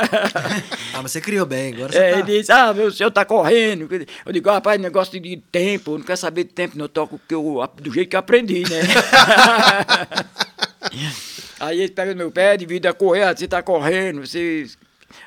ah, 0.93 1.01
mas 1.01 1.11
você 1.11 1.19
criou 1.19 1.45
bem, 1.45 1.73
agora 1.73 1.91
você 1.91 1.97
é, 1.97 2.11
tá... 2.11 2.19
Ele 2.19 2.37
diz, 2.37 2.49
ah, 2.49 2.73
meu 2.73 2.91
senhor 2.91 3.09
tá 3.09 3.25
correndo. 3.25 3.89
Eu 4.25 4.31
digo, 4.31 4.49
ah, 4.49 4.53
rapaz, 4.53 4.79
negócio 4.79 5.19
de 5.19 5.37
tempo, 5.51 5.97
não 5.97 6.05
quer 6.05 6.15
saber 6.15 6.43
de 6.43 6.51
tempo, 6.53 6.77
não, 6.77 6.85
eu 6.85 6.89
toco 6.89 7.19
que 7.27 7.33
eu, 7.33 7.67
do 7.81 7.91
jeito 7.91 8.09
que 8.09 8.15
eu 8.15 8.19
aprendi, 8.19 8.63
né? 8.69 8.81
Aí 11.59 11.79
eles 11.79 11.91
pegam 11.91 12.13
no 12.13 12.17
meu 12.17 12.31
pé, 12.31 12.57
devido 12.57 12.85
a 12.87 12.93
correr, 12.93 13.35
você 13.35 13.47
tá 13.47 13.63
correndo, 13.63 14.25
você. 14.25 14.67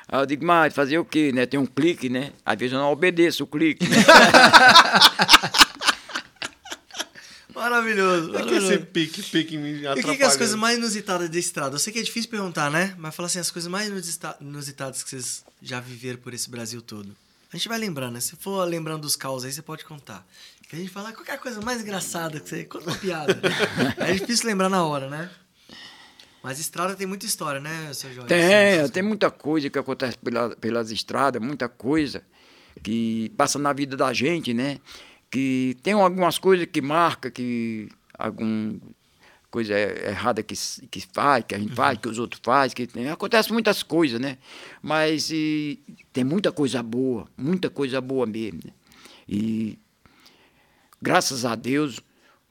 Aí 0.07 0.19
eu 0.19 0.25
digo, 0.25 0.45
mas 0.45 0.73
fazer 0.73 0.97
o 0.97 1.05
quê, 1.05 1.31
né? 1.31 1.45
Tem 1.45 1.59
um 1.59 1.65
clique, 1.65 2.09
né? 2.09 2.31
Às 2.45 2.57
vezes 2.57 2.73
eu 2.73 2.79
não 2.79 2.91
obedeço 2.91 3.43
o 3.43 3.47
clique. 3.47 3.87
Né? 3.87 3.97
Maravilhoso. 7.53 8.31
Por 8.31 8.45
que 8.47 8.53
esse 8.53 8.77
pique, 8.77 9.21
pique 9.21 9.57
me 9.57 9.79
atrapalha? 9.79 9.99
E 9.99 10.03
o 10.03 10.07
que, 10.11 10.17
que 10.17 10.23
é 10.23 10.25
as 10.25 10.37
coisas 10.37 10.55
mais 10.55 10.77
inusitadas 10.77 11.29
da 11.29 11.37
estrada? 11.37 11.75
Eu 11.75 11.79
sei 11.79 11.91
que 11.91 11.99
é 11.99 12.01
difícil 12.01 12.29
perguntar, 12.29 12.71
né? 12.71 12.95
Mas 12.97 13.13
fala 13.13 13.27
assim, 13.27 13.39
as 13.39 13.51
coisas 13.51 13.69
mais 13.69 13.89
inusitadas 14.39 15.03
que 15.03 15.09
vocês 15.09 15.43
já 15.61 15.81
viveram 15.81 16.19
por 16.19 16.33
esse 16.33 16.49
Brasil 16.49 16.81
todo. 16.81 17.13
A 17.51 17.57
gente 17.57 17.67
vai 17.67 17.77
lembrando, 17.77 18.13
né? 18.13 18.21
Se 18.21 18.35
for 18.37 18.63
lembrando 18.63 19.01
dos 19.01 19.15
caos 19.15 19.43
aí, 19.43 19.51
você 19.51 19.61
pode 19.61 19.83
contar. 19.83 20.25
Que 20.69 20.75
a 20.75 20.79
gente 20.79 20.91
fala 20.91 21.11
qualquer 21.11 21.37
coisa 21.39 21.59
mais 21.59 21.81
engraçada 21.81 22.39
que 22.39 22.47
você 22.47 22.63
conta 22.63 22.91
uma 22.91 22.97
piada. 22.97 23.37
É 23.97 24.13
difícil 24.13 24.47
lembrar 24.47 24.69
na 24.69 24.85
hora, 24.85 25.09
né? 25.09 25.29
Mas 26.41 26.59
estrada 26.59 26.95
tem 26.95 27.05
muita 27.05 27.25
história, 27.25 27.59
né, 27.59 27.93
seu 27.93 28.13
Jorge? 28.13 28.29
Tem, 28.29 28.89
tem 28.89 29.03
muita 29.03 29.29
coisa 29.29 29.69
que 29.69 29.77
acontece 29.77 30.17
pela, 30.17 30.55
pelas 30.55 30.89
estradas, 30.91 31.41
muita 31.41 31.67
coisa 31.67 32.23
que 32.81 33.31
passa 33.35 33.59
na 33.59 33.73
vida 33.73 33.97
da 33.97 34.13
gente, 34.13 34.53
né? 34.53 34.79
Que 35.29 35.77
tem 35.83 35.93
algumas 35.93 36.37
coisas 36.37 36.65
que 36.71 36.81
marca, 36.81 37.29
que 37.29 37.89
algum 38.17 38.79
coisa 39.51 39.73
errada 39.73 40.43
que, 40.43 40.55
que 40.89 41.01
faz, 41.11 41.43
que 41.47 41.55
a 41.55 41.59
gente 41.59 41.71
uhum. 41.71 41.75
faz, 41.75 41.97
que 41.97 42.07
os 42.07 42.19
outros 42.19 42.41
fazem, 42.43 42.75
que 42.75 42.87
tem, 42.87 43.09
acontece 43.09 43.51
muitas 43.51 43.81
coisas, 43.81 44.19
né? 44.19 44.37
Mas 44.81 45.31
e, 45.31 45.79
tem 46.13 46.23
muita 46.23 46.51
coisa 46.51 46.83
boa, 46.83 47.27
muita 47.35 47.69
coisa 47.69 47.99
boa 47.99 48.25
mesmo. 48.25 48.59
Né? 48.63 48.71
E 49.27 49.79
graças 51.01 51.45
a 51.45 51.55
Deus 51.55 51.99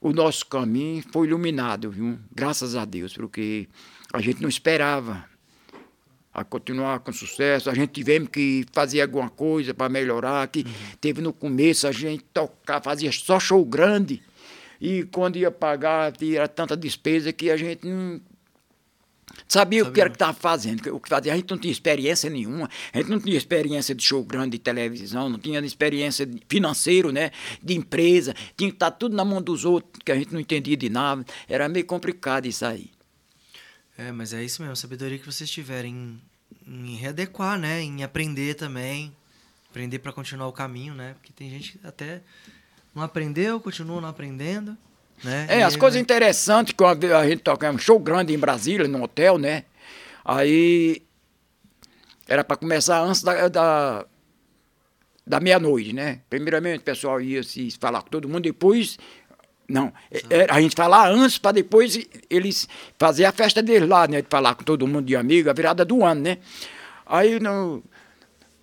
o 0.00 0.12
nosso 0.12 0.46
caminho 0.46 1.02
foi 1.12 1.26
iluminado, 1.26 1.90
viu? 1.90 2.18
Graças 2.34 2.76
a 2.76 2.84
Deus, 2.84 3.14
porque 3.14 3.68
a 4.12 4.20
gente 4.20 4.40
não 4.40 4.48
esperava 4.48 5.24
a 6.32 6.44
continuar 6.44 7.00
com 7.00 7.12
sucesso. 7.12 7.68
A 7.68 7.74
gente 7.74 7.90
tivemos 7.90 8.28
que 8.28 8.64
fazer 8.72 9.00
alguma 9.00 9.28
coisa 9.28 9.74
para 9.74 9.88
melhorar. 9.88 10.46
Que 10.48 10.64
teve 11.00 11.20
no 11.20 11.32
começo 11.32 11.86
a 11.86 11.92
gente 11.92 12.24
tocar, 12.32 12.82
fazia 12.82 13.10
só 13.10 13.40
show 13.40 13.64
grande. 13.64 14.22
E 14.80 15.04
quando 15.04 15.36
ia 15.36 15.50
pagar, 15.50 16.12
tinha 16.12 16.46
tanta 16.46 16.76
despesa 16.76 17.32
que 17.32 17.50
a 17.50 17.56
gente 17.56 17.86
não 17.86 18.20
Sabia, 19.46 19.84
o 19.84 19.92
que 19.92 20.00
era 20.00 20.10
que 20.10 20.16
estava 20.16 20.32
fazendo, 20.32 20.94
o 20.94 21.00
que 21.00 21.08
fazia. 21.08 21.32
A 21.32 21.36
gente 21.36 21.50
não 21.50 21.58
tinha 21.58 21.72
experiência 21.72 22.28
nenhuma, 22.28 22.68
a 22.92 22.98
gente 22.98 23.10
não 23.10 23.20
tinha 23.20 23.36
experiência 23.36 23.94
de 23.94 24.02
show 24.02 24.24
grande 24.24 24.52
de 24.52 24.58
televisão, 24.58 25.28
não 25.28 25.38
tinha 25.38 25.60
experiência 25.60 26.28
financeira, 26.48 27.12
né? 27.12 27.30
De 27.62 27.74
empresa, 27.74 28.34
tinha 28.56 28.70
que 28.70 28.76
estar 28.76 28.90
tudo 28.90 29.14
na 29.14 29.24
mão 29.24 29.40
dos 29.40 29.64
outros, 29.64 30.02
que 30.04 30.10
a 30.10 30.16
gente 30.16 30.32
não 30.32 30.40
entendia 30.40 30.76
de 30.76 30.88
nada. 30.88 31.24
Era 31.48 31.68
meio 31.68 31.86
complicado 31.86 32.46
isso 32.46 32.64
aí. 32.64 32.90
É, 33.96 34.12
mas 34.12 34.32
é 34.32 34.44
isso 34.44 34.62
mesmo, 34.62 34.76
sabedoria 34.76 35.18
que 35.18 35.26
vocês 35.26 35.50
tiverem 35.50 36.20
em, 36.66 36.92
em 36.92 36.96
readequar, 36.96 37.58
né? 37.58 37.82
Em 37.82 38.02
aprender 38.02 38.54
também. 38.54 39.14
Aprender 39.70 39.98
para 39.98 40.12
continuar 40.12 40.48
o 40.48 40.52
caminho, 40.52 40.94
né? 40.94 41.14
Porque 41.14 41.32
tem 41.32 41.50
gente 41.50 41.78
que 41.78 41.86
até 41.86 42.22
não 42.94 43.02
aprendeu, 43.02 43.60
continua 43.60 44.00
não 44.00 44.08
aprendendo. 44.08 44.76
Né? 45.22 45.46
É, 45.48 45.62
as 45.62 45.74
coisas 45.76 46.00
interessantes, 46.00 46.74
quando 46.76 47.12
a 47.14 47.28
gente 47.28 47.42
toca 47.42 47.70
um 47.70 47.78
show 47.78 47.98
grande 47.98 48.32
em 48.32 48.38
Brasília, 48.38 48.86
no 48.86 49.02
hotel, 49.02 49.36
né? 49.38 49.64
Aí 50.24 51.02
era 52.26 52.44
para 52.44 52.56
começar 52.56 53.00
antes 53.00 53.22
da, 53.22 53.48
da, 53.48 54.06
da 55.26 55.40
meia-noite, 55.40 55.92
né? 55.92 56.20
Primeiramente 56.28 56.80
o 56.80 56.84
pessoal 56.84 57.20
ia 57.20 57.42
se 57.42 57.70
falar 57.80 58.02
com 58.02 58.10
todo 58.10 58.28
mundo, 58.28 58.42
depois. 58.42 58.98
Não, 59.68 59.92
é- 60.10 60.22
é, 60.30 60.46
a 60.48 60.60
gente 60.60 60.74
falar 60.74 61.10
antes 61.10 61.36
para 61.38 61.52
depois 61.52 61.98
eles 62.30 62.68
fazer 62.98 63.24
a 63.24 63.32
festa 63.32 63.62
deles 63.62 63.88
lá, 63.88 64.06
né? 64.06 64.22
De 64.22 64.28
falar 64.28 64.54
com 64.54 64.64
todo 64.64 64.86
mundo 64.86 65.06
de 65.06 65.16
amigo, 65.16 65.50
a 65.50 65.52
virada 65.52 65.84
do 65.84 66.04
ano, 66.04 66.20
né? 66.22 66.38
Aí 67.04 67.40
no, 67.40 67.82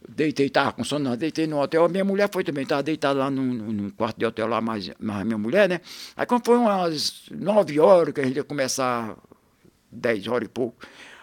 deitei, 0.08 0.50
tava 0.50 0.74
com 0.74 0.84
sono, 0.84 1.16
deitei 1.18 1.48
no 1.48 1.60
hotel. 1.60 1.86
A 1.86 1.90
minha 1.90 2.06
mulher 2.06 2.30
foi 2.32 2.44
também, 2.44 2.66
tava 2.66 2.84
deitada 2.84 3.20
lá 3.20 3.30
no 3.30 3.92
quarto 3.94 4.18
de 4.18 4.26
hotel 4.26 4.48
lá, 4.48 4.62
mais, 4.62 4.90
a 4.90 5.24
minha 5.24 5.38
mulher, 5.38 5.68
né? 5.70 5.82
Aí 6.16 6.26
quando 6.26 6.46
foi 6.46 6.58
umas 6.58 7.24
nove 7.32 7.80
horas 7.80 8.14
que 8.14 8.22
a 8.22 8.26
gente 8.26 8.38
ia 8.38 8.44
começar, 8.44 9.18
dez 9.92 10.28
horas 10.28 10.48
e 10.48 10.50
pouco. 10.50 10.78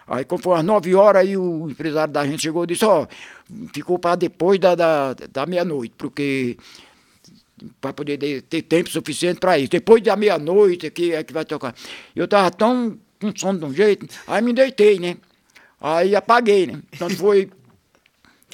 Aí 0.07 0.25
quando 0.25 0.41
foi 0.41 0.53
umas 0.53 0.65
nove 0.65 0.93
horas, 0.95 1.21
aí 1.21 1.37
o 1.37 1.69
empresário 1.69 2.13
da 2.13 2.25
gente 2.25 2.41
chegou 2.41 2.63
e 2.65 2.67
disse, 2.67 2.83
ó, 2.85 3.07
ficou 3.73 3.97
para 3.97 4.15
depois 4.15 4.59
da, 4.59 4.75
da, 4.75 5.13
da 5.31 5.45
meia-noite, 5.45 5.93
porque 5.97 6.57
para 7.79 7.93
poder 7.93 8.17
ter- 8.17 8.61
tempo 8.63 8.89
suficiente 8.89 9.39
para 9.39 9.57
isso. 9.57 9.69
Depois 9.71 10.01
da 10.03 10.15
meia-noite 10.15 10.91
que 10.91 11.13
é 11.13 11.23
que 11.23 11.31
vai 11.31 11.45
tocar. 11.45 11.73
Eu 12.15 12.27
tava 12.27 12.51
tão 12.51 12.97
com 13.21 13.31
sono 13.33 13.59
de 13.59 13.65
um 13.65 13.73
jeito, 13.73 14.05
aí 14.27 14.41
me 14.41 14.51
deitei, 14.51 14.99
né? 14.99 15.15
Aí 15.79 16.15
apaguei, 16.15 16.67
né? 16.67 16.81
Então 16.91 17.09
foi. 17.09 17.49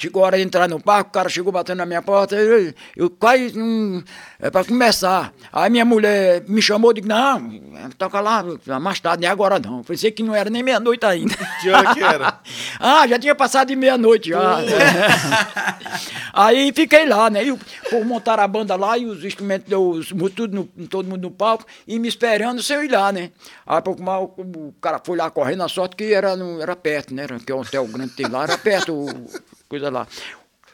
Chegou 0.00 0.22
a 0.22 0.26
hora 0.28 0.36
de 0.38 0.42
entrar 0.42 0.66
no 0.66 0.80
parque, 0.80 1.10
o 1.10 1.12
cara 1.12 1.28
chegou 1.28 1.52
batendo 1.52 1.76
na 1.76 1.84
minha 1.84 2.00
porta, 2.00 2.34
eu, 2.34 2.72
eu 2.96 3.10
quase. 3.10 3.52
Hum, 3.54 4.02
é 4.38 4.48
para 4.48 4.64
começar. 4.64 5.30
Aí 5.52 5.68
minha 5.68 5.84
mulher 5.84 6.42
me 6.48 6.62
chamou 6.62 6.90
e 6.90 6.94
disse: 6.94 7.06
Não, 7.08 7.60
toca 7.98 8.18
lá, 8.18 8.42
mais 8.80 8.98
tarde, 8.98 9.20
nem 9.20 9.28
agora 9.30 9.58
não. 9.58 9.82
Pensei 9.82 10.10
que 10.10 10.22
não 10.22 10.34
era 10.34 10.48
nem 10.48 10.62
meia-noite 10.62 11.04
ainda. 11.04 11.34
Que 11.60 11.68
hora 11.68 11.92
que 11.94 12.02
era? 12.02 12.40
ah, 12.80 13.06
já 13.06 13.18
tinha 13.18 13.34
passado 13.34 13.68
de 13.68 13.76
meia-noite 13.76 14.30
já. 14.30 14.40
Aí 16.32 16.72
fiquei 16.72 17.06
lá, 17.06 17.28
né? 17.28 17.44
E 17.44 17.52
o 17.52 17.58
povo 17.90 18.04
montaram 18.04 18.42
a 18.42 18.48
banda 18.48 18.76
lá 18.76 18.96
e 18.96 19.04
os 19.04 19.24
instrumentos, 19.24 19.70
os, 19.72 20.08
tudo 20.34 20.54
no- 20.76 20.86
todo 20.88 21.06
mundo 21.08 21.22
no 21.22 21.30
palco 21.30 21.66
e 21.86 21.98
me 21.98 22.08
esperando 22.08 22.62
sem 22.62 22.76
eu 22.76 22.84
ir 22.84 22.90
lá, 22.90 23.12
né? 23.12 23.30
Aí 23.66 23.82
pouco 23.82 24.02
mal 24.02 24.34
o 24.38 24.72
cara 24.80 25.00
foi 25.04 25.16
lá 25.18 25.30
correndo, 25.30 25.62
a 25.62 25.68
sorte 25.68 25.96
que 25.96 26.12
era, 26.14 26.34
era 26.60 26.74
perto, 26.76 27.14
né? 27.14 27.26
Que 27.44 27.52
é 27.52 27.54
um 27.54 27.60
hotel 27.60 27.86
grande 27.86 28.12
tem 28.14 28.26
lá, 28.26 28.44
era 28.44 28.56
perto, 28.56 28.94
o- 28.94 29.26
coisa 29.70 29.88
lá. 29.88 30.06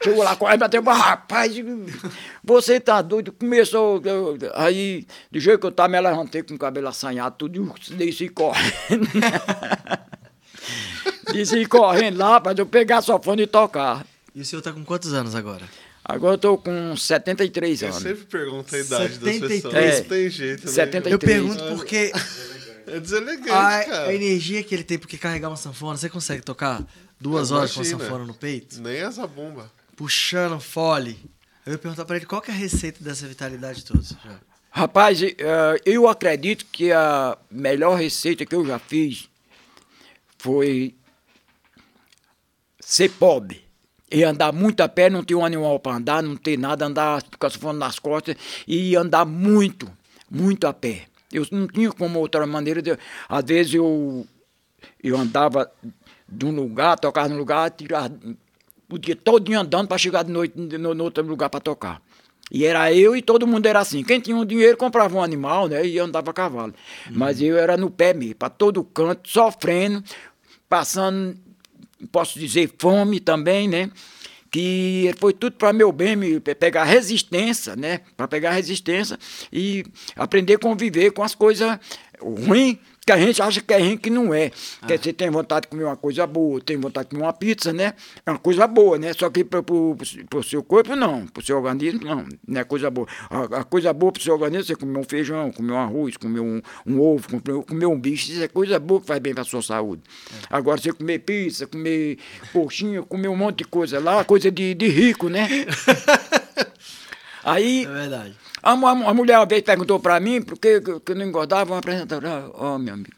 Chegou 0.03 0.23
lá, 0.23 0.35
correndo, 0.35 0.59
bateu, 0.59 0.83
rapaz, 0.83 1.53
você 2.43 2.79
tá 2.79 3.01
doido? 3.01 3.31
Começou, 3.31 4.01
eu- 4.03 4.37
aí, 4.55 5.07
do 5.31 5.39
jeito 5.39 5.59
que 5.59 5.65
eu 5.65 5.71
tava, 5.71 5.89
me 5.89 5.99
levantei 6.01 6.43
com 6.43 6.53
o 6.53 6.57
cabelo 6.59 6.87
assanhado, 6.87 7.35
tudo, 7.37 7.73
e 7.89 7.93
desci 7.95 8.29
correndo. 8.29 9.07
desci 11.33 11.65
correndo 11.65 12.17
lá, 12.17 12.39
para 12.39 12.59
eu 12.59 12.65
pegar 12.65 13.01
sua 13.01 13.21
fone 13.21 13.43
e 13.43 13.47
tocar. 13.47 14.05
E 14.35 14.41
o 14.41 14.45
senhor 14.45 14.61
tá 14.61 14.71
com 14.71 14.83
quantos 14.85 15.13
anos 15.13 15.35
agora? 15.35 15.63
Agora 16.05 16.35
eu 16.35 16.37
tô 16.37 16.57
com 16.57 16.95
73 16.95 17.81
Eu 17.81 17.89
anos. 17.89 18.01
sempre 18.01 18.23
pergunto 18.25 18.73
a 18.75 18.79
idade 18.79 19.13
73. 19.15 19.41
das 19.41 19.49
pessoas. 19.51 19.75
É. 19.75 19.97
Não 20.01 20.07
tem 20.07 20.29
jeito, 20.29 20.65
né? 20.65 20.71
73. 20.71 21.11
Eu 21.13 21.19
Três. 21.19 21.35
pergunto 21.37 21.63
porque 21.75 22.11
É 22.87 22.99
deselegante, 22.99 23.49
a, 23.49 23.83
cara. 23.83 24.07
a 24.09 24.13
energia 24.13 24.63
que 24.63 24.73
ele 24.73 24.83
tem 24.83 24.97
porque 24.97 25.17
carregar 25.17 25.49
uma 25.49 25.57
sanfona, 25.57 25.97
você 25.97 26.07
consegue 26.07 26.41
tocar 26.43 26.81
duas 27.19 27.51
horas 27.51 27.73
com 27.73 27.81
a 27.81 27.83
Imagina. 27.83 28.03
sanfona 28.03 28.25
no 28.25 28.33
peito? 28.33 28.81
Nem 28.81 28.97
essa 28.97 29.25
bomba. 29.27 29.71
Puxando 29.95 30.59
fole. 30.59 31.17
Eu 31.65 31.73
ia 31.73 31.77
perguntar 31.77 32.05
pra 32.05 32.15
ele 32.15 32.25
qual 32.25 32.41
que 32.41 32.51
é 32.51 32.53
a 32.53 32.57
receita 32.57 33.03
dessa 33.03 33.27
vitalidade 33.27 33.83
toda. 33.83 34.01
Já. 34.01 34.39
Rapaz, 34.71 35.21
eh, 35.21 35.35
eu 35.85 36.07
acredito 36.07 36.65
que 36.71 36.91
a 36.91 37.37
melhor 37.49 37.97
receita 37.97 38.45
que 38.45 38.53
eu 38.55 38.65
já 38.65 38.77
fiz 38.77 39.27
foi 40.37 40.95
ser 42.79 43.09
pobre. 43.09 43.65
E 44.09 44.23
andar 44.23 44.53
muito 44.53 44.81
a 44.81 44.87
pé, 44.87 45.09
não 45.09 45.23
ter 45.23 45.35
um 45.35 45.43
animal 45.43 45.79
para 45.79 45.97
andar, 45.97 46.23
não 46.23 46.37
ter 46.37 46.57
nada, 46.57 46.85
andar 46.85 47.21
com 47.37 47.45
a 47.45 47.49
sanfona 47.49 47.79
nas 47.79 47.99
costas 47.99 48.37
e 48.65 48.95
andar 48.95 49.25
muito, 49.25 49.91
muito 50.29 50.65
a 50.65 50.73
pé. 50.73 51.07
Eu 51.33 51.45
não 51.51 51.67
tinha 51.67 51.91
como 51.91 52.19
outra 52.19 52.45
maneira. 52.47 52.81
De, 52.81 52.97
às 53.27 53.43
vezes 53.43 53.73
eu, 53.73 54.25
eu 55.03 55.17
andava 55.17 55.69
de 56.27 56.45
um 56.45 56.51
lugar, 56.51 56.97
tocava 56.99 57.29
num 57.29 57.37
lugar, 57.37 57.69
tirava 57.71 58.11
o 58.89 58.97
dia 58.97 59.15
todo 59.15 59.51
andando 59.53 59.87
para 59.87 59.97
chegar 59.97 60.23
de 60.23 60.31
noite 60.31 60.57
no, 60.57 60.93
no 60.93 61.03
outro 61.03 61.25
lugar 61.25 61.49
para 61.49 61.59
tocar. 61.59 62.01
E 62.49 62.65
era 62.65 62.93
eu 62.93 63.15
e 63.15 63.21
todo 63.21 63.45
mundo 63.45 63.65
era 63.65 63.79
assim. 63.79 64.03
Quem 64.03 64.19
tinha 64.19 64.35
um 64.35 64.45
dinheiro 64.45 64.77
comprava 64.77 65.17
um 65.17 65.21
animal, 65.21 65.67
né? 65.67 65.85
E 65.85 65.99
andava 65.99 66.31
a 66.31 66.33
cavalo. 66.33 66.73
Mas 67.11 67.41
eu 67.41 67.57
era 67.57 67.75
no 67.75 67.91
pé 67.91 68.13
mesmo, 68.13 68.35
para 68.35 68.49
todo 68.49 68.83
canto, 68.83 69.29
sofrendo, 69.29 70.01
passando, 70.69 71.37
posso 72.09 72.39
dizer, 72.39 72.73
fome 72.79 73.19
também, 73.19 73.67
né? 73.67 73.91
Que 74.49 75.13
foi 75.19 75.33
tudo 75.33 75.57
para 75.57 75.73
meu 75.73 75.91
bem, 75.91 76.15
me 76.15 76.39
pegar 76.39 76.85
resistência, 76.85 77.75
né? 77.75 77.99
Para 78.15 78.29
pegar 78.29 78.51
resistência 78.51 79.19
e 79.51 79.85
aprender 80.15 80.53
a 80.53 80.59
conviver 80.59 81.11
com 81.11 81.23
as 81.23 81.35
coisas 81.35 81.77
ruins 82.21 82.77
que 83.07 83.11
a 83.13 83.17
gente 83.17 83.41
acha 83.41 83.61
que 83.61 83.73
é 83.73 83.79
ruim 83.79 83.95
que 83.95 84.09
não 84.09 84.33
é. 84.33 84.51
Quer 84.85 84.97
dizer, 84.97 85.13
tem 85.13 85.29
vontade 85.29 85.61
de 85.61 85.67
comer 85.69 85.85
uma 85.85 85.95
coisa 85.95 86.27
boa, 86.27 86.59
tem 86.59 86.75
vontade 86.75 87.07
de 87.07 87.15
comer 87.15 87.23
uma 87.23 87.31
pizza, 87.31 87.71
né? 87.71 87.93
É 88.25 88.31
uma 88.31 88.37
coisa 88.37 88.67
boa, 88.67 88.97
né? 88.97 89.13
Só 89.13 89.29
que 89.29 89.45
para 89.45 89.61
o 89.61 90.43
seu 90.43 90.61
corpo, 90.61 90.93
não. 90.93 91.25
Para 91.25 91.41
o 91.41 91.45
seu 91.45 91.55
organismo, 91.55 92.03
não. 92.03 92.25
Não 92.45 92.61
é 92.61 92.65
coisa 92.65 92.91
boa. 92.91 93.07
A, 93.29 93.59
a 93.59 93.63
coisa 93.63 93.93
boa 93.93 94.11
para 94.11 94.19
o 94.19 94.23
seu 94.23 94.33
organismo 94.33 94.63
é 94.63 94.65
você 94.65 94.75
comer 94.75 94.99
um 94.99 95.03
feijão, 95.05 95.49
comer 95.53 95.71
um 95.71 95.77
arroz, 95.77 96.17
comer 96.17 96.41
um, 96.41 96.61
um 96.85 96.99
ovo, 96.99 97.29
comer, 97.29 97.63
comer 97.63 97.85
um 97.85 97.97
bicho. 97.97 98.29
Isso 98.29 98.43
é 98.43 98.47
coisa 98.49 98.77
boa 98.77 98.99
que 98.99 99.07
faz 99.07 99.21
bem 99.21 99.33
para 99.33 99.43
a 99.43 99.45
sua 99.45 99.61
saúde. 99.61 100.01
Agora, 100.49 100.77
você 100.77 100.91
comer 100.91 101.19
pizza, 101.19 101.65
comer 101.65 102.17
coxinha, 102.51 103.01
comer 103.03 103.29
um 103.29 103.37
monte 103.37 103.59
de 103.59 103.63
coisa 103.63 104.01
lá, 104.01 104.25
coisa 104.25 104.51
de, 104.51 104.73
de 104.73 104.87
rico, 104.89 105.29
né? 105.29 105.47
Aí, 107.41 107.85
É 107.85 107.87
verdade. 107.87 108.35
A, 108.71 108.89
a 108.91 109.13
mulher 109.13 109.37
uma 109.37 109.45
vez 109.45 109.61
perguntou 109.61 109.99
para 109.99 110.19
mim 110.19 110.41
por 110.41 110.57
que 110.57 110.81
que 110.81 111.11
eu 111.11 111.15
não 111.15 111.25
engordava, 111.25 111.73
uma 111.73 111.79
apresentadora, 111.79 112.49
ó, 112.53 112.77
meu 112.77 112.93
amigo, 112.93 113.15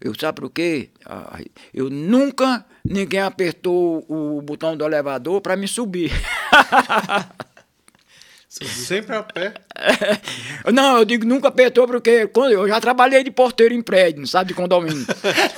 eu 0.00 0.12
sabe 0.18 0.40
por 0.40 0.50
quê? 0.50 0.90
Ah, 1.06 1.38
Eu 1.72 1.88
nunca 1.88 2.64
ninguém 2.84 3.20
apertou 3.20 4.04
o 4.08 4.42
botão 4.42 4.76
do 4.76 4.84
elevador 4.84 5.40
para 5.40 5.56
me 5.56 5.68
subir. 5.68 6.10
Sempre 8.48 9.16
a 9.16 9.22
pé. 9.22 9.54
não, 10.74 10.98
eu 10.98 11.04
digo 11.06 11.24
nunca 11.24 11.48
apertou 11.48 11.86
porque 11.86 12.26
quando 12.26 12.52
eu 12.52 12.68
já 12.68 12.78
trabalhei 12.80 13.24
de 13.24 13.30
porteiro 13.30 13.72
em 13.72 13.80
prédio, 13.80 14.26
sabe, 14.26 14.48
de 14.48 14.54
condomínio. 14.54 15.06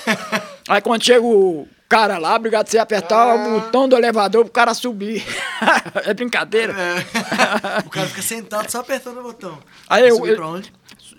Aí 0.68 0.80
quando 0.80 1.02
chega 1.02 1.24
o 1.24 1.66
cara 1.94 2.18
lá, 2.18 2.34
obrigado 2.34 2.66
você 2.66 2.76
apertar 2.78 3.36
o 3.36 3.60
botão 3.60 3.88
do 3.88 3.96
elevador 3.96 4.42
pro 4.44 4.52
cara 4.52 4.74
subir. 4.74 5.24
é 6.04 6.12
brincadeira. 6.12 6.74
O 7.86 7.90
cara 7.90 8.08
fica 8.08 8.20
sentado 8.22 8.68
só 8.68 8.80
apertando 8.80 9.18
o 9.20 9.22
botão. 9.22 9.56
Aí 9.88 10.02
Vai 10.02 10.10
eu- 10.10 10.16
subir 10.16 10.30
eu- 10.30 10.36
pra 10.36 10.46
onde? 10.48 10.72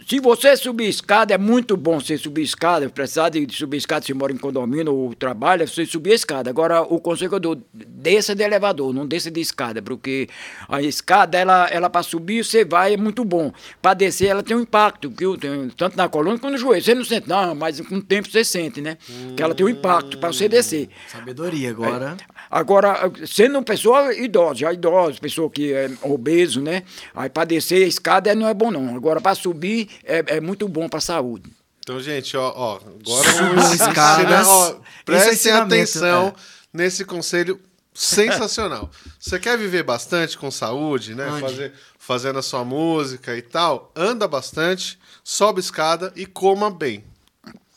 Se 0.08 0.20
você 0.20 0.56
subir 0.56 0.88
escada, 0.88 1.34
é 1.34 1.38
muito 1.38 1.76
bom 1.76 2.00
você 2.00 2.16
subir 2.16 2.44
escada. 2.44 2.88
Precisar 2.88 3.30
de 3.30 3.48
subir 3.52 3.78
escada, 3.78 4.06
se 4.06 4.14
mora 4.14 4.32
em 4.32 4.38
condomínio 4.38 4.94
ou 4.94 5.16
trabalha, 5.16 5.66
você 5.66 5.84
subir 5.84 6.12
a 6.12 6.16
escada. 6.16 6.48
Agora, 6.48 6.84
o 6.84 7.00
conselho 7.00 7.30
que 7.32 7.36
eu 7.36 7.40
dou, 7.40 7.58
desça 7.74 8.36
de 8.36 8.44
elevador, 8.44 8.94
não 8.94 9.08
desça 9.08 9.32
de 9.32 9.42
escada, 9.42 9.82
porque 9.82 10.30
a 10.70 10.80
escada, 10.80 11.40
ela, 11.40 11.68
ela 11.72 11.90
para 11.90 12.04
subir, 12.04 12.46
você 12.46 12.64
vai, 12.64 12.94
é 12.94 12.98
muito 12.98 13.26
bom. 13.26 13.52
Para 13.82 13.96
descer, 13.96 14.28
ela 14.28 14.44
tem 14.44 14.56
um 14.56 14.62
impacto, 14.62 15.10
viu? 15.10 15.36
Tem, 15.38 15.70
tanto 15.70 15.98
na 15.98 16.08
coluna 16.08 16.38
quanto 16.38 16.52
no 16.52 16.58
joelho. 16.60 16.84
Você 16.84 16.94
não 16.94 17.04
sente, 17.04 17.28
não, 17.28 17.56
mas 17.56 17.82
com 17.82 17.96
o 17.96 18.02
tempo 18.02 18.30
você 18.30 18.44
sente, 18.44 18.82
né? 18.82 19.00
Que 19.36 19.42
ela 19.42 19.56
tem 19.56 19.66
um 19.66 19.70
impacto 19.70 20.20
para 20.20 20.32
você 20.32 20.48
descer. 20.48 20.88
Sabedoria 21.08 21.72
agora. 21.72 22.16
Agora, 22.50 23.12
sendo 23.26 23.54
uma 23.54 23.64
pessoa 23.64 24.14
idosa, 24.14 24.56
já 24.56 24.74
idosa, 24.74 25.20
pessoa 25.20 25.50
que 25.50 25.74
é 25.74 25.90
obeso, 26.02 26.62
né? 26.62 26.84
Aí 27.14 27.30
para 27.30 27.46
descer 27.46 27.84
a 27.84 27.88
escada 27.88 28.36
não 28.36 28.48
é 28.48 28.54
bom, 28.54 28.72
não. 28.72 28.96
Agora, 28.96 29.20
para 29.20 29.36
subir, 29.36 29.90
é, 30.04 30.24
é 30.28 30.42
muito 30.42 30.68
bom 30.68 30.88
para 30.88 31.00
a 31.00 31.02
saúde. 31.02 31.52
Então, 31.80 32.00
gente, 32.00 32.36
ó, 32.36 32.52
ó 32.56 32.76
agora 32.78 33.32
vamos 33.34 33.74
ensinar, 33.74 34.48
ó, 34.48 34.70
é 34.70 34.76
prestem 35.06 35.52
atenção 35.52 36.30
é. 36.30 36.34
nesse 36.74 37.06
conselho 37.06 37.60
sensacional. 37.94 38.90
Você 39.20 39.40
quer 39.40 39.58
viver 39.58 39.84
bastante 39.84 40.38
com 40.38 40.52
saúde, 40.52 41.16
né? 41.16 41.40
Fazer, 41.40 41.74
fazendo 41.98 42.40
a 42.40 42.42
sua 42.42 42.66
música 42.66 43.36
e 43.38 43.42
tal, 43.42 43.92
anda 43.96 44.28
bastante, 44.28 45.00
sobe 45.24 45.60
escada 45.60 46.12
e 46.16 46.26
coma 46.26 46.70
bem. 46.70 47.04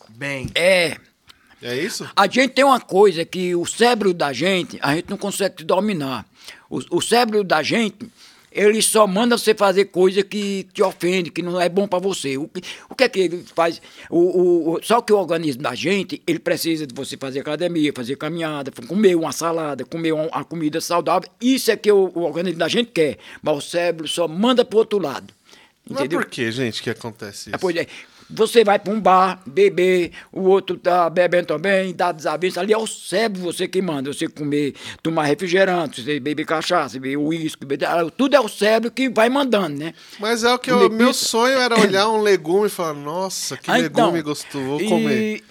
Bem. 0.08 0.50
É. 0.54 0.96
É 1.62 1.76
isso? 1.76 2.08
A 2.14 2.26
gente 2.26 2.50
tem 2.50 2.64
uma 2.64 2.80
coisa 2.80 3.24
que 3.24 3.54
o 3.54 3.66
cérebro 3.66 4.14
da 4.14 4.32
gente, 4.32 4.78
a 4.80 4.94
gente 4.94 5.10
não 5.10 5.16
consegue 5.16 5.64
dominar. 5.64 6.24
O, 6.70 6.98
o 6.98 7.00
cérebro 7.00 7.42
da 7.42 7.62
gente, 7.62 8.08
ele 8.50 8.80
só 8.80 9.06
manda 9.06 9.36
você 9.36 9.54
fazer 9.54 9.86
coisa 9.86 10.22
que 10.22 10.66
te 10.72 10.82
ofende, 10.82 11.30
que 11.30 11.42
não 11.42 11.60
é 11.60 11.68
bom 11.68 11.86
para 11.86 11.98
você. 11.98 12.36
O 12.36 12.48
que, 12.48 12.62
o 12.88 12.94
que 12.94 13.04
é 13.04 13.08
que 13.08 13.20
ele 13.20 13.44
faz? 13.54 13.80
O, 14.08 14.74
o, 14.74 14.80
só 14.82 15.00
que 15.00 15.12
o 15.12 15.18
organismo 15.18 15.62
da 15.62 15.74
gente, 15.74 16.22
ele 16.26 16.38
precisa 16.38 16.86
de 16.86 16.94
você 16.94 17.16
fazer 17.16 17.40
academia, 17.40 17.92
fazer 17.94 18.16
caminhada, 18.16 18.70
comer 18.86 19.16
uma 19.16 19.32
salada, 19.32 19.84
comer 19.84 20.12
uma, 20.12 20.28
uma 20.28 20.44
comida 20.44 20.80
saudável. 20.80 21.28
Isso 21.40 21.70
é 21.70 21.76
que 21.76 21.90
o, 21.90 22.10
o, 22.14 22.22
organismo 22.22 22.58
da 22.58 22.68
gente 22.68 22.90
quer. 22.92 23.18
Mas 23.42 23.56
o 23.56 23.60
cérebro 23.60 24.06
só 24.06 24.28
manda 24.28 24.64
pro 24.64 24.78
outro 24.78 24.98
lado. 24.98 25.34
Entendeu? 25.84 26.18
Mas 26.18 26.26
por 26.26 26.30
que, 26.30 26.52
gente, 26.52 26.82
que 26.82 26.90
acontece 26.90 27.48
isso? 27.48 27.56
É, 27.56 27.58
pois 27.58 27.74
é. 27.74 27.86
Você 28.30 28.62
vai 28.62 28.78
para 28.78 28.92
um 28.92 29.00
bar, 29.00 29.40
beber, 29.46 30.12
o 30.30 30.42
outro 30.42 30.76
tá 30.76 31.08
bebendo 31.08 31.46
também, 31.46 31.94
dá 31.94 32.12
desavença. 32.12 32.60
Ali 32.60 32.72
é 32.72 32.78
o 32.78 32.86
cérebro 32.86 33.42
você 33.42 33.66
que 33.66 33.80
manda. 33.80 34.12
Você 34.12 34.28
comer, 34.28 34.74
tomar 35.02 35.24
refrigerante, 35.24 36.02
você 36.02 36.20
beber 36.20 36.44
cachaça, 36.44 36.98
beber 36.98 37.16
uísque, 37.16 37.66
tudo 38.16 38.36
é 38.36 38.40
o 38.40 38.48
cérebro 38.48 38.90
que 38.90 39.08
vai 39.08 39.28
mandando, 39.28 39.78
né? 39.78 39.94
Mas 40.18 40.44
é 40.44 40.52
o 40.52 40.58
que 40.58 40.70
o 40.70 40.90
meu 40.90 41.14
sonho 41.14 41.58
era 41.58 41.78
olhar 41.80 42.08
um 42.08 42.20
legume 42.20 42.66
e 42.66 42.70
falar, 42.70 42.94
nossa, 42.94 43.56
que 43.56 43.70
ah, 43.70 43.78
então, 43.78 44.06
legume 44.06 44.22
gostoso, 44.22 44.64
vou 44.64 44.78
comer. 44.78 45.42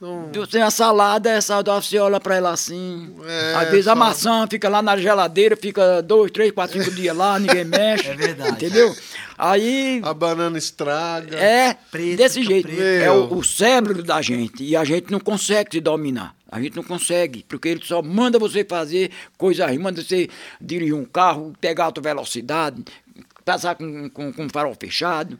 Não... 0.00 0.30
Tem 0.50 0.62
a 0.62 0.70
salada, 0.70 1.28
é 1.28 1.42
saudável, 1.42 1.82
você 1.82 1.98
olha 1.98 2.18
pra 2.18 2.34
ela 2.34 2.50
assim. 2.52 3.14
É, 3.22 3.54
Às 3.54 3.70
vezes 3.70 3.86
a 3.86 3.94
maçã 3.94 4.46
fica 4.48 4.66
lá 4.66 4.80
na 4.80 4.96
geladeira, 4.96 5.54
fica 5.54 6.00
dois, 6.00 6.30
três, 6.30 6.50
quatro, 6.52 6.82
cinco 6.82 6.94
dias 6.94 7.14
lá, 7.14 7.38
ninguém 7.38 7.64
mexe. 7.66 8.08
É 8.08 8.14
verdade. 8.14 8.52
Entendeu? 8.52 8.96
Aí. 9.36 10.00
A 10.02 10.14
banana 10.14 10.56
estraga. 10.56 11.36
É, 11.36 11.76
preto, 11.90 12.16
desse 12.16 12.42
jeito. 12.42 12.66
Preto. 12.66 12.80
É 12.80 13.10
o, 13.10 13.34
o, 13.34 13.44
cérebro 13.44 14.02
da 14.02 14.22
gente. 14.22 14.64
E 14.64 14.74
a 14.74 14.84
gente 14.84 15.12
não 15.12 15.20
consegue 15.20 15.72
se 15.72 15.80
dominar. 15.80 16.34
A 16.50 16.58
gente 16.62 16.74
não 16.74 16.82
consegue, 16.82 17.44
porque 17.46 17.68
ele 17.68 17.84
só 17.84 18.00
manda 18.00 18.38
você 18.38 18.64
fazer 18.64 19.10
coisa 19.36 19.66
aí, 19.66 19.78
manda 19.78 20.02
você 20.02 20.30
dirigir 20.58 20.94
um 20.94 21.04
carro, 21.04 21.52
pegar 21.60 21.84
alta 21.84 22.00
velocidade, 22.00 22.82
passar 23.44 23.74
com, 23.74 24.08
com, 24.08 24.32
com 24.32 24.48
farol 24.48 24.74
fechado. 24.80 25.38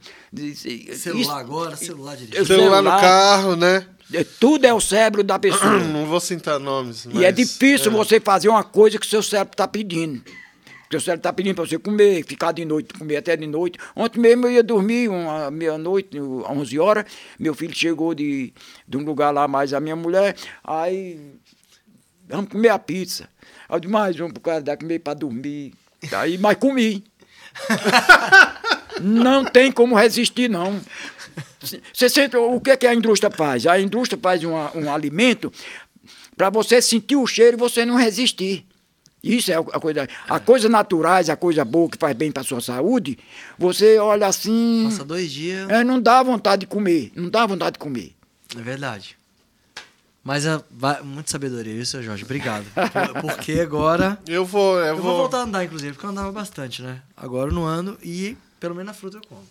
Celular 0.54 1.20
Isso, 1.20 1.30
agora, 1.30 1.76
celular 1.76 2.16
dirigindo. 2.16 2.46
Celular, 2.46 2.76
celular 2.76 2.82
no 2.82 3.00
carro, 3.00 3.56
né? 3.56 3.86
Tudo 4.38 4.64
é 4.64 4.74
o 4.74 4.80
cérebro 4.80 5.22
da 5.22 5.38
pessoa. 5.38 5.78
Não 5.84 6.06
vou 6.06 6.20
citar 6.20 6.58
nomes. 6.58 7.06
Mas, 7.06 7.16
e 7.16 7.24
é 7.24 7.30
difícil 7.30 7.92
é. 7.92 7.94
você 7.94 8.18
fazer 8.20 8.48
uma 8.48 8.64
coisa 8.64 8.98
que 8.98 9.06
seu 9.06 9.22
cérebro 9.22 9.52
está 9.52 9.68
pedindo. 9.68 10.22
Seu 10.90 11.00
cérebro 11.00 11.20
está 11.20 11.32
pedindo 11.32 11.54
para 11.54 11.64
você 11.64 11.78
comer, 11.78 12.24
ficar 12.24 12.50
de 12.50 12.64
noite, 12.64 12.92
comer 12.94 13.18
até 13.18 13.36
de 13.36 13.46
noite. 13.46 13.78
Ontem 13.94 14.18
mesmo 14.18 14.46
eu 14.46 14.52
ia 14.52 14.62
dormir, 14.62 15.08
uma 15.08 15.48
meia-noite, 15.48 16.20
11 16.20 16.78
horas. 16.80 17.04
Meu 17.38 17.54
filho 17.54 17.72
chegou 17.72 18.12
de, 18.12 18.52
de 18.88 18.96
um 18.96 19.04
lugar 19.04 19.30
lá, 19.30 19.46
mais 19.46 19.72
a 19.72 19.78
minha 19.78 19.94
mulher. 19.94 20.34
Aí, 20.64 21.34
vamos 22.28 22.50
comer 22.50 22.70
a 22.70 22.78
pizza. 22.78 23.28
Aí 23.68 23.76
eu 23.76 23.80
disse, 23.80 23.92
mais 23.92 24.18
um 24.18 24.30
pro 24.30 24.40
cara 24.40 24.61
dar 24.61 24.76
comer 24.76 24.98
para 24.98 25.14
dormir. 25.14 25.72
Aí, 26.12 26.36
mas 26.38 26.56
comi. 26.56 27.04
não 29.00 29.44
tem 29.44 29.70
como 29.70 29.94
resistir, 29.94 30.50
não. 30.50 30.80
Você 31.93 32.09
sente, 32.09 32.37
o 32.37 32.61
que, 32.61 32.70
é 32.70 32.76
que 32.76 32.87
a 32.87 32.95
indústria 32.95 33.31
faz? 33.31 33.66
A 33.66 33.78
indústria 33.81 34.18
faz 34.20 34.43
um, 34.45 34.53
um 34.53 34.93
alimento 34.93 35.53
para 36.37 36.51
você 36.51 36.81
sentir 36.81 37.16
o 37.16 37.26
cheiro 37.26 37.57
e 37.57 37.61
você 37.61 37.85
não 37.85 37.97
resistir. 37.97 38.66
Isso 39.22 39.53
é 39.53 39.55
a 39.55 39.62
coisa. 39.62 40.09
A 40.28 40.41
coisa 40.41 40.68
naturais, 40.68 41.28
a 41.28 41.37
coisa 41.37 41.64
boa 41.64 41.91
que 41.91 41.99
faz 41.99 42.16
bem 42.16 42.33
para 42.33 42.43
sua 42.43 42.61
saúde, 42.61 43.18
você 43.59 43.99
olha 43.99 44.26
assim. 44.26 44.85
Passa 44.89 45.05
dois 45.05 45.31
dias. 45.31 45.68
É, 45.68 45.85
não 45.85 46.01
dá 46.01 46.22
vontade 46.22 46.61
de 46.61 46.66
comer. 46.66 47.12
Não 47.14 47.28
dá 47.28 47.45
vontade 47.45 47.74
de 47.74 47.78
comer. 47.78 48.14
É 48.57 48.61
verdade. 48.62 49.18
Mas 50.24 50.47
é 50.47 50.59
muita 51.03 51.31
sabedoria 51.31 51.74
isso, 51.74 52.03
Jorge. 52.03 52.24
Obrigado. 52.24 52.64
porque 53.20 53.61
agora. 53.61 54.18
Eu 54.26 54.45
vou. 54.45 54.78
Eu, 54.78 54.87
eu 54.87 54.97
vou... 54.97 55.05
vou 55.05 55.16
voltar 55.18 55.39
a 55.39 55.43
andar, 55.43 55.64
inclusive, 55.64 55.93
porque 55.93 56.07
eu 56.07 56.11
andava 56.11 56.33
bastante, 56.33 56.83
né? 56.83 57.03
Agora 57.16 57.51
eu 57.51 57.55
não 57.55 57.66
ando 57.66 57.99
e 58.03 58.37
pelo 58.59 58.74
menos 58.74 58.91
a 58.91 58.95
fruta 58.95 59.18
eu 59.18 59.22
como. 59.28 59.43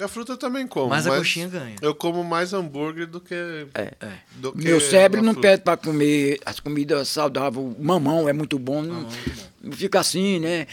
A 0.00 0.06
fruta 0.06 0.32
eu 0.32 0.36
também 0.36 0.66
como. 0.66 0.88
Mas, 0.88 1.06
mas 1.06 1.14
a 1.14 1.18
coxinha 1.18 1.48
ganha. 1.48 1.74
Eu 1.82 1.92
como 1.92 2.22
mais 2.22 2.52
hambúrguer 2.52 3.06
do 3.06 3.20
que. 3.20 3.34
É. 3.74 3.94
é. 4.00 4.12
Do 4.36 4.52
que 4.52 4.64
Meu 4.64 4.80
cérebro 4.80 5.22
não 5.22 5.34
pede 5.34 5.62
para 5.62 5.76
comer 5.76 6.38
as 6.46 6.60
comidas 6.60 7.08
saudáveis. 7.08 7.66
Mamão 7.78 8.28
é 8.28 8.32
muito 8.32 8.58
bom. 8.60 8.82
Mamão, 8.82 9.02
não, 9.02 9.08
é 9.08 9.48
não 9.60 9.72
fica 9.72 9.98
assim, 9.98 10.38
né? 10.38 10.68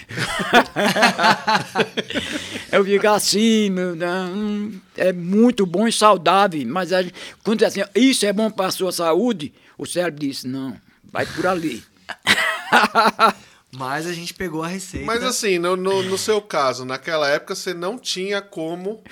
eu 2.71 2.85
fico 2.85 3.07
assim, 3.07 3.71
meu, 3.71 3.95
não, 3.95 4.71
é 4.95 5.11
muito 5.11 5.65
bom 5.65 5.87
e 5.87 5.91
saudável. 5.91 6.63
Mas 6.67 6.93
a, 6.93 7.03
quando 7.43 7.63
é 7.63 7.65
assim, 7.65 7.81
isso 7.95 8.27
é 8.27 8.33
bom 8.33 8.51
para 8.51 8.67
a 8.67 8.71
sua 8.71 8.91
saúde, 8.91 9.51
o 9.75 9.87
cérebro 9.87 10.19
diz: 10.19 10.43
não, 10.43 10.79
vai 11.11 11.25
por 11.25 11.47
ali. 11.47 11.83
Mas 13.77 14.07
a 14.07 14.13
gente 14.13 14.33
pegou 14.33 14.63
a 14.63 14.67
receita. 14.67 15.05
Mas 15.05 15.23
assim, 15.23 15.59
no, 15.59 15.75
no, 15.75 16.03
no 16.03 16.17
seu 16.17 16.41
caso, 16.41 16.85
naquela 16.85 17.29
época 17.29 17.55
você 17.55 17.73
não 17.73 17.97
tinha 17.97 18.41
como. 18.41 19.03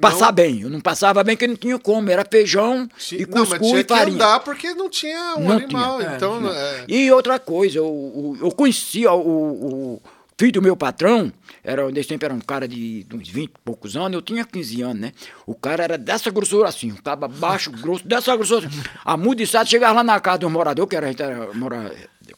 Passar 0.00 0.26
não... 0.26 0.32
bem. 0.32 0.60
Eu 0.62 0.70
não 0.70 0.80
passava 0.80 1.22
bem 1.24 1.36
porque 1.36 1.46
não 1.46 1.56
tinha 1.56 1.78
como. 1.78 2.10
Era 2.10 2.24
feijão 2.24 2.88
e 3.12 3.24
cuscuz 3.24 3.28
não, 3.28 3.46
mas 3.46 3.60
tinha 3.60 3.80
e 3.80 3.84
farinha. 3.84 4.06
que 4.06 4.22
andar 4.22 4.40
porque 4.40 4.74
não 4.74 4.88
tinha 4.88 5.34
um 5.36 5.48
não 5.48 5.56
animal. 5.56 5.98
Tinha. 5.98 6.16
Então, 6.16 6.52
é, 6.52 6.52
é... 6.52 6.84
E 6.88 7.10
outra 7.12 7.38
coisa, 7.38 7.78
eu, 7.78 8.36
eu 8.40 8.50
conhecia 8.52 9.12
o, 9.12 9.96
o 9.96 10.02
filho 10.40 10.52
do 10.52 10.62
meu 10.62 10.74
patrão, 10.74 11.30
era, 11.62 11.90
nesse 11.90 12.08
tempo 12.08 12.24
era 12.24 12.32
um 12.32 12.40
cara 12.40 12.66
de, 12.66 13.04
de 13.04 13.14
uns 13.14 13.28
20 13.28 13.50
e 13.50 13.52
poucos 13.62 13.94
anos, 13.94 14.14
eu 14.14 14.22
tinha 14.22 14.42
15 14.42 14.80
anos, 14.80 14.98
né? 14.98 15.12
O 15.44 15.54
cara 15.54 15.84
era 15.84 15.98
dessa 15.98 16.30
grossura 16.30 16.66
assim, 16.66 16.90
tava 16.94 17.28
baixo, 17.28 17.70
grosso, 17.70 18.08
dessa 18.08 18.34
grossura 18.34 18.66
assim. 18.66 18.82
A 19.04 19.18
mudiçada 19.18 19.66
chegava 19.66 19.96
lá 19.96 20.02
na 20.02 20.18
casa 20.18 20.38
do 20.38 20.48
morador, 20.48 20.86
que 20.86 20.96
era, 20.96 21.08
a 21.08 21.10
gente 21.10 21.22
era 21.22 21.46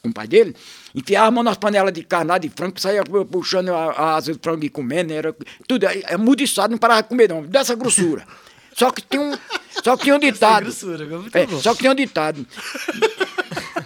com 0.03 0.09
o 0.09 0.13
pai 0.13 0.27
dele, 0.27 0.57
enfiava 0.95 1.43
nas 1.43 1.57
panelas 1.57 1.93
de 1.93 2.03
carne 2.03 2.38
de 2.38 2.49
frango, 2.49 2.80
saía 2.80 3.03
puxando 3.05 3.70
a, 3.70 3.93
a 3.93 4.14
asa 4.16 4.32
de 4.32 4.38
frango 4.38 4.64
e 4.64 4.68
comendo, 4.68 5.12
era 5.12 5.34
tudo, 5.66 5.86
é, 5.86 6.03
é 6.07 6.16
mudiçado, 6.16 6.70
não 6.70 6.78
parava 6.78 7.03
de 7.03 7.09
comer 7.09 7.28
não, 7.28 7.43
dessa 7.43 7.74
grossura. 7.74 8.24
Só 8.74 8.90
que 8.90 9.03
tinha 9.03 9.20
um, 9.20 9.36
só 9.84 9.99
que 9.99 10.05
tinha 10.05 10.16
um 10.16 10.18
ditado. 10.18 10.62
Grossura, 10.62 11.07
é, 11.34 11.47
só 11.61 11.74
que 11.74 11.80
tinha 11.80 11.93
um 11.93 11.95
ditado. 11.95 12.47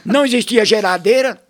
Não 0.05 0.25
existia 0.25 0.65
geladeira, 0.65 1.43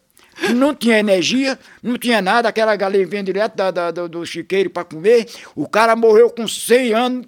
não 0.55 0.75
tinha 0.75 0.99
energia, 0.99 1.59
não 1.83 1.99
tinha 1.99 2.23
nada, 2.23 2.49
aquela 2.49 2.75
galinha 2.77 3.07
vinha 3.07 3.23
direto 3.23 3.55
da, 3.55 3.71
da, 3.71 3.91
do, 3.91 4.09
do 4.09 4.25
chiqueiro 4.25 4.71
para 4.71 4.85
comer. 4.85 5.29
O 5.55 5.69
cara 5.69 5.95
morreu 5.95 6.31
com 6.31 6.49
100 6.49 6.95
anos, 6.95 7.27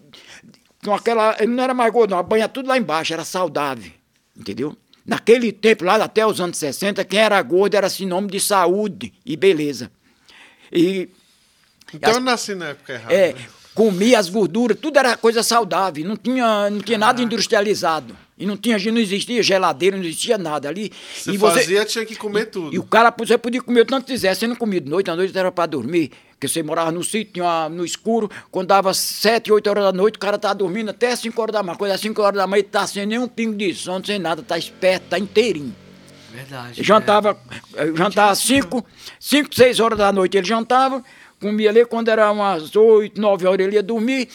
com 0.82 0.94
aquela. 0.94 1.36
Ele 1.38 1.52
não 1.52 1.62
era 1.62 1.74
mais 1.74 1.92
gordo, 1.92 2.12
não, 2.12 2.18
a 2.18 2.22
banha 2.22 2.48
tudo 2.48 2.68
lá 2.68 2.78
embaixo, 2.78 3.12
era 3.12 3.24
saudável, 3.24 3.92
entendeu? 4.34 4.74
Naquele 5.09 5.50
tempo, 5.52 5.86
lá 5.86 5.94
até 5.94 6.26
os 6.26 6.38
anos 6.38 6.59
60, 6.59 7.02
quem 7.02 7.18
era 7.18 7.40
gordo 7.40 7.74
era 7.74 7.88
sinônimo 7.88 8.30
de 8.30 8.38
saúde 8.38 9.11
e 9.24 9.38
beleza. 9.38 9.90
E. 10.70 11.09
Então 11.94 12.11
as, 12.11 12.16
eu 12.18 12.22
nasci 12.22 12.54
na 12.54 12.66
época 12.66 12.92
errada. 12.92 13.14
É, 13.14 13.32
né? 13.32 13.46
comia 13.74 14.18
as 14.18 14.28
gorduras, 14.28 14.76
tudo 14.78 14.98
era 14.98 15.16
coisa 15.16 15.42
saudável, 15.42 16.04
não 16.04 16.14
tinha, 16.14 16.68
não 16.68 16.80
tinha 16.80 16.98
nada 16.98 17.22
industrializado. 17.22 18.14
E 18.36 18.44
não 18.44 18.54
tinha, 18.54 18.76
não 18.92 18.98
existia 18.98 19.42
geladeira, 19.42 19.96
não 19.96 20.04
existia 20.04 20.36
nada 20.36 20.68
ali. 20.68 20.92
Você 21.16 21.32
e 21.32 21.38
você 21.38 21.61
fazia, 21.61 21.84
tinha 21.86 22.04
que 22.04 22.14
comer 22.14 22.44
tudo. 22.50 22.74
E 22.74 22.78
o 22.78 22.84
cara 22.84 23.12
você 23.16 23.38
podia 23.38 23.62
comer 23.62 23.80
o 23.80 23.86
tanto 23.86 24.04
que 24.04 24.12
quisesse, 24.12 24.40
você 24.40 24.46
não 24.46 24.56
comia 24.56 24.80
de 24.80 24.90
noite, 24.90 25.11
à 25.11 25.16
noite 25.16 25.36
era 25.36 25.50
para 25.50 25.64
dormir. 25.64 26.12
Porque 26.39 26.47
você 26.47 26.62
morava 26.62 26.93
no 26.93 27.03
sítio, 27.03 27.43
no 27.68 27.84
escuro, 27.84 28.30
quando 28.49 28.68
dava 28.68 28.95
7, 28.95 29.51
8 29.51 29.68
horas 29.68 29.84
da 29.86 29.93
noite, 29.93 30.14
o 30.14 30.18
cara 30.20 30.36
estava 30.36 30.55
dormindo 30.55 30.91
até 30.91 31.16
5 31.16 31.43
horas 31.43 31.53
da 31.53 31.64
manhã. 31.64 31.76
Quando 31.76 31.91
é 31.91 31.97
5 31.97 32.22
horas 32.22 32.36
da 32.39 32.47
manhã, 32.47 32.61
ele 32.61 32.68
tá 32.68 32.86
sem 32.86 33.05
nenhum 33.05 33.26
pingo 33.26 33.57
de 33.57 33.74
sono, 33.74 34.07
sem 34.07 34.20
nada, 34.20 34.41
tá 34.41 34.57
esperto, 34.57 35.09
tá 35.09 35.18
inteirinho. 35.18 35.74
Verdade. 36.30 36.80
Jantava, 36.80 37.36
é. 37.74 37.86
jantava 37.93 38.36
5, 38.36 38.86
5, 39.18 39.53
6 39.53 39.80
horas 39.80 39.99
da 39.99 40.12
noite 40.12 40.36
ele 40.36 40.47
jantava, 40.47 41.03
comia 41.41 41.70
ali, 41.70 41.84
quando 41.84 42.09
era 42.09 42.30
umas 42.30 42.76
8, 42.76 43.20
9 43.20 43.47
horas 43.49 43.66
ele 43.66 43.74
ia 43.74 43.82
dormir 43.82 44.28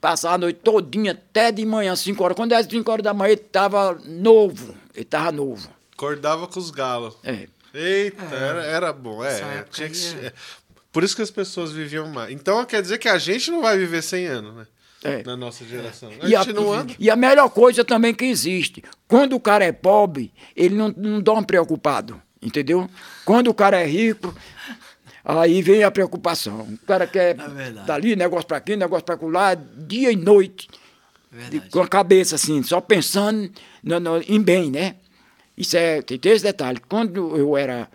passava 0.00 0.36
a 0.36 0.38
noite 0.38 0.60
todinha, 0.62 1.12
até 1.12 1.50
de 1.50 1.66
manhã, 1.66 1.94
5 1.94 2.22
horas. 2.22 2.36
Quando 2.36 2.52
era 2.52 2.62
5 2.62 2.90
horas 2.90 3.02
da 3.02 3.12
manhã, 3.12 3.32
ele 3.32 3.40
estava 3.40 3.98
novo. 4.06 4.74
Ele 4.94 5.02
estava 5.02 5.32
novo. 5.32 5.68
Acordava 5.92 6.46
com 6.46 6.60
os 6.60 6.70
galos. 6.70 7.16
É. 7.24 7.48
Eita, 7.74 8.24
é. 8.32 8.36
Era, 8.36 8.64
era 8.64 8.92
bom. 8.92 9.22
É, 9.22 9.64
tinha 9.70 9.88
que, 9.88 10.26
é. 10.26 10.32
Por 10.98 11.04
isso 11.04 11.14
que 11.14 11.22
as 11.22 11.30
pessoas 11.30 11.70
viviam 11.70 12.08
mais. 12.08 12.32
Então 12.32 12.64
quer 12.64 12.82
dizer 12.82 12.98
que 12.98 13.08
a 13.08 13.18
gente 13.18 13.52
não 13.52 13.62
vai 13.62 13.78
viver 13.78 14.02
100 14.02 14.26
anos, 14.26 14.54
né? 14.56 14.66
É. 15.04 15.22
Na 15.22 15.36
nossa 15.36 15.64
geração. 15.64 16.10
A 16.20 16.28
e, 16.28 16.34
a, 16.34 16.42
e 16.98 17.08
a 17.08 17.14
melhor 17.14 17.48
coisa 17.50 17.84
também 17.84 18.12
que 18.12 18.24
existe: 18.24 18.82
quando 19.06 19.36
o 19.36 19.38
cara 19.38 19.64
é 19.64 19.70
pobre, 19.70 20.32
ele 20.56 20.74
não, 20.74 20.92
não 20.96 21.20
dorme 21.20 21.46
preocupado. 21.46 22.20
Entendeu? 22.42 22.90
Quando 23.24 23.46
o 23.46 23.54
cara 23.54 23.80
é 23.80 23.86
rico, 23.86 24.34
Aí 25.24 25.62
vem 25.62 25.84
a 25.84 25.90
preocupação. 25.92 26.62
O 26.62 26.78
cara 26.84 27.06
quer 27.06 27.36
é 27.38 27.70
dali, 27.86 28.16
negócio 28.16 28.48
para 28.48 28.56
aqui, 28.56 28.74
negócio 28.74 29.04
para 29.04 29.24
lá, 29.24 29.54
dia 29.54 30.10
e 30.10 30.16
noite. 30.16 30.66
De, 31.48 31.60
com 31.70 31.80
a 31.80 31.86
cabeça 31.86 32.34
assim, 32.34 32.60
só 32.64 32.80
pensando 32.80 33.52
no, 33.84 34.00
no, 34.00 34.20
em 34.22 34.42
bem, 34.42 34.68
né? 34.68 34.96
Isso 35.56 35.76
é, 35.76 36.02
tem 36.02 36.18
esse 36.32 36.42
detalhe. 36.42 36.80
Quando 36.88 37.36
eu 37.36 37.56
era, 37.56 37.88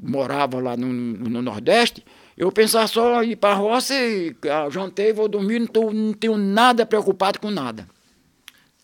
morava 0.00 0.58
lá 0.58 0.74
no, 0.74 0.90
no 0.90 1.42
Nordeste, 1.42 2.02
eu 2.36 2.52
pensava 2.52 2.86
só 2.86 3.22
ir 3.22 3.36
para 3.36 3.54
a 3.54 3.56
roça, 3.56 3.94
e, 3.94 4.36
ah, 4.50 4.68
jantei, 4.68 5.12
vou 5.12 5.28
dormir, 5.28 5.58
não, 5.58 5.66
tô, 5.66 5.90
não 5.90 6.12
tenho 6.12 6.36
nada 6.36 6.84
preocupado 6.84 7.40
com 7.40 7.50
nada. 7.50 7.88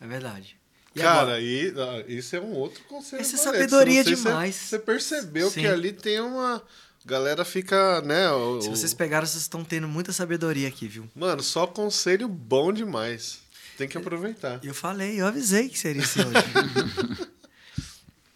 É 0.00 0.06
verdade. 0.06 0.56
E 0.94 1.00
Cara, 1.00 1.40
e, 1.40 1.72
isso 2.08 2.36
é 2.36 2.40
um 2.40 2.52
outro 2.52 2.82
conselho. 2.84 3.20
Essa 3.20 3.36
é 3.36 3.38
sabedoria 3.38 4.04
demais. 4.04 4.54
Você 4.54 4.78
percebeu 4.78 5.50
Sim. 5.50 5.60
que 5.60 5.66
ali 5.66 5.92
tem 5.92 6.20
uma 6.20 6.62
galera 7.04 7.44
fica, 7.44 8.00
né? 8.02 8.30
O, 8.30 8.60
Se 8.60 8.68
vocês 8.68 8.94
pegaram, 8.94 9.26
vocês 9.26 9.42
estão 9.42 9.64
tendo 9.64 9.88
muita 9.88 10.12
sabedoria 10.12 10.68
aqui, 10.68 10.86
viu? 10.86 11.08
Mano, 11.14 11.42
só 11.42 11.66
conselho 11.66 12.28
bom 12.28 12.72
demais. 12.72 13.40
Tem 13.76 13.88
que 13.88 13.96
aproveitar. 13.96 14.60
Eu 14.62 14.74
falei, 14.74 15.20
eu 15.20 15.26
avisei 15.26 15.68
que 15.68 15.78
seria 15.78 16.02
esse 16.02 16.20
hoje. 16.20 17.28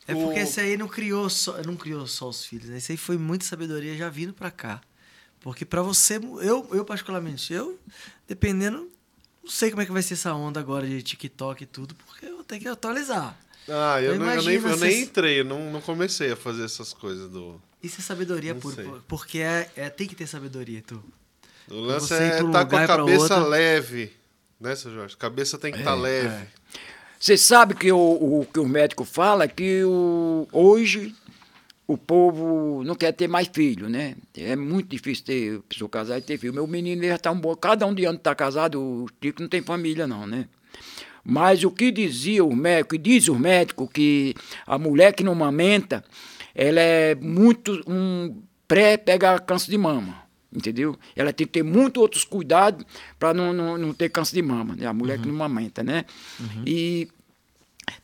é 0.09 0.15
porque 0.15 0.41
esse 0.41 0.61
aí 0.61 0.77
não 0.77 0.89
criou 0.89 1.29
só, 1.29 1.63
não 1.63 1.77
criou 1.77 2.07
só 2.07 2.29
os 2.29 2.45
filhos. 2.45 2.71
Esse 2.71 2.93
aí 2.93 2.99
foi 2.99 3.19
muita 3.19 3.45
sabedoria 3.45 3.97
já 3.97 4.09
vindo 4.09 4.33
pra 4.33 4.51
cá. 4.51 4.81
Porque 5.47 5.65
pra 5.65 5.81
você, 5.81 6.17
eu, 6.17 6.67
eu 6.73 6.85
particularmente, 6.85 7.53
eu, 7.53 7.79
dependendo, 8.27 8.91
não 9.45 9.49
sei 9.49 9.71
como 9.71 9.81
é 9.81 9.87
que 9.87 9.93
vai 9.93 10.03
ser 10.03 10.15
essa 10.15 10.35
onda 10.35 10.59
agora 10.59 10.85
de 10.85 11.01
TikTok 11.01 11.63
e 11.63 11.67
tudo, 11.67 11.95
porque 12.05 12.27
eu 12.27 12.43
tenho 12.43 12.63
que 12.63 12.67
atualizar. 12.67 13.39
Ah, 13.69 14.03
eu, 14.03 14.15
eu, 14.15 14.19
não, 14.19 14.29
eu, 14.29 14.43
nem, 14.43 14.55
eu 14.57 14.77
nem 14.77 15.03
entrei, 15.03 15.41
eu 15.43 15.45
não, 15.45 15.71
não 15.71 15.81
comecei 15.81 16.33
a 16.33 16.37
fazer 16.37 16.65
essas 16.65 16.93
coisas 16.93 17.31
do. 17.31 17.61
Isso 17.81 18.01
é 18.01 18.03
sabedoria 18.03 18.57
pura, 18.57 19.01
porque 19.07 19.39
é, 19.39 19.71
é, 19.77 19.89
tem 19.89 20.09
que 20.09 20.17
ter 20.17 20.27
sabedoria, 20.27 20.83
tu. 20.85 21.01
O 21.71 21.77
lance 21.77 22.13
é 22.13 22.41
estar 22.41 22.51
tá 22.51 22.67
com 22.67 22.77
a 22.77 22.85
cabeça 22.85 23.39
leve, 23.39 24.13
né, 24.61 24.75
seu 24.75 24.93
Jorge? 24.93 25.17
Cabeça 25.17 25.57
tem 25.57 25.71
que 25.71 25.79
estar 25.79 25.93
tá 25.93 25.97
é, 25.97 26.01
leve. 26.01 26.35
É. 26.35 26.49
Você 27.21 27.37
sabe 27.37 27.77
que 27.77 27.93
o, 27.93 27.97
o 28.41 28.49
que 28.53 28.59
o 28.59 28.67
médico 28.67 29.05
fala 29.05 29.45
é 29.45 29.49
que 29.49 29.85
o, 29.85 30.49
hoje 30.51 31.15
o 31.87 31.97
povo 31.97 32.83
não 32.85 32.97
quer 32.97 33.13
ter 33.13 33.29
mais 33.29 33.49
filho, 33.49 33.89
né? 33.89 34.17
É 34.37 34.57
muito 34.57 34.89
difícil 34.89 35.25
ter 35.25 35.61
pessoa 35.69 35.89
casar 35.89 36.19
e 36.19 36.23
ter 36.23 36.37
filho. 36.37 36.53
Meu 36.53 36.67
menino 36.67 37.05
já 37.05 37.15
está 37.15 37.31
um 37.31 37.39
bom. 37.39 37.55
Cada 37.55 37.87
um 37.87 37.95
de 37.95 38.05
ano 38.05 38.19
está 38.19 38.35
casado, 38.35 38.81
o 38.81 39.07
Tico 39.21 39.41
não 39.41 39.49
tem 39.49 39.63
família, 39.63 40.07
não, 40.07 40.27
né? 40.27 40.47
Mas 41.25 41.65
o 41.65 41.71
que 41.71 41.91
dizia 41.91 42.45
o 42.45 42.55
médico, 42.55 42.95
e 42.95 42.99
diz 42.99 43.29
o 43.29 43.37
médico, 43.37 43.89
que 43.89 44.35
a 44.67 44.79
mulher 44.79 45.13
que 45.13 45.25
não 45.25 45.33
amamenta, 45.33 46.05
ela 46.55 46.81
é 46.81 47.15
muito 47.15 47.83
um 47.87 48.43
pré-pegar 48.67 49.41
câncer 49.41 49.71
de 49.71 49.79
mama. 49.79 50.27
Entendeu? 50.55 50.97
Ela 51.15 51.33
tem 51.33 51.47
que 51.47 51.53
ter 51.53 51.63
muito 51.63 52.01
outros 52.01 52.25
cuidados 52.25 52.87
para 53.19 53.35
não, 53.35 53.53
não, 53.53 53.77
não 53.77 53.93
ter 53.93 54.09
câncer 54.09 54.37
de 54.37 54.43
mama, 54.43 54.75
né? 54.75 54.87
A 54.87 54.93
mulher 54.93 55.19
uhum. 55.19 55.23
que 55.23 55.29
não 55.29 55.35
amamenta, 55.35 55.83
né? 55.83 56.05
Uhum. 56.41 56.63
E 56.65 57.09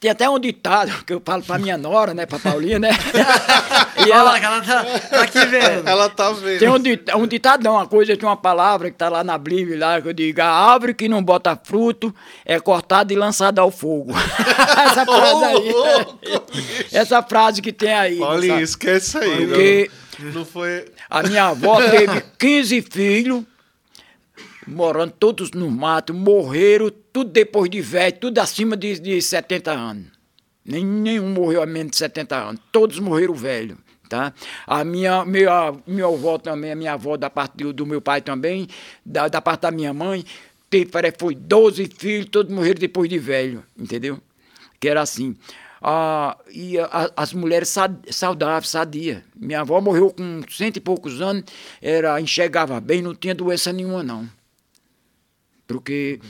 tem 0.02 0.10
até 0.10 0.28
um 0.28 0.38
ditado 0.38 1.04
que 1.04 1.12
eu 1.12 1.22
falo 1.24 1.42
pra 1.44 1.58
minha 1.58 1.78
nora, 1.78 2.12
né? 2.12 2.26
Pra 2.26 2.38
Paulinha, 2.38 2.78
né? 2.78 2.90
e 4.04 4.10
ela, 4.10 4.36
ela 4.36 4.60
tá, 4.60 4.84
tá, 4.84 5.22
aqui 5.22 5.46
vendo. 5.46 5.88
Ela 5.88 6.08
tá 6.08 6.32
vendo. 6.32 6.58
Tem 6.58 6.68
um, 6.68 6.78
dit, 6.78 7.02
um 7.14 7.26
ditado, 7.26 7.62
não, 7.62 7.74
uma 7.74 7.86
coisa, 7.86 8.16
tem 8.16 8.28
uma 8.28 8.36
palavra 8.36 8.90
que 8.90 8.96
tá 8.96 9.08
lá 9.08 9.22
na 9.22 9.38
Bíblia, 9.38 9.78
lá, 9.78 10.02
que 10.02 10.08
eu 10.08 10.12
digo, 10.12 10.40
a 10.40 10.46
árvore 10.46 10.94
que 10.94 11.08
não 11.08 11.22
bota 11.22 11.56
fruto 11.62 12.12
é 12.44 12.58
cortada 12.58 13.12
e 13.12 13.16
lançada 13.16 13.60
ao 13.60 13.70
fogo. 13.70 14.12
essa 14.90 15.04
frase 15.04 15.44
aí. 15.44 15.74
essa 16.92 17.22
frase 17.22 17.62
que 17.62 17.72
tem 17.72 17.92
aí. 17.92 18.18
Paulinha, 18.18 18.60
esquece 18.60 19.18
aí. 19.18 19.46
Porque 19.46 19.90
não, 20.18 20.32
não 20.32 20.44
foi... 20.44 20.84
A 21.08 21.22
minha 21.22 21.44
avó 21.46 21.80
teve 21.80 22.24
15 22.38 22.82
filhos 22.82 23.44
morando 24.66 25.12
todos 25.12 25.50
no 25.52 25.70
mato, 25.70 26.14
morreram 26.14 26.90
tudo 27.12 27.30
depois 27.30 27.70
de 27.70 27.80
velho, 27.80 28.16
tudo 28.18 28.38
acima 28.38 28.76
de, 28.76 28.98
de 28.98 29.20
70 29.20 29.70
anos. 29.70 30.06
Nem, 30.64 30.84
nenhum 30.84 31.30
morreu 31.30 31.62
a 31.62 31.66
menos 31.66 31.92
de 31.92 31.96
70 31.98 32.36
anos, 32.36 32.60
todos 32.70 32.98
morreram 32.98 33.34
velho. 33.34 33.78
Tá? 34.08 34.32
A 34.66 34.84
minha, 34.84 35.24
minha, 35.24 35.72
minha 35.86 36.04
avó 36.04 36.36
também, 36.36 36.70
a 36.70 36.76
minha 36.76 36.92
avó 36.92 37.16
da 37.16 37.30
parte 37.30 37.56
do, 37.56 37.72
do 37.72 37.86
meu 37.86 38.00
pai 38.00 38.20
também, 38.20 38.68
da, 39.04 39.26
da 39.26 39.40
parte 39.40 39.62
da 39.62 39.70
minha 39.70 39.94
mãe, 39.94 40.22
teve, 40.68 40.90
foi 41.18 41.34
12 41.34 41.90
filhos, 41.96 42.28
todos 42.30 42.54
morreram 42.54 42.78
depois 42.78 43.08
de 43.08 43.18
velho, 43.18 43.64
entendeu? 43.76 44.20
Que 44.78 44.90
era 44.90 45.00
assim. 45.00 45.34
Ah, 45.80 46.36
e 46.50 46.78
a, 46.78 47.10
as 47.16 47.32
mulheres 47.32 47.74
saudáveis, 48.10 48.68
sadias. 48.68 49.22
Minha 49.34 49.62
avó 49.62 49.80
morreu 49.80 50.10
com 50.10 50.42
cento 50.50 50.76
e 50.76 50.80
poucos 50.80 51.22
anos, 51.22 51.44
era, 51.80 52.20
enxergava 52.20 52.78
bem, 52.80 53.00
não 53.00 53.14
tinha 53.14 53.34
doença 53.34 53.72
nenhuma, 53.72 54.02
não. 54.02 54.28
Porque 55.66 56.20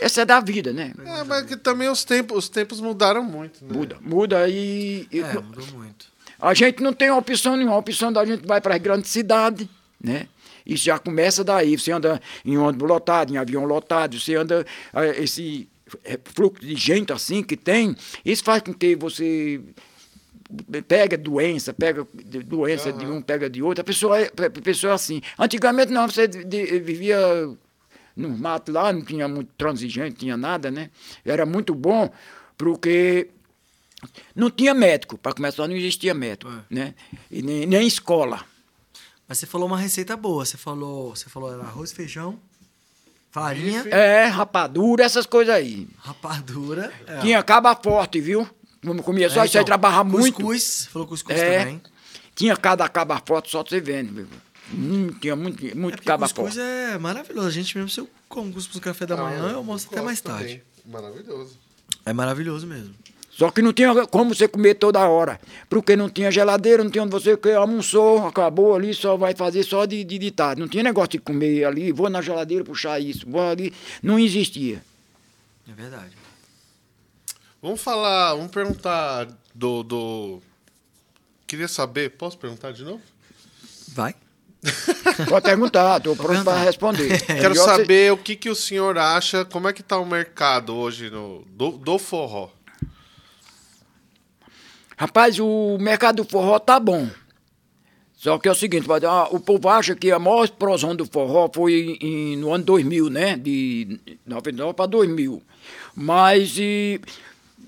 essa 0.00 0.22
é 0.22 0.24
da 0.24 0.40
vida, 0.40 0.72
né? 0.72 0.92
É, 1.04 1.24
mas 1.24 1.46
que 1.46 1.56
também 1.56 1.88
os 1.88 2.04
tempos, 2.04 2.38
os 2.38 2.48
tempos 2.48 2.80
mudaram 2.80 3.24
muito, 3.24 3.64
né? 3.64 3.72
Muda, 3.72 3.96
muda 4.00 4.48
e. 4.48 5.08
É, 5.12 5.34
mudou 5.34 5.66
muito. 5.74 6.06
A 6.38 6.52
gente 6.52 6.82
não 6.82 6.92
tem 6.92 7.10
opção 7.10 7.56
nenhuma. 7.56 7.76
A 7.76 7.78
opção 7.78 8.12
da 8.12 8.24
gente 8.24 8.46
vai 8.46 8.60
para 8.60 8.74
as 8.74 8.80
grandes 8.80 9.10
cidades, 9.10 9.66
né? 10.00 10.28
Isso 10.66 10.84
já 10.84 10.98
começa 10.98 11.42
daí. 11.42 11.78
Você 11.78 11.92
anda 11.92 12.20
em 12.44 12.58
ônibus 12.58 12.88
lotado, 12.88 13.32
em 13.32 13.38
avião 13.38 13.64
lotado, 13.64 14.20
você 14.20 14.34
anda. 14.34 14.66
Esse 15.16 15.68
é, 16.04 16.18
fluxo 16.24 16.60
de 16.60 16.74
gente 16.74 17.12
assim 17.12 17.42
que 17.42 17.56
tem, 17.56 17.96
isso 18.24 18.42
faz 18.42 18.62
com 18.62 18.74
que 18.74 18.96
você 18.96 19.60
pega 20.86 21.16
doença, 21.16 21.72
pega 21.72 22.06
doença 22.44 22.90
uhum. 22.90 22.98
de 22.98 23.06
um, 23.06 23.22
pega 23.22 23.48
de 23.48 23.62
outro. 23.62 23.80
A 23.80 23.84
pessoa, 23.84 24.20
é, 24.20 24.26
a 24.26 24.50
pessoa 24.50 24.92
é 24.92 24.94
assim. 24.94 25.22
Antigamente 25.38 25.90
não, 25.92 26.06
você 26.06 26.26
vivia 26.28 27.16
no 28.16 28.30
mato 28.30 28.72
lá, 28.72 28.92
não 28.92 29.02
tinha 29.02 29.28
muito 29.28 29.52
transigente, 29.58 30.16
tinha 30.16 30.36
nada, 30.36 30.70
né? 30.70 30.90
Era 31.24 31.44
muito 31.44 31.74
bom, 31.74 32.10
porque 32.56 33.28
não 34.34 34.50
tinha 34.50 34.72
médico, 34.72 35.18
para 35.18 35.34
começar, 35.34 35.68
não 35.68 35.76
existia 35.76 36.14
médico, 36.14 36.50
é. 36.50 36.74
né? 36.74 36.94
E 37.30 37.42
nem, 37.42 37.66
nem 37.66 37.86
escola. 37.86 38.44
Mas 39.28 39.38
você 39.38 39.46
falou 39.46 39.66
uma 39.66 39.78
receita 39.78 40.16
boa, 40.16 40.44
você 40.44 40.56
falou, 40.56 41.14
você 41.14 41.28
falou 41.28 41.50
arroz, 41.60 41.92
feijão, 41.92 42.38
farinha. 43.30 43.84
É, 43.90 44.26
rapadura, 44.26 45.04
essas 45.04 45.26
coisas 45.26 45.54
aí. 45.54 45.88
Rapadura. 45.98 46.92
É. 47.06 47.18
Tinha 47.18 47.42
caba 47.42 47.74
forte, 47.76 48.20
viu? 48.20 48.48
Comia 49.02 49.28
só 49.28 49.42
é, 49.42 49.46
isso 49.46 49.58
aí, 49.58 49.62
então, 49.62 49.64
trabalhava 49.64 50.04
muito. 50.04 50.36
Cuscuz, 50.36 50.86
falou 50.92 51.08
cuscuz 51.08 51.38
é, 51.38 51.58
também. 51.58 51.82
Tinha 52.36 52.56
cada 52.56 52.88
caba 52.88 53.20
forte, 53.26 53.50
só 53.50 53.64
você 53.64 53.80
vendo, 53.80 54.14
viu? 54.14 54.26
Hum, 54.72 55.10
tinha 55.20 55.36
muito, 55.36 55.76
muito 55.76 56.00
é 56.00 56.04
caba 56.04 56.26
cuscuz 56.26 56.56
é 56.56 56.98
maravilhoso. 56.98 57.46
A 57.46 57.50
gente 57.50 57.76
mesmo, 57.76 57.90
se 57.90 58.00
eu 58.00 58.08
como 58.28 58.52
cuscuz 58.52 58.76
no 58.76 58.80
café 58.80 59.06
da 59.06 59.14
ah, 59.14 59.22
manhã, 59.22 59.50
eu 59.50 59.58
almoço 59.58 59.88
até 59.90 60.00
mais 60.00 60.20
tarde. 60.20 60.62
Também. 60.84 61.02
Maravilhoso. 61.02 61.58
É 62.04 62.12
maravilhoso 62.12 62.66
mesmo. 62.66 62.94
Só 63.30 63.50
que 63.50 63.60
não 63.60 63.70
tinha 63.70 64.06
como 64.06 64.34
você 64.34 64.48
comer 64.48 64.76
toda 64.76 65.06
hora. 65.06 65.38
Porque 65.68 65.94
não 65.94 66.08
tinha 66.08 66.30
geladeira, 66.30 66.82
não 66.82 66.90
tinha 66.90 67.04
onde 67.04 67.12
você 67.12 67.38
almoçou, 67.52 68.26
acabou 68.26 68.74
ali, 68.74 68.94
só 68.94 69.14
vai 69.14 69.34
fazer 69.34 69.62
só 69.62 69.84
de, 69.84 70.02
de, 70.04 70.16
de 70.16 70.30
tarde. 70.30 70.60
Não 70.60 70.68
tinha 70.68 70.82
negócio 70.82 71.10
de 71.10 71.18
comer 71.18 71.64
ali, 71.64 71.92
vou 71.92 72.08
na 72.08 72.22
geladeira 72.22 72.64
puxar 72.64 72.98
isso, 72.98 73.28
vou 73.28 73.42
ali. 73.42 73.74
Não 74.02 74.18
existia. 74.18 74.82
É 75.68 75.72
verdade. 75.72 76.16
Vamos 77.60 77.80
falar, 77.80 78.34
vamos 78.34 78.50
perguntar 78.50 79.28
do. 79.54 79.82
do... 79.82 80.40
Queria 81.46 81.68
saber, 81.68 82.12
posso 82.12 82.38
perguntar 82.38 82.72
de 82.72 82.84
novo? 82.84 83.02
Vai. 83.88 84.14
Pode 85.28 85.44
perguntar, 85.44 85.98
estou 85.98 86.16
pronto 86.16 86.44
para 86.44 86.62
responder. 86.62 87.20
Quero 87.26 87.54
saber 87.54 88.12
o 88.12 88.16
que, 88.16 88.36
que 88.36 88.50
o 88.50 88.54
senhor 88.54 88.98
acha, 88.98 89.44
como 89.44 89.68
é 89.68 89.72
que 89.72 89.80
está 89.80 89.98
o 89.98 90.06
mercado 90.06 90.74
hoje 90.74 91.10
no, 91.10 91.44
do, 91.48 91.72
do 91.72 91.98
forró? 91.98 92.50
Rapaz, 94.96 95.38
o 95.38 95.76
mercado 95.78 96.22
do 96.22 96.28
forró 96.28 96.58
tá 96.58 96.80
bom. 96.80 97.08
Só 98.16 98.38
que 98.38 98.48
é 98.48 98.50
o 98.50 98.54
seguinte, 98.54 98.86
o 99.30 99.38
povo 99.38 99.68
acha 99.68 99.94
que 99.94 100.10
a 100.10 100.18
maior 100.18 100.44
explosão 100.44 100.96
do 100.96 101.04
forró 101.04 101.50
foi 101.52 101.98
em, 102.00 102.36
no 102.36 102.52
ano 102.52 102.64
2000, 102.64 103.10
né? 103.10 103.36
De 103.36 104.00
99 104.26 104.72
para 104.72 104.86
2000. 104.86 105.42
Mas 105.94 106.56
e, 106.58 106.98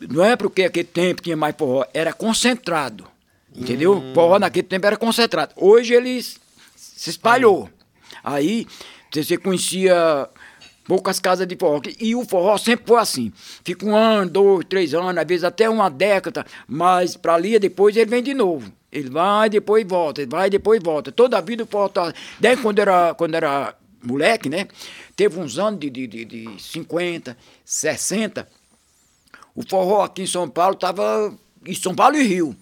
não 0.08 0.24
é 0.24 0.36
porque 0.36 0.64
aquele 0.64 0.88
tempo 0.88 1.22
tinha 1.22 1.36
mais 1.36 1.54
forró, 1.56 1.84
era 1.92 2.14
concentrado. 2.14 3.04
Entendeu? 3.54 3.98
Hum. 3.98 4.14
Forró 4.14 4.38
naquele 4.38 4.66
tempo 4.66 4.86
era 4.86 4.96
concentrado. 4.96 5.52
Hoje 5.56 5.92
eles 5.92 6.40
se 6.98 7.10
espalhou. 7.10 7.70
Aí 8.24 8.66
você 9.14 9.38
conhecia 9.38 10.28
poucas 10.84 11.20
casas 11.20 11.46
de 11.46 11.54
forró. 11.54 11.80
E 12.00 12.16
o 12.16 12.24
forró 12.24 12.58
sempre 12.58 12.86
foi 12.88 12.98
assim. 12.98 13.32
Fica 13.64 13.86
um 13.86 13.94
ano, 13.94 14.28
dois, 14.28 14.66
três 14.68 14.94
anos, 14.94 15.16
às 15.16 15.26
vezes 15.26 15.44
até 15.44 15.70
uma 15.70 15.88
década, 15.88 16.44
mas 16.66 17.16
para 17.16 17.34
ali 17.34 17.56
depois 17.60 17.96
ele 17.96 18.10
vem 18.10 18.20
de 18.20 18.34
novo. 18.34 18.72
Ele 18.90 19.08
vai, 19.08 19.48
depois 19.48 19.86
volta, 19.86 20.22
ele 20.22 20.30
vai, 20.30 20.50
depois 20.50 20.82
volta. 20.82 21.12
Toda 21.12 21.38
a 21.38 21.40
vida 21.40 21.62
o 21.62 21.66
forró 21.66 21.88
tá... 21.88 22.12
Desde 22.40 22.62
quando 22.62 22.80
era, 22.80 23.14
quando 23.14 23.34
era 23.36 23.76
moleque, 24.02 24.48
né? 24.48 24.66
Teve 25.14 25.38
uns 25.38 25.56
anos 25.56 25.78
de, 25.78 25.90
de, 25.90 26.06
de, 26.06 26.24
de 26.24 26.60
50, 26.60 27.36
60. 27.64 28.48
O 29.54 29.62
forró 29.62 30.02
aqui 30.02 30.22
em 30.22 30.26
São 30.26 30.48
Paulo 30.48 30.74
estava... 30.74 31.32
Em 31.64 31.74
São 31.74 31.94
Paulo 31.94 32.16
e 32.16 32.24
Rio 32.24 32.56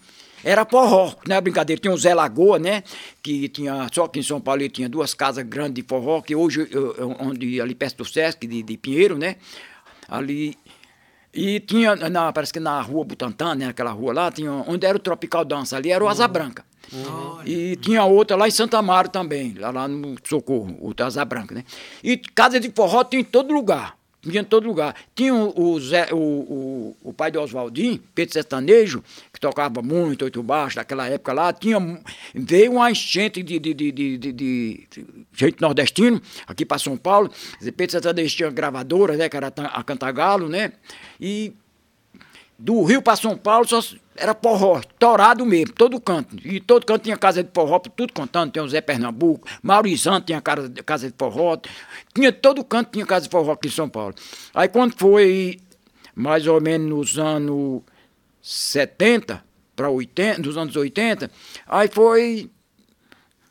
era 0.47 0.64
forró, 0.64 1.12
não 1.27 1.35
é 1.35 1.40
brincadeira. 1.40 1.82
Tinha 1.82 1.93
o 1.93 1.98
Zé 1.98 2.14
Lagoa, 2.14 2.56
né? 2.56 2.85
Que 3.20 3.48
tinha, 3.48 3.89
só 3.93 4.06
que 4.06 4.20
em 4.20 4.23
São 4.23 4.40
Paulo 4.40 4.66
tinha 4.68 4.89
duas 4.89 5.12
casas 5.12 5.44
grandes 5.44 5.74
de 5.74 5.82
forró, 5.82 6.23
que 6.23 6.36
hoje, 6.36 6.68
eu, 6.70 7.16
onde, 7.18 7.60
ali 7.60 7.74
perto 7.74 7.97
do 7.97 8.05
Sesc, 8.05 8.47
de, 8.47 8.62
de 8.62 8.77
Pinheiro, 8.77 9.18
né? 9.18 9.36
Ali. 10.09 10.56
E 11.35 11.59
tinha, 11.59 11.97
na, 11.97 12.32
parece 12.32 12.52
que 12.52 12.60
na 12.60 12.81
rua 12.81 13.05
Butantã, 13.05 13.56
né? 13.56 13.66
Aquela 13.66 13.90
rua 13.90 14.14
lá, 14.14 14.31
tinha, 14.31 14.52
onde 14.52 14.86
era 14.86 14.97
o 14.97 15.01
Tropical 15.01 15.44
Dança, 15.44 15.77
ali 15.77 15.90
era 15.90 16.05
o 16.05 16.09
Asa 16.09 16.28
Branca. 16.28 16.64
Uhum. 16.93 17.40
E 17.44 17.74
tinha 17.74 18.05
outra 18.05 18.36
lá 18.36 18.47
em 18.47 18.52
Santa 18.52 18.78
Amaro 18.78 19.09
também, 19.09 19.52
lá, 19.55 19.70
lá 19.70 19.89
no 19.89 20.14
Socorro, 20.23 20.78
o 20.81 20.94
Asa 21.02 21.24
Branca, 21.24 21.56
né? 21.56 21.64
E 22.05 22.16
casa 22.16 22.60
de 22.60 22.70
forró 22.70 23.02
tinha 23.02 23.20
em 23.20 23.24
todo 23.24 23.52
lugar. 23.52 23.98
Vinha 24.27 24.43
em 24.43 24.44
todo 24.44 24.66
lugar. 24.66 24.94
Tinha 25.15 25.32
o, 25.32 25.78
Zé, 25.78 26.09
o, 26.12 26.16
o, 26.16 26.97
o 27.05 27.12
pai 27.12 27.31
de 27.31 27.39
Oswaldinho, 27.39 28.03
Pedro 28.12 28.32
Sertanejo, 28.32 29.03
que 29.32 29.39
tocava 29.39 29.81
muito, 29.81 30.24
oito 30.24 30.43
baixo, 30.43 30.77
naquela 30.77 31.07
época 31.07 31.32
lá. 31.32 31.53
Tinha, 31.53 31.78
veio 32.35 32.73
uma 32.73 32.90
enchente 32.90 33.40
de, 33.40 33.59
de, 33.61 33.73
de, 33.73 33.93
de, 33.93 34.19
de, 34.32 34.89
gente 35.32 35.61
nordestino 35.61 36.20
aqui 36.47 36.66
para 36.66 36.78
São 36.78 36.97
Paulo. 36.97 37.31
Pedro 37.77 37.93
Sertanejo 37.93 38.36
tinha 38.36 38.51
gravadora, 38.51 39.16
né, 39.16 39.28
que 39.28 39.36
era 39.36 39.47
a 39.47 39.85
Cantagalo, 39.85 40.48
né? 40.48 40.73
E 41.20 41.53
do 42.59 42.82
Rio 42.82 43.01
para 43.01 43.16
São 43.16 43.36
Paulo 43.36 43.66
só 43.69 43.81
era 44.16 44.34
forró, 44.34 44.80
torado 44.98 45.44
mesmo, 45.44 45.74
todo 45.74 46.01
canto. 46.01 46.36
E 46.44 46.60
todo 46.60 46.84
canto 46.84 47.02
tinha 47.02 47.16
casa 47.16 47.43
de 47.43 47.51
forró, 47.52 47.78
tudo 47.78 48.12
contando. 48.12 48.52
Tem 48.52 48.62
o 48.62 48.68
Zé 48.68 48.80
Pernambuco, 48.80 49.47
Maurizão 49.62 50.20
tinha 50.20 50.40
casa, 50.40 50.68
de 50.68 51.14
forró. 51.16 51.59
Tinha 52.14 52.32
todo 52.32 52.64
canto 52.64 52.93
tinha 52.93 53.06
casa 53.06 53.26
de 53.26 53.30
forró 53.30 53.52
aqui 53.52 53.68
em 53.68 53.70
São 53.70 53.88
Paulo. 53.88 54.14
Aí 54.55 54.68
quando 54.68 54.94
foi 54.97 55.60
mais 56.14 56.47
ou 56.47 56.60
menos 56.60 56.88
nos 56.88 57.18
anos 57.18 57.82
70 58.40 59.44
para 59.74 59.90
80, 59.90 60.40
nos 60.40 60.56
anos 60.56 60.74
80, 60.74 61.30
aí 61.66 61.88
foi 61.88 62.51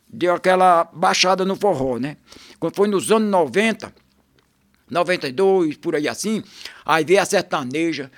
deu 0.07 0.33
aquela 0.33 0.85
baixada 0.85 1.45
no 1.45 1.55
forró, 1.55 1.97
né? 1.97 2.17
Quando 2.59 2.75
foi 2.75 2.87
nos 2.87 3.11
anos 3.11 3.29
90, 3.29 3.93
92, 4.89 5.77
por 5.77 5.95
aí 5.95 6.07
assim, 6.07 6.43
aí 6.85 7.03
veio 7.03 7.21
a 7.21 7.25
sertaneja, 7.25 8.11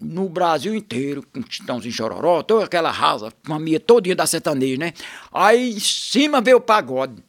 no 0.00 0.28
Brasil 0.28 0.74
inteiro, 0.74 1.24
com 1.32 1.40
Titãozinho 1.42 1.94
Chororó, 1.94 2.42
toda 2.42 2.64
aquela 2.64 2.90
raça, 2.90 3.32
família 3.42 3.80
todinha 3.80 4.14
da 4.14 4.26
sertaneja, 4.26 4.78
né? 4.78 4.92
Aí 5.32 5.72
em 5.72 5.80
cima 5.80 6.40
veio 6.40 6.58
o 6.58 6.60
pagode, 6.60 7.22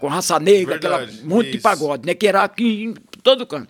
com 0.00 0.08
raça 0.08 0.38
negra, 0.40 0.78
Verdade, 0.78 1.04
aquela 1.04 1.28
monte 1.28 1.48
isso. 1.48 1.56
de 1.56 1.62
pagode, 1.62 2.06
né? 2.06 2.14
Que 2.14 2.26
era 2.26 2.42
aqui 2.42 2.84
em 2.84 2.94
todo 3.22 3.46
canto. 3.46 3.68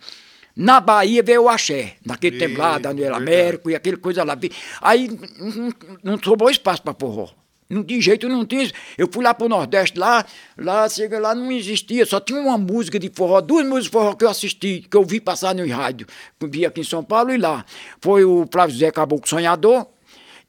Na 0.55 0.81
Bahia 0.81 1.23
veio 1.23 1.43
o 1.43 1.49
axé, 1.51 1.97
naquele 2.05 2.39
tempo 2.39 2.59
lá, 2.59 2.79
Daniel 2.79 3.15
Américo 3.15 3.69
e 3.69 3.75
aquele 3.75 3.99
coisa 3.99 4.25
lá. 4.25 4.39
Aí 4.81 5.09
não, 5.39 5.73
não 6.03 6.19
sobrou 6.23 6.49
espaço 6.51 6.83
para 6.83 6.95
forró. 6.95 7.29
De 7.69 8.01
jeito 8.01 8.29
não 8.29 8.45
tinha. 8.47 8.71
Eu 8.97 9.09
fui 9.11 9.25
lá 9.25 9.35
pro 9.35 9.49
Nordeste, 9.49 9.99
lá, 9.99 10.25
lá, 10.57 10.89
chega 10.89 11.19
lá, 11.19 11.35
não 11.35 11.51
existia, 11.51 12.07
só 12.07 12.21
tinha 12.21 12.41
uma 12.41 12.57
música 12.57 12.99
de 12.99 13.11
forró, 13.13 13.41
duas 13.41 13.67
músicas 13.67 13.85
de 13.85 13.91
forró 13.91 14.15
que 14.15 14.25
eu 14.25 14.31
assisti, 14.31 14.87
que 14.89 14.97
eu 14.97 15.05
vi 15.05 15.21
passar 15.21 15.55
no 15.55 15.67
rádio. 15.69 16.07
Vi 16.45 16.65
aqui 16.65 16.83
em 16.83 16.85
São 16.85 17.03
Paulo 17.03 17.33
e 17.33 17.39
lá. 17.39 17.65
Foi 18.01 18.25
o 18.25 18.47
Flávio 18.51 18.77
Zé 18.77 18.93
Caboclo 18.93 19.29
Sonhador 19.29 19.87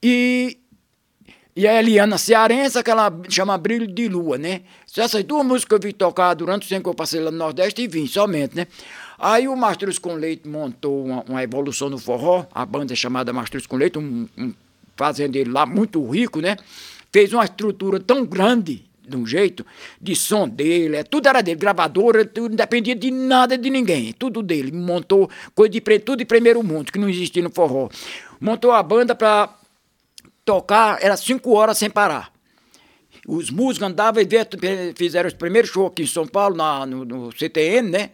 e, 0.02 0.60
e 1.56 1.68
a 1.68 1.80
Eliana 1.80 2.19
Cearense, 2.19 2.77
aquela 2.77 3.11
chama 3.30 3.57
Brilho 3.57 3.88
de 3.88 4.07
Lua, 4.07 4.38
né? 4.38 4.61
Essas 4.95 5.23
duas 5.23 5.45
músicas 5.45 5.68
que 5.68 5.76
eu 5.76 5.89
vi 5.89 5.94
tocar 5.94 6.34
durante 6.35 6.65
o 6.65 6.69
tempo 6.69 6.84
que 6.84 6.89
eu 6.89 6.95
passei 6.95 7.19
lá 7.19 7.31
no 7.31 7.38
Nordeste 7.38 7.81
e 7.81 7.88
vim 7.88 8.06
somente, 8.06 8.56
né? 8.56 8.68
Aí 9.18 9.48
o 9.48 9.56
Mastruz 9.56 9.98
com 9.98 10.14
Leite 10.14 10.48
montou 10.48 11.06
uma, 11.06 11.23
uma, 11.27 11.44
evolução 11.44 11.89
no 11.89 11.98
forró, 11.98 12.45
a 12.53 12.64
banda 12.64 12.94
é 12.94 12.95
chamada 12.95 13.34
Mastruz 13.34 13.65
com 13.65 13.76
Leite, 13.76 13.98
um, 13.98 14.27
um 14.38 14.53
fazendeiro 14.95 15.52
lá 15.52 15.65
muito 15.65 16.06
rico, 16.07 16.39
né? 16.39 16.57
Fez 17.12 17.34
uma 17.34 17.44
estrutura 17.44 18.00
tão 18.00 18.26
grande, 18.26 18.86
de 19.08 19.16
um 19.16 19.26
jeito, 19.26 19.66
de 20.02 20.16
som 20.16 20.48
dele, 20.48 20.98
é, 20.98 21.04
tudo 21.04 21.28
era 21.28 21.42
dele, 21.42 21.58
gravadora, 21.58 22.26
tudo, 22.26 22.50
não 22.50 22.56
dependia 22.58 22.94
de 22.94 23.10
nada 23.10 23.58
de 23.58 23.70
ninguém, 23.70 24.12
tudo 24.12 24.44
dele. 24.44 24.72
Montou 24.72 25.30
coisa 25.56 25.72
de 25.72 25.82
tudo 26.00 26.18
de 26.18 26.26
primeiro 26.26 26.62
mundo, 26.62 26.92
que 26.92 27.00
não 27.00 27.08
existia 27.08 27.42
no 27.42 27.50
forró. 27.50 27.90
Montou 28.40 28.72
a 28.72 28.84
banda 28.84 29.16
para 29.16 29.50
tocar, 30.44 30.98
era 31.02 31.16
cinco 31.16 31.52
horas 31.54 31.78
sem 31.78 31.90
parar. 31.90 32.32
Os 33.26 33.50
músicos 33.50 33.88
andavam 33.88 34.22
e 34.22 34.94
fizeram 34.96 35.28
os 35.28 35.34
primeiros 35.34 35.70
shows 35.70 35.92
aqui 35.92 36.04
em 36.04 36.08
São 36.08 36.26
Paulo, 36.26 36.56
na, 36.56 36.86
no, 36.86 37.04
no 37.04 37.32
CTN, 37.32 37.90
né? 37.90 38.10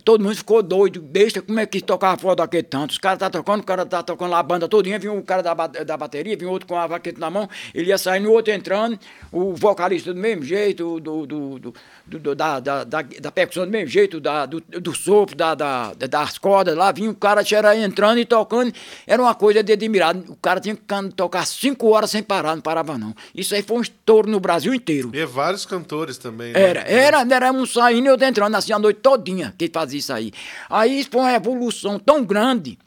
Todo 0.00 0.22
mundo 0.22 0.34
ficou 0.34 0.62
doido, 0.62 1.00
besta, 1.00 1.42
como 1.42 1.60
é 1.60 1.66
que 1.66 1.80
tocava 1.80 2.20
fora 2.20 2.36
daquele 2.36 2.62
tanto? 2.62 2.92
Os 2.92 2.98
caras 2.98 3.18
tá 3.18 3.28
tocando, 3.28 3.60
o 3.60 3.64
cara 3.64 3.84
tá 3.84 4.02
tocando 4.02 4.30
lá 4.30 4.38
a 4.38 4.42
banda 4.42 4.66
todinha, 4.66 4.98
vinha 4.98 5.12
um 5.12 5.22
cara 5.22 5.42
da, 5.42 5.54
da 5.54 5.96
bateria, 5.96 6.36
vinha 6.36 6.50
outro 6.50 6.66
com 6.66 6.76
a 6.76 6.86
vaqueta 6.86 7.20
na 7.20 7.28
mão, 7.28 7.48
ele 7.74 7.90
ia 7.90 7.98
saindo, 7.98 8.28
o 8.28 8.32
outro 8.32 8.52
entrando, 8.52 8.98
o 9.30 9.54
vocalista 9.54 10.14
do 10.14 10.18
mesmo 10.18 10.44
jeito, 10.44 10.98
do, 10.98 11.26
do, 11.26 11.58
do, 11.58 11.74
do 12.06 12.34
da, 12.34 12.58
da, 12.58 12.84
da, 12.84 13.32
percussão 13.32 13.64
do 13.64 13.70
mesmo 13.70 13.88
jeito, 13.88 14.18
da, 14.18 14.46
do, 14.46 14.60
do 14.60 14.94
sopro, 14.94 15.36
da, 15.36 15.54
da, 15.54 15.92
das 15.92 16.38
cordas 16.38 16.74
lá, 16.74 16.90
vinha 16.90 17.10
o 17.10 17.14
cara 17.14 17.42
era 17.52 17.76
entrando 17.76 18.18
e 18.18 18.24
tocando, 18.24 18.72
era 19.06 19.20
uma 19.20 19.34
coisa 19.34 19.62
de 19.62 19.72
admirar. 19.72 20.16
O 20.16 20.36
cara 20.36 20.60
tinha 20.60 20.74
que 20.74 20.82
tocar 21.14 21.46
cinco 21.46 21.88
horas 21.88 22.10
sem 22.10 22.22
parar, 22.22 22.54
não 22.54 22.62
parava 22.62 22.96
não. 22.96 23.14
Isso 23.34 23.54
aí 23.54 23.62
foi 23.62 23.78
um 23.78 23.82
estouro 23.82 24.28
no 24.28 24.40
Brasil 24.40 24.74
inteiro. 24.74 25.10
E 25.12 25.24
vários 25.24 25.66
cantores 25.66 26.18
também, 26.18 26.52
né? 26.52 26.60
Era, 26.60 26.80
era, 26.80 27.20
era 27.20 27.52
um 27.52 27.66
saindo 27.66 28.06
e 28.06 28.10
outro 28.10 28.26
entrando, 28.26 28.54
assim, 28.54 28.72
a 28.72 28.78
noite 28.78 29.00
todinha, 29.00 29.54
que 29.56 29.68
fazia 29.82 29.98
isso 29.98 30.12
aí. 30.12 30.32
Aí 30.70 31.04
foi 31.04 31.20
uma 31.20 31.32
evolução 31.32 31.98
tão 31.98 32.24
grande 32.24 32.78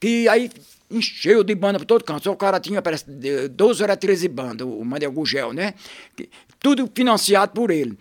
que 0.00 0.28
aí 0.28 0.50
encheu 0.90 1.44
de 1.44 1.54
banda 1.54 1.78
por 1.78 1.84
todo 1.84 2.04
canto. 2.04 2.30
O 2.30 2.36
cara 2.36 2.58
tinha, 2.58 2.82
parece, 2.82 3.04
12 3.48 3.82
ou 3.82 3.96
13 3.96 4.28
bandas, 4.28 4.66
o 4.66 4.84
Mandel 4.84 5.12
Gugel, 5.12 5.52
né? 5.52 5.74
Tudo 6.58 6.90
financiado 6.92 7.52
por 7.52 7.70
ele. 7.70 7.96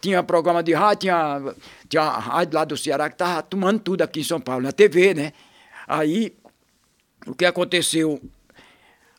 Tinha 0.00 0.22
programa 0.22 0.62
de 0.62 0.72
rádio, 0.72 1.00
tinha, 1.00 1.54
tinha 1.88 2.02
a 2.02 2.18
rádio 2.18 2.54
lá 2.54 2.64
do 2.64 2.76
Ceará 2.76 3.08
que 3.08 3.14
estava 3.14 3.42
tomando 3.42 3.78
tudo 3.78 4.02
aqui 4.02 4.20
em 4.20 4.24
São 4.24 4.40
Paulo, 4.40 4.64
na 4.64 4.72
TV, 4.72 5.14
né? 5.14 5.32
Aí, 5.86 6.34
o 7.26 7.34
que 7.34 7.44
aconteceu? 7.44 8.20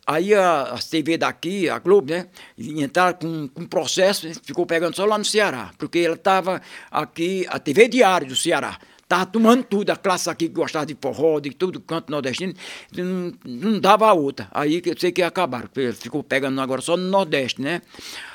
Aí 0.06 0.34
a, 0.34 0.78
TV 0.90 1.18
daqui, 1.18 1.70
a 1.70 1.80
Globo, 1.80 2.12
né, 2.12 2.28
entraram 2.58 3.18
com, 3.18 3.48
com 3.48 3.66
processo, 3.66 4.28
ficou 4.44 4.66
pegando 4.66 4.96
só 4.96 5.06
lá 5.06 5.18
no 5.18 5.24
Ceará, 5.24 5.72
porque 5.78 6.00
ela 6.00 6.16
estava 6.16 6.62
aqui, 6.92 7.46
a 7.50 7.58
TV 7.58 7.88
Diário 7.88 8.28
do 8.28 8.36
Ceará, 8.36 8.78
estava 9.02 9.26
tomando 9.26 9.64
tudo, 9.64 9.92
a 9.92 9.96
classe 9.96 10.30
aqui 10.30 10.50
que 10.50 10.56
gostava 10.56 10.86
de 10.86 10.98
forró, 11.00 11.40
de 11.40 11.52
tudo 11.52 11.80
canto 11.80 12.12
nordestino, 12.12 12.54
não, 12.94 13.34
não 13.46 13.80
dava 13.80 14.08
a 14.08 14.14
outra. 14.14 14.50
Aí 14.52 14.82
eu 14.86 14.96
sei 14.98 15.12
que 15.12 15.22
acabaram, 15.22 15.70
ficou 15.98 16.22
pegando 16.22 16.60
agora 16.60 16.82
só 16.82 16.98
no 16.98 17.10
Nordeste, 17.10 17.62
né? 17.62 17.82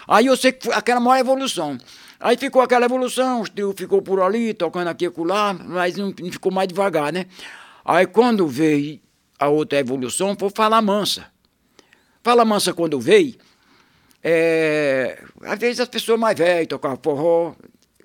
Aí 0.06 0.26
eu 0.26 0.36
sei 0.36 0.52
que 0.52 0.64
foi 0.66 0.74
aquela 0.74 1.00
maior 1.00 1.20
evolução. 1.20 1.76
Aí 2.18 2.36
ficou 2.36 2.62
aquela 2.62 2.86
evolução, 2.86 3.42
os 3.42 3.50
trio 3.50 3.74
ficou 3.76 4.00
por 4.00 4.20
ali, 4.20 4.54
tocando 4.54 4.88
aqui 4.88 5.04
e 5.04 5.12
lá, 5.18 5.52
mas 5.52 5.96
não, 5.96 6.14
não 6.18 6.32
ficou 6.32 6.50
mais 6.50 6.68
devagar, 6.68 7.12
né? 7.12 7.26
Aí 7.84 8.06
quando 8.06 8.46
veio 8.46 9.00
a 9.38 9.48
outra 9.48 9.78
evolução, 9.78 10.36
foi 10.38 10.50
Fala 10.54 10.80
Mansa. 10.80 11.26
Fala 12.28 12.44
Mansa, 12.44 12.74
quando 12.74 13.00
veio, 13.00 13.36
é, 14.22 15.18
às 15.40 15.59
vezes 15.59 15.80
as 15.80 15.88
pessoas 15.88 16.20
mais 16.20 16.36
velhas 16.36 16.66
tocavam 16.66 16.98
forró, 17.02 17.55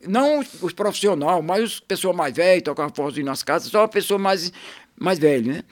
não 0.08 0.40
os, 0.40 0.64
os 0.64 0.72
profissionais, 0.72 1.44
mas 1.44 1.64
as 1.64 1.80
pessoas 1.82 2.16
mais 2.16 2.34
velhas 2.34 2.64
tocavam 2.64 2.96
forrozinho 2.96 3.26
nas 3.26 3.44
casas, 3.44 3.70
só 3.70 3.84
a 3.84 3.88
pessoa 3.90 4.18
mais, 4.18 4.54
mais 4.98 5.20
velha, 5.20 5.56
né? 5.56 5.64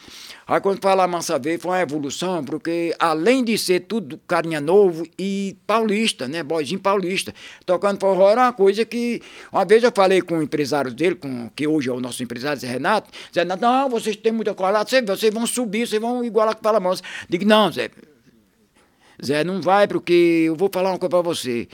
Aí 0.45 0.59
quando 0.59 0.81
fala 0.81 1.07
Mansa 1.07 1.39
veio, 1.39 1.61
foi 1.61 1.71
uma 1.71 1.79
evolução, 1.79 2.43
porque 2.43 2.93
além 2.99 3.41
de 3.41 3.57
ser 3.57 3.85
tudo 3.87 4.19
carinha 4.27 4.59
novo 4.59 5.07
e 5.17 5.55
paulista, 5.65 6.27
né? 6.27 6.43
Boizinho 6.43 6.81
paulista, 6.81 7.33
tocando 7.65 8.01
forró 8.01 8.31
era 8.31 8.41
uma 8.41 8.51
coisa 8.51 8.83
que. 8.83 9.21
Uma 9.49 9.63
vez 9.63 9.81
eu 9.81 9.93
falei 9.95 10.21
com 10.21 10.39
o 10.39 10.43
empresário 10.43 10.93
dele, 10.93 11.15
com, 11.15 11.49
que 11.55 11.65
hoje 11.65 11.87
é 11.87 11.93
o 11.93 12.01
nosso 12.01 12.21
empresário, 12.21 12.59
Zé 12.59 12.67
Renato, 12.67 13.09
Zé 13.33 13.43
Renato, 13.43 13.61
não, 13.61 13.89
vocês 13.89 14.17
têm 14.17 14.33
muita 14.33 14.53
qualidade, 14.53 14.89
vocês 15.05 15.33
vão 15.33 15.47
subir, 15.47 15.87
vocês 15.87 16.01
vão 16.01 16.21
igualar 16.21 16.53
com 16.53 16.59
o 16.59 16.63
Fala 16.63 16.81
Mansa. 16.81 17.01
Digo, 17.29 17.45
não, 17.45 17.71
Zé, 17.71 17.89
Zé, 19.23 19.43
não 19.43 19.61
vai, 19.61 19.87
porque 19.87 20.45
eu 20.47 20.55
vou 20.55 20.69
falar 20.71 20.91
uma 20.91 20.99
coisa 20.99 21.09
para 21.09 21.21
você. 21.21 21.67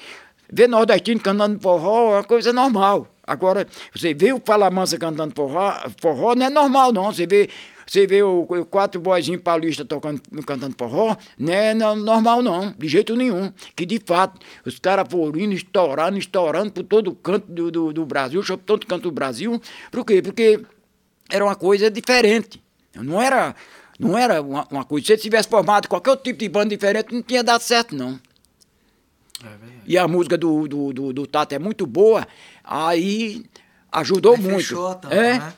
Ver 0.52 0.68
nordestino 0.68 1.20
cantando 1.20 1.60
forró 1.60 2.14
é 2.14 2.18
uma 2.18 2.24
coisa 2.24 2.54
normal. 2.54 3.08
Agora, 3.26 3.68
você 3.94 4.14
vê 4.14 4.32
o 4.32 4.42
Fala 4.44 4.72
Mansa 4.72 4.98
cantando 4.98 5.34
forró, 5.36 5.74
forró 6.02 6.34
não 6.34 6.46
é 6.46 6.50
normal, 6.50 6.94
não. 6.94 7.12
Você 7.12 7.28
vê, 7.28 7.50
você 7.86 8.08
vê 8.08 8.24
o, 8.24 8.44
o 8.44 8.66
quatro 8.66 9.02
boizinhos 9.02 9.42
paulistas 9.42 9.86
tocando, 9.86 10.22
cantando 10.46 10.74
forró, 10.78 11.18
não 11.38 11.54
é 11.54 11.74
normal, 11.74 12.42
não, 12.42 12.74
de 12.78 12.88
jeito 12.88 13.16
nenhum. 13.18 13.52
Que 13.76 13.86
de 13.86 14.00
fato, 14.06 14.40
os 14.66 14.80
caras 14.80 15.06
foram 15.10 15.38
indo, 15.38 15.54
estourando, 15.54 16.18
estourando 16.18 16.72
por 16.72 16.84
todo 16.84 17.14
canto 17.16 17.52
do, 17.52 17.70
do, 17.70 17.94
do 17.94 18.06
Brasil, 18.06 18.42
por 18.42 18.58
todo 18.58 18.88
canto 18.88 19.04
do 19.04 19.12
Brasil. 19.12 19.62
Por 19.92 20.06
quê? 20.06 20.22
Porque 20.22 20.62
era 21.30 21.44
uma 21.44 21.56
coisa 21.56 21.92
diferente. 21.92 22.64
Não 22.96 23.22
era 23.22 23.54
não 23.98 24.18
era 24.18 24.42
uma, 24.42 24.68
uma 24.70 24.84
coisa. 24.84 25.08
Se 25.08 25.14
ele 25.14 25.22
tivesse 25.22 25.48
formado 25.48 25.88
qualquer 25.88 26.12
outro 26.12 26.26
tipo 26.26 26.40
de 26.40 26.50
banda 26.50 26.70
diferente, 26.70 27.14
não 27.14 27.22
tinha 27.22 27.44
dado 27.44 27.62
certo, 27.62 27.96
não. 27.96 28.20
É 29.44 29.48
e 29.86 29.98
a 29.98 30.08
música 30.08 30.38
do, 30.38 30.68
do, 30.68 30.94
do, 30.94 31.14
do 31.14 31.28
Tato 31.28 31.54
é 31.54 31.60
muito 31.60 31.86
boa, 31.86 32.28
aí 32.64 33.46
ajudou 33.92 34.36
aí 34.36 34.42
muito. 34.42 34.58
Fechou, 34.58 34.92
então, 34.92 35.12
é? 35.12 35.40
Né? 35.40 35.54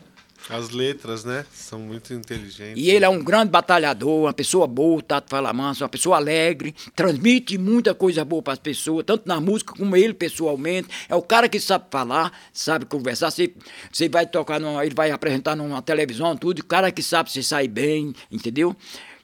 As 0.50 0.72
letras, 0.72 1.24
né? 1.24 1.46
São 1.54 1.80
muito 1.80 2.12
inteligentes. 2.14 2.84
E 2.84 2.90
ele 2.90 3.06
é 3.06 3.10
um 3.10 3.24
grande 3.24 3.52
batalhador, 3.52 4.24
uma 4.24 4.34
pessoa 4.34 4.66
boa, 4.66 4.98
o 4.98 5.02
Tato 5.02 5.30
Fala 5.30 5.54
Manso, 5.54 5.84
uma 5.84 5.90
pessoa 5.90 6.18
alegre, 6.18 6.74
transmite 6.96 7.58
muita 7.58 7.94
coisa 7.94 8.26
boa 8.26 8.42
para 8.42 8.54
as 8.54 8.60
pessoas, 8.60 9.06
tanto 9.06 9.28
na 9.28 9.40
música 9.40 9.74
como 9.76 9.96
ele 9.96 10.14
pessoalmente. 10.14 10.90
É 11.08 11.16
o 11.16 11.22
cara 11.22 11.48
que 11.48 11.60
sabe 11.60 11.86
falar, 11.92 12.32
sabe 12.52 12.86
conversar. 12.86 13.30
Você, 13.30 13.54
você 13.92 14.10
vai 14.10 14.26
tocar, 14.26 14.60
numa, 14.60 14.84
ele 14.84 14.96
vai 14.96 15.12
apresentar 15.12 15.56
numa 15.56 15.82
televisão, 15.84 16.36
tudo, 16.36 16.60
o 16.60 16.66
cara 16.66 16.92
que 16.92 17.04
sabe 17.04 17.32
se 17.32 17.44
sair 17.44 17.68
bem, 17.68 18.14
entendeu? 18.32 18.76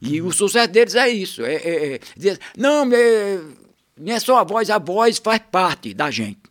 E 0.02 0.22
o 0.22 0.32
sucesso 0.32 0.72
deles 0.72 0.94
é 0.94 1.10
isso. 1.10 1.44
É, 1.44 1.56
é, 1.56 1.96
é, 1.96 2.38
não, 2.56 2.88
é, 2.94 3.40
não 3.98 4.14
é 4.14 4.20
só 4.20 4.38
a 4.38 4.44
voz, 4.44 4.70
a 4.70 4.78
voz 4.78 5.18
faz 5.18 5.42
parte 5.52 5.94
da 5.94 6.12
gente. 6.12 6.45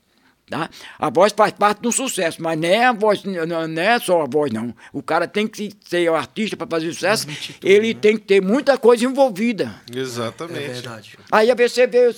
Tá? 0.49 0.69
A 0.99 1.09
voz 1.09 1.33
faz 1.35 1.55
parte 1.55 1.81
do 1.81 1.91
sucesso, 1.91 2.43
mas 2.43 2.61
não 2.61 2.69
é, 2.69 2.85
a 2.85 2.93
voz, 2.93 3.25
não 3.25 3.83
é 3.83 3.99
só 3.99 4.23
a 4.23 4.27
voz, 4.27 4.53
não. 4.53 4.75
O 4.93 5.03
cara 5.03 5.27
tem 5.27 5.47
que 5.47 5.73
ser 5.89 6.09
o 6.11 6.15
artista 6.15 6.55
para 6.55 6.67
fazer 6.67 6.93
sucesso, 6.93 7.27
ele 7.63 7.95
né? 7.95 8.01
tem 8.01 8.19
que 8.19 8.25
ter 8.25 8.43
muita 8.43 8.77
coisa 8.77 9.07
envolvida. 9.07 9.75
Exatamente. 9.91 10.63
É 10.63 10.69
verdade. 10.69 11.19
Aí 11.33 11.51
às 11.51 11.57
vezes 11.57 11.73
você 11.73 11.87
vê, 11.87 12.09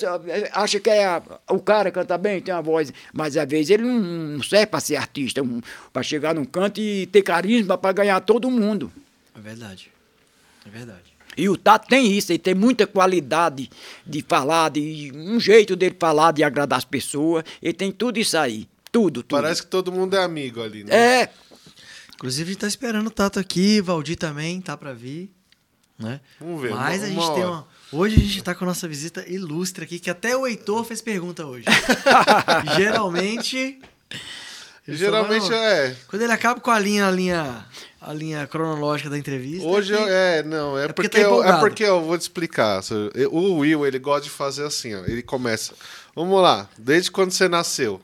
acha 0.53 0.81
que 0.81 0.91
é 0.91 1.07
a, 1.07 1.23
o 1.51 1.61
cara 1.61 1.93
canta 1.93 2.19
bem, 2.19 2.41
tem 2.41 2.53
uma 2.53 2.63
voz, 2.63 2.93
mas 3.13 3.37
às 3.37 3.49
vezes 3.49 3.71
ele 3.71 3.85
não 3.85 4.43
serve 4.43 4.67
para 4.67 4.81
ser 4.81 4.97
artista, 4.97 5.41
um, 5.41 5.61
para 5.93 6.03
chegar 6.03 6.35
num 6.35 6.45
canto 6.45 6.81
e 6.81 7.07
ter 7.07 7.23
carisma 7.23 7.79
para 7.79 7.93
ganhar 7.93 8.21
todo 8.21 8.51
mundo. 8.51 8.91
É 9.37 9.41
verdade. 9.41 9.93
É 10.67 10.69
verdade. 10.69 11.16
E 11.37 11.49
o 11.49 11.57
Tato 11.57 11.89
tem 11.89 12.11
isso, 12.17 12.33
ele 12.33 12.39
tem 12.39 12.55
muita 12.55 12.87
qualidade 12.87 13.71
de 14.07 14.25
falar, 14.27 14.71
de 14.71 15.13
um 15.15 15.39
jeito 15.39 15.77
dele 15.77 15.97
falar, 15.99 16.33
de 16.33 16.43
agradar 16.43 16.79
as 16.79 16.85
pessoas. 16.85 17.45
Ele 17.63 17.75
tem 17.75 17.93
tudo 17.93 18.19
isso 18.19 18.39
aí. 18.39 18.69
Tudo, 18.91 19.23
tudo. 19.23 19.41
Parece 19.41 19.63
que 19.63 19.69
todo 19.69 19.93
mundo 19.93 20.17
é 20.17 20.23
amigo 20.23 20.63
ali, 20.63 20.85
né? 20.85 20.97
É. 20.97 21.31
Inclusive, 22.15 22.49
a 22.49 22.53
gente 22.53 22.61
tá 22.61 22.67
esperando 22.67 23.09
o 23.09 23.11
Tato 23.11 23.39
aqui, 23.39 23.81
Valdir 23.83 24.17
também 24.17 24.61
tá 24.61 24.77
para 24.77 24.95
vir. 24.95 25.31
Né? 25.99 26.21
Vamos 26.41 26.63
ver. 26.63 26.71
Mas 26.71 27.03
uma, 27.03 27.07
a 27.07 27.11
gente 27.11 27.35
tem 27.35 27.45
uma. 27.45 27.69
Hoje 27.93 28.17
a 28.17 28.19
gente 28.19 28.43
tá 28.43 28.55
com 28.55 28.65
a 28.65 28.69
nossa 28.69 28.89
visita 28.89 29.25
ilustre 29.29 29.85
aqui, 29.85 29.99
que 29.99 30.11
até 30.11 30.37
o 30.37 30.47
Heitor 30.47 30.85
fez 30.85 31.01
pergunta 31.01 31.47
hoje. 31.47 31.65
Geralmente. 32.77 33.79
Geralmente 34.89 35.53
é. 35.53 35.97
Quando 36.07 36.23
ele 36.23 36.33
acaba 36.33 36.61
com 36.61 36.71
a 36.71 36.79
linha, 36.79 37.07
a 37.07 37.11
linha 37.11 37.67
a 38.07 38.13
linha 38.13 38.47
cronológica 38.47 39.11
da 39.11 39.19
entrevista. 39.19 39.67
Hoje 39.67 39.93
é, 39.93 39.97
que... 39.97 40.11
é 40.11 40.43
não, 40.45 40.79
é, 40.79 40.85
é 40.85 40.93
porque, 40.93 41.09
porque 41.09 41.21
tá 41.21 41.29
eu, 41.29 41.45
é 41.45 41.59
porque 41.59 41.85
eu 41.85 42.01
vou 42.01 42.17
te 42.17 42.23
explicar. 42.23 42.81
O 43.33 43.57
Will, 43.59 43.85
ele 43.85 43.99
gosta 43.99 44.23
de 44.23 44.31
fazer 44.31 44.65
assim, 44.65 44.95
ó. 44.95 45.01
Ele 45.05 45.23
começa. 45.23 45.75
Vamos 46.15 46.41
lá, 46.41 46.69
desde 46.79 47.11
quando 47.11 47.33
você 47.33 47.49
nasceu? 47.49 48.01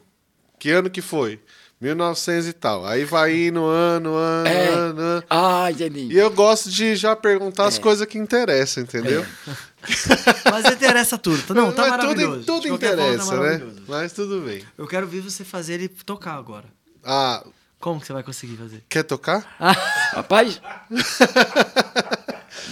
Que 0.59 0.71
ano 0.71 0.91
que 0.91 1.01
foi? 1.01 1.41
1900 1.81 2.49
e 2.49 2.53
tal. 2.53 2.85
Aí 2.85 3.05
vai 3.05 3.47
indo 3.47 3.65
ano, 3.65 4.15
ano, 4.15 4.49
é. 4.49 4.69
ano. 4.69 5.25
Ah. 5.31 5.69
E 5.71 6.17
eu 6.17 6.31
gosto 6.31 6.69
de 6.69 6.95
já 6.97 7.15
perguntar 7.15 7.65
é. 7.65 7.67
as 7.69 7.79
coisas 7.79 8.07
que 8.07 8.19
interessam, 8.19 8.83
entendeu? 8.83 9.23
É. 9.23 10.51
Mas 10.51 10.65
interessa 10.73 11.19
tudo. 11.19 11.55
Não, 11.55 11.73
tá 11.73 11.83
Mas 11.83 11.91
maravilhoso. 11.91 12.45
Tudo, 12.45 12.63
tudo 12.63 12.75
interessa, 12.75 13.25
forma, 13.25 13.59
tá 13.59 13.65
né? 13.65 13.73
Mas 13.89 14.13
tudo 14.13 14.41
bem. 14.43 14.63
Eu 14.79 14.87
quero 14.87 15.07
ver 15.09 15.21
você 15.21 15.45
fazer 15.45 15.75
ele 15.75 15.89
tocar 15.89 16.35
agora. 16.35 16.67
Ah, 17.05 17.45
como 17.83 18.01
que 18.01 18.07
você 18.07 18.13
vai 18.13 18.23
conseguir 18.23 18.57
fazer? 18.57 18.85
Quer 18.89 19.03
tocar? 19.03 19.57
Ah. 19.59 19.73
Rapaz. 20.15 20.63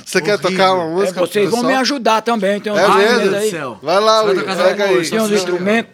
Você 0.05 0.19
Horrível. 0.19 0.39
quer 0.39 0.51
tocar 0.51 0.75
uma 0.75 0.89
música? 0.89 1.21
É, 1.21 1.27
vocês 1.27 1.51
vão 1.51 1.63
me 1.63 1.75
ajudar 1.75 2.23
também. 2.23 2.61
Tem 2.61 2.73
um 2.73 2.79
é 2.79 2.97
mesmo? 2.97 3.37
Aí. 3.37 3.51
Céu. 3.51 3.79
Vai 3.83 3.99
lá, 3.99 4.23
Will. 4.23 4.45
Pega 4.45 4.85
aí. 4.85 5.09
Tem 5.09 5.21
uns 5.21 5.31
instrumentos. 5.31 5.93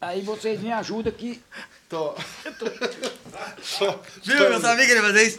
Aí 0.00 0.22
vocês 0.22 0.60
me 0.60 0.72
ajudam 0.72 1.12
aqui. 1.12 1.42
Tô. 1.88 2.14
Viu? 4.22 4.36
Eu 4.36 4.60
sabia 4.60 4.86
que 4.86 4.92
ele 4.92 5.00
ia 5.00 5.06
fazer 5.06 5.26
isso. 5.26 5.38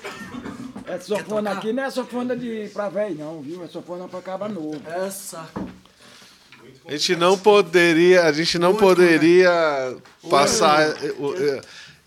Essa 0.85 1.05
sofona 1.05 1.51
aqui 1.51 1.73
não 1.73 1.83
é 1.83 1.89
sofona 1.89 2.35
de 2.35 2.69
pra 2.73 2.89
velho, 2.89 3.15
não, 3.15 3.41
viu? 3.41 3.63
É 3.63 3.67
sofona 3.67 4.07
pra 4.07 4.21
caba 4.21 4.47
novo. 4.47 4.81
Essa. 4.85 5.45
A 6.85 6.91
gente 6.91 7.15
não 7.17 7.37
poderia, 7.37 8.23
a 8.23 8.31
gente 8.31 8.57
não 8.57 8.73
poderia 8.73 9.97
passar 10.29 10.95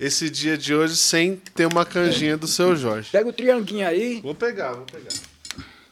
esse 0.01 0.31
dia 0.31 0.57
de 0.57 0.75
hoje 0.75 0.97
sem 0.97 1.37
ter 1.37 1.67
uma 1.67 1.85
canjinha 1.85 2.35
do 2.35 2.47
seu 2.47 2.75
Jorge. 2.75 3.11
Pega 3.13 3.29
o 3.29 3.33
trianguinho 3.33 3.87
aí. 3.87 4.23
Vou 4.23 4.35
pegar, 4.35 4.73
vou 4.73 4.87
pegar. 4.87 5.13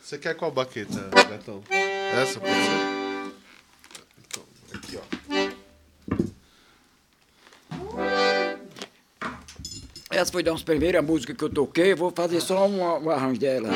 Você 0.02 0.16
quer 0.16 0.34
qual 0.34 0.50
baqueta, 0.50 0.98
gatão? 1.28 1.62
Essa 1.70 2.40
pode 2.40 2.54
ser? 2.54 3.34
Então, 4.26 4.42
aqui, 4.74 4.96
ó. 4.96 5.02
Essa 10.10 10.32
foi 10.32 10.42
das 10.42 10.62
primeiras 10.62 11.04
músicas 11.04 11.36
que 11.36 11.44
eu 11.44 11.50
toquei, 11.50 11.94
vou 11.94 12.10
fazer 12.10 12.40
só 12.40 12.66
um, 12.66 12.80
um 12.80 13.10
arranjo 13.10 13.38
dela. 13.38 13.68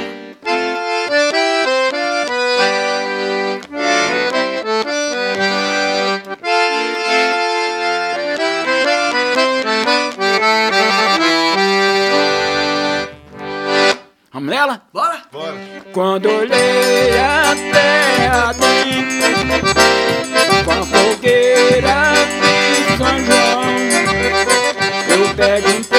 Vamos 14.43 14.57
nela? 14.57 14.83
Bora! 14.93 15.23
Bora! 15.31 15.57
Quando 15.93 16.27
olhei 16.29 17.17
a 17.17 17.55
terra 17.73 18.53
com 20.65 20.71
a 20.73 20.83
fogueira 20.85 21.95
de 22.41 22.97
São 22.97 23.19
João, 23.25 23.63
eu 25.11 25.23
perguntei 25.37 25.92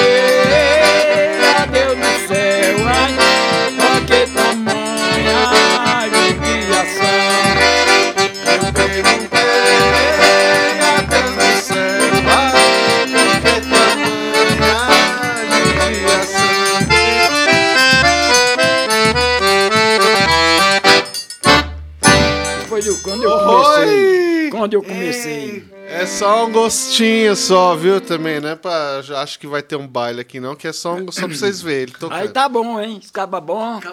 quando 23.04 23.22
eu 23.22 23.38
comecei. 23.38 24.50
Quando 24.50 24.74
eu 24.74 24.82
comecei. 24.82 25.64
É 25.86 26.06
só 26.06 26.46
um 26.46 26.52
gostinho 26.52 27.36
só, 27.36 27.76
viu? 27.76 28.00
Também, 28.00 28.40
né? 28.40 28.56
Pra, 28.56 29.02
já 29.02 29.20
acho 29.22 29.38
que 29.38 29.46
vai 29.46 29.62
ter 29.62 29.76
um 29.76 29.86
baile 29.86 30.22
aqui, 30.22 30.40
não, 30.40 30.56
que 30.56 30.66
é 30.66 30.72
só, 30.72 30.94
um, 30.94 31.12
só 31.12 31.28
pra 31.28 31.36
vocês 31.36 31.60
verem. 31.60 31.94
Aí 32.10 32.28
tá 32.30 32.48
bom, 32.48 32.80
hein? 32.80 32.98
Escaba 33.00 33.40
bom. 33.40 33.80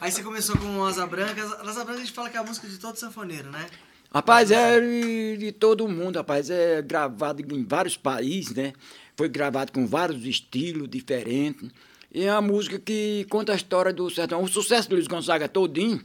Aí 0.00 0.10
você 0.10 0.22
começou 0.22 0.56
com 0.56 0.84
Asa 0.84 1.06
Branca. 1.06 1.40
Asa 1.62 1.84
Branca 1.84 2.00
a 2.00 2.04
gente 2.04 2.12
fala 2.12 2.28
que 2.28 2.36
é 2.36 2.40
a 2.40 2.42
música 2.42 2.66
de 2.66 2.78
todo 2.78 2.96
sanfoneiro, 2.96 3.50
né? 3.50 3.66
Rapaz, 4.12 4.50
é 4.50 4.80
de, 4.80 5.36
de 5.38 5.52
todo 5.52 5.86
mundo, 5.86 6.16
rapaz. 6.16 6.50
É 6.50 6.82
gravado 6.82 7.42
em 7.42 7.64
vários 7.64 7.96
países, 7.96 8.54
né? 8.54 8.72
Foi 9.16 9.28
gravado 9.28 9.70
com 9.70 9.86
vários 9.86 10.24
estilos 10.24 10.88
diferentes. 10.88 11.70
E 12.12 12.24
é 12.24 12.32
uma 12.32 12.42
música 12.42 12.78
que 12.78 13.24
conta 13.30 13.52
a 13.52 13.56
história 13.56 13.92
do 13.92 14.10
sertão. 14.10 14.42
O 14.42 14.48
sucesso 14.48 14.88
do 14.88 14.96
Luiz 14.96 15.06
Gonzaga 15.06 15.48
todinho 15.48 16.02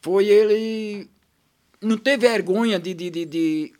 foi 0.00 0.26
ele 0.26 1.08
não 1.80 1.96
ter 1.96 2.18
vergonha 2.18 2.78
de, 2.78 2.94
de, 2.94 3.10
de, 3.10 3.24
de 3.24 3.72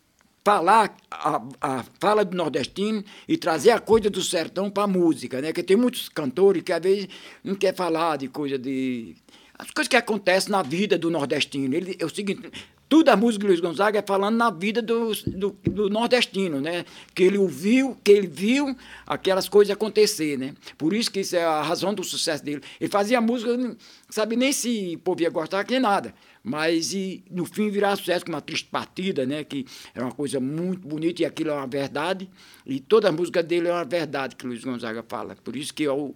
falar 0.45 0.97
a, 1.11 1.43
a 1.61 1.85
fala 2.01 2.25
do 2.25 2.37
nordestino 2.37 3.05
e 3.27 3.37
trazer 3.37 3.71
a 3.71 3.79
coisa 3.79 4.09
do 4.09 4.23
sertão 4.23 4.71
para 4.71 4.85
a 4.85 4.87
música, 4.87 5.41
né? 5.41 5.49
Porque 5.49 5.63
tem 5.63 5.77
muitos 5.77 6.09
cantores 6.09 6.63
que 6.63 6.73
às 6.73 6.81
vezes 6.81 7.09
não 7.45 7.55
quer 7.55 7.75
falar 7.75 8.17
de 8.17 8.29
coisa 8.29 8.59
de 8.59 9.17
as 9.59 9.71
coisas 9.71 9.89
que 9.89 9.97
acontecem 9.97 10.51
na 10.51 10.63
vida 10.63 10.97
do 10.97 11.11
nordestino. 11.11 11.75
Ele 11.75 11.97
é 11.99 12.05
o 12.05 12.09
seguinte, 12.09 12.49
tudo 12.89 13.11
a 13.11 13.17
música 13.17 13.43
do 13.45 13.49
Luiz 13.49 13.61
Gonzaga 13.61 13.99
é 13.99 14.03
falando 14.03 14.37
na 14.37 14.51
vida 14.51 14.81
do, 14.81 15.13
do, 15.27 15.51
do 15.65 15.91
nordestino, 15.91 16.61
né? 16.61 16.85
Que 17.15 17.25
ele 17.25 17.37
ouviu, 17.37 17.97
que 18.03 18.11
ele 18.11 18.27
viu 18.27 18.75
aquelas 19.07 19.49
coisas 19.49 19.73
acontecer, 19.73 20.39
né? 20.39 20.55
Por 20.79 20.95
isso 20.95 21.11
que 21.11 21.21
isso 21.21 21.37
é 21.37 21.45
a 21.45 21.61
razão 21.61 21.93
do 21.93 22.03
sucesso 22.03 22.43
dele. 22.43 22.63
Ele 22.81 22.91
fazia 22.91 23.21
música, 23.21 23.57
não 23.57 23.77
sabe 24.09 24.37
nem 24.37 24.53
se 24.53 24.95
o 24.97 24.99
povo 25.01 25.21
ia 25.21 25.29
gostar, 25.29 25.65
que 25.65 25.79
nada. 25.79 26.15
Mas 26.43 26.95
e, 26.95 27.23
no 27.31 27.45
fim 27.45 27.69
virar 27.69 27.95
sucesso 27.97 28.25
com 28.25 28.33
uma 28.33 28.41
triste 28.41 28.69
partida, 28.71 29.27
né? 29.27 29.45
Que 29.45 29.67
é 29.95 30.01
uma 30.01 30.13
coisa 30.13 30.41
muito 30.41 30.87
bonita 30.89 31.21
e 31.23 31.25
aquilo 31.27 31.51
é 31.51 31.55
uma 31.55 31.67
verdade. 31.67 32.29
E 32.65 32.81
toda 32.81 33.11
a 33.11 33.13
música 33.13 33.43
dele 33.43 33.69
é 33.69 33.73
uma 33.73 33.85
verdade 33.85 34.35
que 34.35 34.47
o 34.47 34.49
Luiz 34.49 34.65
Gonzaga 34.65 35.05
fala. 35.07 35.37
Por 35.45 35.55
isso 35.57 35.75
que 35.75 35.85
é 35.85 35.93
o, 35.93 36.15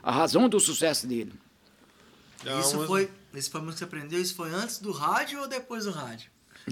a 0.00 0.12
razão 0.12 0.48
do 0.48 0.60
sucesso 0.60 1.08
dele. 1.08 1.32
Isso 2.60 2.76
uma- 2.76 2.86
foi, 2.86 3.10
a 3.38 3.60
música 3.60 3.72
que 3.72 3.78
você 3.78 3.84
aprendeu? 3.84 4.20
Isso 4.20 4.34
foi 4.34 4.50
antes 4.50 4.78
do 4.78 4.92
rádio 4.92 5.40
ou 5.40 5.48
depois 5.48 5.84
do 5.84 5.90
rádio? 5.90 6.30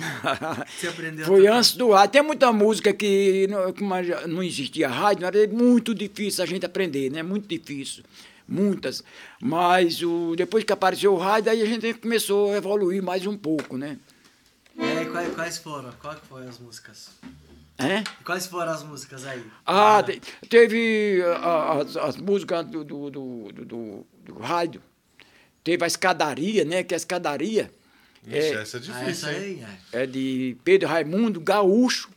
Você 0.80 0.89
aprendeu 0.89 1.26
Foi 1.26 1.43
tocar? 1.43 1.55
antes 1.59 1.72
do 1.72 1.90
rádio. 1.90 2.12
Tem 2.12 2.22
muita 2.22 2.51
música 2.51 2.94
que 2.94 3.47
não, 3.48 4.26
não 4.26 4.43
existia 4.43 4.89
rádio, 4.89 5.26
era 5.26 5.47
muito 5.48 5.94
difícil 5.94 6.43
a 6.43 6.47
gente 6.47 6.64
aprender, 6.64 7.10
né? 7.10 7.22
Muito 7.22 7.47
difícil. 7.47 8.02
Muitas. 8.48 9.05
Mas 9.40 10.02
o, 10.02 10.34
depois 10.34 10.64
que 10.64 10.72
apareceu 10.72 11.12
o 11.12 11.18
rádio, 11.18 11.52
aí 11.52 11.60
a 11.60 11.66
gente 11.66 11.93
começou 11.94 12.52
a 12.52 12.56
evoluir 12.56 13.02
mais 13.02 13.26
um 13.26 13.36
pouco, 13.36 13.76
né? 13.76 13.98
É, 14.78 15.05
quais, 15.05 15.34
quais 15.34 15.59
foram? 15.59 15.93
Qual 16.01 16.14
que 16.14 16.26
foram 16.26 16.48
as 16.48 16.59
músicas? 16.59 17.10
É? 17.78 18.02
Quais 18.24 18.47
foram 18.47 18.72
as 18.72 18.82
músicas 18.82 19.26
aí? 19.26 19.44
Ah, 19.66 20.02
te- 20.02 20.20
teve 20.48 21.22
ah, 21.43 21.82
as, 21.82 21.97
as 21.98 22.16
músicas 22.16 22.64
do, 22.66 22.82
do, 22.82 23.10
do, 23.10 23.52
do- 23.52 24.06
do 24.24 24.39
rádio. 24.39 24.80
Teve 25.64 25.84
a 25.84 25.86
escadaria, 25.86 26.64
né? 26.64 26.82
Que 26.82 26.94
a 26.94 26.97
escadaria 26.97 27.70
Ixi, 28.26 28.36
é, 28.36 28.55
essa 28.55 28.76
é 28.76 28.78
Ah, 28.78 28.82
difícil, 28.82 29.28
essa 29.28 29.32
hein? 29.44 29.66
é. 29.93 30.02
é 30.02 30.06
de 30.06 30.56
Pedro 30.64 30.89
Raimundo 30.89 31.40
Gaúcho. 31.40 32.10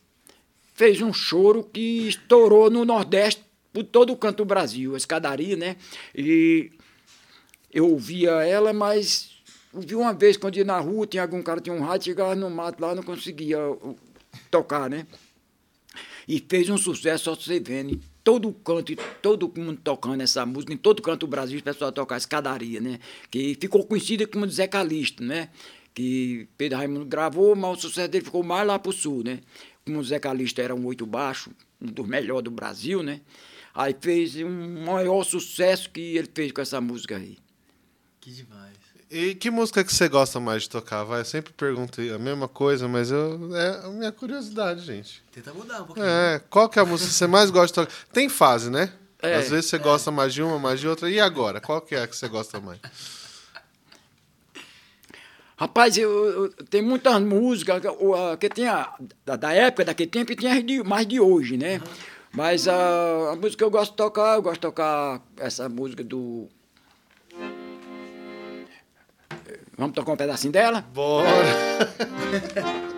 Fez 0.74 1.00
um 1.00 1.12
choro 1.12 1.64
que 1.64 2.06
estourou 2.08 2.70
no 2.70 2.84
Nordeste, 2.84 3.42
por 3.72 3.82
todo 3.84 4.12
o 4.12 4.16
canto 4.16 4.38
do 4.38 4.44
Brasil. 4.44 4.94
A 4.94 4.96
escadaria, 4.96 5.56
né? 5.56 5.76
E 6.14 6.70
eu 7.72 7.88
ouvia 7.90 8.30
ela, 8.44 8.72
mas 8.72 9.30
ouvi 9.72 9.94
uma 9.94 10.12
vez 10.12 10.36
quando 10.36 10.56
ia 10.56 10.64
na 10.64 10.78
rua, 10.78 11.06
tinha 11.06 11.22
algum 11.22 11.42
cara 11.42 11.60
tinha 11.60 11.74
um 11.74 11.80
rádio, 11.82 12.06
chegava 12.06 12.34
no 12.34 12.48
mato 12.50 12.80
lá, 12.80 12.94
não 12.94 13.02
conseguia 13.02 13.58
o- 13.60 13.96
tocar, 14.50 14.88
né? 14.90 15.06
E 16.28 16.44
fez 16.48 16.68
um 16.68 16.76
sucesso, 16.78 17.24
só 17.24 17.34
você 17.34 17.58
vendo. 17.60 18.00
Todo 18.26 18.52
canto, 18.52 18.92
todo 19.22 19.52
mundo 19.56 19.80
tocando 19.84 20.20
essa 20.20 20.44
música, 20.44 20.72
em 20.72 20.76
todo 20.76 21.00
canto 21.00 21.20
do 21.20 21.28
Brasil, 21.28 21.60
o 21.60 21.62
pessoal 21.62 21.92
tocar 21.92 22.16
escadaria, 22.16 22.80
né? 22.80 22.98
Que 23.30 23.56
ficou 23.60 23.86
conhecida 23.86 24.26
como 24.26 24.48
Zé 24.48 24.66
Calixto, 24.66 25.22
né? 25.22 25.48
Que 25.94 26.48
Pedro 26.58 26.78
Raimundo 26.78 27.04
gravou, 27.04 27.54
mas 27.54 27.78
o 27.78 27.82
sucesso 27.82 28.08
dele 28.08 28.24
ficou 28.24 28.42
mais 28.42 28.66
lá 28.66 28.80
pro 28.80 28.90
sul, 28.90 29.22
né? 29.22 29.38
Como 29.84 30.00
o 30.00 30.02
Zé 30.02 30.18
Calixto 30.18 30.60
era 30.60 30.74
um 30.74 30.84
oito 30.86 31.06
baixo, 31.06 31.52
um 31.80 31.86
dos 31.86 32.04
melhores 32.04 32.42
do 32.42 32.50
Brasil, 32.50 33.00
né? 33.00 33.20
Aí 33.72 33.94
fez 34.00 34.34
um 34.42 34.84
maior 34.84 35.22
sucesso 35.22 35.88
que 35.88 36.00
ele 36.16 36.28
fez 36.34 36.50
com 36.50 36.60
essa 36.60 36.80
música 36.80 37.18
aí. 37.18 37.38
Que 38.20 38.32
demais. 38.32 38.85
E 39.10 39.34
que 39.36 39.50
música 39.50 39.84
que 39.84 39.94
você 39.94 40.08
gosta 40.08 40.40
mais 40.40 40.62
de 40.64 40.70
tocar? 40.70 41.04
Vai, 41.04 41.20
eu 41.20 41.24
sempre 41.24 41.52
pergunto 41.52 42.00
a 42.00 42.18
mesma 42.18 42.48
coisa, 42.48 42.88
mas 42.88 43.10
eu, 43.10 43.54
é 43.56 43.86
a 43.86 43.88
minha 43.88 44.10
curiosidade, 44.10 44.80
gente. 44.84 45.22
Tenta 45.32 45.52
mudar 45.54 45.82
um 45.82 45.86
pouquinho. 45.86 46.06
É, 46.06 46.40
qual 46.50 46.68
que 46.68 46.78
é 46.78 46.82
a 46.82 46.84
música 46.84 47.08
que 47.08 47.14
você 47.14 47.26
mais 47.28 47.50
gosta 47.50 47.82
de 47.82 47.88
tocar? 47.88 48.06
Tem 48.12 48.28
fase, 48.28 48.68
né? 48.68 48.92
É, 49.22 49.36
Às 49.36 49.48
vezes 49.48 49.66
você 49.70 49.78
gosta 49.78 50.10
mais 50.10 50.34
de 50.34 50.42
uma, 50.42 50.58
mais 50.58 50.80
de 50.80 50.88
outra. 50.88 51.08
E 51.08 51.20
agora? 51.20 51.60
Qual 51.60 51.80
que 51.80 51.94
é 51.94 52.02
a 52.02 52.06
que 52.08 52.16
você 52.16 52.26
gosta 52.28 52.60
mais? 52.60 52.80
Rapaz, 55.56 55.96
eu, 55.96 56.10
eu- 56.26 56.48
tem 56.68 56.82
muitas 56.82 57.18
músicas 57.22 57.82
a, 57.86 58.36
que 58.36 58.48
tinha 58.50 58.92
da, 59.24 59.36
da 59.36 59.52
época, 59.52 59.84
daquele 59.86 60.10
tempo, 60.10 60.32
e 60.32 60.36
tinha 60.36 60.62
de- 60.62 60.82
mais 60.82 61.06
de 61.06 61.18
hoje, 61.18 61.56
né? 61.56 61.80
Mas 62.32 62.68
a, 62.68 62.74
a 63.32 63.36
música 63.36 63.56
que 63.58 63.64
eu 63.64 63.70
gosto 63.70 63.92
de 63.92 63.96
tocar, 63.96 64.34
eu 64.34 64.42
gosto 64.42 64.56
de 64.56 64.60
tocar 64.60 65.22
essa 65.38 65.68
música 65.68 66.04
do. 66.04 66.48
Vamos 69.76 69.94
tocar 69.94 70.12
um 70.12 70.16
pedacinho 70.16 70.52
dela? 70.52 70.84
Bora! 70.92 71.26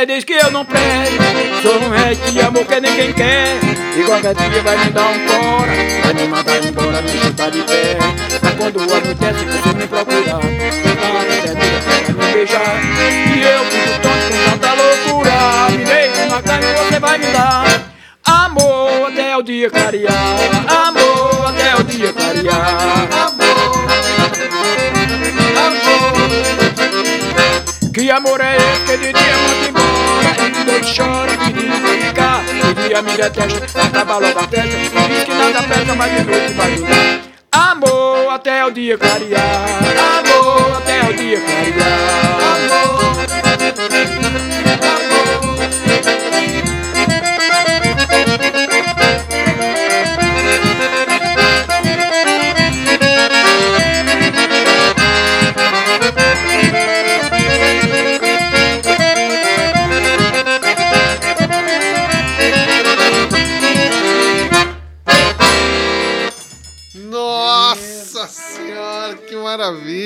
Você 0.00 0.06
diz 0.06 0.24
que 0.24 0.32
eu 0.32 0.50
não 0.50 0.64
presto, 0.64 0.82
sou 1.60 1.74
um 1.74 1.90
rei 1.90 2.14
de 2.14 2.40
amor 2.40 2.64
que 2.64 2.80
ninguém 2.80 3.12
quer. 3.12 3.58
E 3.94 4.02
qualquer 4.02 4.34
dia 4.34 4.62
vai 4.62 4.78
me 4.78 4.90
dar 4.92 5.10
um 5.10 5.28
fora, 5.28 5.72
vai 6.02 6.14
me 6.14 6.26
mandar 6.26 6.64
embora, 6.64 7.02
me 7.02 7.10
chutar 7.10 7.50
de 7.50 7.62
pé. 7.64 7.98
Mas 8.42 8.54
quando 8.54 8.80
anoitece, 8.80 9.44
você 9.44 9.74
me 9.76 9.86
procurar, 9.86 10.40
tanta 10.40 11.42
ternura 11.42 11.80
pra 12.06 12.14
me 12.14 12.32
beijar. 12.32 12.80
E 13.28 13.42
eu 13.42 13.62
fico 13.66 14.00
tonto 14.00 14.24
com 14.32 14.50
tanta 14.50 14.72
loucura, 14.72 15.68
me 15.68 15.84
deito 15.84 16.20
na 16.30 16.42
cama 16.42 16.64
e 16.64 16.74
você 16.78 16.98
vai 16.98 17.18
me 17.18 17.26
dar. 17.26 17.64
Amor 18.24 19.10
até 19.12 19.36
o 19.36 19.42
dia 19.42 19.68
clarear, 19.68 20.16
amor 20.86 21.46
até 21.46 21.76
o 21.76 21.84
dia 21.84 22.10
clarear. 22.10 23.10
Que 27.92 28.10
amor 28.10 28.40
é 28.40 28.56
esse 28.56 28.84
que 28.86 28.96
de 28.96 29.12
dia 29.12 29.59
E 30.60 30.64
noite 30.64 30.94
chora 30.94 31.32
pedindo 31.38 31.80
pra 31.80 31.90
ficar 32.06 32.44
De 32.44 32.88
dia 32.88 33.02
me 33.02 33.16
detesta, 33.16 33.82
acaba 33.82 34.18
logo 34.18 34.38
a 34.38 34.48
festa. 34.48 34.76
Diz 35.08 35.24
que 35.24 35.34
nada 35.34 35.62
presta, 35.62 35.94
mas 35.94 36.12
de 36.12 36.24
noite 36.24 36.52
vai 36.52 36.72
ajudar 36.72 37.20
Amor 37.52 38.30
até 38.32 38.64
o 38.64 38.70
dia 38.70 38.98
clarear. 38.98 39.64
Amor 40.18 40.76
até 40.76 41.02
o 41.08 41.12
dia 41.14 41.40
clarear. 41.40 42.30
Amor 42.40 43.10
Nossa 45.50 45.89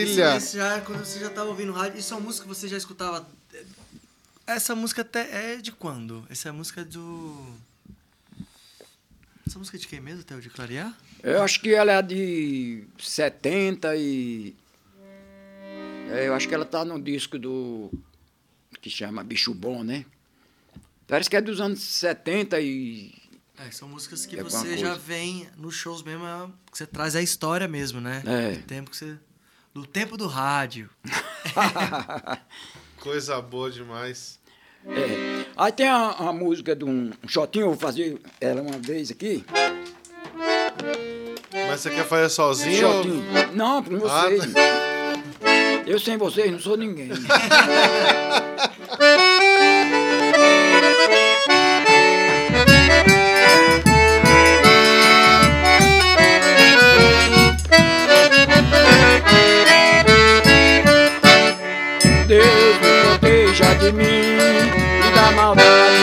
maravilha! 0.04 0.36
Isso, 0.36 0.46
isso 0.46 0.56
já 0.56 0.76
é 0.76 0.80
quando 0.80 1.04
você 1.04 1.18
já 1.20 1.28
estava 1.28 1.48
ouvindo 1.48 1.72
rádio. 1.72 1.98
Isso 1.98 2.12
é 2.14 2.16
uma 2.16 2.24
música 2.26 2.42
que 2.46 2.48
você 2.54 2.68
já 2.68 2.76
escutava. 2.76 3.26
Essa 4.46 4.74
música 4.74 5.02
até 5.02 5.54
é 5.54 5.56
de 5.56 5.72
quando? 5.72 6.26
Essa 6.30 6.48
é 6.48 6.50
a 6.50 6.52
música 6.52 6.84
do. 6.84 7.54
Essa 9.46 9.58
música 9.58 9.76
é 9.76 9.80
de 9.80 9.86
quem 9.86 10.00
mesmo, 10.00 10.22
Theo 10.24 10.40
de 10.40 10.50
Clarear? 10.50 10.96
Eu 11.22 11.42
acho 11.42 11.60
que 11.60 11.72
ela 11.72 11.92
é 11.92 12.02
de 12.02 12.84
70 12.98 13.96
e. 13.96 14.54
É, 16.10 16.28
eu 16.28 16.34
acho 16.34 16.46
que 16.48 16.54
ela 16.54 16.64
tá 16.64 16.84
no 16.84 17.00
disco 17.00 17.38
do. 17.38 17.90
que 18.80 18.90
chama 18.90 19.24
Bicho 19.24 19.54
Bom, 19.54 19.82
né? 19.82 20.04
Parece 21.06 21.28
que 21.30 21.36
é 21.36 21.40
dos 21.40 21.60
anos 21.60 21.80
70 21.82 22.60
e. 22.60 23.14
É, 23.56 23.70
são 23.70 23.88
músicas 23.88 24.26
que 24.26 24.38
É 24.38 24.42
você 24.42 24.76
já 24.76 24.94
vem 24.94 25.48
nos 25.56 25.74
shows 25.74 26.02
mesmo, 26.02 26.26
é- 26.26 26.48
que 26.70 26.76
você 26.76 26.86
traz 26.86 27.14
a 27.14 27.22
história 27.22 27.68
mesmo, 27.68 28.00
né? 28.00 28.22
É. 28.26 28.52
Do 28.56 28.62
tempo 28.64 28.90
que 28.90 28.96
você. 28.96 29.16
Do 29.74 29.84
tempo 29.86 30.16
do 30.16 30.26
rádio. 30.28 30.88
Coisa 33.00 33.40
boa 33.42 33.70
demais. 33.70 34.38
É. 34.86 35.44
Aí 35.56 35.72
tem 35.72 35.88
a, 35.88 36.10
a 36.10 36.32
música 36.32 36.76
de 36.76 36.84
um 36.84 37.10
shotinho, 37.26 37.64
eu 37.64 37.70
vou 37.70 37.78
fazer 37.78 38.20
ela 38.40 38.62
uma 38.62 38.78
vez 38.78 39.10
aqui. 39.10 39.44
Mas 41.68 41.80
você 41.80 41.90
quer 41.90 42.04
fazer 42.06 42.28
sozinho? 42.28 42.86
ou- 42.86 42.94
Shotinho. 43.02 43.24
Não, 43.54 43.82
com 43.82 43.96
Ah, 44.06 44.22
vocês. 44.28 44.44
Eu 45.86 45.98
sem 45.98 46.16
vocês 46.16 46.50
não 46.52 46.58
sou 46.60 46.76
ninguém. 46.76 47.10
de 63.84 63.92
mim 63.92 64.04
e 64.06 65.14
da 65.14 65.30
maldade 65.32 65.93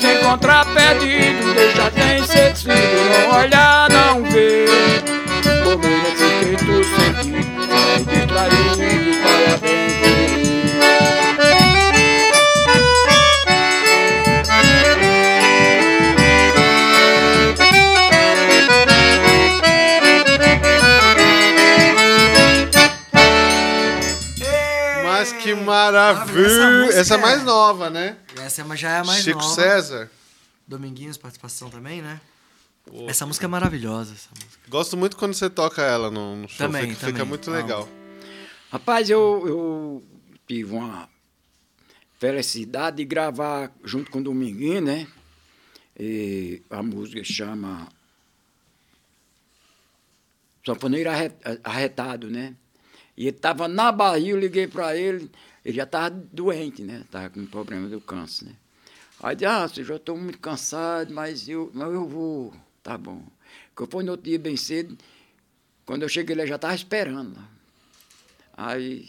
Se 0.00 0.06
encontrar 0.14 0.64
perdido, 0.72 1.52
deixa 1.52 1.90
sem 1.90 2.24
sentido, 2.24 3.28
não 3.28 3.38
olhar, 3.38 3.89
Maravilha, 25.92 26.86
essa 26.88 26.98
Essa 27.00 27.14
é 27.14 27.18
é- 27.18 27.20
mais 27.20 27.42
nova, 27.44 27.90
né? 27.90 28.16
Essa 28.36 28.60
é 28.60 28.64
uma- 28.64 28.76
já 28.76 28.90
é 28.90 28.98
a 29.00 29.04
mais 29.04 29.22
Chico 29.24 29.38
nova. 29.40 29.54
César. 29.54 30.10
Dominguinhos, 30.66 31.16
participação 31.16 31.68
também, 31.70 32.00
né? 32.02 32.20
Pô. 32.84 33.06
Essa 33.08 33.26
música 33.26 33.46
é 33.46 33.48
maravilhosa. 33.48 34.14
Essa 34.14 34.28
música. 34.34 34.58
Gosto 34.68 34.96
muito 34.96 35.16
quando 35.16 35.34
você 35.34 35.50
toca 35.50 35.82
ela 35.82 36.10
no, 36.10 36.36
no 36.36 36.48
show. 36.48 36.58
Também, 36.58 36.82
fica, 36.90 36.94
fica 37.06 37.12
também. 37.12 37.26
muito 37.26 37.50
Amo. 37.50 37.56
legal. 37.60 37.88
Rapaz, 38.70 39.10
eu, 39.10 39.44
eu 39.46 40.04
tive 40.46 40.72
uma 40.74 41.08
felicidade 42.18 42.98
de 42.98 43.04
gravar 43.04 43.72
junto 43.84 44.10
com 44.10 44.20
o 44.20 44.22
Dominguinho, 44.24 44.80
né? 44.80 45.06
E 45.98 46.62
a 46.70 46.82
música 46.82 47.22
chama 47.24 47.88
Sanfoneiro 50.64 51.10
Arretado, 51.64 52.30
né? 52.30 52.54
E 53.16 53.26
ele 53.26 53.36
estava 53.36 53.66
na 53.68 53.90
Bahia, 53.90 54.30
eu 54.32 54.38
liguei 54.38 54.66
para 54.66 54.96
ele, 54.96 55.30
ele 55.64 55.76
já 55.76 55.84
estava 55.84 56.10
doente, 56.10 56.82
né? 56.82 57.02
Estava 57.04 57.30
com 57.30 57.44
problema 57.46 57.88
do 57.88 58.00
câncer, 58.00 58.46
né? 58.46 58.52
Aí 59.22 59.36
disse, 59.36 59.46
ah, 59.46 59.70
eu 59.76 59.84
já 59.84 59.96
estou 59.96 60.16
muito 60.16 60.38
cansado, 60.38 61.12
mas 61.12 61.48
eu, 61.48 61.70
mas 61.74 61.92
eu 61.92 62.08
vou, 62.08 62.54
tá 62.82 62.96
bom. 62.96 63.22
Porque 63.68 63.82
eu 63.82 63.86
fui 63.90 64.02
no 64.02 64.12
outro 64.12 64.24
dia 64.24 64.38
bem 64.38 64.56
cedo, 64.56 64.96
quando 65.84 66.02
eu 66.02 66.08
cheguei 66.08 66.34
ele 66.34 66.46
já 66.46 66.56
estava 66.56 66.74
esperando. 66.74 67.38
Aí 68.56 69.06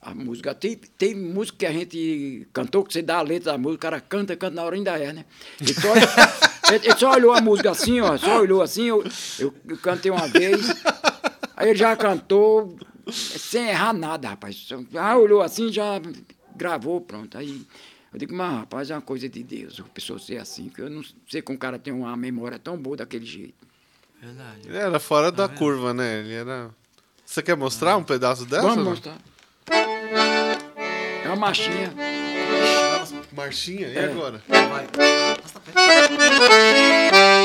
a 0.00 0.14
música, 0.14 0.54
tem, 0.54 0.76
tem 0.76 1.14
música 1.14 1.58
que 1.58 1.66
a 1.66 1.72
gente 1.72 2.48
cantou, 2.52 2.84
que 2.84 2.92
você 2.92 3.02
dá 3.02 3.18
a 3.18 3.22
letra 3.22 3.52
da 3.52 3.58
música, 3.58 3.76
o 3.76 3.90
cara 3.90 4.00
canta, 4.00 4.36
canta 4.36 4.54
na 4.54 4.64
hora 4.64 4.76
ainda 4.76 4.98
é, 4.98 5.12
né? 5.12 5.24
Ele 5.60 5.74
só, 5.74 5.94
ele, 6.72 6.86
ele 6.86 6.98
só 6.98 7.12
olhou 7.12 7.32
a 7.32 7.40
música 7.40 7.70
assim, 7.70 8.00
ó, 8.00 8.16
só 8.16 8.40
olhou 8.40 8.62
assim, 8.62 8.84
eu, 8.84 9.04
eu, 9.38 9.54
eu 9.68 9.76
cantei 9.78 10.10
uma 10.10 10.26
vez, 10.28 10.68
aí 11.56 11.70
ele 11.70 11.78
já 11.78 11.96
cantou 11.96 12.76
sem 13.10 13.68
errar 13.68 13.92
nada, 13.92 14.28
rapaz. 14.28 14.68
Já 14.90 15.16
olhou 15.16 15.42
assim, 15.42 15.72
já 15.72 16.00
gravou, 16.54 17.00
pronto. 17.00 17.36
Aí 17.36 17.66
eu 18.12 18.18
digo, 18.18 18.34
mas 18.34 18.60
rapaz, 18.60 18.90
é 18.90 18.94
uma 18.94 19.00
coisa 19.02 19.28
de 19.28 19.42
Deus, 19.42 19.80
a 19.80 19.84
pessoa 19.84 20.18
ser 20.18 20.38
assim, 20.38 20.68
que 20.68 20.80
eu 20.80 20.90
não 20.90 21.02
sei 21.28 21.40
que 21.40 21.50
um 21.50 21.56
cara 21.56 21.78
tem 21.78 21.92
uma 21.92 22.16
memória 22.16 22.58
tão 22.58 22.76
boa 22.76 22.98
daquele 22.98 23.24
jeito. 23.24 23.66
Verdade. 24.20 24.60
Ele 24.66 24.76
era 24.76 25.00
fora 25.00 25.32
da 25.32 25.44
é 25.44 25.48
curva, 25.48 25.92
né? 25.92 26.20
Ele 26.20 26.34
era. 26.34 26.70
Você 27.24 27.42
quer 27.42 27.56
mostrar 27.56 27.96
um 27.96 28.04
pedaço 28.04 28.44
dessa? 28.44 28.62
Vamos 28.62 28.84
mostrar. 28.84 29.18
É 29.68 31.26
uma 31.26 31.36
marchinha. 31.36 31.92
Marchinha? 33.32 33.88
E 33.88 33.96
é. 33.96 34.04
agora? 34.04 34.42
Vai. 34.46 34.86
Eu 35.74 37.41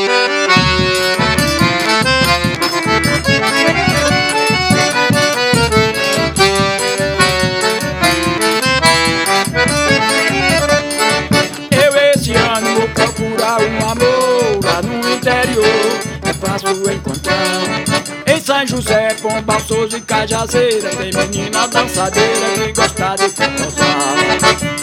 são 18.57 18.65
José, 18.65 19.13
Pombal, 19.21 19.59
Souza 19.59 19.97
e 19.97 20.01
Cajazeira. 20.01 20.89
Tem 20.89 21.11
menina 21.13 21.67
dançadeira 21.67 22.47
que 22.55 22.73
gosta 22.73 23.15
de 23.15 23.29
dançar 23.29 24.15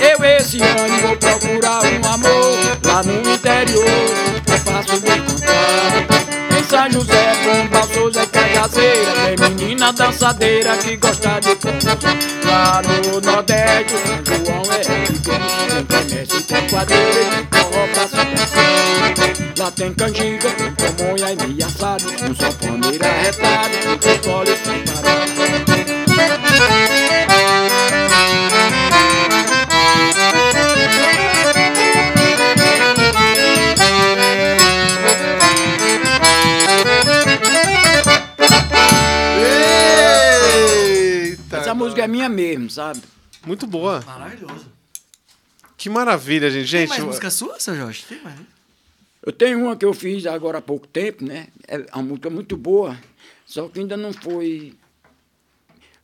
Eu 0.01 0.25
esse 0.25 0.63
ano 0.63 1.01
vou 1.03 1.17
procurar 1.17 1.83
um 1.83 2.07
amor 2.07 2.59
Lá 2.85 3.03
no 3.03 3.33
interior, 3.33 3.85
é 4.47 4.59
fácil 4.59 5.01
de 5.01 5.11
encontrar. 5.11 6.57
Em 6.57 6.63
São 6.65 6.91
José, 6.91 7.33
Pombal, 7.43 7.89
Souza 7.89 8.23
e 8.23 8.27
Cajazeira. 8.27 9.13
Tem 9.25 9.49
menina 9.49 9.93
dançadeira 9.93 10.77
que 10.77 10.97
gosta 10.97 11.41
de 11.41 11.55
dançar 11.57 11.99
Lá 12.45 12.83
no 12.83 13.21
Nordeste, 13.21 13.95
São 14.07 14.45
João 14.45 14.63
é 14.73 14.85
Tem 14.85 15.85
comércio, 15.85 16.43
tem 16.43 16.69
quadrilha 16.69 17.41
e 17.41 17.57
forró 17.57 17.89
pra 17.93 18.07
Lá 19.59 19.71
tem 19.71 19.95
canjica, 19.95 20.51
tem 20.53 20.75
pamonha 20.75 21.33
e 21.33 21.37
meia 21.47 21.67
assado 21.67 22.05
Um 22.29 22.35
só 22.35 22.53
paneira 22.53 23.07
arretado, 23.07 23.77
um 23.89 24.19
pole 24.19 24.57
sem 24.57 24.85
parar 24.85 25.25
Eita, 40.27 41.57
Essa 41.59 41.75
música 41.75 42.03
é 42.05 42.09
minha 42.09 42.29
mesmo, 42.29 42.71
sabe? 42.71 43.03
Muito 43.47 43.67
boa. 43.67 44.03
Maravilhoso. 44.07 44.67
Que 45.77 45.91
maravilha, 45.91 46.51
gente. 46.51 46.71
Tem 46.71 46.81
gente 46.81 46.89
mais 46.89 47.01
eu- 47.01 47.07
música 47.07 47.31
sua, 47.31 47.59
seu 47.61 47.77
Jorge? 47.77 48.05
Tem 48.09 48.23
mais. 48.23 48.37
né? 48.39 48.47
Eu 49.25 49.33
tenho 49.33 49.59
uma 49.61 49.77
que 49.77 49.85
eu 49.85 49.95
fiz 49.95 50.27
agora 50.27 50.59
há 50.59 50.63
pouco 50.63 50.87
tempo, 50.87 51.25
né? 51.25 51.49
É 51.67 51.79
uma 51.95 52.03
música 52.03 52.29
muito 52.29 52.57
boa, 52.57 52.99
só 53.47 53.69
que 53.69 53.81
ainda 53.81 53.97
não 53.97 54.13
foi 54.13 54.75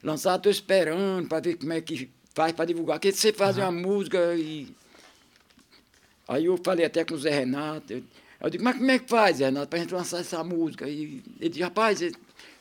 lançada. 0.03 0.37
Estou 0.37 0.51
esperando 0.53 1.29
para 1.29 1.41
ver 1.41 1.57
como 1.57 1.73
é 1.73 1.81
que 1.81 2.09
faz 2.35 2.53
para 2.53 2.65
divulgar. 2.65 2.99
Porque 2.99 3.13
você 3.13 3.33
faz 3.33 3.59
uma 3.59 3.71
música 3.71 4.35
e. 4.35 4.69
Aí 6.27 6.47
eu 6.47 6.57
falei 6.65 6.87
até 6.87 7.05
com 7.05 7.15
o 7.15 7.19
Zé 7.19 7.31
Renato. 7.31 7.93
Eu, 7.93 8.03
eu 8.41 8.51
digo, 8.51 8.65
mas 8.65 8.77
como 8.79 8.91
é 8.91 8.99
que 8.99 9.09
faz, 9.09 9.37
Zé 9.39 9.47
Renato, 9.47 9.69
para 9.69 9.79
a 9.79 9.83
gente 9.83 9.95
lançar 9.95 10.21
essa 10.21 10.43
música? 10.43 10.89
E 10.89 11.23
ele 11.41 11.49
disse, 11.51 11.63
rapaz, 11.63 12.01
é- 12.01 12.11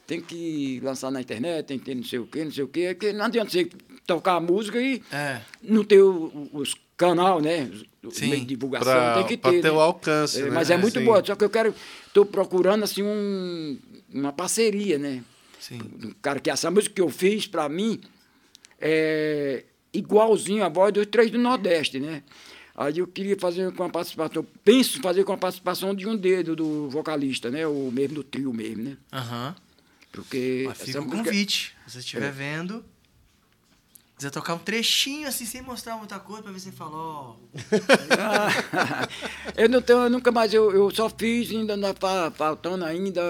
tem 0.05 0.19
que 0.19 0.79
lançar 0.83 1.11
na 1.11 1.21
internet, 1.21 1.67
tem 1.67 1.77
que 1.79 1.85
ter 1.85 1.95
não 1.95 2.03
sei 2.03 2.17
o 2.19 2.25
quê, 2.27 2.43
não 2.43 2.51
sei 2.51 2.63
o 2.63 2.67
quê. 2.67 2.79
É 2.81 2.93
que 2.95 3.13
não 3.13 3.25
adianta 3.25 3.51
você 3.51 3.69
tocar 4.07 4.33
a 4.33 4.39
música 4.41 4.81
e 4.81 5.01
É. 5.11 5.39
não 5.61 5.83
ter 5.83 6.01
os 6.01 6.75
canal, 6.99 7.41
né? 7.41 7.71
Sim. 8.11 8.27
meios 8.29 8.39
de 8.41 8.45
divulgação 8.55 8.91
Pra, 8.93 9.13
tem 9.15 9.25
que 9.27 9.37
ter. 9.37 9.61
ter 9.61 9.63
né? 9.63 9.71
o 9.71 9.79
alcance. 9.79 10.39
É, 10.39 10.43
né? 10.45 10.49
Mas 10.51 10.69
é 10.69 10.77
muito 10.77 10.99
Sim. 10.99 11.05
boa, 11.05 11.23
só 11.25 11.35
que 11.35 11.43
eu 11.43 11.49
quero. 11.49 11.73
Estou 12.07 12.25
procurando 12.25 12.83
assim 12.83 13.01
um, 13.03 13.77
uma 14.13 14.31
parceria, 14.31 14.97
né? 14.99 15.23
Sim. 15.59 15.79
Um 16.03 16.11
cara 16.21 16.39
que 16.39 16.49
essa 16.49 16.69
música 16.71 16.93
que 16.95 17.01
eu 17.01 17.09
fiz, 17.09 17.45
para 17.47 17.67
mim, 17.67 17.99
é 18.79 19.63
igualzinho 19.93 20.63
a 20.63 20.69
voz 20.69 20.93
dos 20.93 21.05
três 21.07 21.29
do 21.31 21.37
Nordeste, 21.37 21.99
né? 21.99 22.23
Aí 22.75 22.97
eu 22.99 23.07
queria 23.07 23.37
fazer 23.37 23.71
com 23.73 23.83
a 23.83 23.89
participação, 23.89 24.45
penso 24.63 25.01
fazer 25.01 25.23
com 25.25 25.33
a 25.33 25.37
participação 25.37 25.93
de 25.93 26.07
um 26.07 26.15
dedo 26.15 26.55
do 26.55 26.89
vocalista, 26.89 27.49
né? 27.51 27.67
O 27.67 27.91
mesmo 27.91 28.15
do 28.15 28.23
trio 28.23 28.53
mesmo, 28.53 28.83
né? 28.83 28.97
Aham. 29.11 29.55
Porque 30.11 30.63
Mas 30.67 30.77
Fica 30.81 30.99
o 31.01 31.03
música- 31.03 31.23
convite. 31.25 31.75
Se 31.85 31.93
você 31.93 31.99
estiver 31.99 32.31
vendo, 32.31 32.83
quiser 34.19 34.31
tocar 34.31 34.53
um 34.53 34.59
trechinho 34.59 35.29
assim, 35.29 35.45
sem 35.45 35.61
mostrar 35.61 35.95
muita 35.95 36.19
coisa, 36.19 36.43
pra 36.43 36.51
ver 36.51 36.59
se 36.59 36.73
ó. 36.77 37.35
eu 39.55 39.69
não 39.69 39.81
tenho, 39.81 39.99
eu 39.99 40.09
nunca 40.09 40.29
mais, 40.29 40.53
eu, 40.53 40.69
eu 40.71 40.91
só 40.91 41.09
fiz, 41.09 41.49
ainda 41.51 41.75
ainda 41.75 41.93
fa- 41.93 42.29
faltando 42.29 42.83
ainda 42.83 43.21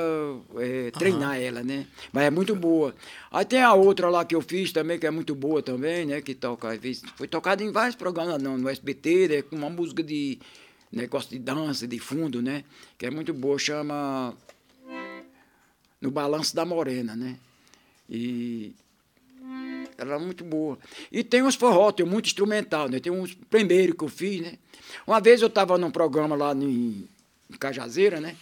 é, 0.58 0.90
treinar 0.90 1.40
ela, 1.40 1.62
né? 1.62 1.86
Mas 2.12 2.24
é 2.24 2.32
muito 2.32 2.56
boa. 2.56 2.96
Aí 3.30 3.46
tem 3.46 3.62
a 3.62 3.76
outra 3.76 4.10
lá 4.10 4.26
que 4.26 4.34
eu 4.34 4.42
fiz 4.42 4.72
também, 4.72 4.98
que 4.98 5.06
é 5.06 5.12
muito 5.12 5.36
boa 5.36 5.62
também, 5.62 6.08
né? 6.08 6.22
Que 6.22 6.34
toca, 6.34 6.70
foi 7.16 7.28
tocada 7.28 7.64
em 7.64 7.72
vários 7.72 7.96
programas 7.96 8.42
não, 8.42 8.58
no 8.58 8.68
SBT, 8.68 9.28
né? 9.28 9.42
Com 9.44 9.58
uma 9.58 9.70
música 9.70 10.02
de 10.02 10.40
negócio 10.92 11.30
de 11.30 11.38
dança, 11.38 11.88
de 11.88 12.00
fundo, 12.00 12.42
né? 12.42 12.64
Que 12.98 13.06
é 13.06 13.12
muito 13.12 13.32
boa, 13.32 13.60
chama 13.60 14.34
No 16.02 16.10
Balanço 16.10 16.56
da 16.56 16.66
Morena, 16.66 17.16
né? 17.16 17.38
E 18.10 18.74
ela 20.00 20.16
é 20.16 20.20
muito 20.20 20.44
boa. 20.44 20.78
E 21.12 21.24
tem 21.24 21.44
uns 21.44 21.56
forró, 21.56 21.92
tem 21.92 22.06
muito 22.06 22.28
instrumental, 22.28 22.88
né? 22.88 23.00
Tem 23.00 23.12
uns 23.12 23.34
primeiro 23.50 23.96
que 23.96 24.04
eu 24.04 24.08
fiz, 24.08 24.42
né? 24.42 24.54
Uma 25.06 25.20
vez 25.20 25.42
eu 25.42 25.48
estava 25.48 25.78
num 25.78 25.92
programa 25.92 26.36
lá 26.36 26.54
em, 26.54 27.08
Cajazeira, 27.60 28.22
né? 28.22 28.36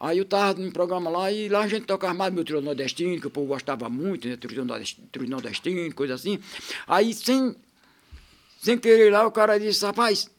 Aí 0.00 0.18
eu 0.18 0.22
estava 0.22 0.60
num 0.60 0.70
programa 0.70 1.10
lá 1.10 1.32
e 1.32 1.48
lá 1.48 1.60
a 1.60 1.68
gente 1.68 1.84
tocava 1.84 2.14
mais 2.14 2.32
meu 2.32 2.44
trio 2.44 2.60
nordestino, 2.60 3.20
que 3.20 3.26
o 3.26 3.30
povo 3.30 3.48
gostava 3.48 3.88
muito, 3.88 4.28
né? 4.28 4.38
Nordestino, 4.64 5.08
trio 5.10 5.28
nordestino, 5.28 5.94
coisa 5.94 6.14
assim. 6.14 6.38
Aí, 6.86 7.12
sem, 7.12 7.56
sem 8.62 8.78
querer 8.78 9.10
lá, 9.10 9.26
o 9.26 9.32
cara 9.32 9.58
disse, 9.58 9.84
rapaz, 9.84 10.30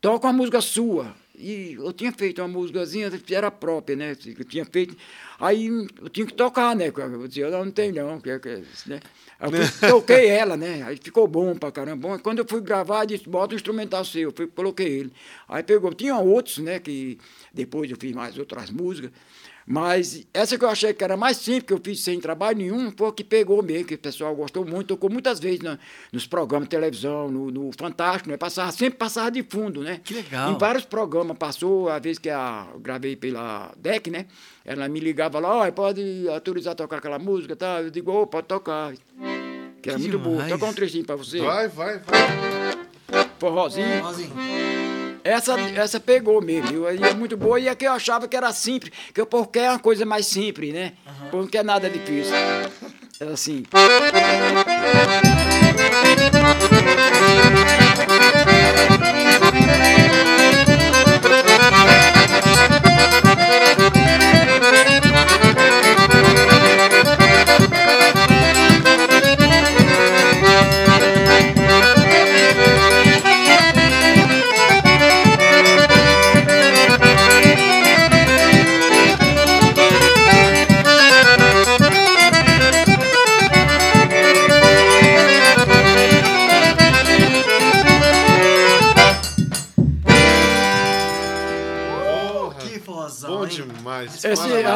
toca 0.00 0.26
uma 0.26 0.32
música 0.32 0.60
sua. 0.60 1.14
E 1.38 1.74
eu 1.74 1.92
tinha 1.92 2.10
feito 2.12 2.42
uma 2.42 2.48
músicazinha, 2.48 3.10
era 3.30 3.50
própria, 3.50 3.94
né? 3.94 4.16
Eu 4.26 4.44
tinha 4.44 4.64
feito. 4.64 4.96
Aí 5.38 5.66
eu 5.66 6.08
tinha 6.08 6.26
que 6.26 6.34
tocar, 6.34 6.74
né? 6.74 6.88
Eu 6.88 7.28
disse, 7.28 7.40
eu 7.40 7.50
não 7.50 7.70
tenho 7.70 7.94
não. 7.94 8.20
Que, 8.20 8.38
que, 8.40 8.62
né? 8.86 9.00
Aí 9.38 9.50
eu 9.52 9.60
toquei 9.88 10.26
ela, 10.26 10.56
né? 10.56 10.82
Aí 10.82 10.98
ficou 11.00 11.28
bom 11.28 11.54
pra 11.54 11.70
caramba. 11.70 12.08
Bom, 12.08 12.18
quando 12.18 12.40
eu 12.40 12.46
fui 12.48 12.60
gravar, 12.60 13.02
eu 13.02 13.06
disse, 13.06 13.28
bota 13.28 13.54
um 13.54 13.56
instrumental 13.56 14.04
seu. 14.04 14.34
Eu 14.36 14.48
coloquei 14.48 14.88
ele. 14.88 15.12
Aí 15.48 15.62
pegou. 15.62 15.94
Tinha 15.94 16.18
outros, 16.18 16.58
né? 16.58 16.80
Que 16.80 17.18
depois 17.54 17.88
eu 17.90 17.96
fiz 17.98 18.12
mais 18.12 18.36
outras 18.36 18.70
músicas. 18.70 19.12
Mas 19.70 20.26
essa 20.32 20.56
que 20.56 20.64
eu 20.64 20.68
achei 20.70 20.94
que 20.94 21.04
era 21.04 21.14
mais 21.14 21.36
simples, 21.36 21.64
que 21.64 21.72
eu 21.74 21.80
fiz 21.84 22.00
sem 22.00 22.18
trabalho 22.18 22.56
nenhum, 22.56 22.90
foi 22.96 23.08
a 23.08 23.12
que 23.12 23.22
pegou 23.22 23.62
mesmo, 23.62 23.84
que 23.88 23.96
o 23.96 23.98
pessoal 23.98 24.34
gostou 24.34 24.64
muito, 24.64 24.86
tocou 24.86 25.10
muitas 25.10 25.38
vezes 25.38 25.60
na, 25.60 25.78
nos 26.10 26.26
programas 26.26 26.64
de 26.66 26.70
televisão, 26.70 27.28
no, 27.30 27.50
no 27.50 27.70
Fantástico, 27.78 28.30
né? 28.30 28.38
Passava, 28.38 28.72
sempre 28.72 28.98
passava 28.98 29.30
de 29.30 29.42
fundo, 29.42 29.82
né? 29.82 30.00
Que 30.02 30.14
legal. 30.14 30.52
Em 30.52 30.56
vários 30.58 30.86
programas 30.86 31.36
passou, 31.36 31.90
a 31.90 31.98
vez 31.98 32.18
que 32.18 32.30
a, 32.30 32.66
eu 32.72 32.80
gravei 32.80 33.14
pela 33.14 33.70
DEC, 33.76 34.10
né? 34.10 34.24
Ela 34.64 34.88
me 34.88 35.00
ligava 35.00 35.38
lá, 35.38 35.58
ó, 35.58 35.70
pode 35.70 36.26
autorizar 36.30 36.72
a 36.72 36.76
tocar 36.76 36.96
aquela 36.96 37.18
música, 37.18 37.54
tá? 37.54 37.82
Eu 37.82 37.90
digo, 37.90 38.10
ô, 38.10 38.26
pode 38.26 38.46
tocar. 38.46 38.94
Que 39.82 39.90
era 39.90 39.98
Que 39.98 40.02
muito 40.04 40.18
boa. 40.18 40.36
demais. 40.36 40.52
Tocar 40.52 40.66
um 40.66 40.74
trechinho 40.74 41.04
pra 41.04 41.16
você. 41.16 41.40
Vai, 41.40 41.68
vai, 41.68 41.98
vai. 41.98 43.28
Forrozinho. 43.38 44.02
Rosinho. 44.02 44.32
Essa, 45.28 45.60
essa 45.60 46.00
pegou 46.00 46.40
mesmo, 46.40 46.68
viu? 46.68 46.90
E 46.90 47.04
é 47.04 47.12
muito 47.12 47.36
boa. 47.36 47.60
E 47.60 47.68
a 47.68 47.74
que 47.74 47.86
eu 47.86 47.92
achava 47.92 48.26
que 48.26 48.34
era 48.34 48.50
simples, 48.50 48.90
que 49.12 49.20
o 49.20 49.26
povo 49.26 49.46
quer 49.46 49.68
uma 49.68 49.78
coisa 49.78 50.06
mais 50.06 50.26
simples, 50.26 50.72
né? 50.72 50.94
O 51.26 51.30
povo 51.30 51.42
não 51.42 51.50
quer 51.50 51.62
nada 51.62 51.90
difícil. 51.90 52.34
É 53.20 53.24
assim. 53.24 53.62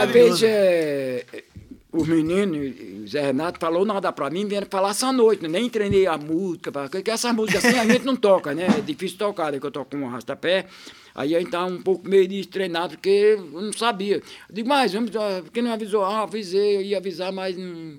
Vez 0.07 0.43
é, 0.43 1.25
os 1.93 2.09
meninos, 2.09 3.11
Zé 3.11 3.21
Renato 3.21 3.61
falou 3.61 3.85
nada 3.85 4.11
para 4.11 4.31
mim, 4.31 4.47
vieram 4.47 4.67
falar 4.71 4.91
essa 4.91 5.13
noite, 5.13 5.43
né? 5.43 5.49
nem 5.49 5.69
treinei 5.69 6.07
a 6.07 6.17
música, 6.17 6.73
porque 6.73 7.11
essas 7.11 7.35
músicas 7.35 7.65
assim 7.65 7.79
a 7.79 7.85
gente 7.85 8.05
não 8.05 8.17
toca, 8.17 8.55
né? 8.55 8.67
É 8.79 8.81
difícil 8.81 9.19
tocar, 9.19 9.53
né? 9.53 9.61
que 9.61 9.67
eu 9.67 9.71
toco 9.71 9.91
com 9.91 9.99
um 9.99 10.09
rastapé. 10.09 10.67
Aí 11.15 11.37
a 11.37 11.39
gente 11.39 11.51
tá 11.51 11.67
um 11.67 11.83
pouco 11.83 12.09
meio 12.09 12.27
destreinado, 12.27 12.95
porque 12.95 13.37
eu 13.37 13.61
não 13.61 13.73
sabia. 13.75 14.17
Eu 14.17 14.23
digo, 14.51 14.67
mas 14.67 14.95
vamos, 14.95 15.11
porque 15.43 15.61
não 15.61 15.71
avisou? 15.71 16.03
Ah, 16.03 16.23
avisei, 16.23 16.77
eu 16.77 16.81
ia 16.81 16.97
avisar, 16.97 17.31
mas 17.31 17.55
não. 17.55 17.99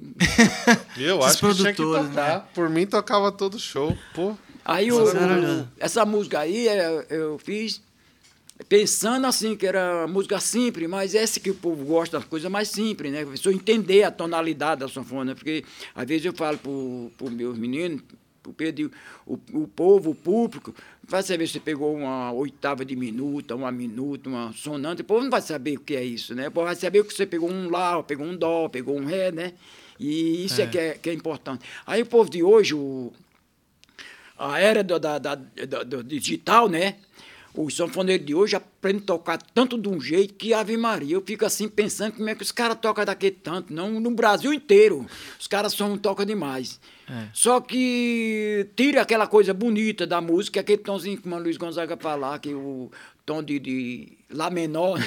eu 0.98 1.24
acho 1.24 1.48
que 1.48 1.54
tinha 1.54 1.74
que 1.74 1.84
tocar. 1.84 2.40
Né? 2.40 2.44
Por 2.56 2.70
mim 2.72 2.88
tocava 2.88 3.32
todo 3.32 3.60
show, 3.60 3.96
pô. 4.16 4.36
Aí 4.66 4.92
o, 4.92 4.98
o, 4.98 5.68
essa 5.78 6.06
música 6.06 6.40
aí 6.40 6.68
é, 6.68 7.06
eu 7.10 7.38
fiz 7.38 7.82
pensando 8.68 9.28
assim, 9.28 9.56
que 9.56 9.66
era 9.66 10.08
música 10.08 10.40
simples, 10.40 10.90
mas 10.90 11.16
essa 11.16 11.40
que 11.40 11.50
o 11.50 11.56
povo 11.56 11.84
gosta, 11.86 12.20
das 12.20 12.28
coisas 12.28 12.50
mais 12.52 12.70
simples, 12.70 13.12
né? 13.12 13.24
A 13.24 13.28
pessoa 13.28 13.54
entender 13.54 14.04
a 14.04 14.12
tonalidade 14.12 14.82
da 14.82 14.90
sanfona, 14.90 15.36
porque 15.36 15.64
às 15.94 16.06
vezes 16.06 16.26
eu 16.26 16.34
falo 16.34 16.58
para 16.58 17.26
os 17.26 17.32
meus 17.32 17.58
meninos, 17.58 18.02
pro 18.42 18.54
Pedro, 18.54 18.92
o, 19.26 19.40
o 19.54 19.68
povo, 19.68 20.12
o 20.12 20.16
público, 20.16 20.76
vai 21.04 21.24
saber 21.24 21.48
se 21.48 21.54
você 21.54 21.60
pegou 21.60 21.96
uma 21.96 22.32
oitava 22.34 22.84
de 22.84 22.96
minuta, 22.96 23.56
uma 23.56 23.72
minuta, 23.72 24.30
uma 24.30 24.52
sonante, 24.54 25.02
o 25.02 25.06
povo 25.06 25.24
não 25.24 25.30
vai 25.30 25.42
saber 25.42 25.78
o 25.78 25.80
que 25.80 25.96
é 25.96 26.04
isso, 26.04 26.36
né? 26.36 26.50
O 26.50 26.52
povo 26.52 26.66
vai 26.66 26.76
saber 26.76 27.04
que 27.06 27.14
você 27.14 27.26
pegou 27.26 27.50
um 27.50 27.70
lá, 27.70 28.04
pegou 28.04 28.26
um 28.26 28.36
dó, 28.36 28.68
pegou 28.68 29.00
um 29.00 29.06
ré, 29.06 29.32
né? 29.32 29.54
E 30.00 30.46
isso 30.46 30.60
é, 30.60 30.66
é 30.66 30.68
que, 30.68 30.78
é, 30.78 30.94
que 30.96 31.10
é 31.10 31.14
importante. 31.14 31.66
Aí 31.86 32.02
o 32.02 32.06
povo 32.06 32.30
de 32.30 32.44
hoje, 32.44 32.74
o, 32.74 33.14
a 34.38 34.60
era 34.60 34.84
do, 34.84 35.00
da, 35.00 35.18
da, 35.18 35.36
do 35.36 36.04
digital, 36.04 36.68
né? 36.68 36.96
Os 37.56 37.76
sanfoneiros 37.76 38.26
de 38.26 38.34
hoje 38.34 38.56
aprendem 38.56 39.02
a 39.04 39.06
tocar 39.06 39.38
tanto 39.38 39.78
de 39.78 39.88
um 39.88 40.00
jeito 40.02 40.34
que 40.34 40.54
Ave 40.54 40.76
Maria. 40.76 41.16
Eu 41.16 41.22
fico 41.22 41.46
assim 41.46 41.70
pensando 41.70 42.14
como 42.14 42.30
é 42.30 42.36
que 42.36 42.42
os 42.42 42.52
caras 42.52 42.78
tocam 42.82 43.06
daquele 43.06 43.36
tanto. 43.36 43.72
Não, 43.72 44.00
no 44.00 44.12
Brasil 44.12 44.52
inteiro, 44.52 45.06
os 45.40 45.48
caras 45.48 45.74
são 45.74 45.98
tocam 45.98 46.26
demais. 46.26 46.80
É. 47.08 47.28
Só 47.34 47.62
que 47.62 48.68
tira 48.76 49.02
aquela 49.02 49.28
coisa 49.28 49.54
bonita 49.54 50.08
da 50.08 50.20
música, 50.20 50.62
aquele 50.62 50.80
tomzinho 50.80 51.22
como 51.22 51.36
o 51.36 51.40
Luiz 51.40 51.58
Gonzaga 51.58 51.96
falar, 51.98 52.40
que 52.40 52.54
o 52.54 52.90
tom 53.26 53.44
de, 53.44 53.60
de 53.60 54.18
Lá 54.34 54.50
menor. 54.50 55.00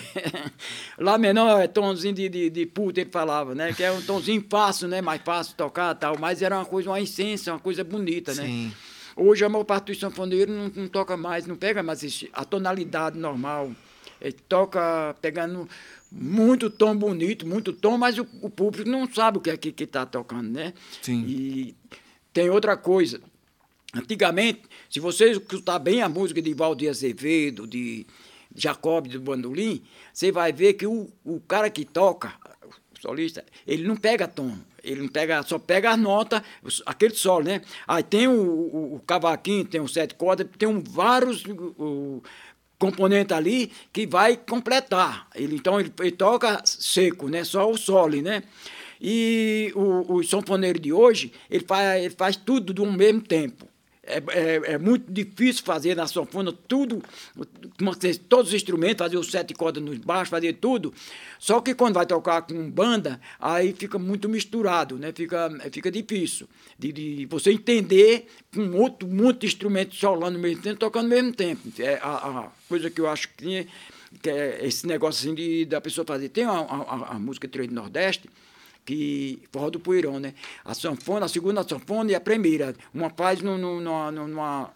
Lá 0.98 1.18
menor 1.18 1.60
é 1.60 1.66
tomzinho 1.66 2.14
de, 2.14 2.28
de, 2.28 2.50
de 2.50 2.66
puta, 2.66 3.00
ele 3.00 3.10
falava, 3.10 3.54
né? 3.54 3.72
Que 3.72 3.82
é 3.82 3.90
um 3.90 4.00
tomzinho 4.00 4.44
fácil, 4.48 4.86
né? 4.86 5.00
Mais 5.00 5.20
fácil 5.22 5.56
tocar 5.56 5.94
tal. 5.96 6.16
Mas 6.18 6.42
era 6.42 6.56
uma 6.56 6.64
coisa, 6.64 6.90
uma 6.90 7.00
essência, 7.00 7.52
uma 7.52 7.58
coisa 7.58 7.82
bonita, 7.82 8.32
né? 8.34 8.70
Hoje 9.16 9.44
a 9.44 9.48
maior 9.48 9.64
parte 9.64 9.86
dos 9.86 9.98
sanfoneiros 9.98 10.54
não, 10.54 10.70
não 10.82 10.88
toca 10.88 11.16
mais, 11.16 11.46
não 11.46 11.56
pega 11.56 11.82
mais 11.82 12.24
a 12.32 12.44
tonalidade 12.44 13.18
normal. 13.18 13.72
Ele 14.20 14.36
toca 14.48 15.16
pegando 15.20 15.68
muito 16.12 16.70
tom 16.70 16.94
bonito, 16.94 17.46
muito 17.46 17.72
tom, 17.72 17.96
mas 17.96 18.18
o, 18.18 18.26
o 18.42 18.50
público 18.50 18.88
não 18.88 19.10
sabe 19.10 19.38
o 19.38 19.40
que 19.40 19.50
é 19.50 19.56
que 19.56 19.84
está 19.84 20.04
tocando, 20.04 20.50
né? 20.50 20.74
Sim. 21.02 21.24
E 21.26 21.74
tem 22.32 22.50
outra 22.50 22.76
coisa. 22.76 23.20
Antigamente, 23.94 24.62
se 24.90 25.00
você 25.00 25.30
escutar 25.30 25.78
bem 25.78 26.02
a 26.02 26.08
música 26.08 26.42
de 26.42 26.52
Valdir 26.52 26.90
Azevedo, 26.90 27.66
de 27.66 28.06
Jacob 28.54 29.06
do 29.08 29.20
Bandolim, 29.20 29.82
você 30.12 30.30
vai 30.30 30.52
ver 30.52 30.74
que 30.74 30.86
o, 30.86 31.08
o 31.24 31.40
cara 31.40 31.70
que 31.70 31.84
toca, 31.84 32.34
o 32.62 33.00
solista, 33.00 33.44
ele 33.66 33.86
não 33.86 33.96
pega 33.96 34.28
tom. 34.28 34.56
Ele 34.86 35.02
não 35.02 35.08
pega, 35.08 35.42
só 35.42 35.58
pega 35.58 35.90
as 35.90 35.98
notas, 35.98 36.40
aquele 36.86 37.14
solo, 37.14 37.44
né? 37.44 37.60
Aí 37.86 38.02
tem 38.02 38.28
o, 38.28 38.32
o, 38.32 38.94
o 38.94 39.00
cavaquinho, 39.00 39.64
tem 39.64 39.80
o 39.80 39.88
sete 39.88 40.14
cordas, 40.14 40.46
tem 40.56 40.68
um, 40.68 40.80
vários 40.80 41.44
o, 41.44 42.22
componentes 42.78 43.36
ali 43.36 43.72
que 43.92 44.06
vai 44.06 44.36
completar. 44.36 45.28
Ele, 45.34 45.56
então 45.56 45.80
ele, 45.80 45.92
ele, 45.98 46.12
toca 46.12 46.62
seco, 46.64 47.28
né? 47.28 47.42
Só 47.44 47.70
o 47.70 47.76
solo, 47.76 48.20
né? 48.22 48.42
E 49.00 49.72
o, 49.74 50.14
o 50.14 50.24
sanfoneiro 50.24 50.78
de 50.78 50.92
hoje, 50.92 51.32
ele 51.50 51.64
faz, 51.66 52.02
ele 52.02 52.14
faz 52.16 52.36
tudo 52.36 52.72
de 52.72 52.80
um 52.80 52.92
mesmo 52.92 53.20
tempo. 53.20 53.68
É, 54.06 54.22
é, 54.28 54.72
é, 54.74 54.78
muito 54.78 55.12
difícil 55.12 55.64
fazer 55.64 55.96
na 55.96 56.06
sanfona 56.06 56.52
tudo, 56.52 57.02
todos 58.28 58.48
os 58.48 58.54
instrumentos, 58.54 58.98
fazer 58.98 59.16
os 59.16 59.28
sete 59.28 59.52
cordas 59.52 59.82
nos 59.82 59.98
baixos, 59.98 60.28
fazer 60.28 60.52
tudo. 60.54 60.94
Só 61.40 61.60
que 61.60 61.74
quando 61.74 61.94
vai 61.94 62.06
tocar 62.06 62.42
com 62.42 62.70
banda, 62.70 63.20
aí 63.40 63.72
fica 63.72 63.98
muito 63.98 64.28
misturado, 64.28 64.96
né? 64.96 65.12
Fica, 65.12 65.50
fica 65.72 65.90
difícil 65.90 66.48
de, 66.78 66.92
de 66.92 67.26
você 67.26 67.50
entender 67.50 68.28
com 68.54 68.70
outro 68.78 69.08
muito 69.08 69.40
de 69.40 69.46
instrumentos 69.46 69.98
solando 69.98 70.36
ao 70.36 70.42
mesmo 70.42 70.62
tempo, 70.62 70.78
tocando 70.78 71.04
ao 71.04 71.10
mesmo 71.10 71.32
tempo. 71.32 71.68
É 71.78 71.98
a, 72.00 72.44
a 72.44 72.48
coisa 72.68 72.88
que 72.88 73.00
eu 73.00 73.08
acho 73.08 73.28
que, 73.30 73.44
tinha, 73.44 73.66
que 74.22 74.30
é 74.30 74.64
esse 74.64 74.86
negócio 74.86 75.26
assim 75.26 75.34
de, 75.34 75.64
da 75.64 75.80
pessoa 75.80 76.04
fazer. 76.06 76.28
Tem 76.28 76.44
a, 76.44 76.52
a, 76.52 77.14
a 77.14 77.18
música 77.18 77.48
Três 77.48 77.68
do 77.68 77.74
Nordeste, 77.74 78.30
que 78.86 79.40
forró 79.52 79.68
do 79.68 79.80
Poeirão, 79.80 80.18
né? 80.20 80.32
A 80.64 80.72
sanfona, 80.72 81.26
a 81.26 81.28
segunda 81.28 81.66
sanfona 81.68 82.12
e 82.12 82.14
a 82.14 82.20
primeira. 82.20 82.74
Uma 82.94 83.10
faz 83.10 83.42
no, 83.42 83.58
no, 83.58 83.80
numa, 83.80 84.12
numa, 84.12 84.74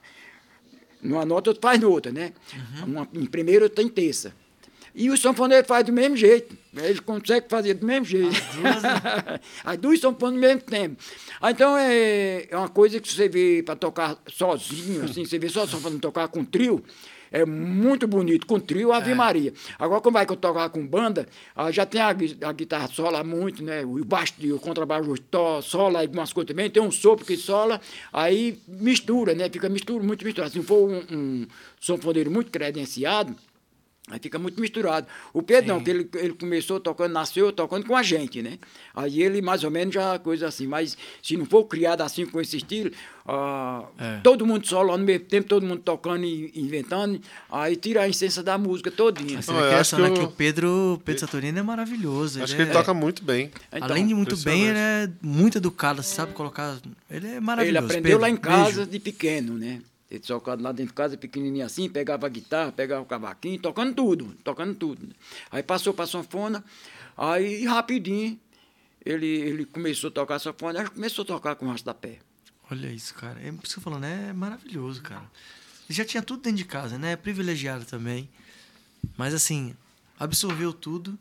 numa 1.00 1.24
nota, 1.24 1.50
outra 1.50 1.62
faz 1.62 1.80
noutra, 1.80 2.12
né? 2.12 2.32
Uhum. 2.52 2.84
Uma, 2.86 3.08
em 3.14 3.24
primeira, 3.24 3.64
outra 3.64 3.82
em 3.82 3.88
terça. 3.88 4.34
E 4.92 5.08
o 5.08 5.16
sanfoneiro 5.16 5.64
faz 5.64 5.86
do 5.86 5.92
mesmo 5.92 6.16
jeito. 6.16 6.58
Ele 6.76 7.00
consegue 7.00 7.48
fazer 7.48 7.74
do 7.74 7.86
mesmo 7.86 8.04
jeito. 8.04 8.36
As 8.36 8.56
duas, 8.56 8.82
né? 8.82 9.40
As 9.64 9.78
duas 9.78 10.00
sanfonas 10.00 10.34
do 10.34 10.40
mesmo 10.40 10.60
tempo. 10.62 10.96
Ah, 11.40 11.52
então 11.52 11.78
é, 11.78 12.48
é 12.50 12.56
uma 12.56 12.68
coisa 12.68 12.98
que 12.98 13.10
você 13.10 13.28
vê 13.28 13.62
para 13.62 13.76
tocar 13.76 14.18
sozinho, 14.26 15.04
assim, 15.04 15.24
você 15.24 15.38
vê 15.38 15.48
só 15.48 15.66
sanfona 15.66 15.98
tocar 16.00 16.26
com 16.26 16.44
trio. 16.44 16.84
É 17.32 17.44
muito 17.44 18.08
bonito, 18.08 18.46
com 18.46 18.58
trio 18.58 18.92
Ave 18.92 19.12
é. 19.12 19.14
Maria. 19.14 19.52
Agora, 19.78 20.00
como 20.00 20.14
vai 20.14 20.26
que 20.26 20.32
eu 20.32 20.36
tocar 20.36 20.68
com 20.70 20.84
banda, 20.86 21.26
ah, 21.54 21.70
já 21.70 21.86
tem 21.86 22.00
a, 22.00 22.08
a 22.08 22.52
guitarra 22.52 22.88
sola 22.88 23.22
muito, 23.22 23.62
né? 23.62 23.84
O 23.84 24.04
baixo, 24.04 24.34
o 24.54 24.58
contrabaixo 24.58 25.14
to, 25.30 25.62
sola 25.62 26.00
algumas 26.00 26.32
coisas 26.32 26.48
também, 26.48 26.68
tem 26.68 26.82
um 26.82 26.90
sopro 26.90 27.24
que 27.24 27.36
sola, 27.36 27.80
aí 28.12 28.58
mistura, 28.66 29.34
né? 29.34 29.48
Fica 29.48 29.68
mistura, 29.68 30.02
muito 30.02 30.24
misturado. 30.24 30.52
Se 30.52 30.62
for 30.62 30.88
um, 30.88 31.04
um 31.10 31.46
sanfoneiro 31.80 32.30
muito 32.30 32.50
credenciado, 32.50 33.34
Aí 34.10 34.18
fica 34.18 34.38
muito 34.38 34.60
misturado. 34.60 35.06
O 35.32 35.42
Pedro 35.42 35.64
Sim. 35.64 35.68
não, 35.68 35.84
que 35.84 35.90
ele, 35.90 36.08
ele 36.14 36.32
começou 36.34 36.80
tocando, 36.80 37.12
nasceu 37.12 37.52
tocando 37.52 37.86
com 37.86 37.96
a 37.96 38.02
gente, 38.02 38.42
né? 38.42 38.58
Aí 38.94 39.22
ele 39.22 39.40
mais 39.40 39.62
ou 39.62 39.70
menos 39.70 39.94
já 39.94 40.18
coisa 40.18 40.48
assim. 40.48 40.66
Mas 40.66 40.96
se 41.22 41.36
não 41.36 41.46
for 41.46 41.64
criado 41.64 42.02
assim 42.02 42.26
com 42.26 42.40
esse 42.40 42.56
estilo, 42.56 42.90
ah, 43.26 43.84
é. 43.98 44.18
todo 44.22 44.44
mundo 44.44 44.66
solo 44.66 44.90
ao 44.90 44.98
mesmo 44.98 45.24
tempo, 45.26 45.48
todo 45.48 45.64
mundo 45.64 45.82
tocando 45.82 46.24
e 46.24 46.50
inventando, 46.56 47.20
aí 47.48 47.76
tira 47.76 48.02
a 48.02 48.08
essência 48.08 48.42
da 48.42 48.58
música 48.58 48.90
todinha. 48.90 49.36
Mas 49.36 49.46
não, 49.46 49.58
acho 49.58 49.96
que, 49.96 50.02
eu... 50.02 50.14
que 50.14 50.20
o 50.20 50.28
Pedro, 50.28 51.00
Pedro 51.04 51.20
Saturnino 51.20 51.58
é 51.58 51.62
maravilhoso. 51.62 52.42
Acho 52.42 52.56
que 52.56 52.62
ele 52.62 52.70
é... 52.70 52.72
toca 52.72 52.92
muito 52.92 53.22
bem. 53.22 53.50
Então, 53.72 53.88
Além 53.88 54.06
de 54.06 54.14
muito 54.14 54.36
bem, 54.38 54.66
ele 54.66 54.78
é 54.78 55.08
muito 55.22 55.58
educado, 55.58 56.02
você 56.02 56.14
sabe 56.14 56.32
colocar. 56.32 56.78
Ele 57.08 57.28
é 57.28 57.40
maravilhoso. 57.40 57.78
Ele 57.78 57.86
aprendeu 57.86 58.02
Pedro, 58.02 58.20
lá 58.20 58.30
em 58.30 58.36
casa 58.36 58.64
beijo. 58.64 58.90
de 58.90 58.98
pequeno, 58.98 59.54
né? 59.56 59.80
Ele 60.10 60.20
tocava 60.20 60.60
lá 60.60 60.72
dentro 60.72 60.90
de 60.90 60.94
casa, 60.94 61.16
pequenininho 61.16 61.64
assim, 61.64 61.88
pegava 61.88 62.26
a 62.26 62.28
guitarra, 62.28 62.72
pegava 62.72 63.02
o 63.02 63.06
cavaquinho, 63.06 63.60
tocando 63.60 63.94
tudo, 63.94 64.36
tocando 64.42 64.74
tudo. 64.74 65.08
Aí 65.50 65.62
passou 65.62 65.94
para 65.94 66.04
a 66.04 66.08
sanfona, 66.08 66.64
aí 67.16 67.64
rapidinho 67.64 68.38
ele, 69.04 69.26
ele 69.26 69.64
começou 69.64 70.08
a 70.08 70.10
tocar 70.10 70.36
a 70.36 70.38
sanfona, 70.38 70.80
aí 70.80 70.88
começou 70.88 71.22
a 71.22 71.26
tocar 71.26 71.54
com 71.54 71.70
o 71.70 71.94
pé. 71.94 72.18
Olha 72.70 72.88
isso, 72.88 73.14
cara. 73.14 73.40
É 73.40 73.50
por 73.50 73.64
isso 73.64 73.74
que 73.74 73.78
eu 73.78 73.82
falando, 73.82 74.04
é 74.04 74.32
maravilhoso, 74.32 75.02
cara. 75.02 75.30
Ele 75.88 75.96
já 75.96 76.04
tinha 76.04 76.22
tudo 76.22 76.42
dentro 76.42 76.58
de 76.58 76.64
casa, 76.64 76.98
né? 76.98 77.12
É 77.12 77.16
privilegiado 77.16 77.84
também. 77.84 78.28
Mas 79.16 79.34
assim, 79.34 79.74
absorveu 80.18 80.72
tudo 80.72 81.18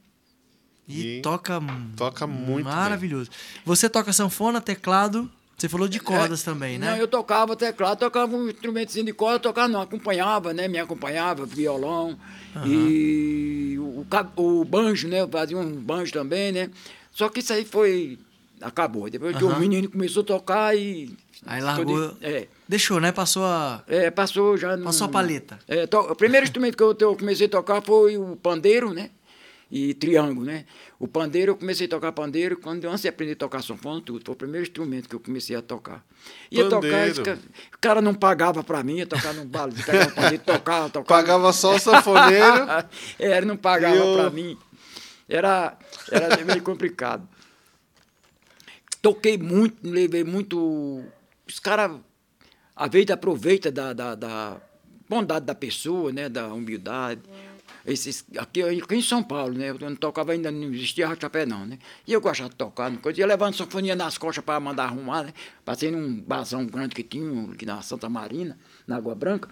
e, 0.88 1.18
e 1.18 1.22
toca 1.22 1.60
toca 1.96 2.28
muito 2.28 2.66
maravilhoso. 2.66 3.30
Bem. 3.30 3.62
Você 3.66 3.90
toca 3.90 4.12
sanfona, 4.12 4.60
teclado, 4.60 5.32
você 5.60 5.68
falou 5.68 5.88
de 5.88 6.00
cordas 6.00 6.42
é, 6.42 6.46
também, 6.46 6.80
né? 6.80 6.92
Não, 6.92 6.98
eu 6.98 7.08
tocava 7.08 7.56
teclado, 7.56 8.00
tocava 8.00 8.36
um 8.36 8.50
instrumentozinho 8.50 9.06
de 9.06 9.14
corda, 9.14 9.40
tocava 9.40 9.68
não, 9.68 9.82
acompanhava, 9.82 10.54
né? 10.54 10.68
Me 10.68 10.80
acompanhava, 10.80 11.46
violão. 11.46 12.18
Uhum. 12.56 12.66
E 12.66 13.78
o, 13.78 14.06
o, 14.38 14.64
banjo, 14.64 15.08
né? 15.08 15.22
Eu 15.22 15.28
fazia 15.28 15.58
um 15.58 15.70
banjo 15.70 16.14
também, 16.14 16.52
né? 16.52 16.70
Só 17.12 17.28
que 17.28 17.42
isso 17.42 17.52
aí 17.52 17.66
foi. 17.66 18.18
Acabou. 18.62 19.10
Depois 19.10 19.34
uhum. 19.34 19.40
que 19.40 19.46
o 19.46 19.60
menino 19.60 19.90
começou 19.90 20.24
a 20.24 20.26
tocar 20.26 20.78
e. 20.78 21.14
Aí 21.46 21.62
largou. 21.62 22.14
É. 22.22 22.48
Deixou, 22.68 23.00
né? 23.00 23.12
Passou 23.12 23.44
a. 23.46 23.84
É, 23.88 24.10
passou 24.10 24.58
já. 24.58 24.78
No, 24.78 24.86
passou 24.86 25.06
a 25.06 25.10
paleta. 25.10 25.60
É, 25.68 25.88
to, 25.88 25.98
o 26.00 26.16
primeiro 26.16 26.46
instrumento 26.46 26.78
que 26.78 26.84
eu, 26.84 26.96
eu 27.00 27.16
comecei 27.16 27.48
a 27.48 27.50
tocar 27.50 27.82
foi 27.82 28.18
o 28.18 28.36
pandeiro, 28.38 28.94
né? 28.94 29.10
E 29.72 29.94
triângulo, 29.94 30.46
né? 30.46 30.66
O 30.98 31.08
pandeiro, 31.08 31.52
eu 31.52 31.56
comecei 31.56 31.86
a 31.86 31.90
tocar 31.90 32.12
pandeiro 32.12 32.58
quando 32.58 32.86
antes 32.86 33.04
de 33.04 33.08
aprender 33.08 33.34
a 33.34 33.36
tocar 33.36 33.62
sanfona, 33.62 34.02
tudo. 34.02 34.24
Foi 34.26 34.34
o 34.34 34.38
primeiro 34.38 34.64
instrumento 34.64 35.08
que 35.08 35.16
eu 35.16 35.20
comecei 35.20 35.56
a 35.56 35.62
tocar. 35.62 36.04
Ia 36.50 36.68
pandeiro. 36.68 37.16
tocar, 37.16 37.38
o 37.38 37.78
cara 37.80 38.02
não 38.02 38.16
pagava 38.16 38.64
para 38.64 38.82
mim, 38.84 38.98
ia 38.98 39.06
tocar 39.06 39.34
no 39.34 39.46
balo, 39.46 39.72
pegava 39.74 40.12
pandeiro, 40.12 40.44
tocava, 40.44 40.90
tocava. 40.90 41.22
Pagava 41.22 41.54
só 41.54 41.76
o 41.76 41.80
sanfoneiro. 41.80 42.68
é, 43.20 43.38
ele 43.38 43.46
não 43.46 43.58
pagava 43.58 43.96
eu... 43.96 44.16
para 44.16 44.30
mim. 44.32 44.58
Era, 45.28 45.78
era 46.12 46.44
meio 46.44 46.62
complicado. 46.64 47.28
Toquei 49.02 49.38
muito, 49.38 49.88
levei 49.88 50.24
muito. 50.24 51.04
Os 51.48 51.60
caras, 51.60 51.92
às 52.76 52.90
vezes, 52.90 53.12
aproveitam 53.12 53.72
da, 53.72 53.94
da, 53.94 54.16
da 54.16 54.58
bondade 55.08 55.46
da 55.46 55.54
pessoa, 55.54 56.12
né? 56.12 56.28
Da 56.28 56.48
humildade 56.48 57.22
esses, 57.92 58.26
aqui, 58.38 58.62
aqui 58.62 58.96
em 58.96 59.02
São 59.02 59.24
Paulo, 59.24 59.54
né? 59.54 59.70
Eu 59.70 59.80
não 59.80 59.96
tocava 59.96 60.32
ainda, 60.32 60.52
não 60.52 60.74
existia 60.74 61.08
rachapé 61.08 61.46
não, 61.46 61.66
né? 61.66 61.80
E 62.08 62.14
eu 62.14 62.22
gostava 62.22 62.50
de 62.50 62.56
tocar, 62.56 62.92
eu 62.92 63.12
ia 63.12 63.26
levando 63.26 63.56
sanfonia 63.56 63.96
nas 63.96 64.18
costas 64.18 64.44
para 64.44 64.60
mandar 64.60 64.86
arrumar, 64.86 65.24
né? 65.24 65.34
Passei 65.66 65.92
num 65.92 66.22
basão 66.22 66.66
grande 66.66 66.96
que 66.96 67.04
tinha 67.04 67.52
aqui 67.52 67.66
na 67.66 67.82
Santa 67.82 68.10
Marina, 68.10 68.58
na 68.88 68.98
Água 68.98 69.16
Branca. 69.16 69.50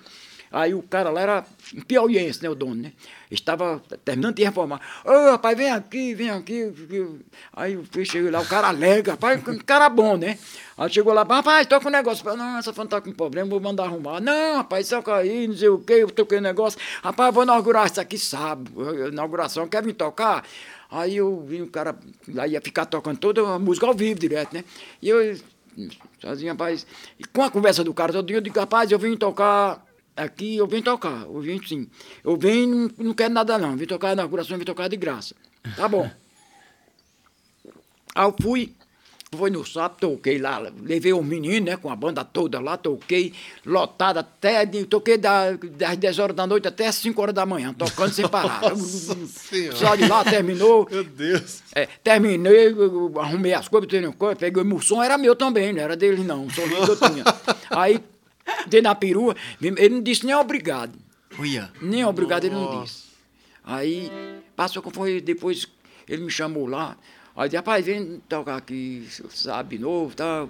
Aí 0.51 0.73
o 0.73 0.81
cara 0.81 1.09
lá 1.09 1.21
era 1.21 1.45
piauiense, 1.87 2.41
né, 2.41 2.49
o 2.49 2.55
dono, 2.55 2.75
né? 2.75 2.93
Estava 3.29 3.81
terminando 4.05 4.35
de 4.35 4.43
reformar. 4.43 4.79
Ô, 5.03 5.11
oh, 5.11 5.31
rapaz, 5.31 5.57
vem 5.57 5.69
aqui, 5.69 6.13
vem 6.15 6.29
aqui. 6.29 6.73
Aí 7.53 7.73
eu 7.73 8.05
cheguei 8.05 8.31
lá, 8.31 8.39
o 8.39 8.45
cara 8.45 8.69
alega, 8.69 9.11
rapaz, 9.11 9.45
um 9.47 9.57
cara 9.57 9.89
bom, 9.89 10.15
né? 10.15 10.37
Aí 10.77 10.89
chegou 10.89 11.13
lá, 11.13 11.23
rapaz, 11.23 11.67
tô 11.67 11.79
com 11.81 11.89
um 11.89 11.91
negócio. 11.91 12.23
Não, 12.35 12.57
essa 12.57 12.71
fã 12.71 12.85
tá 12.85 13.01
com 13.01 13.11
problema, 13.11 13.49
vou 13.49 13.59
mandar 13.59 13.83
arrumar. 13.83 14.21
Não, 14.21 14.57
rapaz, 14.57 14.87
só 14.87 15.03
aí, 15.07 15.47
não 15.47 15.55
sei 15.57 15.69
o 15.69 15.79
quê, 15.79 15.93
eu 15.95 16.09
toquei 16.09 16.37
um 16.37 16.41
negócio. 16.41 16.79
Rapaz, 17.03 17.33
vou 17.33 17.43
inaugurar 17.43 17.87
isso 17.87 17.99
aqui 17.99 18.17
sábado, 18.17 18.71
inauguração, 19.07 19.67
quer 19.67 19.83
vir 19.83 19.93
tocar? 19.93 20.45
Aí 20.89 21.17
eu 21.17 21.43
vi 21.45 21.61
o 21.61 21.67
cara, 21.67 21.97
lá 22.33 22.47
ia 22.47 22.61
ficar 22.61 22.85
tocando 22.85 23.17
toda 23.17 23.41
a 23.41 23.59
música 23.59 23.85
ao 23.85 23.93
vivo 23.93 24.19
direto, 24.19 24.53
né? 24.53 24.63
E 25.01 25.09
eu, 25.09 25.37
sozinho, 26.21 26.53
rapaz, 26.53 26.87
e 27.19 27.25
com 27.25 27.43
a 27.43 27.51
conversa 27.51 27.83
do 27.83 27.93
cara 27.93 28.13
todo 28.13 28.25
dia, 28.25 28.37
eu 28.37 28.41
digo, 28.41 28.57
rapaz, 28.57 28.89
eu 28.89 28.97
vim 28.97 29.17
tocar 29.17 29.85
aqui 30.17 30.57
eu 30.57 30.67
venho 30.67 30.83
tocar, 30.83 31.23
eu 31.23 31.39
venho 31.39 31.65
sim. 31.67 31.87
Eu 32.23 32.35
venho 32.35 32.67
não, 32.67 33.05
não 33.05 33.13
quero 33.13 33.33
nada 33.33 33.57
não, 33.57 33.77
vim 33.77 33.85
tocar 33.85 34.07
na 34.07 34.13
inauguração, 34.13 34.57
vim 34.57 34.65
tocar 34.65 34.87
de 34.87 34.97
graça. 34.97 35.35
Tá 35.75 35.87
bom. 35.87 36.09
Aí 38.15 38.25
eu 38.25 38.35
fui, 38.41 38.73
foi 39.35 39.51
no 39.51 39.63
sábado, 39.63 39.99
toquei 39.99 40.39
lá, 40.39 40.57
levei 40.81 41.13
os 41.13 41.23
meninos, 41.23 41.69
né, 41.69 41.77
com 41.77 41.91
a 41.91 41.95
banda 41.95 42.25
toda 42.25 42.59
lá, 42.59 42.77
toquei, 42.77 43.31
lotado 43.63 44.17
até, 44.17 44.65
toquei 44.65 45.17
das 45.17 45.97
10 45.97 46.19
horas 46.19 46.35
da 46.35 46.47
noite 46.47 46.67
até 46.67 46.87
as 46.87 46.95
5 46.95 47.21
horas 47.21 47.35
da 47.35 47.45
manhã, 47.45 47.73
tocando 47.73 48.11
sem 48.11 48.27
parar. 48.27 48.61
Só 49.75 49.95
de 49.95 50.07
lá, 50.07 50.23
terminou. 50.23 50.87
Meu 50.89 51.03
Deus. 51.03 51.61
É, 51.75 51.87
terminei, 52.03 52.73
arrumei 53.21 53.53
as 53.53 53.67
coisas, 53.67 53.89
peguei 54.39 54.63
o 54.63 54.81
som, 54.81 55.03
era 55.03 55.17
meu 55.17 55.35
também, 55.35 55.73
não 55.73 55.81
era 55.81 55.95
dele 55.95 56.23
não, 56.23 56.49
só 56.49 56.61
que 56.63 56.73
eu 56.73 56.95
tinha. 56.97 57.23
Aí 57.69 58.01
Dei 58.67 58.81
na 58.81 58.95
perua, 58.95 59.35
ele 59.61 59.89
não 59.89 60.01
disse 60.01 60.25
nem 60.25 60.35
obrigado. 60.35 60.97
Uia. 61.39 61.71
Nem 61.81 62.05
obrigado 62.05 62.45
ele 62.45 62.55
não 62.55 62.83
disse. 62.83 63.07
Aí, 63.63 64.09
passou 64.55 64.81
como 64.81 64.95
foi, 64.95 65.19
depois 65.21 65.67
ele 66.07 66.23
me 66.23 66.31
chamou 66.31 66.65
lá. 66.65 66.97
Aí 67.35 67.43
eu 67.43 67.47
disse, 67.49 67.57
rapaz, 67.57 67.85
vem 67.85 68.21
tocar 68.27 68.57
aqui, 68.57 69.07
sabe, 69.29 69.77
novo 69.77 70.13
e 70.13 70.15
tal. 70.15 70.49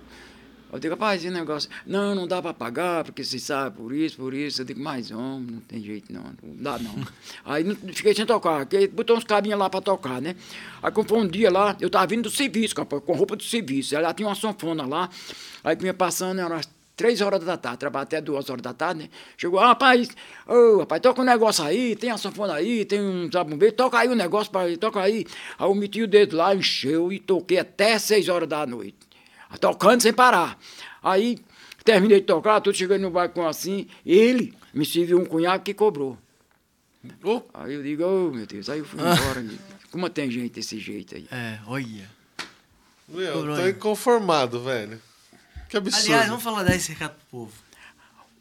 Eu 0.72 0.80
digo, 0.80 0.96
rapaz, 0.96 1.24
esse 1.24 1.34
negócio, 1.34 1.70
não, 1.86 2.14
não 2.14 2.28
dá 2.28 2.42
para 2.42 2.54
pagar, 2.54 3.04
porque 3.06 3.24
você 3.24 3.40
sabe, 3.40 3.78
por 3.78 3.94
isso, 3.94 4.18
por 4.18 4.34
isso. 4.34 4.62
Eu 4.62 4.66
digo, 4.66 4.82
mas 4.82 5.12
homem, 5.12 5.48
não 5.52 5.60
tem 5.62 5.82
jeito 5.82 6.12
não, 6.12 6.24
não 6.44 6.56
dá 6.58 6.78
não. 6.78 6.94
Aí 7.46 7.64
não, 7.64 7.76
fiquei 7.76 8.14
sem 8.14 8.26
tocar, 8.26 8.66
porque 8.66 8.88
botou 8.88 9.18
uns 9.18 9.24
cabinhos 9.24 9.58
lá 9.58 9.70
para 9.70 9.82
tocar, 9.82 10.22
né? 10.22 10.36
Aí 10.84 10.92
quando 10.92 11.08
foi 11.08 11.20
um 11.20 11.28
dia 11.28 11.50
lá, 11.50 11.76
eu 11.80 11.90
tava 11.90 12.06
vindo 12.08 12.24
do 12.24 12.30
serviço, 12.30 12.76
com 12.76 13.14
roupa 13.14 13.36
do 13.38 13.44
serviço. 13.44 13.96
Ela 13.96 14.14
tinha 14.14 14.28
uma 14.28 14.36
sanfona 14.36 14.86
lá, 14.86 15.10
aí 15.64 15.76
vinha 15.76 15.94
passando, 15.94 16.40
era 16.40 16.54
umas 16.54 16.70
três 16.98 17.22
horas 17.22 17.44
da 17.44 17.56
tarde, 17.56 17.78
trabalha 17.78 18.04
até 18.04 18.20
duas 18.20 18.50
horas 18.50 18.64
da 18.64 18.74
tarde, 18.74 19.04
né? 19.04 19.10
Chegou, 19.38 19.60
ah, 19.60 19.68
rapaz, 19.68 20.10
ô, 20.48 20.54
oh, 20.54 20.78
rapaz, 20.80 21.00
toca 21.00 21.22
um 21.22 21.24
negócio 21.24 21.64
aí, 21.64 21.96
tem 21.96 22.10
a 22.10 22.18
sanfona 22.18 22.56
aí, 22.56 22.84
tem 22.84 23.00
um 23.00 23.32
zabumbeiro, 23.32 23.76
toca 23.76 24.00
aí 24.00 24.08
o 24.08 24.14
um 24.14 24.16
negócio, 24.16 24.52
pra, 24.52 24.64
toca 24.78 25.00
aí. 25.00 25.26
Aí 25.60 25.68
eu 25.68 25.76
meti 25.76 26.02
o 26.02 26.08
dedo 26.08 26.36
lá, 26.36 26.56
encheu 26.56 27.14
e 27.14 27.20
toquei 27.20 27.60
até 27.60 28.00
seis 28.00 28.28
horas 28.28 28.50
da 28.50 28.66
noite. 28.66 28.98
Tocando 29.62 30.02
sem 30.02 30.12
parar. 30.12 30.60
Aí, 31.02 31.38
terminei 31.86 32.20
de 32.20 32.26
tocar, 32.26 32.60
tô 32.60 32.74
chegando 32.74 33.04
no 33.04 33.12
balcão 33.12 33.48
assim, 33.48 33.88
ele 34.04 34.54
me 34.74 34.84
serviu 34.84 35.20
um 35.20 35.26
cunhado 35.26 35.64
que 35.64 35.76
cobrou. 35.76 36.18
Oh. 37.24 37.44
Aí 37.54 37.76
eu 37.76 37.84
digo, 37.84 38.04
oh, 38.04 38.32
meu 38.32 38.48
Deus, 38.48 38.70
aí 38.70 38.80
eu 38.80 38.86
fui 38.86 39.00
embora. 39.00 39.46
Como 39.92 40.10
tem 40.10 40.30
gente 40.32 40.54
desse 40.54 40.80
jeito 40.80 41.16
aí? 41.16 41.28
É, 41.32 41.60
olha. 41.68 42.10
Meu, 43.08 43.46
eu 43.48 43.56
tô 43.56 43.68
inconformado, 43.68 44.62
velho. 44.64 45.00
Que 45.70 45.78
absurdo. 45.78 46.06
Aliás, 46.06 46.28
vamos 46.28 46.44
falar, 46.44 46.64
dar 46.64 46.76
esse 46.76 46.90
recado 46.92 47.16
pro 47.16 47.26
povo. 47.30 47.68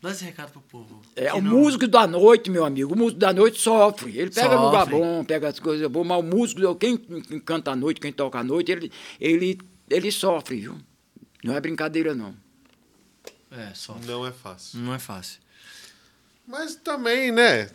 Dá 0.00 0.10
esse 0.10 0.24
recado 0.24 0.52
pro 0.52 0.60
povo. 0.60 1.02
É, 1.16 1.32
o 1.32 1.40
não... 1.40 1.50
músico 1.50 1.88
da 1.88 2.06
noite, 2.06 2.50
meu 2.50 2.64
amigo, 2.64 2.94
o 2.94 2.96
músico 2.96 3.18
da 3.18 3.32
noite 3.32 3.60
sofre. 3.60 4.10
Ele 4.16 4.30
pega 4.30 4.50
sofre. 4.50 4.64
lugar 4.64 4.86
bom, 4.86 5.24
pega 5.24 5.48
as 5.48 5.58
coisas 5.58 5.90
boas, 5.90 6.06
mas 6.06 6.18
o 6.18 6.22
músico, 6.22 6.74
quem 6.76 6.96
canta 7.44 7.72
à 7.72 7.76
noite, 7.76 8.00
quem 8.00 8.12
toca 8.12 8.38
à 8.38 8.44
noite, 8.44 8.70
ele, 8.70 8.92
ele, 9.20 9.58
ele 9.90 10.12
sofre, 10.12 10.60
viu? 10.60 10.78
Não 11.42 11.56
é 11.56 11.60
brincadeira, 11.60 12.14
não. 12.14 12.34
É, 13.50 13.72
sofre. 13.74 14.06
Não 14.06 14.26
é 14.26 14.32
fácil. 14.32 14.78
Não 14.78 14.94
é 14.94 14.98
fácil. 14.98 15.40
Mas 16.46 16.76
também, 16.76 17.32
né? 17.32 17.70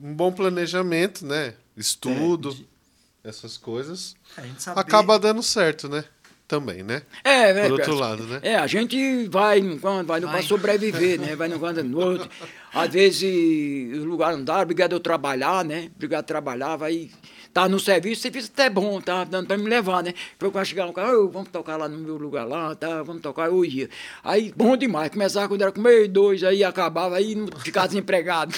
Um 0.00 0.14
bom 0.14 0.30
planejamento, 0.30 1.26
né? 1.26 1.54
Estudo, 1.76 2.50
é, 2.50 2.54
de... 2.54 2.68
essas 3.24 3.56
coisas. 3.56 4.14
É, 4.36 4.42
acaba 4.76 5.18
dando 5.18 5.42
certo, 5.42 5.88
né? 5.88 6.04
Também, 6.48 6.82
né? 6.82 7.02
É, 7.22 7.52
né? 7.52 7.62
Por 7.68 7.72
outro 7.72 7.94
lado, 7.94 8.24
né? 8.24 8.40
É, 8.42 8.56
a 8.56 8.66
gente 8.66 9.28
vai 9.28 9.58
enquanto 9.58 10.06
vai, 10.06 10.20
vai. 10.22 10.42
sobreviver, 10.42 11.20
né? 11.20 11.36
Vai 11.36 11.46
no 11.46 11.58
quando 11.58 11.84
no 11.84 12.00
outro. 12.00 12.28
Às 12.72 12.90
vezes 12.90 14.00
o 14.00 14.04
lugar 14.04 14.34
não 14.34 14.42
dá, 14.42 14.62
obrigado 14.62 14.92
eu 14.92 15.00
trabalhar, 15.00 15.62
né? 15.62 15.90
Obrigado 15.94 16.20
a 16.20 16.26
trabalhar, 16.26 16.76
vai 16.76 17.10
tá 17.52 17.68
no 17.68 17.78
serviço, 17.78 18.22
serviço 18.22 18.50
até 18.52 18.70
bom, 18.70 19.00
tá 19.00 19.24
dando 19.24 19.46
para 19.46 19.56
me 19.56 19.68
levar, 19.68 20.02
né? 20.02 20.14
Foi 20.38 20.50
quando 20.50 20.64
chegar 20.64 20.86
um 20.86 20.92
cara, 20.92 21.18
oh, 21.18 21.28
vamos 21.28 21.48
tocar 21.50 21.76
lá 21.76 21.88
no 21.88 21.98
meu 21.98 22.16
lugar 22.16 22.46
lá, 22.46 22.74
tá? 22.74 23.02
Vamos 23.02 23.20
tocar, 23.20 23.48
eu 23.48 23.64
ia. 23.64 23.90
Aí, 24.22 24.52
bom 24.56 24.76
demais, 24.76 25.10
começava 25.10 25.48
quando 25.48 25.62
era 25.62 25.72
com 25.72 25.80
meio 25.80 26.08
dois, 26.08 26.44
aí 26.44 26.64
acabava, 26.64 27.16
aí 27.16 27.34
ficava 27.62 27.88
desempregado. 27.88 28.54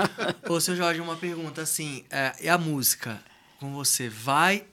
Ô, 0.48 0.60
seu 0.60 0.76
Jorge, 0.76 1.00
uma 1.00 1.16
pergunta 1.16 1.62
assim, 1.62 2.04
é, 2.10 2.32
e 2.42 2.48
a 2.48 2.56
música 2.56 3.20
com 3.58 3.72
você 3.74 4.08
vai 4.08 4.64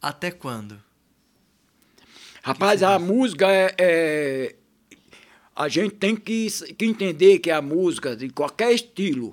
até 0.00 0.30
quando? 0.30 0.80
Rapaz, 2.44 2.82
a 2.82 2.98
música 2.98 3.46
é, 3.48 3.74
é, 3.78 4.56
A 5.54 5.68
gente 5.68 5.94
tem 5.94 6.16
que, 6.16 6.48
que 6.76 6.84
entender 6.84 7.38
que 7.38 7.52
a 7.52 7.62
música, 7.62 8.16
de 8.16 8.30
qualquer 8.30 8.72
estilo, 8.72 9.32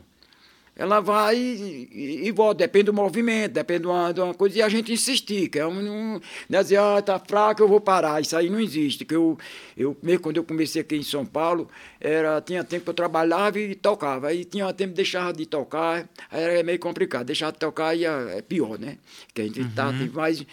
ela 0.80 1.02
vai 1.02 1.36
e, 1.36 2.22
e, 2.26 2.32
volta, 2.32 2.60
depende 2.60 2.86
do 2.86 2.94
movimento, 2.94 3.52
depende 3.52 3.82
de 3.82 3.88
uma, 3.88 4.14
de 4.14 4.22
uma, 4.22 4.34
coisa, 4.34 4.60
e 4.60 4.62
a 4.62 4.70
gente 4.70 4.94
insistir, 4.94 5.50
que 5.50 5.60
é 5.60 5.68
um, 5.68 6.14
um 6.14 6.22
né, 6.48 6.64
dizer, 6.64 6.78
ah, 6.78 7.02
tá 7.02 7.20
fraco, 7.20 7.62
eu 7.62 7.68
vou 7.68 7.82
parar, 7.82 8.22
isso 8.22 8.36
aí 8.38 8.50
não 8.50 8.62
existe, 8.62 9.04
que 9.04 9.14
eu, 9.14 9.38
eu 9.76 9.98
mesmo 10.02 10.22
quando 10.22 10.38
eu 10.38 10.44
comecei 10.46 10.82
aqui 10.82 10.96
em 10.96 11.04
São 11.04 11.26
Paulo, 11.26 11.68
era, 12.00 12.40
tinha 12.40 12.64
tempo 12.64 12.86
que 12.86 12.90
eu 12.92 12.94
trabalhava 12.94 13.60
e 13.60 13.76
tocava, 13.76 14.30
aí 14.30 14.46
tinha 14.46 14.72
tempo 14.72 14.92
que 14.92 14.96
deixava 14.96 15.34
de 15.34 15.46
tocar, 15.46 16.08
aí 16.32 16.42
era 16.42 16.64
meio 16.64 16.80
complicado, 16.80 17.26
deixar 17.26 17.52
de 17.52 17.60
tocar 17.60 17.94
ia, 17.94 18.12
é 18.38 18.42
pior, 18.42 18.80
né, 18.80 18.98
que 19.34 19.42
a 19.42 19.44
gente 19.44 19.66
tá, 19.76 19.88
uhum. 19.88 19.92
tá, 19.92 19.98
tem 19.98 20.08
mais, 20.08 20.46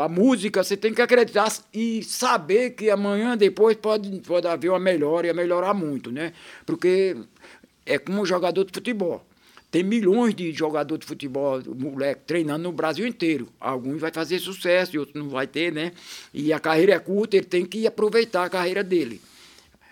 a 0.00 0.08
música 0.08 0.64
você 0.64 0.76
tem 0.76 0.92
que 0.92 1.00
acreditar 1.00 1.52
e 1.72 2.02
saber 2.02 2.70
que 2.70 2.90
amanhã, 2.90 3.36
depois, 3.36 3.76
pode, 3.76 4.10
pode 4.22 4.48
haver 4.48 4.70
uma 4.70 4.80
melhora, 4.80 5.28
e 5.28 5.32
melhorar 5.32 5.72
muito, 5.72 6.10
né, 6.10 6.32
porque 6.66 7.16
é 7.86 7.96
como 7.96 8.20
um 8.22 8.26
jogador 8.26 8.64
de 8.64 8.72
futebol, 8.74 9.24
tem 9.70 9.82
milhões 9.82 10.34
de 10.34 10.50
jogadores 10.52 11.00
de 11.00 11.06
futebol, 11.06 11.60
moleque, 11.76 12.22
treinando 12.26 12.64
no 12.64 12.72
Brasil 12.72 13.06
inteiro. 13.06 13.48
Alguns 13.60 14.00
vai 14.00 14.10
fazer 14.10 14.38
sucesso 14.38 14.96
e 14.96 14.98
outros 14.98 15.22
não 15.22 15.28
vai 15.28 15.46
ter, 15.46 15.72
né? 15.72 15.92
E 16.32 16.52
a 16.52 16.58
carreira 16.58 16.94
é 16.94 16.98
curta, 16.98 17.36
ele 17.36 17.46
tem 17.46 17.66
que 17.66 17.86
aproveitar 17.86 18.44
a 18.44 18.50
carreira 18.50 18.82
dele. 18.82 19.20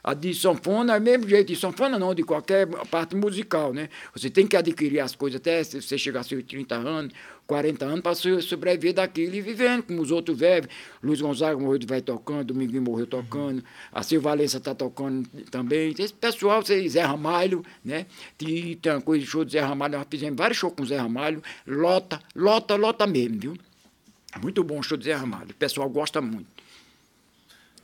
A 0.07 0.15
de 0.15 0.33
sanfona 0.33 0.95
é 0.95 0.99
o 1.01 1.03
mesmo 1.03 1.29
jeito, 1.29 1.49
de 1.49 1.57
sanfona 1.57 1.99
não, 1.99 2.15
de 2.15 2.23
qualquer 2.23 2.65
parte 2.89 3.17
musical, 3.17 3.75
né? 3.75 3.89
Você 4.15 4.31
tem 4.31 4.47
que 4.47 4.57
adquirir 4.57 5.01
as 5.01 5.17
coisas 5.17 5.41
até 5.41 5.65
você 5.65 5.99
chegar 5.99 6.21
a 6.21 6.23
seus 6.23 6.45
30 6.45 6.77
anos, 6.77 7.13
40 7.45 7.85
anos 7.85 8.01
para 8.03 8.15
sobreviver 8.15 8.95
daquilo 8.95 9.35
e 9.35 9.41
vivendo, 9.41 9.83
como 9.83 10.01
os 10.01 10.13
outros 10.13 10.39
velhos. 10.39 10.69
Luiz 11.03 11.21
Gonzaga 11.21 11.59
morreu 11.59 11.81
vai 11.89 12.01
tocando, 12.01 12.45
Dominguinho 12.55 12.83
morreu 12.83 13.09
tocando, 13.09 13.65
a 13.91 14.01
Silva 14.05 14.31
Valença 14.31 14.59
está 14.59 14.77
tocando 14.77 15.29
também. 15.51 15.93
Esse 15.99 16.15
pessoal, 16.15 16.63
Zé 16.63 17.03
Ramalho, 17.03 17.65
né? 17.85 18.07
Tem, 18.39 18.77
tem 18.77 18.93
uma 18.93 19.01
coisa 19.01 19.25
de 19.25 19.29
show 19.29 19.45
de 19.45 19.55
Zé 19.55 19.61
Ramalho, 19.61 19.99
nós 19.99 20.07
fizemos 20.09 20.39
vários 20.39 20.57
shows 20.57 20.73
com 20.73 20.85
o 20.85 20.87
Zé 20.87 20.99
Ramalho, 20.99 21.43
lota, 21.67 22.23
lota, 22.33 22.77
lota 22.77 23.09
mesmo, 23.09 23.41
viu? 23.41 23.57
Muito 24.41 24.63
bom 24.63 24.79
o 24.79 24.83
show 24.85 24.97
de 24.97 25.07
Zé 25.07 25.15
Ramalho, 25.15 25.51
o 25.51 25.55
pessoal 25.55 25.91
gosta 25.91 26.21
muito. 26.21 26.56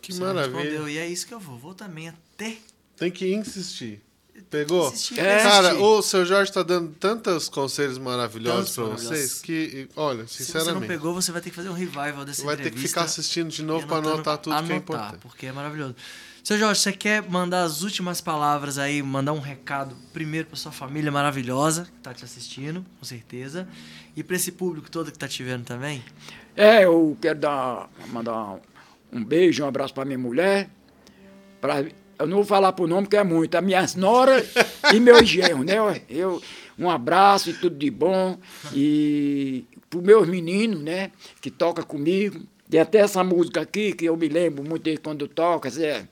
Que 0.02 0.12
Você 0.12 0.20
maravilha. 0.20 0.58
Respondeu. 0.58 0.88
E 0.88 0.98
é 0.98 1.06
isso 1.08 1.26
que 1.26 1.32
eu 1.32 1.40
vou. 1.40 1.56
Vou 1.58 1.74
também 1.74 2.08
até 2.08 2.56
Tem 2.96 3.10
que 3.10 3.32
insistir. 3.34 4.02
Pegou? 4.50 4.88
Insistir, 4.88 5.18
É. 5.20 5.42
Cara, 5.42 5.74
o 5.76 6.02
seu 6.02 6.26
Jorge 6.26 6.52
tá 6.52 6.62
dando 6.62 6.92
tantos 6.94 7.48
conselhos 7.48 7.96
maravilhosos 7.98 8.70
Tantos 8.70 8.74
pra 8.74 8.84
maravilhosos. 8.84 9.18
vocês 9.18 9.40
que, 9.42 9.88
olha, 9.96 10.26
Se 10.26 10.44
você 10.44 10.52
não 10.54 10.60
sinceramente, 10.60 10.88
pegou, 10.88 11.14
você 11.14 11.30
vai 11.32 11.40
ter 11.40 11.50
que 11.50 11.56
fazer 11.56 11.68
um 11.68 11.74
revival 11.74 12.24
dessa 12.24 12.44
vai 12.44 12.56
ter 12.56 12.70
que 12.70 12.78
ficar 12.78 13.02
assistindo 13.04 13.48
de 13.50 13.62
novo 13.62 13.86
pra 13.86 13.96
anotando- 13.98 14.14
anotar 14.16 14.38
tudo 14.38 14.52
que 14.52 14.58
é 14.58 14.58
anotar, 14.58 14.76
importante. 14.76 15.20
porque 15.22 15.46
é 15.46 15.52
maravilhoso. 15.52 15.94
Seu 16.42 16.58
Jorge, 16.58 16.80
você 16.80 16.92
quer 16.92 17.22
mandar 17.22 17.62
as 17.62 17.82
últimas 17.82 18.20
palavras 18.20 18.76
aí, 18.76 19.00
mandar 19.02 19.32
um 19.32 19.38
recado 19.38 19.96
primeiro 20.12 20.48
pra 20.48 20.56
sua 20.56 20.72
família 20.72 21.12
maravilhosa 21.12 21.84
que 21.84 22.00
tá 22.02 22.12
te 22.12 22.24
assistindo, 22.24 22.84
com 22.98 23.04
certeza, 23.04 23.68
e 24.16 24.24
pra 24.24 24.34
esse 24.34 24.50
público 24.50 24.90
todo 24.90 25.12
que 25.12 25.18
tá 25.18 25.28
te 25.28 25.42
vendo 25.44 25.64
também? 25.64 26.02
É, 26.56 26.84
eu 26.84 27.16
quero 27.22 27.38
dar, 27.38 27.88
mandar 28.08 28.58
um 29.12 29.22
beijo, 29.22 29.62
um 29.62 29.66
abraço 29.66 29.92
para 29.92 30.04
minha 30.04 30.18
mulher. 30.18 30.68
Pra, 31.60 31.84
eu 32.18 32.26
não 32.26 32.38
vou 32.38 32.44
falar 32.44 32.72
por 32.72 32.88
nome, 32.88 33.06
que 33.06 33.16
é 33.16 33.22
muito. 33.22 33.54
A 33.56 33.60
minha 33.60 33.84
nora 33.96 34.44
e 34.94 34.98
meu 34.98 35.24
genro, 35.24 35.62
né? 35.62 35.74
Eu, 36.08 36.40
um 36.78 36.88
abraço 36.88 37.50
e 37.50 37.52
tudo 37.52 37.76
de 37.76 37.90
bom. 37.90 38.38
E 38.72 39.64
para 39.90 40.00
meus 40.00 40.26
meninos, 40.26 40.80
né? 40.80 41.10
Que 41.40 41.50
toca 41.50 41.82
comigo. 41.82 42.40
Tem 42.70 42.80
até 42.80 42.98
essa 42.98 43.22
música 43.22 43.60
aqui, 43.60 43.92
que 43.92 44.06
eu 44.06 44.16
me 44.16 44.28
lembro 44.28 44.64
muito 44.66 44.82
de 44.82 44.96
quando 44.96 45.28
toca. 45.28 45.68
É... 45.78 46.04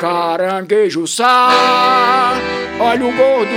Caranguejo 0.00 1.06
sá, 1.06 2.32
olha 2.80 3.04
o 3.04 3.14
gordo 3.14 3.50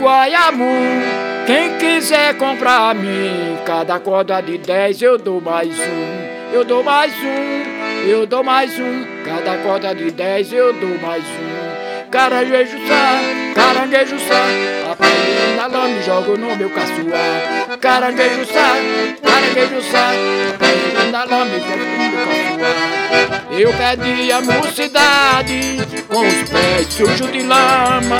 Guaiamu. 0.00 1.21
Quem 1.46 1.76
quiser 1.78 2.36
comprar 2.38 2.90
a 2.90 2.94
mim, 2.94 3.58
cada 3.66 3.98
corda 3.98 4.40
de 4.40 4.58
dez 4.58 5.02
eu 5.02 5.18
dou 5.18 5.40
mais 5.40 5.76
um. 5.76 6.52
Eu 6.52 6.64
dou 6.64 6.84
mais 6.84 7.12
um, 7.14 8.08
eu 8.08 8.26
dou 8.26 8.44
mais 8.44 8.78
um. 8.78 9.04
Cada 9.24 9.56
corda 9.58 9.94
de 9.94 10.10
dez 10.10 10.52
eu 10.52 10.72
dou 10.72 10.98
mais 10.98 11.24
um. 11.24 12.10
Caranguejo 12.10 12.76
sá, 12.86 13.20
caranguejo 13.54 14.18
sá, 14.18 14.44
papai 14.86 15.56
na 15.56 15.66
lama 15.66 16.02
jogo 16.02 16.36
no 16.36 16.54
meu 16.54 16.70
caçoar. 16.70 17.78
Caranguejo 17.80 18.44
sá, 18.44 18.74
caranguejo 19.22 19.82
sá, 19.90 20.12
papai 20.52 21.10
na 21.10 21.24
lama 21.24 21.58
jogo 21.58 21.84
no 21.84 22.10
meu 22.10 22.26
caçoar. 22.26 23.02
Eu 23.50 23.72
perdi 23.72 24.30
a 24.32 24.40
mocidade 24.40 25.78
com 26.08 26.20
os 26.20 26.50
pés 26.50 26.86
sujos 26.88 27.32
de 27.32 27.42
lama. 27.42 28.18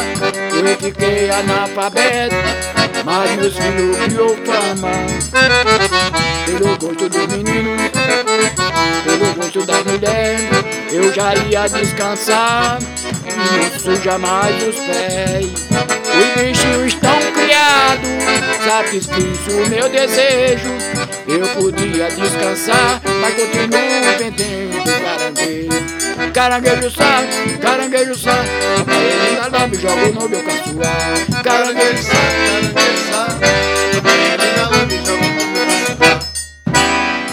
Eu 0.53 0.77
fiquei 0.78 1.31
analfabeto, 1.31 2.35
filhos 3.03 3.55
criou 4.07 4.37
fama. 4.45 4.91
Pelo 6.47 6.77
gosto 6.79 7.09
do 7.09 7.19
menino, 7.29 7.77
pelo 9.05 9.35
gosto 9.35 9.66
da 9.66 9.83
mulher, 9.85 10.39
eu 10.93 11.12
já 11.12 11.35
ia 11.35 11.69
descansar 11.69 12.79
e 12.81 13.57
não 13.57 13.81
suja 13.81 14.19
mais 14.19 14.57
os 14.62 14.77
pés. 14.77 15.47
Os 16.12 16.43
bichinhos 16.43 16.87
estão 16.89 17.19
criados, 17.33 18.09
satisfiz 18.65 19.39
o 19.49 19.69
meu 19.69 19.89
desejo. 19.89 20.70
Eu 21.27 21.47
podia 21.49 22.09
descansar, 22.11 23.01
mas 23.20 23.35
continuo 23.35 24.19
vendendo 24.19 24.83
caranguejo. 24.85 26.03
Caranguejo 26.33 26.91
sá, 26.91 27.23
caranguejo 27.61 28.15
ainda 28.89 29.59
lá 29.59 29.66
me 29.66 29.77
joga 29.77 30.07
no 30.09 30.29
meu 30.29 30.43
caçoar. 30.43 31.43
Caranguejo 31.43 32.03
sá, 32.03 32.12
caranguejo 32.12 32.72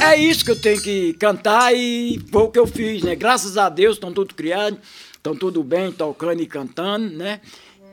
É 0.09 0.15
isso 0.15 0.43
que 0.43 0.49
eu 0.49 0.59
tenho 0.59 0.81
que 0.81 1.13
cantar 1.13 1.71
e 1.71 2.19
foi 2.31 2.41
o 2.41 2.49
que 2.49 2.57
eu 2.57 2.65
fiz, 2.65 3.03
né? 3.03 3.13
Graças 3.13 3.59
a 3.59 3.69
Deus 3.69 3.93
estão 3.93 4.11
tudo 4.11 4.33
criados, 4.33 4.79
estão 5.11 5.35
tudo 5.35 5.63
bem, 5.63 5.91
tocando 5.91 6.41
e 6.41 6.47
cantando, 6.47 7.15
né? 7.15 7.39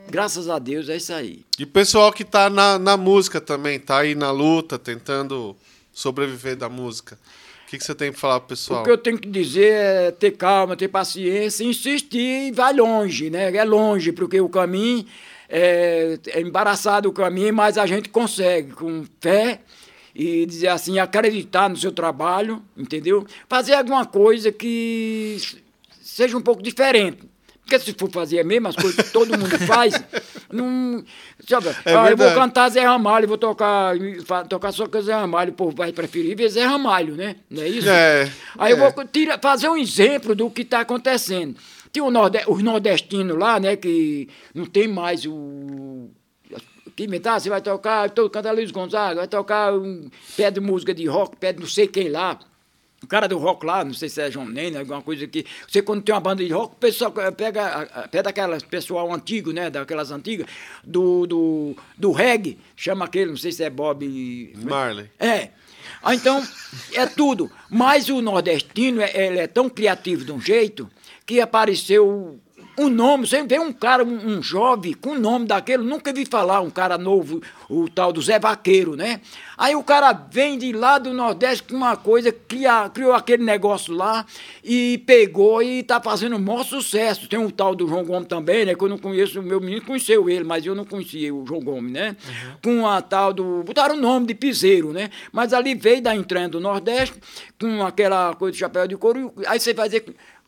Graças 0.09 0.49
a 0.49 0.57
Deus 0.57 0.89
é 0.89 0.97
isso 0.97 1.13
aí. 1.13 1.45
E 1.59 1.63
o 1.63 1.67
pessoal 1.67 2.11
que 2.11 2.25
tá 2.25 2.49
na, 2.49 2.79
na 2.79 2.97
música 2.97 3.39
também, 3.39 3.79
tá 3.79 3.99
aí 3.99 4.15
na 4.15 4.31
luta, 4.31 4.79
tentando 4.79 5.55
sobreviver 5.93 6.55
da 6.55 6.67
música. 6.67 7.19
O 7.65 7.69
que, 7.69 7.77
que 7.77 7.83
você 7.83 7.93
tem 7.93 8.11
pra 8.11 8.19
falar 8.19 8.39
pro 8.39 8.49
pessoal? 8.49 8.81
O 8.81 8.83
que 8.83 8.89
eu 8.89 8.97
tenho 8.97 9.19
que 9.19 9.29
dizer 9.29 9.73
é 9.73 10.11
ter 10.11 10.31
calma, 10.31 10.75
ter 10.75 10.87
paciência, 10.87 11.63
insistir 11.63 12.47
e 12.47 12.51
vai 12.51 12.73
longe, 12.73 13.29
né? 13.29 13.55
É 13.55 13.63
longe, 13.63 14.11
porque 14.11 14.41
o 14.41 14.49
caminho 14.49 15.05
é, 15.47 16.17
é 16.29 16.41
embaraçado 16.41 17.09
o 17.09 17.13
caminho, 17.13 17.53
mas 17.53 17.77
a 17.77 17.85
gente 17.85 18.09
consegue 18.09 18.71
com 18.71 19.05
fé 19.21 19.59
e 20.19 20.47
dizer 20.47 20.69
assim, 20.69 20.97
acreditar 20.97 21.69
no 21.69 21.77
seu 21.77 21.91
trabalho, 21.91 22.59
entendeu? 22.75 23.23
Fazer 23.47 23.75
alguma 23.75 24.03
coisa 24.03 24.51
que 24.51 25.37
seja 26.01 26.35
um 26.35 26.41
pouco 26.41 26.63
diferente. 26.63 27.19
Porque 27.61 27.77
se 27.77 27.93
for 27.93 28.09
fazer 28.09 28.39
as 28.39 28.45
mesmas 28.45 28.75
coisas 28.75 28.95
que 28.95 29.11
todo 29.13 29.37
mundo 29.37 29.59
faz, 29.59 29.93
não. 30.51 31.03
Sabe, 31.47 31.67
É 31.85 31.93
ah, 31.93 32.09
eu 32.09 32.17
vou 32.17 32.33
cantar 32.33 32.69
Zé 32.69 32.81
Ramalho, 32.81 33.27
vou 33.27 33.37
tocar, 33.37 33.93
tocar 34.49 34.71
só 34.71 34.87
com 34.87 35.01
Zé 35.01 35.13
Ramalho, 35.13 35.51
o 35.51 35.55
povo 35.55 35.75
vai 35.75 35.91
preferir 35.91 36.35
ver 36.35 36.49
Zé 36.49 36.63
Ramalho, 36.63 37.15
né? 37.15 37.35
Não 37.47 37.61
é 37.61 37.67
isso? 37.67 37.87
É, 37.87 38.31
Aí 38.57 38.71
eu 38.71 38.83
é. 38.83 38.91
vou 38.91 39.05
tira, 39.05 39.37
fazer 39.37 39.69
um 39.69 39.77
exemplo 39.77 40.33
do 40.33 40.49
que 40.49 40.63
está 40.63 40.79
acontecendo. 40.79 41.55
Tem 41.91 42.01
o 42.01 42.09
norde, 42.09 42.41
os 42.47 42.63
nordestinos 42.63 43.37
lá, 43.37 43.59
né, 43.59 43.75
que 43.75 44.27
não 44.55 44.65
tem 44.65 44.87
mais 44.87 45.27
o. 45.27 46.09
Que 46.97 47.03
inventar, 47.03 47.39
você 47.39 47.47
vai 47.47 47.61
tocar, 47.61 48.09
todo 48.09 48.27
canta 48.27 48.51
Luiz 48.51 48.71
Gonzaga, 48.71 49.17
vai 49.19 49.27
tocar 49.27 49.71
um 49.71 50.09
pé 50.35 50.49
de 50.49 50.59
música 50.59 50.95
de 50.95 51.05
rock, 51.05 51.35
pé 51.37 51.53
de 51.53 51.59
não 51.59 51.67
sei 51.67 51.85
quem 51.85 52.09
lá. 52.09 52.39
O 53.03 53.05
cara 53.05 53.27
do 53.27 53.37
rock 53.37 53.63
lá, 53.63 53.85
não 53.85 53.93
sei 53.93 54.09
se 54.09 54.19
é 54.19 54.31
João 54.31 54.49
Nene, 54.49 54.77
alguma 54.77 55.03
coisa 55.03 55.27
que. 55.27 55.45
Você 55.67 55.83
quando 55.83 56.01
tem 56.01 56.15
uma 56.15 56.19
banda 56.19 56.43
de 56.43 56.51
rock, 56.51 56.73
o 56.73 56.77
pessoal 56.77 57.11
pega, 57.11 58.07
pega 58.09 58.31
aquelas 58.31 58.63
pessoal 58.63 59.13
antigo, 59.13 59.51
né? 59.51 59.69
Daquelas 59.69 60.09
antigas, 60.09 60.47
do, 60.83 61.27
do, 61.27 61.77
do 61.95 62.11
reggae, 62.11 62.57
chama 62.75 63.05
aquele, 63.05 63.29
não 63.29 63.37
sei 63.37 63.51
se 63.51 63.63
é 63.63 63.69
Bob. 63.69 64.51
Marley. 64.63 65.07
É. 65.19 65.49
Ah, 66.01 66.15
então, 66.15 66.43
é 66.93 67.05
tudo. 67.05 67.51
Mas 67.69 68.09
o 68.09 68.23
nordestino, 68.23 69.01
é- 69.01 69.11
ele 69.27 69.37
é 69.37 69.45
tão 69.45 69.69
criativo 69.69 70.25
de 70.25 70.31
um 70.31 70.41
jeito 70.41 70.89
que 71.27 71.39
apareceu 71.39 72.39
um 72.77 72.89
nome, 72.89 73.27
você 73.27 73.41
vê 73.43 73.59
um 73.59 73.73
cara, 73.73 74.03
um, 74.03 74.37
um 74.37 74.41
jovem 74.41 74.93
com 74.93 75.11
o 75.11 75.19
nome 75.19 75.47
daquele, 75.47 75.83
nunca 75.83 76.13
vi 76.13 76.25
falar, 76.25 76.61
um 76.61 76.69
cara 76.69 76.97
novo, 76.97 77.41
o 77.67 77.89
tal 77.89 78.13
do 78.13 78.21
Zé 78.21 78.39
Vaqueiro, 78.39 78.95
né? 78.95 79.19
Aí 79.57 79.75
o 79.75 79.83
cara 79.83 80.13
vem 80.13 80.57
de 80.57 80.71
lá 80.71 80.99
do 80.99 81.11
Nordeste 81.11 81.63
com 81.63 81.75
uma 81.75 81.97
coisa, 81.97 82.31
cria, 82.31 82.87
criou 82.89 83.13
aquele 83.13 83.43
negócio 83.43 83.91
lá 83.93 84.23
e 84.63 84.99
pegou 85.07 85.63
e 85.63 85.81
tá 85.81 85.99
fazendo 85.99 86.35
um 86.35 86.39
maior 86.39 86.63
sucesso. 86.63 87.27
Tem 87.27 87.39
um 87.39 87.49
tal 87.49 87.73
do 87.73 87.87
João 87.87 88.05
Gomes 88.05 88.27
também, 88.27 88.65
né? 88.65 88.75
Que 88.75 88.83
eu 88.83 88.89
não 88.89 88.99
conheço, 88.99 89.39
o 89.39 89.43
meu 89.43 89.59
menino 89.59 89.83
conheceu 89.83 90.29
ele, 90.29 90.43
mas 90.43 90.63
eu 90.63 90.75
não 90.75 90.85
conhecia 90.85 91.33
o 91.33 91.43
João 91.47 91.59
Gomes, 91.59 91.91
né? 91.91 92.15
Com 92.63 92.87
a 92.87 93.01
tal 93.01 93.33
do. 93.33 93.63
Botaram 93.63 93.95
o 93.95 93.99
nome 93.99 94.27
de 94.27 94.35
piseiro, 94.35 94.93
né? 94.93 95.09
Mas 95.31 95.53
ali 95.53 95.73
veio 95.73 96.01
da 96.03 96.15
entranha 96.15 96.47
do 96.47 96.59
Nordeste, 96.59 97.15
com 97.59 97.83
aquela 97.83 98.35
coisa 98.35 98.53
de 98.53 98.59
chapéu 98.59 98.87
de 98.87 98.95
couro. 98.95 99.33
Aí 99.47 99.59
você 99.59 99.73
vai 99.73 99.89
dizer 99.89 100.05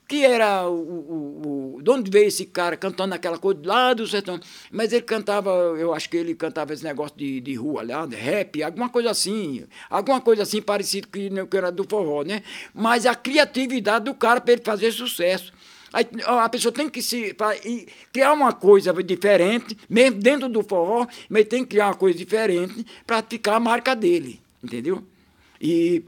que 0.10 0.26
era 0.26 0.68
o, 0.68 0.73
o, 0.73 1.76
o- 1.77 1.81
de 1.84 1.90
onde 1.91 2.10
veio 2.11 2.27
esse 2.27 2.44
cara 2.45 2.76
cantando 2.76 3.14
aquela 3.14 3.38
coisa 3.38 3.61
lá 3.64 3.94
do 3.94 4.06
sertão. 4.07 4.40
Mas 4.72 4.91
ele 4.91 5.03
cantava, 5.03 5.52
eu 5.77 5.94
acho 5.94 6.10
que 6.10 6.18
ele 6.18 6.34
cantava 6.34 6.73
esse 6.73 6.84
negócio 6.84 7.15
de, 7.15 7.40
de 7.40 7.53
rua 7.53 7.84
lá, 7.84 8.06
de 8.07 8.15
rap, 8.15 8.61
alguma 8.64 8.90
coisa 8.90 9.11
assim, 9.11 9.65
alguma 9.90 10.19
coisa 10.19 10.41
assim 10.44 10.61
parecido 10.61 11.07
que, 11.07 11.30
que 11.30 11.57
era 11.57 11.72
do 11.72 11.86
forró, 11.88 12.23
né? 12.23 12.41
Mas 12.73 13.06
a 13.06 13.14
criatividade 13.14 14.06
do 14.06 14.14
cara 14.15 14.41
para 14.41 14.53
ele 14.53 14.64
fazer 14.64 14.91
sucesso. 14.91 15.53
Aí, 15.94 16.06
a 16.26 16.49
pessoa 16.49 16.72
tem 16.72 16.90
que 16.90 17.02
se 17.02 17.34
pra- 17.36 17.56
criar 18.11 18.34
uma 18.34 18.52
coisa 18.52 18.91
diferente, 19.03 19.77
mesmo 19.90 20.19
dentro 20.19 20.49
do 20.49 20.64
forró, 20.64 21.07
mas 21.30 21.45
tem 21.45 21.64
que 21.64 21.69
criar 21.69 21.88
uma 21.88 21.95
coisa 21.95 22.18
diferente 22.18 22.86
para 23.06 23.22
ficar 23.23 23.56
a 23.56 23.60
marca 23.60 23.95
dele, 23.95 24.40
entendeu? 24.64 25.03
E 25.61 26.03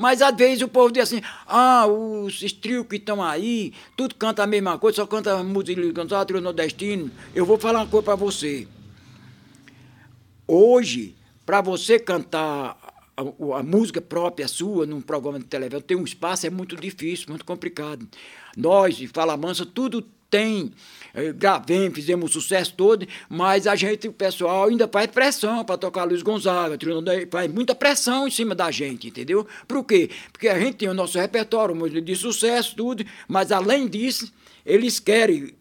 mas 0.00 0.22
às 0.22 0.34
vezes 0.34 0.62
o 0.62 0.68
povo 0.68 0.90
diz 0.90 1.02
assim, 1.02 1.20
ah, 1.46 1.86
os 1.86 2.42
estrios 2.42 2.86
que 2.86 2.96
estão 2.96 3.22
aí, 3.22 3.72
tudo 3.96 4.14
canta 4.14 4.42
a 4.42 4.46
mesma 4.46 4.78
coisa, 4.78 4.96
só 4.96 5.06
canta 5.06 5.42
música 5.44 5.80
de 5.80 5.92
cantar 5.92 6.24
trio 6.24 6.40
nordestino. 6.40 7.10
Eu 7.34 7.44
vou 7.44 7.58
falar 7.58 7.80
uma 7.80 7.86
coisa 7.86 8.04
para 8.04 8.14
você. 8.16 8.66
Hoje, 10.46 11.14
para 11.46 11.60
você 11.60 11.98
cantar 11.98 12.76
a, 13.16 13.22
a- 13.58 13.62
música 13.62 14.00
própria 14.00 14.48
sua 14.48 14.86
num 14.86 15.00
programa 15.00 15.38
de 15.38 15.44
televisão, 15.44 15.80
ter 15.80 15.94
um 15.96 16.04
espaço 16.04 16.46
é 16.46 16.50
muito 16.50 16.76
difícil, 16.76 17.26
muito 17.28 17.44
complicado. 17.44 18.06
Nós, 18.56 18.96
de 18.96 19.06
Fala 19.06 19.36
Mansa, 19.36 19.64
tudo 19.66 20.02
tem. 20.30 20.72
Eh, 21.14 21.32
Gravemos, 21.32 21.94
fizemos 21.94 22.30
o 22.30 22.40
sucesso 22.40 22.74
todo, 22.74 23.06
mas 23.28 23.66
a 23.66 23.74
gente, 23.76 24.08
o 24.08 24.12
pessoal, 24.12 24.68
ainda 24.68 24.88
faz 24.88 25.06
pressão 25.08 25.64
para 25.64 25.76
tocar 25.76 26.04
Luiz 26.04 26.22
Gonzaga, 26.22 26.76
faz 27.30 27.52
muita 27.52 27.74
pressão 27.74 28.26
em 28.26 28.30
cima 28.30 28.54
da 28.54 28.70
gente, 28.70 29.08
entendeu? 29.08 29.46
Por 29.66 29.84
quê? 29.84 30.10
Porque 30.32 30.48
a 30.48 30.58
gente 30.58 30.74
tem 30.74 30.88
o 30.88 30.94
nosso 30.94 31.18
repertório 31.18 31.74
de 32.02 32.16
sucesso, 32.16 32.74
tudo, 32.76 33.04
mas 33.28 33.52
além 33.52 33.88
disso, 33.88 34.32
eles 34.64 35.00
querem 35.00 35.54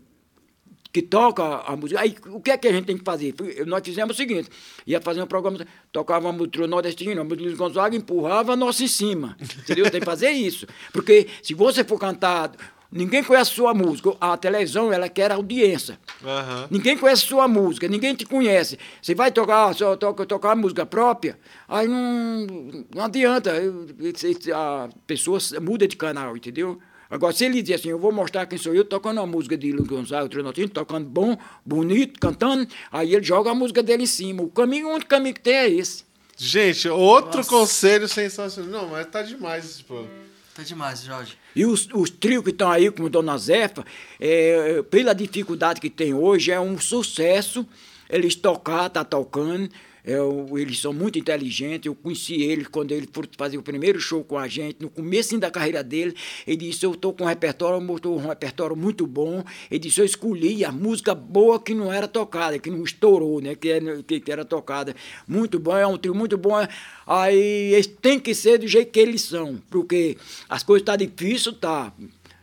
que 0.92 1.02
toca 1.02 1.44
a 1.44 1.76
música. 1.76 2.02
Aí 2.02 2.16
o 2.28 2.42
que 2.42 2.52
é 2.52 2.58
que 2.58 2.68
a 2.68 2.72
gente 2.72 2.86
tem 2.86 2.98
que 2.98 3.04
fazer? 3.04 3.36
Nós 3.66 3.82
fizemos 3.84 4.16
o 4.16 4.18
seguinte: 4.18 4.50
ia 4.86 5.00
fazer 5.00 5.22
um 5.22 5.28
programa, 5.28 5.66
tocava 5.92 6.28
uma 6.28 6.34
música 6.34 6.66
nordestina, 6.68 7.22
a 7.22 7.24
música 7.24 7.44
Luiz 7.44 7.58
Gonzaga, 7.58 7.96
empurrava 7.96 8.54
a 8.54 8.56
nossa 8.56 8.84
em 8.84 8.88
cima. 8.88 9.38
Entendeu? 9.60 9.90
Tem 9.90 10.00
que 10.00 10.06
fazer 10.06 10.32
isso. 10.32 10.68
Porque 10.92 11.28
se 11.42 11.54
você 11.54 11.84
for 11.84 12.00
cantar. 12.00 12.52
Ninguém 12.92 13.24
conhece 13.24 13.52
sua 13.52 13.74
música. 13.74 14.16
A 14.20 14.36
televisão, 14.36 14.92
ela 14.92 15.08
quer 15.08 15.32
audiência. 15.32 16.00
Uhum. 16.24 16.68
Ninguém 16.72 16.98
conhece 16.98 17.22
sua 17.22 17.48
música, 17.48 17.88
ninguém 17.88 18.16
te 18.16 18.26
conhece. 18.26 18.80
Você 19.02 19.14
vai 19.14 19.32
tocar, 19.32 19.74
só 19.76 19.96
toca, 19.96 20.26
tocar 20.26 20.56
música 20.56 20.86
própria, 20.86 21.38
aí 21.68 21.88
não, 21.88 22.48
não 22.94 23.04
adianta. 23.04 23.54
A 24.56 24.90
pessoa 25.06 25.40
muda 25.62 25.88
de 25.88 25.96
canal, 25.96 26.36
entendeu? 26.36 26.80
Agora, 27.12 27.34
se 27.34 27.46
ele 27.46 27.62
diz 27.62 27.80
assim, 27.80 27.90
eu 27.90 27.98
vou 27.98 28.12
mostrar 28.12 28.46
quem 28.46 28.58
sou 28.58 28.74
eu, 28.74 28.86
tocando 28.86 29.20
a 29.20 29.26
música 29.26 29.58
de 29.58 29.72
Luiz 29.72 29.88
Gonzaga, 29.88 30.30
Trinotino, 30.30 30.70
tocando 30.70 31.10
bom, 31.10 31.36
bonito, 31.66 32.20
cantando, 32.20 32.68
aí 32.92 33.16
ele 33.16 33.24
joga 33.24 33.50
a 33.50 33.56
música 33.56 33.82
dele 33.82 34.04
em 34.04 34.08
cima. 34.08 34.44
O 34.44 34.50
caminho, 34.50 34.88
o 34.88 34.92
único 34.92 35.10
caminho 35.10 35.34
que 35.34 35.42
tem 35.42 35.56
é 35.56 35.70
esse. 35.70 36.04
Gente, 36.38 36.88
outro 36.88 37.38
Nossa. 37.38 37.50
conselho 37.50 38.08
sensacional. 38.08 38.84
Não, 38.84 38.90
mas 38.90 39.08
tá 39.08 39.24
demais 39.24 39.66
esse 39.66 39.84
programa. 39.84 40.29
Tá 40.60 40.64
demais, 40.66 41.06
Jorge. 41.06 41.38
E 41.56 41.66
os, 41.66 41.88
os 41.94 42.10
trios 42.10 42.44
que 42.44 42.50
estão 42.50 42.70
aí, 42.70 42.92
como 42.92 43.10
Dona 43.10 43.38
Zefa, 43.38 43.86
é, 44.20 44.84
pela 44.90 45.16
dificuldade 45.16 45.80
que 45.80 45.90
tem 45.90 46.14
hoje, 46.14 46.52
é 46.52 46.60
um 46.60 46.78
sucesso 46.78 47.66
eles 48.10 48.36
tocar, 48.36 48.90
tá 48.90 49.06
tocando. 49.06 49.70
Eu, 50.04 50.48
é, 50.54 50.62
eles 50.62 50.80
são 50.80 50.94
muito 50.94 51.20
inteligentes. 51.20 51.86
Eu 51.86 51.96
conheci 51.96 52.42
eles 52.42 52.68
quando 52.68 52.92
ele 52.92 53.08
foi 53.12 53.28
fazer 53.38 53.58
o 53.58 53.64
primeiro 53.64 54.00
show 54.00 54.24
com 54.24 54.38
a 54.38 54.48
gente, 54.48 54.78
no 54.82 54.90
começo 54.90 55.38
da 55.38 55.52
carreira 55.52 55.84
dele. 55.84 56.16
Ele 56.48 56.58
disse: 56.58 56.86
Eu 56.86 56.92
estou 56.92 57.14
com 57.14 57.24
um 57.24 57.28
repertório, 57.28 57.80
mostrou 57.82 58.18
um 58.18 58.28
repertório 58.28 58.76
muito 58.76 59.06
bom. 59.06 59.44
Ele 59.70 59.80
disse: 59.80 60.02
Eu 60.02 60.06
escolhi 60.06 60.64
a 60.64 60.72
música 60.72 61.14
boa 61.14 61.60
que 61.60 61.74
não 61.74 61.92
era 61.92 62.08
tocada, 62.08 62.58
que 62.60 62.70
não 62.70 62.84
estourou, 62.84 63.42
né? 63.42 63.56
Que 63.56 63.70
era, 63.70 64.04
que 64.04 64.24
era 64.32 64.46
tocada. 64.46 64.96
Muito 65.28 65.60
bom, 65.60 65.78
é 65.78 65.86
um 65.86 65.98
trio 65.98 66.16
muito 66.16 66.38
bom. 66.38 66.56
Aí 67.06 67.74
eles 67.74 67.88
têm 67.88 68.20
que 68.20 68.34
ser 68.34 68.60
do 68.60 68.68
jeito 68.68 68.92
que 68.92 69.00
eles 69.00 69.22
são, 69.22 69.62
porque 69.70 70.18
as 70.48 70.64
coisas 70.64 70.82
estão 70.82 70.94
tá 70.94 71.04
difíceis, 71.04 71.56
tá. 71.58 71.94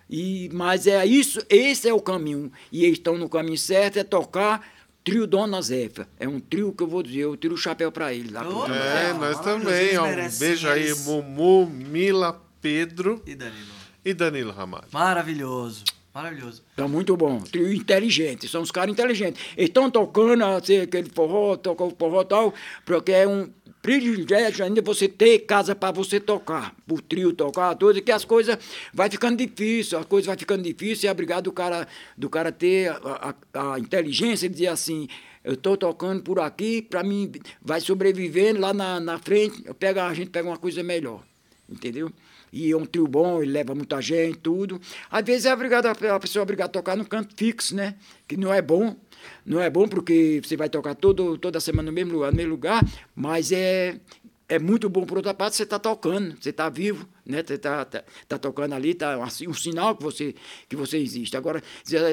E, 0.08 0.48
mas 0.52 0.86
é 0.86 1.04
isso, 1.04 1.40
esse 1.48 1.88
é 1.88 1.94
o 1.94 2.00
caminho. 2.00 2.50
E 2.70 2.84
eles 2.84 2.98
estão 2.98 3.18
no 3.18 3.28
caminho 3.28 3.58
certo, 3.58 3.98
é 3.98 4.04
tocar 4.04 4.76
Trio 5.06 5.24
Dona 5.24 5.62
Zefa. 5.62 6.08
É 6.18 6.26
um 6.26 6.40
trio 6.40 6.72
que 6.72 6.82
eu 6.82 6.88
vou 6.88 7.00
dizer, 7.00 7.20
eu 7.20 7.36
tiro 7.36 7.54
o 7.54 7.56
chapéu 7.56 7.92
para 7.92 8.12
ele. 8.12 8.32
Lá 8.32 8.44
oh, 8.44 8.66
é, 8.66 9.12
nós 9.12 9.38
também. 9.38 9.96
Ó, 9.96 10.04
um 10.04 10.38
beijo 10.40 10.68
aí, 10.68 10.92
Mumu, 10.96 11.64
Mila, 11.64 12.42
Pedro 12.60 13.22
e 13.24 13.36
Danilo. 13.36 13.66
E 14.04 14.12
Danilo 14.12 14.50
Ramalho. 14.50 14.86
Maravilhoso. 14.90 15.84
Maravilhoso. 16.12 16.64
Tá 16.74 16.88
muito 16.88 17.16
bom. 17.16 17.38
Trio 17.38 17.72
inteligente. 17.72 18.48
São 18.48 18.62
os 18.62 18.72
caras 18.72 18.90
inteligentes. 18.90 19.40
Eles 19.56 19.68
estão 19.68 19.88
tocando 19.88 20.44
assim, 20.44 20.78
aquele 20.78 21.08
forró, 21.08 21.54
tocam 21.56 21.86
o 21.86 21.94
forró 21.96 22.22
e 22.22 22.24
tal, 22.24 22.54
porque 22.84 23.12
é 23.12 23.28
um 23.28 23.48
privilégio 23.86 24.64
ainda 24.64 24.82
você 24.82 25.06
ter 25.06 25.38
casa 25.46 25.72
para 25.72 25.92
você 25.92 26.18
tocar, 26.18 26.74
o 26.90 27.00
trio 27.00 27.32
tocar, 27.32 27.72
tudo, 27.76 28.02
que 28.02 28.10
as 28.10 28.24
coisas 28.24 28.58
vai 28.92 29.08
ficando 29.08 29.36
difícil, 29.36 29.96
as 29.96 30.04
coisas 30.04 30.26
vai 30.26 30.36
ficando 30.36 30.64
difícil, 30.64 31.08
é 31.08 31.12
obrigado 31.12 31.44
do 31.44 31.52
cara, 31.52 31.86
do 32.16 32.28
cara 32.28 32.50
ter 32.50 32.88
a, 32.88 33.32
a, 33.54 33.74
a 33.74 33.78
inteligência 33.78 34.48
de 34.48 34.56
dizer 34.56 34.66
assim, 34.66 35.06
eu 35.44 35.54
estou 35.54 35.76
tocando 35.76 36.20
por 36.20 36.40
aqui, 36.40 36.82
para 36.82 37.04
mim 37.04 37.30
vai 37.62 37.80
sobrevivendo 37.80 38.58
lá 38.58 38.74
na, 38.74 38.98
na 38.98 39.20
frente, 39.20 39.62
eu 39.64 39.72
pego, 39.72 40.00
a 40.00 40.12
gente 40.12 40.30
pega 40.30 40.48
uma 40.48 40.58
coisa 40.58 40.82
melhor, 40.82 41.22
entendeu? 41.70 42.10
E 42.52 42.72
é 42.72 42.76
um 42.76 42.86
trio 42.86 43.06
bom, 43.06 43.40
ele 43.40 43.52
leva 43.52 43.72
muita 43.72 44.00
gente, 44.00 44.38
tudo. 44.38 44.80
Às 45.08 45.24
vezes 45.24 45.46
é 45.46 45.54
obrigado, 45.54 45.86
a 45.86 46.18
pessoa 46.18 46.40
é 46.40 46.42
obrigada 46.42 46.70
a 46.70 46.72
tocar 46.72 46.96
no 46.96 47.04
canto 47.04 47.36
fixo, 47.36 47.76
né? 47.76 47.94
Que 48.26 48.36
não 48.36 48.52
é 48.52 48.60
bom, 48.60 48.96
não 49.44 49.61
é 49.61 49.70
bom 49.70 49.89
porque 49.89 50.40
você 50.43 50.57
vai 50.57 50.69
tocar 50.69 50.94
todo, 50.94 51.39
toda 51.39 51.61
semana 51.61 51.90
no 51.90 51.93
mesmo 51.93 52.12
lugar, 52.12 52.31
no 52.31 52.36
mesmo 52.36 52.53
lugar, 52.53 52.85
mas 53.15 53.53
é, 53.53 54.01
é 54.48 54.59
muito 54.59 54.89
bom, 54.89 55.05
por 55.05 55.16
outra 55.19 55.35
parte, 55.35 55.57
você 55.57 55.65
está 55.65 55.78
tocando, 55.78 56.36
você 56.40 56.51
está 56.51 56.69
vivo, 56.69 57.07
né? 57.24 57.43
Você 57.44 57.55
está 57.55 57.85
tá, 57.85 58.05
tá 58.28 58.39
tocando 58.39 58.74
ali, 58.74 58.90
está 58.90 59.23
assim, 59.23 59.48
um 59.48 59.55
sinal 59.55 59.97
que 59.97 60.03
você, 60.03 60.35
que 60.69 60.77
você 60.77 60.98
existe. 60.98 61.36
Agora, 61.36 61.62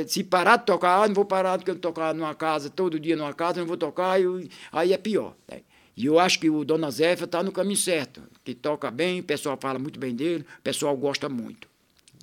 se, 0.08 0.24
parar 0.24 0.58
de 0.58 0.66
tocar, 0.66 1.04
ah, 1.04 1.08
não 1.08 1.14
vou 1.14 1.26
parar 1.26 1.58
de 1.58 1.76
tocar 1.76 2.14
numa 2.14 2.34
casa, 2.34 2.70
todo 2.70 3.00
dia 3.00 3.16
numa 3.16 3.34
casa, 3.34 3.60
não 3.60 3.68
vou 3.68 3.78
tocar, 3.78 4.20
eu, 4.20 4.44
aí 4.72 4.94
é 4.94 4.98
pior. 4.98 5.36
Né? 5.48 5.62
E 5.96 6.08
eu 6.08 6.18
acho 6.18 6.40
que 6.40 6.50
o 6.50 6.66
Dona 6.66 6.90
Zéfia 6.90 7.26
está 7.26 7.44
no 7.44 7.52
caminho 7.52 7.78
certo, 7.78 8.24
que 8.44 8.56
toca 8.56 8.90
bem, 8.90 9.20
o 9.20 9.24
pessoal 9.24 9.58
fala 9.62 9.78
muito 9.78 10.00
bem 10.00 10.16
dele, 10.16 10.44
o 10.60 10.62
pessoal 10.64 10.98
gosta 10.98 11.30
muito. 11.30 11.73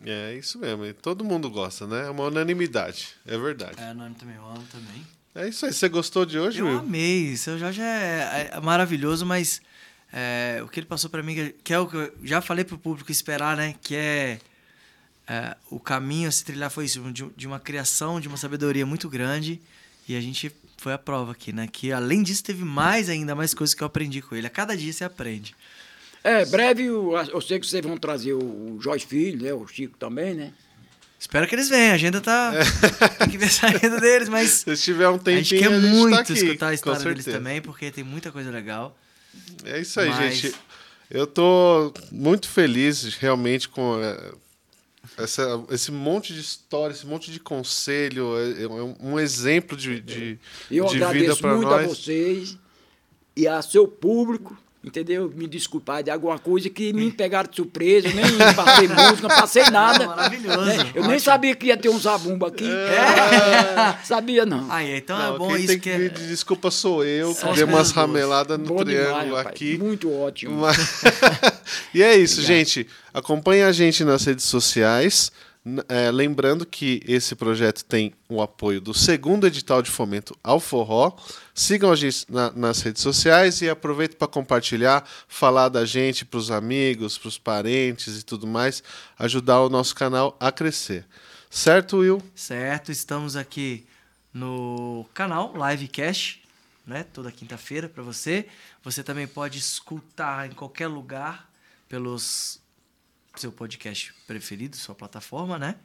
É 0.04 0.34
isso 0.34 0.58
mesmo. 0.58 0.84
E 0.84 0.92
todo 0.92 1.24
mundo 1.24 1.50
gosta, 1.50 1.86
né? 1.86 2.06
É 2.06 2.10
uma 2.10 2.24
unanimidade. 2.24 3.08
É 3.26 3.36
verdade. 3.36 3.80
É, 3.80 3.92
nós 3.92 4.16
também, 4.16 4.36
eu 4.36 4.46
amo 4.46 4.64
também. 4.70 5.06
É 5.34 5.48
isso 5.48 5.66
aí. 5.66 5.72
Você 5.72 5.88
gostou 5.88 6.26
de 6.26 6.38
hoje, 6.38 6.60
Eu 6.60 6.66
Will? 6.66 6.78
amei. 6.78 7.36
Seu 7.36 7.58
Jorge 7.58 7.80
é, 7.80 8.50
é 8.52 8.60
maravilhoso, 8.60 9.24
mas 9.24 9.60
é, 10.12 10.60
o 10.64 10.68
que 10.68 10.80
ele 10.80 10.86
passou 10.86 11.08
para 11.08 11.22
mim, 11.22 11.52
que 11.62 11.72
é 11.72 11.78
o 11.78 11.86
que 11.86 11.96
eu 11.96 12.12
já 12.24 12.40
falei 12.40 12.64
pro 12.64 12.78
público 12.78 13.12
esperar, 13.12 13.56
né? 13.56 13.74
Que 13.80 13.94
é, 13.94 14.38
é 15.28 15.56
o 15.70 15.78
caminho 15.78 16.28
a 16.28 16.32
se 16.32 16.44
trilhar 16.44 16.70
foi 16.70 16.86
isso, 16.86 17.00
de, 17.12 17.26
de, 17.36 17.46
uma 17.46 17.60
criação, 17.60 18.20
de 18.20 18.26
uma 18.26 18.36
sabedoria 18.36 18.84
muito 18.84 19.08
grande. 19.08 19.60
E 20.08 20.16
a 20.16 20.20
gente 20.20 20.50
foi 20.76 20.92
a 20.92 20.98
prova 20.98 21.32
aqui, 21.32 21.52
né? 21.52 21.68
Que 21.70 21.92
além 21.92 22.22
disso 22.22 22.42
teve 22.42 22.64
mais 22.64 23.08
ainda, 23.08 23.34
mais 23.34 23.54
coisas 23.54 23.74
que 23.74 23.82
eu 23.82 23.86
aprendi 23.86 24.20
com 24.20 24.34
ele. 24.34 24.46
A 24.46 24.50
cada 24.50 24.76
dia 24.76 24.92
você 24.92 25.04
aprende. 25.04 25.54
É, 26.22 26.44
breve 26.44 26.84
eu, 26.84 27.12
eu 27.32 27.40
sei 27.40 27.58
que 27.58 27.66
vocês 27.66 27.84
vão 27.84 27.96
trazer 27.96 28.34
o 28.34 28.78
Jorge 28.80 29.06
Filho, 29.06 29.42
né? 29.42 29.54
O 29.54 29.66
Chico 29.66 29.96
também, 29.96 30.34
né? 30.34 30.52
Espero 31.18 31.46
que 31.46 31.54
eles 31.54 31.68
venham. 31.68 31.92
A 31.92 31.94
agenda 31.94 32.20
tá. 32.20 32.52
É. 32.54 33.08
Tem 33.24 33.28
que 33.28 33.38
ver 33.38 33.50
a 33.62 33.66
agenda 33.68 34.00
deles, 34.00 34.28
mas. 34.28 34.50
Se 34.66 34.76
tiver 34.76 35.08
um 35.08 35.18
tempinho, 35.18 35.36
a 35.36 35.42
gente 35.42 35.58
quer 35.58 35.68
a 35.68 35.80
gente 35.80 35.86
muito 35.86 36.16
tá 36.16 36.22
aqui, 36.22 36.32
escutar 36.32 36.68
a 36.68 36.74
história 36.74 37.04
deles 37.04 37.24
também, 37.24 37.60
porque 37.60 37.90
tem 37.90 38.02
muita 38.02 38.32
coisa 38.32 38.50
legal. 38.50 38.96
É 39.64 39.80
isso 39.80 40.00
aí, 40.00 40.08
mas... 40.08 40.34
gente. 40.34 40.54
Eu 41.10 41.26
tô 41.26 41.92
muito 42.12 42.48
feliz 42.48 43.16
realmente 43.16 43.68
com 43.68 44.00
é, 44.00 44.32
essa, 45.18 45.62
esse 45.70 45.90
monte 45.90 46.32
de 46.32 46.40
história, 46.40 46.94
esse 46.94 47.04
monte 47.04 47.32
de 47.32 47.40
conselho, 47.40 48.38
é, 48.38 48.62
é 48.62 48.68
um 49.04 49.18
exemplo 49.18 49.76
de, 49.76 50.00
de, 50.00 50.38
eu 50.70 50.86
de 50.86 50.98
vida 50.98 51.34
para 51.36 51.54
nós. 51.56 51.62
Eu 51.62 51.68
agradeço 51.68 51.68
muito 51.68 51.74
a 51.74 51.82
vocês 51.82 52.58
e 53.36 53.48
a 53.48 53.60
seu 53.60 53.88
público 53.88 54.56
Entendeu? 54.82 55.30
Me 55.36 55.46
desculpar 55.46 56.02
de 56.02 56.10
alguma 56.10 56.38
coisa 56.38 56.70
que 56.70 56.90
me 56.94 57.10
pegaram 57.10 57.50
de 57.50 57.56
surpresa, 57.56 58.08
nem 58.08 58.24
passei 58.54 58.88
música, 58.88 59.28
não 59.28 59.28
passei 59.28 59.62
nada. 59.64 60.06
Maravilhoso. 60.08 60.64
Né? 60.64 60.76
Eu 60.76 60.80
ótimo. 60.80 61.08
nem 61.08 61.18
sabia 61.18 61.54
que 61.54 61.66
ia 61.66 61.76
ter 61.76 61.90
um 61.90 61.98
zabumba 61.98 62.48
aqui. 62.48 62.66
É. 62.66 62.96
É. 62.96 63.98
Sabia, 64.02 64.46
não. 64.46 64.72
Aí, 64.72 64.96
então 64.96 65.20
é 65.20 65.22
não, 65.22 65.34
é 65.34 65.38
bom 65.38 65.48
quem 65.48 65.56
isso 65.58 65.66
tem 65.66 65.78
que. 65.80 65.90
É... 65.90 66.08
Desculpa, 66.08 66.70
sou 66.70 67.04
eu, 67.04 67.34
que 67.34 67.52
dei 67.52 67.64
umas 67.64 67.90
rameladas 67.90 68.58
no 68.58 68.64
bom 68.64 68.82
triângulo 68.82 69.24
demais, 69.24 69.46
aqui. 69.46 69.76
Muito 69.76 70.10
ótimo. 70.10 70.56
Mas... 70.56 71.02
e 71.92 72.02
é 72.02 72.16
isso, 72.16 72.40
Obrigado. 72.40 72.56
gente. 72.56 72.86
Acompanhe 73.12 73.62
a 73.62 73.72
gente 73.72 74.02
nas 74.02 74.24
redes 74.24 74.46
sociais. 74.46 75.30
É, 75.88 76.10
lembrando 76.10 76.64
que 76.64 77.02
esse 77.06 77.34
projeto 77.34 77.84
tem 77.84 78.14
o 78.30 78.40
apoio 78.40 78.80
do 78.80 78.94
segundo 78.94 79.46
edital 79.46 79.82
de 79.82 79.90
fomento 79.90 80.34
ao 80.42 80.58
forró. 80.58 81.14
Sigam 81.54 81.92
a 81.92 81.96
gente 81.96 82.24
na, 82.30 82.50
nas 82.52 82.80
redes 82.80 83.02
sociais 83.02 83.60
e 83.60 83.68
aproveito 83.68 84.16
para 84.16 84.26
compartilhar, 84.26 85.06
falar 85.28 85.68
da 85.68 85.84
gente 85.84 86.24
para 86.24 86.38
os 86.38 86.50
amigos, 86.50 87.18
para 87.18 87.28
os 87.28 87.36
parentes 87.36 88.18
e 88.18 88.24
tudo 88.24 88.46
mais, 88.46 88.82
ajudar 89.18 89.60
o 89.60 89.68
nosso 89.68 89.94
canal 89.94 90.34
a 90.40 90.50
crescer. 90.50 91.06
Certo, 91.50 91.98
Will? 91.98 92.22
Certo, 92.34 92.90
estamos 92.90 93.36
aqui 93.36 93.86
no 94.32 95.04
canal 95.12 95.52
Livecast, 95.54 96.42
né? 96.86 97.04
Toda 97.12 97.30
quinta-feira 97.30 97.86
para 97.86 98.02
você. 98.02 98.46
Você 98.82 99.02
também 99.02 99.26
pode 99.26 99.58
escutar 99.58 100.48
em 100.48 100.54
qualquer 100.54 100.86
lugar 100.86 101.50
pelos 101.86 102.59
seu 103.36 103.52
podcast 103.52 104.12
preferido, 104.26 104.76
sua 104.76 104.94
plataforma, 104.94 105.58
né? 105.58 105.76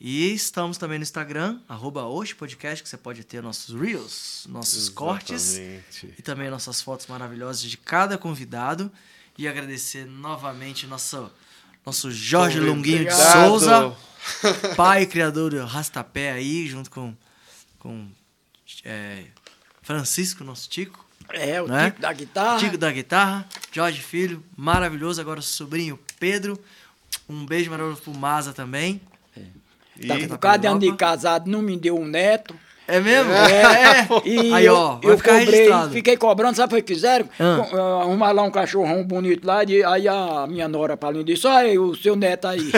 E 0.00 0.32
estamos 0.32 0.76
também 0.76 0.98
no 0.98 1.02
Instagram, 1.02 1.60
arroba 1.68 2.02
Podcast, 2.36 2.82
que 2.82 2.88
você 2.88 2.96
pode 2.96 3.22
ter 3.24 3.42
nossos 3.42 3.74
reels, 3.74 4.44
nossos 4.48 4.88
Exatamente. 4.88 4.94
cortes 4.94 5.56
e 5.56 6.22
também 6.22 6.50
nossas 6.50 6.82
fotos 6.82 7.06
maravilhosas 7.06 7.62
de 7.62 7.76
cada 7.76 8.18
convidado. 8.18 8.90
E 9.38 9.48
agradecer 9.48 10.04
novamente 10.04 10.86
nosso, 10.86 11.30
nosso 11.84 12.10
Jorge 12.10 12.60
Longuinho 12.60 13.04
de 13.04 13.14
Souza, 13.14 13.96
pai 14.76 15.02
e 15.02 15.06
criador 15.06 15.50
do 15.50 15.64
Rastapé 15.64 16.32
aí, 16.32 16.68
junto 16.68 16.90
com, 16.90 17.16
com 17.78 18.08
é, 18.84 19.24
Francisco, 19.82 20.44
nosso 20.44 20.68
Tico. 20.68 21.04
É, 21.30 21.62
o 21.62 21.66
né? 21.66 21.90
Tico 21.90 22.02
da 22.02 22.12
guitarra. 22.12 22.58
Tico 22.58 22.78
da 22.78 22.92
guitarra, 22.92 23.48
Jorge 23.72 24.02
Filho, 24.02 24.44
maravilhoso. 24.56 25.20
Agora 25.20 25.40
o 25.40 25.42
sobrinho 25.42 25.98
Pedro. 26.24 26.58
Um 27.28 27.44
beijo 27.44 27.70
maravilhoso 27.70 28.00
pro 28.00 28.14
Maza 28.14 28.54
também. 28.54 28.98
É. 29.36 29.42
E... 30.00 30.06
Tá 30.06 30.16
por 30.26 30.38
causa 30.38 30.58
de 30.58 30.66
ano 30.66 30.80
de 30.80 30.90
casado, 30.96 31.50
não 31.50 31.60
me 31.60 31.76
deu 31.76 31.98
um 31.98 32.06
neto. 32.06 32.54
É 32.88 32.98
mesmo? 32.98 33.30
É. 33.30 34.08
E 34.24 34.54
Aí, 34.54 34.68
ó, 34.68 34.98
eu, 35.02 35.10
eu 35.10 35.16
cobrei, 35.16 35.44
registrado. 35.44 35.90
fiquei 35.90 36.16
cobrando, 36.16 36.56
sabe 36.56 36.74
o 36.74 36.82
que 36.82 36.94
fizeram? 36.94 37.28
Ah. 37.38 37.66
Eh, 37.70 38.02
arrumar 38.02 38.32
lá 38.32 38.42
um 38.42 38.50
cachorrão 38.50 39.04
bonito 39.04 39.46
lá, 39.46 39.64
e 39.64 39.84
aí 39.84 40.08
a 40.08 40.46
minha 40.48 40.66
nora 40.66 40.96
Paulinho 40.96 41.24
disse, 41.24 41.46
olha 41.46 41.80
o 41.80 41.94
seu 41.94 42.16
neto 42.16 42.46
aí. 42.46 42.70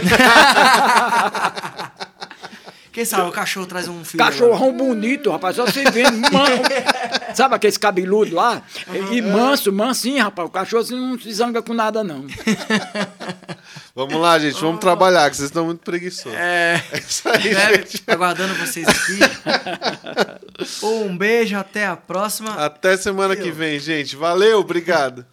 Quem 2.97 3.05
sabe 3.05 3.29
o 3.29 3.31
cachorro 3.31 3.67
traz 3.67 3.89
um 3.89 4.03
filho. 4.03 4.25
Cachorrão 4.25 4.73
bonito, 4.73 5.31
rapaz. 5.31 5.55
Só 5.55 5.67
você 5.67 5.85
vendo. 5.91 6.17
Man... 6.17 6.47
sabe 7.37 7.55
aquele 7.55 7.79
cabeludo 7.79 8.35
lá? 8.35 8.63
E 9.11 9.21
manso, 9.21 9.71
mansinho, 9.71 10.25
rapaz. 10.25 10.49
O 10.49 10.51
cachorro 10.51 10.83
assim, 10.83 10.99
não 10.99 11.21
se 11.21 11.31
zanga 11.31 11.61
com 11.61 11.75
nada, 11.75 12.03
não. 12.03 12.25
Vamos 13.95 14.19
lá, 14.19 14.39
gente. 14.39 14.59
Vamos 14.63 14.81
trabalhar, 14.81 15.29
que 15.29 15.37
vocês 15.37 15.51
estão 15.51 15.67
muito 15.67 15.81
preguiçosos. 15.81 16.39
É. 16.39 16.83
É 16.91 16.99
isso 16.99 17.29
aí, 17.29 17.43
gente. 17.43 18.03
Aguardando 18.07 18.55
vocês 18.55 18.89
aqui. 18.89 19.19
um 20.83 21.15
beijo, 21.15 21.55
até 21.55 21.87
a 21.87 21.97
próxima. 21.97 22.55
Até 22.55 22.97
semana 22.97 23.37
que 23.37 23.51
vem, 23.51 23.79
gente. 23.79 24.17
Valeu, 24.17 24.61
obrigado. 24.61 25.27